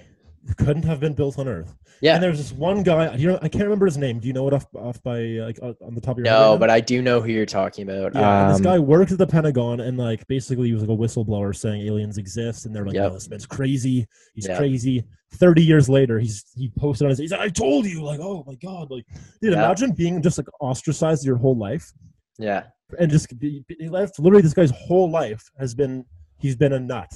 couldn't 0.57 0.83
have 0.83 0.99
been 0.99 1.13
built 1.13 1.39
on 1.39 1.47
earth 1.47 1.73
Yeah. 2.01 2.15
and 2.15 2.21
there's 2.23 2.37
this 2.37 2.51
one 2.51 2.83
guy 2.83 3.15
you 3.15 3.27
know 3.29 3.39
i 3.41 3.47
can't 3.47 3.63
remember 3.63 3.85
his 3.87 3.97
name 3.97 4.19
do 4.19 4.27
you 4.27 4.33
know 4.33 4.47
it 4.47 4.53
off 4.53 4.67
off 4.75 5.01
by 5.01 5.19
like 5.47 5.57
on 5.61 5.95
the 5.95 6.01
top 6.01 6.17
of 6.17 6.23
your 6.25 6.31
head 6.31 6.39
No, 6.39 6.51
right 6.51 6.59
but? 6.59 6.69
I 6.69 6.81
do 6.81 7.01
know 7.01 7.19
who 7.21 7.31
you're 7.31 7.47
talking 7.47 7.83
about. 7.89 8.13
yeah 8.13 8.41
and 8.41 8.49
this 8.51 8.57
Um, 8.57 8.63
guy 8.63 8.77
worked 8.77 9.11
at 9.11 9.17
the 9.17 9.25
pentagon 9.25 9.79
and 9.79 9.97
like 9.97 10.27
basically 10.27 10.67
he 10.67 10.73
was 10.73 10.83
like 10.83 10.91
a 10.91 11.01
whistleblower 11.01 11.55
saying 11.55 11.81
aliens 11.87 12.17
exist 12.19 12.65
and 12.67 12.75
they're 12.75 12.85
like 12.85 12.93
Yep. 12.95 13.11
oh 13.11 13.13
this 13.15 13.27
man's 13.29 13.45
crazy 13.47 14.05
he's 14.35 14.47
Yep. 14.47 14.57
crazy 14.57 15.03
30 15.31 15.63
years 15.63 15.87
later 15.89 16.19
he's 16.19 16.43
he 16.55 16.71
posted 16.77 17.05
on 17.05 17.09
his 17.09 17.17
he's 17.19 17.31
like 17.31 17.39
i 17.41 17.49
told 17.49 17.85
you 17.87 18.03
like 18.03 18.19
oh 18.19 18.43
my 18.45 18.55
god 18.55 18.91
like 18.91 19.05
dude 19.41 19.53
Yeah. 19.53 19.63
imagine 19.65 19.93
being 19.93 20.21
just 20.21 20.37
like 20.37 20.47
ostracized 20.59 21.25
your 21.25 21.37
whole 21.37 21.57
life 21.57 21.91
yeah, 22.37 22.63
and 22.99 23.11
just 23.11 23.27
he 23.39 23.63
left 23.89 24.19
literally 24.19 24.41
this 24.41 24.53
guy's 24.53 24.71
whole 24.71 25.09
life 25.09 25.49
has 25.59 25.73
been 25.75 26.05
he's 26.39 26.55
been 26.55 26.73
a 26.73 26.79
nut 26.79 27.11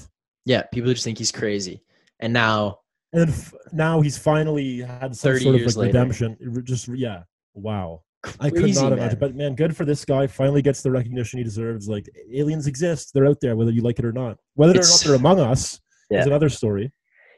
yeah. 0.46 0.64
People 0.74 0.92
just 0.92 1.04
think 1.04 1.18
he's 1.20 1.32
crazy, 1.32 1.84
and 2.22 2.34
now 2.34 2.80
and 3.14 3.22
then 3.22 3.30
f- 3.30 3.54
now 3.72 4.02
he's 4.02 4.18
finally 4.18 4.80
had 4.80 5.16
some 5.16 5.38
sort 5.38 5.56
of 5.56 5.62
like 5.62 5.76
later. 5.76 5.88
redemption 5.88 6.38
It 6.40 6.64
just 6.64 6.88
yeah 6.88 7.24
wow 7.54 8.02
i 8.40 8.50
could 8.50 8.60
Crazy, 8.62 8.82
not 8.82 8.90
man. 8.90 9.00
imagine 9.00 9.20
but 9.20 9.36
man 9.36 9.54
good 9.56 9.76
for 9.76 9.86
this 9.86 10.04
guy 10.06 10.26
finally 10.28 10.62
gets 10.62 10.82
the 10.82 10.92
recognition 10.92 11.38
he 11.38 11.44
deserves 11.44 11.88
like 11.88 12.08
aliens 12.34 12.68
exist 12.68 13.12
they're 13.14 13.28
out 13.28 13.40
there 13.42 13.56
whether 13.56 13.72
you 13.72 13.82
like 13.82 14.00
it 14.00 14.06
or 14.06 14.12
not 14.12 14.38
whether 14.56 14.74
or 14.74 14.82
not 14.82 15.02
they're 15.06 15.16
among 15.16 15.40
us 15.40 15.80
Yeah. 16.10 16.22
is 16.22 16.26
another 16.28 16.50
story 16.50 16.92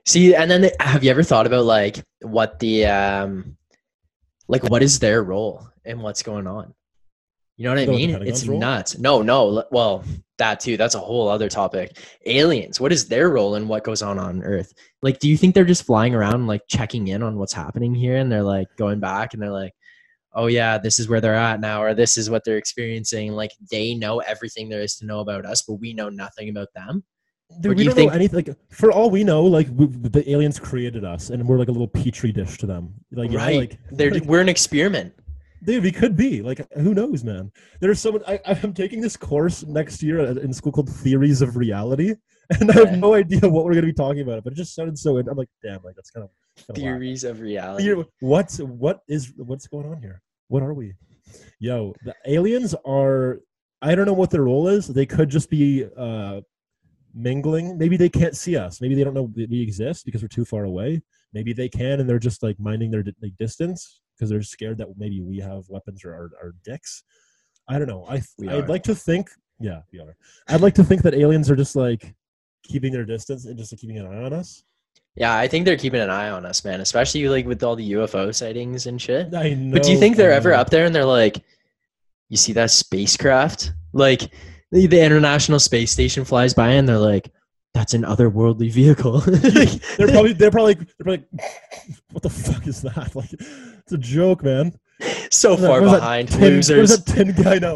see, 0.07 0.33
and 0.33 0.49
then 0.49 0.61
they, 0.61 0.71
have 0.79 1.03
you 1.03 1.11
ever 1.11 1.23
thought 1.23 1.45
about 1.45 1.65
like 1.65 2.03
what 2.21 2.59
the 2.59 2.85
um, 2.85 3.57
like 4.47 4.63
what 4.63 4.81
is 4.83 4.97
their 4.99 5.23
role 5.23 5.67
and 5.85 6.01
what's 6.01 6.23
going 6.23 6.47
on? 6.47 6.73
You 7.62 7.66
know 7.68 7.74
what 7.76 7.80
I 7.80 7.86
Go 7.86 7.91
with 7.91 8.01
the 8.01 8.07
mean? 8.07 8.28
It's 8.28 8.47
role? 8.47 8.59
nuts. 8.59 8.97
No, 8.97 9.22
no. 9.22 9.64
Well, 9.70 10.03
that 10.39 10.59
too. 10.59 10.78
That's 10.78 10.95
a 10.95 10.99
whole 10.99 11.28
other 11.28 11.47
topic. 11.47 11.95
Aliens. 12.26 12.80
What 12.82 12.91
is 12.91 13.07
their 13.07 13.30
role 13.30 13.53
in 13.53 13.68
what 13.68 13.84
goes 13.84 14.01
on 14.01 14.18
on 14.18 14.41
Earth? 14.41 14.74
Like, 15.03 15.20
do 15.20 15.30
you 15.30 15.38
think 15.38 15.53
they're 15.53 15.64
just 15.64 15.86
flying 15.86 16.16
around, 16.16 16.47
like 16.47 16.62
checking 16.68 17.09
in 17.09 17.22
on 17.22 17.38
what's 17.38 17.53
happening 17.53 17.93
here, 17.93 18.18
and 18.18 18.32
they're 18.32 18.41
like 18.41 18.68
going 18.80 18.99
back, 18.99 19.36
and 19.36 19.43
they're 19.43 19.51
like, 19.51 19.74
"Oh 20.34 20.47
yeah, 20.47 20.80
this 20.80 20.97
is 20.97 21.07
where 21.07 21.22
they're 21.22 21.36
at 21.36 21.59
now, 21.59 21.84
or 21.84 21.93
this 21.93 22.18
is 22.18 22.32
what 22.32 22.43
they're 22.45 22.57
experiencing." 22.57 23.34
Like, 23.34 23.51
they 23.70 23.93
know 23.93 24.22
everything 24.22 24.68
there 24.68 24.82
is 24.82 24.95
to 24.95 25.05
know 25.05 25.20
about 25.20 25.45
us, 25.45 25.62
but 25.62 25.76
we 25.76 25.93
know 25.93 26.09
nothing 26.09 26.49
about 26.49 26.70
them. 26.74 27.03
Dude, 27.59 27.62
do 27.62 27.70
we 27.70 27.84
you 27.84 27.89
don't 27.89 27.95
think- 27.95 28.12
know 28.12 28.16
anything 28.16 28.36
like 28.38 28.57
for 28.72 28.91
all 28.91 29.12
we 29.12 29.24
know 29.24 29.43
like 29.43 29.68
we, 29.76 29.86
the 29.86 30.28
aliens 30.32 30.57
created 30.57 31.03
us 31.03 31.30
and 31.30 31.45
we're 31.45 31.59
like 31.59 31.68
a 31.68 31.72
little 31.72 31.88
petri 31.88 32.32
dish 32.32 32.57
to 32.59 32.66
them 32.66 32.93
like 33.12 33.30
you 33.30 33.38
know, 33.38 33.43
right? 33.43 33.57
like 33.57 33.78
they're 33.91 34.09
like, 34.09 34.24
we're 34.24 34.39
an 34.39 34.47
experiment. 34.47 35.14
Dude, 35.64 35.84
we 35.84 35.91
could 35.91 36.16
be 36.16 36.41
like, 36.41 36.66
who 36.74 36.93
knows, 36.93 37.24
man? 37.24 37.51
There's 37.80 37.99
someone 37.99 38.24
I, 38.28 38.39
I'm 38.45 38.74
taking 38.74 38.99
this 38.99 39.16
course 39.16 39.64
next 39.64 40.01
year 40.01 40.20
in 40.20 40.51
school 40.53 40.72
called 40.72 40.89
Theories 40.89 41.41
of 41.41 41.55
Reality, 41.55 42.16
and 42.59 42.72
I 42.72 42.74
have 42.74 42.97
no 42.97 43.14
idea 43.14 43.41
what 43.41 43.66
we're 43.66 43.76
gonna 43.76 43.86
be 43.86 43.93
talking 43.93 44.22
about. 44.22 44.43
But 44.43 44.53
it 44.53 44.55
just 44.55 44.74
sounded 44.74 44.97
so. 44.97 45.18
I'm 45.18 45.38
like, 45.38 45.49
damn, 45.64 45.84
like 45.84 45.95
that's 45.95 46.09
kind 46.09 46.24
of 46.24 46.66
kind 46.68 46.78
Theories 46.78 47.24
of 47.24 47.41
reality. 47.41 47.84
Theory, 47.84 48.05
what's 48.22 48.57
what 48.57 49.01
is 49.07 49.34
what's 49.38 49.68
going 49.68 49.86
on 49.86 50.01
here? 50.01 50.22
What 50.47 50.64
are 50.64 50.74
we? 50.74 50.93
Yo, 51.59 51.93
the 52.03 52.16
aliens 52.26 52.74
are. 52.86 53.39
I 53.84 53.95
don't 53.95 54.05
know 54.05 54.14
what 54.14 54.30
their 54.30 54.43
role 54.43 54.68
is. 54.68 54.88
They 54.88 55.05
could 55.05 55.30
just 55.30 55.49
be 55.49 55.88
uh, 55.97 56.41
mingling. 57.14 57.78
Maybe 57.78 57.97
they 57.97 58.09
can't 58.09 58.36
see 58.36 58.55
us. 58.55 58.82
Maybe 58.82 58.95
they 58.95 59.03
don't 59.03 59.16
know 59.16 59.32
that 59.36 59.49
we 59.49 59.62
exist 59.62 60.05
because 60.05 60.22
we're 60.22 60.28
too 60.28 60.45
far 60.45 60.66
away. 60.66 61.01
Maybe 61.34 61.53
they 61.53 61.70
can, 61.70 61.99
and 61.99 62.09
they're 62.09 62.20
just 62.20 62.43
like 62.43 62.59
minding 62.59 62.91
their 62.91 63.03
like, 63.22 63.38
distance 63.38 64.00
because 64.22 64.30
they're 64.30 64.43
scared 64.43 64.78
that 64.78 64.88
maybe 64.97 65.19
we 65.19 65.39
have 65.39 65.67
weapons 65.67 66.05
or 66.05 66.13
our, 66.13 66.30
our 66.39 66.53
dicks. 66.63 67.01
I 67.67 67.80
don't 67.80 67.88
know. 67.88 68.05
I 68.07 68.22
We 68.38 68.49
I'd 68.49 68.65
are. 68.65 68.67
like 68.67 68.84
to 68.84 68.93
think. 68.93 69.32
Yeah, 69.59 69.82
we 69.91 69.99
are. 69.99 70.15
I'd 70.47 70.61
like 70.61 70.76
to 70.76 70.84
think 70.84 71.01
that 71.01 71.15
aliens 71.15 71.49
are 71.49 71.55
just 71.55 71.76
like 71.76 72.13
keeping 72.61 72.93
their 72.93 73.03
distance 73.03 73.45
and 73.45 73.57
just 73.57 73.74
like, 73.74 73.82
keeping 73.82 73.97
an 73.97 74.05
eye 74.05 74.22
on 74.24 74.32
us. 74.32 74.63
Yeah, 75.15 75.36
I 75.36 75.47
think 75.47 75.65
they're 75.65 75.76
keeping 75.76 76.01
an 76.01 76.11
eye 76.11 76.30
on 76.30 76.45
us, 76.45 76.63
man. 76.63 76.82
Especially 76.82 77.28
like 77.30 77.47
with 77.47 77.63
all 77.63 77.76
the 77.76 77.93
UFO 77.93 78.34
sightings 78.34 78.86
and 78.86 79.01
shit. 79.01 79.34
I 79.34 79.55
know. 79.55 79.74
But 79.74 79.82
do 79.82 79.91
you 79.91 79.97
think 79.97 80.17
they're 80.17 80.32
ever 80.32 80.53
up 80.53 80.69
there 80.69 80.86
and 80.86 80.93
they're 80.93 81.03
like, 81.03 81.43
you 82.30 82.38
see 82.38 82.53
that 82.53 82.69
spacecraft? 82.69 83.74
Like 83.91 84.22
the, 84.72 84.86
the 84.86 85.03
International 85.03 85.57
Space 85.57 85.91
Station 85.91 86.26
flies 86.26 86.53
by 86.53 86.69
and 86.74 86.88
they're 86.88 86.99
like, 86.99 87.32
that's 87.74 87.93
an 87.93 88.03
otherworldly 88.03 88.72
vehicle. 88.72 89.19
they're 89.97 90.07
probably 90.09 90.34
they're 90.34 90.51
probably 90.51 90.74
they're 90.76 90.86
probably 91.03 91.26
what 92.11 92.24
the 92.24 92.30
fuck 92.30 92.67
is 92.67 92.82
that? 92.82 93.11
Like 93.15 93.32
it's 93.34 93.91
a 93.91 93.97
joke, 93.97 94.43
man. 94.43 94.78
so 95.32 95.57
far 95.57 95.80
that 95.82 95.91
behind. 95.99 96.28
tin- 96.30 96.41
What 96.41 96.51
is 96.51 96.69
Losers. 96.69 97.03
that 97.03 97.13
tin 97.13 97.32
guy 97.43 97.59
now? 97.59 97.74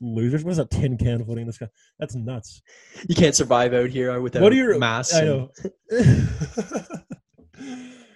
Losers. 0.00 0.44
What 0.44 0.50
is 0.52 0.56
that 0.56 0.70
tin 0.70 0.96
can 0.98 1.24
floating 1.24 1.42
in 1.42 1.46
the 1.46 1.52
sky? 1.52 1.68
That's 1.98 2.14
nuts. 2.14 2.62
You 3.08 3.14
can't 3.14 3.34
survive 3.34 3.72
out 3.74 3.90
here 3.90 4.20
without 4.20 4.42
What 4.42 4.52
are 4.52 4.56
your 4.56 4.78
masks. 4.78 5.14
I 5.14 5.22
know. 5.24 5.50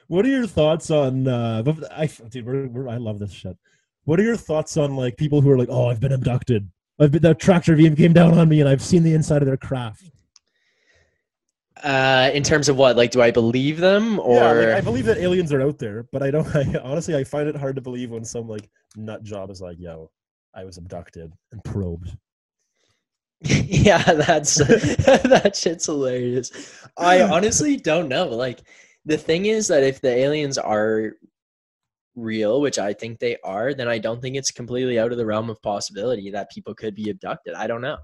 what 0.09 0.25
are 0.25 0.29
your 0.29 0.47
thoughts 0.47 0.91
on? 0.91 1.29
uh 1.29 1.63
I 1.91 2.07
dude, 2.31 2.47
we're, 2.47 2.67
we're, 2.69 2.89
I 2.89 2.97
love 2.97 3.19
this 3.19 3.33
shit. 3.33 3.57
What 4.05 4.19
are 4.19 4.25
your 4.25 4.37
thoughts 4.37 4.77
on 4.77 4.97
like 4.97 5.17
people 5.17 5.41
who 5.41 5.51
are 5.51 5.59
like, 5.59 5.69
oh, 5.71 5.89
I've 5.89 6.01
been 6.01 6.13
abducted. 6.13 6.69
I've 6.99 7.13
been 7.13 7.23
that 7.23 7.39
tractor 7.39 7.77
beam 7.77 7.95
came 7.97 8.13
down 8.13 8.37
on 8.37 8.49
me, 8.49 8.61
and 8.61 8.69
I've 8.69 8.83
seen 8.83 9.03
the 9.03 9.15
inside 9.15 9.41
of 9.43 9.47
their 9.47 9.57
craft. 9.57 10.11
Uh, 11.83 12.31
in 12.35 12.43
terms 12.43 12.69
of 12.69 12.77
what? 12.77 12.97
Like, 12.97 13.11
do 13.11 13.23
I 13.23 13.31
believe 13.31 13.79
them 13.79 14.19
or? 14.21 14.37
yeah, 14.37 14.53
like, 14.53 14.77
I 14.77 14.81
believe 14.81 15.07
that 15.07 15.19
aliens 15.19 15.53
are 15.53 15.63
out 15.63 15.79
there, 15.79 16.07
but 16.13 16.23
I 16.23 16.31
don't. 16.31 16.47
I, 16.55 16.79
honestly, 16.83 17.15
I 17.17 17.25
find 17.25 17.49
it 17.49 17.57
hard 17.57 17.77
to 17.77 17.83
believe 17.83 18.11
when 18.11 18.25
some 18.25 18.49
like 18.49 18.69
nut 18.97 19.23
job 19.23 19.51
is 19.51 19.61
like, 19.61 19.79
"Yo, 19.79 20.11
I 20.55 20.65
was 20.65 20.77
abducted 20.77 21.33
and 21.53 21.65
probed." 21.65 22.17
yeah, 23.43 24.03
that's 24.03 24.55
that 24.57 25.53
shit's 25.57 25.87
hilarious. 25.87 26.51
I 26.99 27.23
honestly 27.23 27.77
don't 27.77 28.09
know. 28.09 28.27
Like 28.27 28.61
the 29.07 29.17
thing 29.17 29.47
is 29.47 29.69
that 29.69 29.83
if 29.83 30.03
the 30.03 30.15
aliens 30.15 30.59
are 30.59 31.13
real, 32.17 32.61
which 32.61 32.79
I 32.79 32.93
think 32.93 33.19
they 33.19 33.39
are, 33.43 33.73
then 33.73 33.89
I 33.89 33.97
don't 33.97 34.21
think 34.21 34.37
it's 34.37 34.51
completely 34.51 34.99
out 34.99 35.13
of 35.13 35.17
the 35.17 35.25
realm 35.25 35.49
of 35.49 35.63
possibility 35.63 36.31
that 36.31 36.51
people 36.51 36.75
could 36.75 36.95
be 36.95 37.09
abducted. 37.09 37.55
I 37.55 37.67
don't 37.67 37.81
know. 37.81 37.97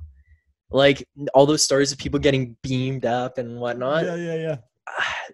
Like 0.71 1.07
all 1.35 1.47
those 1.47 1.62
stories 1.62 1.93
of 1.93 1.99
people 1.99 2.19
getting 2.19 2.57
beamed 2.62 3.05
up 3.05 3.39
and 3.39 3.59
whatnot. 3.61 4.05
yeah, 4.05 4.17
yeah, 4.17 4.35
yeah. 4.35 4.57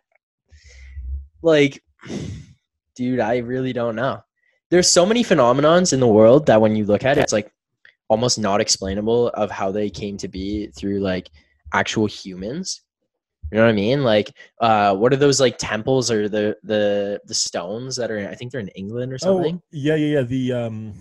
like 1.43 1.83
dude 2.95 3.21
i 3.21 3.39
really 3.39 3.73
don't 3.73 3.97
know 3.97 4.21
there's 4.71 4.89
so 4.89 5.05
many 5.07 5.25
phenomenons 5.25 5.93
in 5.93 6.01
the 6.01 6.07
world 6.07 6.47
that 6.47 6.61
when 6.61 6.77
you 6.77 6.85
look 6.85 7.05
at 7.05 7.17
it 7.19 7.23
it's 7.23 7.33
like 7.33 7.51
almost 8.09 8.39
not 8.39 8.61
explainable 8.61 9.29
of 9.29 9.51
how 9.51 9.71
they 9.73 9.89
came 9.89 10.17
to 10.19 10.29
be 10.29 10.67
through 10.77 11.01
like 11.01 11.31
actual 11.73 12.07
humans 12.07 12.83
you 13.51 13.57
know 13.57 13.65
what 13.65 13.71
i 13.71 13.73
mean 13.73 14.05
like 14.05 14.31
uh 14.61 14.95
what 14.95 15.13
are 15.13 15.17
those 15.17 15.41
like 15.41 15.57
temples 15.59 16.11
or 16.11 16.29
the 16.29 16.55
the 16.65 17.19
the 17.25 17.35
stones 17.35 17.97
that 17.97 18.11
are 18.11 18.19
in, 18.19 18.27
i 18.29 18.35
think 18.35 18.53
they're 18.53 18.61
in 18.61 18.69
england 18.69 19.13
or 19.13 19.19
something 19.19 19.57
Oh, 19.57 19.63
yeah, 19.73 19.95
yeah, 19.95 20.19
yeah. 20.19 20.23
The 20.23 20.53
um, 20.53 20.95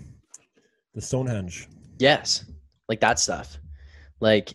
The 0.94 1.00
Stonehenge. 1.00 1.68
Yes, 1.98 2.44
like 2.88 3.00
that 3.00 3.18
stuff. 3.18 3.58
Like, 4.22 4.54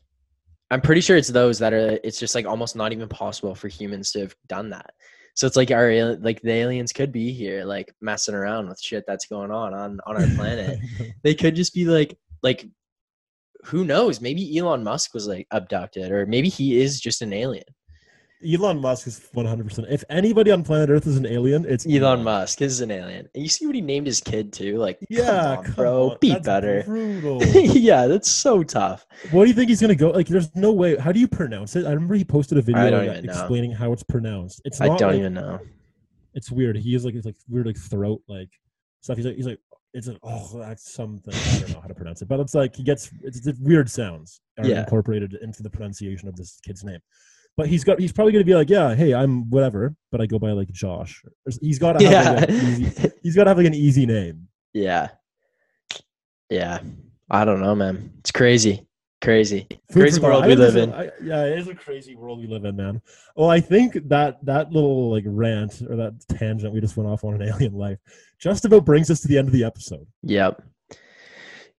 I'm 0.71 0.81
pretty 0.81 1.01
sure 1.01 1.17
it's 1.17 1.27
those 1.27 1.59
that 1.59 1.73
are. 1.73 1.99
It's 2.03 2.19
just 2.19 2.33
like 2.33 2.45
almost 2.45 2.75
not 2.75 2.93
even 2.93 3.07
possible 3.07 3.53
for 3.53 3.67
humans 3.67 4.11
to 4.13 4.21
have 4.21 4.35
done 4.47 4.69
that. 4.71 4.91
So 5.35 5.45
it's 5.45 5.55
like 5.55 5.69
our 5.69 6.15
like 6.15 6.41
the 6.41 6.51
aliens 6.51 6.91
could 6.91 7.11
be 7.11 7.31
here, 7.31 7.63
like 7.63 7.93
messing 8.01 8.33
around 8.33 8.69
with 8.69 8.81
shit 8.81 9.03
that's 9.05 9.27
going 9.27 9.51
on 9.51 9.73
on 9.73 9.99
on 10.07 10.15
our 10.15 10.35
planet. 10.35 10.79
they 11.23 11.35
could 11.35 11.55
just 11.55 11.73
be 11.73 11.85
like 11.85 12.17
like 12.41 12.65
who 13.65 13.83
knows? 13.85 14.21
Maybe 14.21 14.57
Elon 14.57 14.83
Musk 14.83 15.13
was 15.13 15.27
like 15.27 15.47
abducted, 15.51 16.11
or 16.11 16.25
maybe 16.25 16.49
he 16.49 16.81
is 16.81 16.99
just 16.99 17.21
an 17.21 17.33
alien. 17.33 17.65
Elon 18.45 18.79
Musk 18.79 19.07
is 19.07 19.19
100%. 19.35 19.85
If 19.89 20.03
anybody 20.09 20.51
on 20.51 20.63
planet 20.63 20.89
Earth 20.89 21.07
is 21.07 21.17
an 21.17 21.25
alien, 21.25 21.65
it's 21.65 21.87
Elon 21.87 22.23
Musk 22.23 22.61
is 22.61 22.81
an 22.81 22.91
alien. 22.91 23.27
And 23.33 23.43
you 23.43 23.49
see 23.49 23.65
what 23.65 23.73
he 23.75 23.81
named 23.81 24.05
his 24.05 24.21
kid 24.21 24.53
too? 24.53 24.77
Like, 24.77 24.99
Yeah, 25.09 25.55
come 25.55 25.65
on, 25.65 25.71
bro, 25.73 26.09
on, 26.11 26.17
be 26.21 26.29
that's 26.33 26.45
better. 26.45 26.83
Brutal. 26.85 27.43
yeah, 27.43 28.05
that's 28.07 28.29
so 28.29 28.61
tough. 28.63 29.05
what 29.31 29.43
do 29.45 29.49
you 29.49 29.55
think 29.55 29.69
he's 29.69 29.81
gonna 29.81 29.95
go? 29.95 30.11
Like, 30.11 30.27
there's 30.27 30.55
no 30.55 30.71
way. 30.71 30.95
How 30.97 31.11
do 31.11 31.19
you 31.19 31.27
pronounce 31.27 31.75
it? 31.75 31.85
I 31.85 31.91
remember 31.91 32.13
he 32.15 32.23
posted 32.23 32.57
a 32.59 32.61
video 32.61 32.89
don't 32.91 33.07
like, 33.07 33.17
even 33.17 33.25
know. 33.25 33.31
explaining 33.33 33.71
how 33.71 33.91
it's 33.91 34.03
pronounced. 34.03 34.61
It's 34.65 34.81
I 34.81 34.87
don't 34.87 35.01
like- 35.01 35.15
even 35.19 35.33
know. 35.33 35.59
It's 36.35 36.51
weird. 36.51 36.77
He 36.77 36.93
is 36.93 37.03
like 37.03 37.15
it's 37.15 37.25
like 37.25 37.37
weird 37.49 37.65
like 37.65 37.77
throat 37.77 38.21
like 38.27 38.49
stuff. 39.01 39.17
He's 39.17 39.25
like 39.25 39.35
he's 39.35 39.47
like 39.47 39.59
it's 39.95 40.07
like 40.07 40.19
oh 40.21 40.59
that's 40.59 40.93
something 40.93 41.33
I 41.33 41.59
don't 41.59 41.71
know 41.73 41.81
how 41.81 41.87
to 41.87 41.95
pronounce 41.95 42.21
it, 42.21 42.27
but 42.27 42.39
it's 42.39 42.53
like 42.53 42.75
he 42.75 42.83
gets 42.83 43.09
it's, 43.23 43.47
it's 43.47 43.57
weird 43.59 43.89
sounds 43.89 44.41
are 44.59 44.67
Yeah. 44.67 44.81
incorporated 44.81 45.35
into 45.41 45.63
the 45.63 45.69
pronunciation 45.71 46.27
of 46.29 46.35
this 46.35 46.59
kid's 46.63 46.83
name. 46.83 46.99
But 47.57 47.67
he's 47.67 47.83
got 47.83 47.99
he's 47.99 48.11
probably 48.13 48.33
gonna 48.33 48.45
be 48.45 48.53
like 48.55 48.69
yeah 48.69 48.93
hey 48.95 49.13
I'm 49.15 49.49
whatever, 49.49 49.95
but 50.11 50.21
I 50.21 50.27
go 50.27 50.37
by 50.39 50.51
like 50.51 50.71
Josh. 50.71 51.23
He's 51.59 51.79
got 51.79 51.99
to 51.99 52.07
have 52.07 52.35
like, 52.35 52.49
an 52.49 52.55
easy, 52.55 52.83
Yeah. 53.01 53.09
he's 53.23 53.35
got 53.35 53.43
to 53.45 53.49
have 53.49 53.57
like 53.57 53.65
an 53.67 53.73
easy 53.73 54.05
name. 54.05 54.47
yeah. 54.73 55.09
Yeah. 56.49 56.79
I 57.29 57.43
don't 57.43 57.59
know, 57.61 57.75
man. 57.75 58.13
It's 58.19 58.31
crazy. 58.31 58.87
Crazy. 59.21 59.67
Food 59.91 60.01
Crazy 60.03 60.21
world 60.21 60.45
we 60.45 60.55
live 60.55 60.75
in. 60.77 60.93
I- 60.93 61.09
yeah, 61.21 61.43
it 61.45 61.59
is 61.59 61.67
a 61.67 61.75
crazy 61.75 62.15
world 62.15 62.39
we 62.39 62.47
live 62.47 62.63
in, 62.65 62.75
man. 62.75 63.01
Well, 63.35 63.49
I 63.49 63.59
think 63.59 63.97
that 64.07 64.37
that 64.45 64.71
little 64.71 65.11
like 65.11 65.23
rant 65.27 65.81
or 65.89 65.95
that 65.97 66.13
tangent 66.29 66.71
we 66.73 66.79
just 66.79 66.95
went 66.95 67.09
off 67.09 67.23
on 67.23 67.33
an 67.33 67.41
alien 67.49 67.73
life 67.73 67.97
just 68.39 68.63
about 68.65 68.85
brings 68.85 69.09
us 69.09 69.19
to 69.21 69.27
the 69.27 69.37
end 69.37 69.47
of 69.47 69.53
the 69.53 69.63
episode. 69.63 70.05
Yep. 70.23 70.61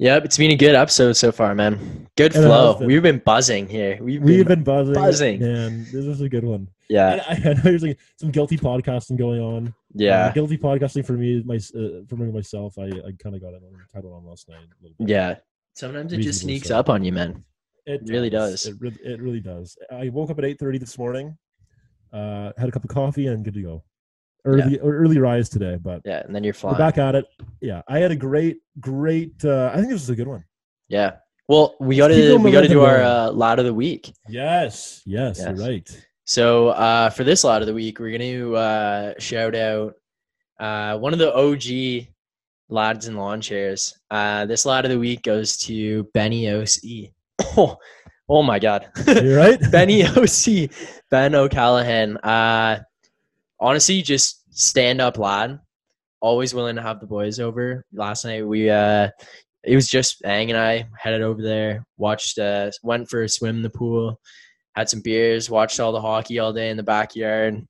Yep. 0.01 0.27
It's 0.27 0.39
been 0.39 0.53
a 0.53 0.57
good 0.57 0.77
episode 0.77 1.15
so 1.15 1.33
far, 1.33 1.55
man. 1.57 2.07
Good 2.17 2.33
It 2.33 2.37
has 2.37 2.45
flow. 2.45 2.79
We've 2.81 3.03
been 3.03 3.19
buzzing 3.19 3.69
here. 3.69 3.99
We've 4.01 4.23
We've 4.23 4.47
been, 4.47 4.63
been 4.63 4.65
buzzing, 4.65 4.95
buzzing. 4.95 5.41
man. 5.41 5.85
This 5.85 6.07
is 6.07 6.21
a 6.21 6.29
good 6.29 6.45
one. 6.45 6.69
yeah. 6.89 7.25
I, 7.29 7.33
I 7.35 7.39
know 7.55 7.55
there's 7.63 7.83
like 7.83 7.99
some 8.17 8.31
guilty 8.31 8.57
podcasting 8.57 9.17
going 9.19 9.41
on. 9.41 9.75
Yeah. 9.95 10.27
Uh, 10.27 10.33
guilty 10.33 10.57
podcasting 10.57 11.05
for 11.05 11.15
me, 11.15 11.43
my 11.45 11.57
uh, 11.57 12.05
for 12.09 12.15
me 12.17 12.31
myself. 12.31 12.79
I, 12.79 12.85
I 12.85 13.13
kind 13.21 13.35
of 13.35 13.41
got 13.41 13.55
it 13.55 13.63
on 13.65 13.73
title 13.93 14.15
on 14.15 14.25
last 14.25 14.49
night. 14.49 14.59
A 14.59 14.83
little 14.83 14.97
bit. 15.01 15.09
Yeah. 15.09 15.37
Sometimes 15.75 16.13
it 16.13 16.19
just 16.19 16.43
sneaks 16.43 16.71
up 16.71 16.89
on 16.89 17.05
you, 17.05 17.13
man. 17.13 17.45
It 17.87 18.03
really 18.07 18.31
does. 18.31 18.67
It 18.67 18.77
really, 18.81 18.99
it 19.03 19.21
really 19.21 19.41
does. 19.41 19.77
I 19.91 20.11
woke 20.11 20.31
up 20.31 20.39
at 20.39 20.45
eight 20.45 20.59
thirty 20.61 20.79
this 20.79 20.97
morning. 20.97 21.37
Uh, 22.13 22.53
had 22.57 22.69
a 22.69 22.73
cup 22.73 22.85
of 22.85 22.91
coffee 22.91 23.27
and 23.27 23.45
good 23.45 23.55
to 23.55 23.63
go. 23.63 23.83
Early 24.45 24.79
or 24.79 24.95
early 24.97 25.19
rise 25.19 25.49
today, 25.49 25.77
but 25.81 26.01
Yeah. 26.05 26.23
And 26.25 26.35
then 26.35 26.43
you're 26.45 26.51
we're 26.53 26.59
flying. 26.59 26.79
back 26.79 26.97
at 26.99 27.15
it. 27.15 27.27
Yeah, 27.61 27.83
I 27.89 27.99
had 27.99 28.11
a 28.13 28.17
great, 28.17 28.59
great. 28.81 29.45
Uh, 29.45 29.71
I 29.73 29.77
think 29.77 29.89
this 29.89 30.01
was 30.01 30.11
a 30.11 30.17
good 30.17 30.29
one. 30.29 30.45
Yeah. 30.89 31.17
Well, 31.49 31.75
we 31.81 31.97
gotta 31.97 32.15
we 32.43 32.51
gotta 32.51 32.69
do 32.69 32.77
momentum 32.77 32.81
our 32.81 33.03
uh, 33.03 33.31
lad 33.33 33.59
of 33.59 33.65
the 33.65 33.75
week. 33.75 34.13
Yes, 34.29 35.03
yes, 35.07 35.39
Yes. 35.41 35.59
right. 35.59 36.05
So 36.25 36.69
uh, 36.69 37.11
for 37.11 37.25
this 37.25 37.43
lad 37.45 37.63
of 37.63 37.67
the 37.67 37.75
week, 37.75 37.99
we're 38.01 38.17
gonna 38.17 38.53
uh, 38.53 39.15
shout 39.19 39.55
out 39.55 39.95
uh, 40.61 40.99
one 40.99 41.13
of 41.13 41.19
the 41.19 41.35
OG 41.35 42.09
lads 42.69 43.07
and 43.07 43.17
lawn 43.17 43.41
chairs. 43.41 43.99
Uh, 44.11 44.45
this 44.47 44.67
lad 44.67 44.85
of 44.85 44.91
the 44.91 44.99
week 44.99 45.23
goes 45.23 45.57
to 45.59 46.05
Benny 46.15 46.51
OC. 46.51 47.11
Oh, 47.57 47.77
oh 48.29 48.43
my 48.43 48.59
God, 48.59 48.89
You're 49.07 49.37
right. 49.39 49.59
Benny 49.73 50.05
OC, 50.05 50.71
Ben 51.11 51.35
O'Callahan. 51.35 52.19
Uh, 52.19 52.81
honestly, 53.61 54.03
just 54.03 54.43
stand 54.57 55.01
up 55.01 55.19
lad. 55.19 55.59
Always 56.21 56.53
willing 56.55 56.77
to 56.77 56.83
have 56.83 57.01
the 57.01 57.07
boys 57.07 57.39
over. 57.41 57.85
Last 57.93 58.25
night 58.25 58.47
we 58.47 58.69
uh, 58.71 59.09
it 59.65 59.75
was 59.75 59.89
just 59.89 60.25
Ang 60.25 60.51
and 60.51 60.59
I 60.59 60.89
headed 60.99 61.23
over 61.23 61.43
there, 61.43 61.85
watched, 61.97 62.39
uh, 62.39 62.71
went 62.83 63.09
for 63.09 63.23
a 63.23 63.29
swim 63.29 63.57
in 63.57 63.63
the 63.63 63.71
pool, 63.71 64.21
had 64.75 64.89
some 64.89 65.01
beers, 65.01 65.51
watched 65.51 65.79
all 65.81 65.93
the 65.93 66.01
hockey 66.01 66.39
all 66.39 66.53
day 66.53 66.71
in 66.71 66.77
the 66.77 66.83
backyard. 66.83 67.67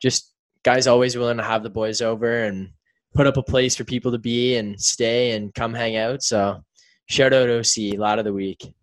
Just 0.00 0.32
guys 0.62 0.86
always 0.86 1.16
willing 1.16 1.36
to 1.36 1.42
have 1.42 1.62
the 1.62 1.70
boys 1.70 2.02
over 2.02 2.44
and 2.44 2.70
put 3.14 3.26
up 3.26 3.36
a 3.36 3.42
place 3.42 3.76
for 3.76 3.84
people 3.84 4.12
to 4.12 4.18
be 4.18 4.56
and 4.56 4.78
stay 4.80 5.32
and 5.32 5.54
come 5.54 5.72
hang 5.72 5.96
out. 5.96 6.22
So 6.22 6.62
shout 7.08 7.32
out 7.32 7.48
OC, 7.48 7.96
lad 7.98 8.18
of 8.18 8.24
the 8.24 8.32
week. 8.32 8.74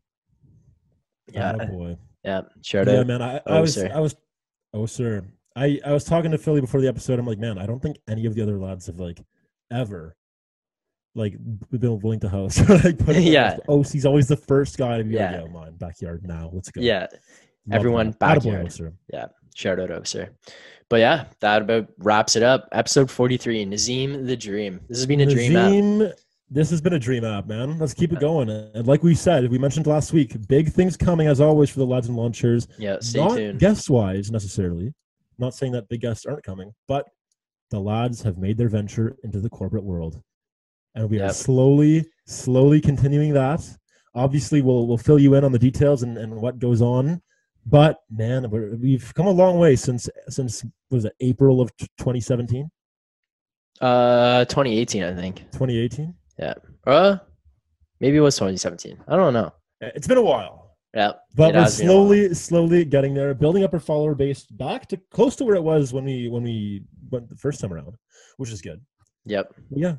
Yeah, 1.32 1.56
Oh, 1.60 1.66
boy. 1.68 1.98
yeah. 2.24 2.42
Shout 2.64 2.88
out. 2.88 2.94
Yeah, 2.94 3.00
out. 3.02 3.08
man. 3.08 3.22
I, 3.22 3.38
I 3.38 3.42
Oh, 3.48 3.62
was, 3.62 3.74
sir. 3.76 3.92
I 3.94 4.00
was, 4.00 4.16
oh, 4.74 4.86
sir. 4.86 5.24
I, 5.56 5.80
I 5.86 5.92
was 5.92 6.04
talking 6.04 6.32
to 6.32 6.38
Philly 6.38 6.62
before 6.62 6.82
the 6.82 6.88
episode. 6.88 7.20
I'm 7.20 7.28
like, 7.28 7.38
man, 7.40 7.58
I 7.58 7.66
don't 7.66 7.82
think 7.82 7.98
any 8.08 8.26
of 8.26 8.36
the 8.36 8.42
other 8.42 8.58
lads 8.58 8.88
have 8.88 9.00
like 9.00 9.20
ever, 9.72 10.16
like, 11.16 11.36
been 11.72 12.00
willing 12.00 12.20
to 12.22 12.30
host. 12.30 12.68
like, 12.84 12.96
Yeah. 13.08 13.58
Oh, 13.68 13.80
OC's 13.82 14.06
always 14.06 14.28
the 14.28 14.36
first 14.38 14.78
guy 14.78 14.98
to 14.98 15.04
be 15.04 15.12
Yeah. 15.12 15.32
like, 15.32 15.46
yeah, 15.46 15.52
mine 15.54 15.76
backyard 15.78 16.24
now. 16.26 16.50
Let's 16.52 16.72
go. 16.72 16.82
Yeah, 16.82 17.02
Love 17.02 17.10
everyone 17.72 18.08
that. 18.12 18.20
Attaboy, 18.20 18.20
backyard. 18.20 18.66
Oser. 18.66 18.94
shout 19.56 19.80
out 19.80 19.92
Oser. 19.92 20.36
But 20.90 21.00
yeah, 21.00 21.26
that 21.40 21.62
about 21.62 21.88
wraps 22.00 22.36
it 22.36 22.44
up. 22.44 22.68
Episode 22.72 23.10
43, 23.10 23.66
Nazem 23.66 24.26
the 24.28 24.36
Dream. 24.36 24.80
This 24.90 24.98
has 25.00 25.06
been 25.08 25.22
a 25.22 25.26
dream 25.26 25.56
app. 26.02 26.14
This 26.50 26.70
has 26.70 26.82
been 26.82 26.94
a 26.94 27.00
dream 27.00 27.26
app, 27.26 27.48
man. 27.48 27.80
Let's 27.80 27.96
keep 27.96 28.12
it 28.12 28.18
uh, 28.18 28.22
going. 28.22 28.50
And 28.50 28.86
like 28.86 29.02
we 29.02 29.16
said, 29.16 29.50
we 29.50 29.58
mentioned 29.58 29.88
last 29.88 30.14
week, 30.14 30.36
big 30.48 30.72
things 30.72 30.96
coming 30.96 31.26
as 31.28 31.42
always 31.42 31.72
for 31.72 31.80
the 31.80 31.86
lads 31.86 32.08
and 32.10 32.16
lawn 32.18 32.32
chairs. 32.32 32.68
Yeah, 32.78 32.98
stay 33.00 33.20
Not 33.20 33.36
tuned. 33.38 33.60
guest 33.60 33.90
wise 33.90 34.30
necessarily. 34.30 34.94
Not 35.38 35.54
saying 35.56 35.72
that 35.74 35.90
big 35.90 36.02
guests 36.02 36.26
aren't 36.26 36.44
coming, 36.44 36.74
but 36.88 37.08
the 37.72 37.80
lads 37.80 38.22
have 38.22 38.38
made 38.38 38.58
their 38.58 38.70
venture 38.70 39.16
into 39.24 39.40
the 39.40 39.50
corporate 39.50 39.84
world. 39.84 40.22
And 40.96 41.10
we 41.10 41.20
are 41.20 41.34
slowly, 41.34 42.06
slowly 42.28 42.80
continuing 42.80 43.34
that. 43.34 43.68
Obviously, 44.16 44.62
we'll 44.62 44.86
we'll 44.88 44.98
fill 44.98 45.18
you 45.18 45.34
in 45.34 45.44
on 45.44 45.52
the 45.52 45.58
details 45.60 46.04
and, 46.04 46.18
and 46.20 46.36
what 46.36 46.60
goes 46.60 46.82
on. 46.84 47.22
But 47.66 47.98
man, 48.12 48.50
we're, 48.50 48.76
we've 48.76 49.12
come 49.16 49.26
a 49.26 49.32
long 49.32 49.58
way 49.58 49.76
since 49.76 50.08
since 50.30 50.64
was 50.92 51.06
it 51.06 51.14
April 51.20 51.62
of 51.62 51.76
2017, 51.78 52.70
Uh, 53.82 54.46
2018, 54.46 55.04
I 55.04 55.16
think. 55.16 55.38
2018. 55.52 56.14
Yeah. 56.38 56.54
Uh, 56.86 57.18
maybe 58.00 58.18
it 58.18 58.22
was 58.22 58.36
2017. 58.36 59.04
I 59.08 59.16
don't 59.16 59.34
know. 59.34 59.52
It's 59.82 60.08
been 60.08 60.18
a 60.18 60.22
while. 60.22 60.63
Yeah, 60.94 61.14
but 61.36 61.54
we're 61.56 61.62
has 61.62 61.80
been 61.80 61.88
a 61.90 61.92
while. 61.94 61.98
slowly 62.04 62.34
slowly 62.36 62.86
getting 62.86 63.14
there 63.14 63.34
building 63.34 63.64
up 63.64 63.74
our 63.74 63.80
follower 63.80 64.14
base 64.16 64.46
back 64.46 64.88
to 64.90 64.98
close 65.12 65.36
to 65.38 65.44
where 65.46 65.56
it 65.56 65.64
was 65.64 65.92
when 65.94 66.06
we 66.06 66.28
when 66.30 66.44
we 66.44 66.84
went 67.10 67.30
the 67.30 67.36
first 67.36 67.60
time 67.62 67.74
around 67.74 67.96
which 68.38 68.52
is 68.52 68.62
good 68.62 68.80
Yep. 69.26 69.54
yeah 69.72 69.96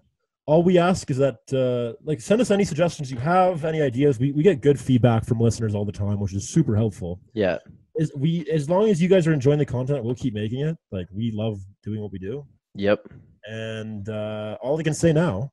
all 0.47 0.63
we 0.63 0.79
ask 0.79 1.11
is 1.11 1.17
that 1.17 1.39
uh 1.53 1.97
like 2.05 2.21
send 2.21 2.41
us 2.41 2.51
any 2.53 2.65
suggestions 2.65 3.11
you 3.11 3.17
have 3.19 3.65
any 3.65 3.81
ideas 3.83 4.21
we, 4.21 4.31
we 4.33 4.43
get 4.45 4.61
good 4.61 4.79
feedback 4.79 5.25
from 5.25 5.41
listeners 5.41 5.75
all 5.75 5.85
the 5.85 5.91
time 6.05 6.21
which 6.21 6.35
is 6.35 6.49
super 6.49 6.77
helpful 6.77 7.19
Yeah. 7.33 7.59
is 7.97 8.13
we 8.15 8.47
as 8.53 8.69
long 8.71 8.89
as 8.89 9.03
you 9.03 9.09
guys 9.09 9.27
are 9.27 9.33
enjoying 9.33 9.59
the 9.59 9.67
content 9.67 10.05
we'll 10.05 10.15
keep 10.15 10.35
making 10.35 10.61
it 10.61 10.77
like 10.93 11.07
we 11.13 11.33
love 11.33 11.59
doing 11.83 12.01
what 12.03 12.13
we 12.13 12.19
do 12.21 12.47
Yep. 12.77 13.09
and 13.51 14.09
uh 14.09 14.59
all 14.63 14.79
i 14.79 14.83
can 14.85 14.95
say 14.95 15.13
now 15.13 15.51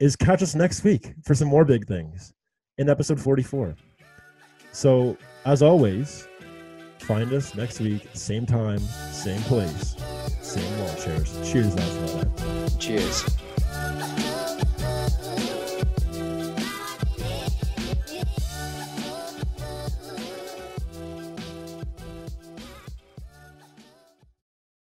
is 0.00 0.16
catch 0.16 0.42
us 0.42 0.54
next 0.54 0.84
week 0.84 1.14
for 1.24 1.34
some 1.34 1.48
more 1.48 1.64
big 1.64 1.86
things 1.86 2.34
in 2.78 2.90
episode 2.90 3.20
44 3.20 3.76
so 4.74 5.16
as 5.46 5.62
always 5.62 6.26
find 6.98 7.32
us 7.32 7.54
next 7.54 7.80
week 7.80 8.08
same 8.12 8.44
time 8.44 8.80
same 9.12 9.40
place 9.42 9.94
same 10.42 10.78
wall 10.78 10.94
chairs 10.96 11.50
cheers 11.50 11.74
lads. 11.76 12.76
Cheers. 12.78 13.24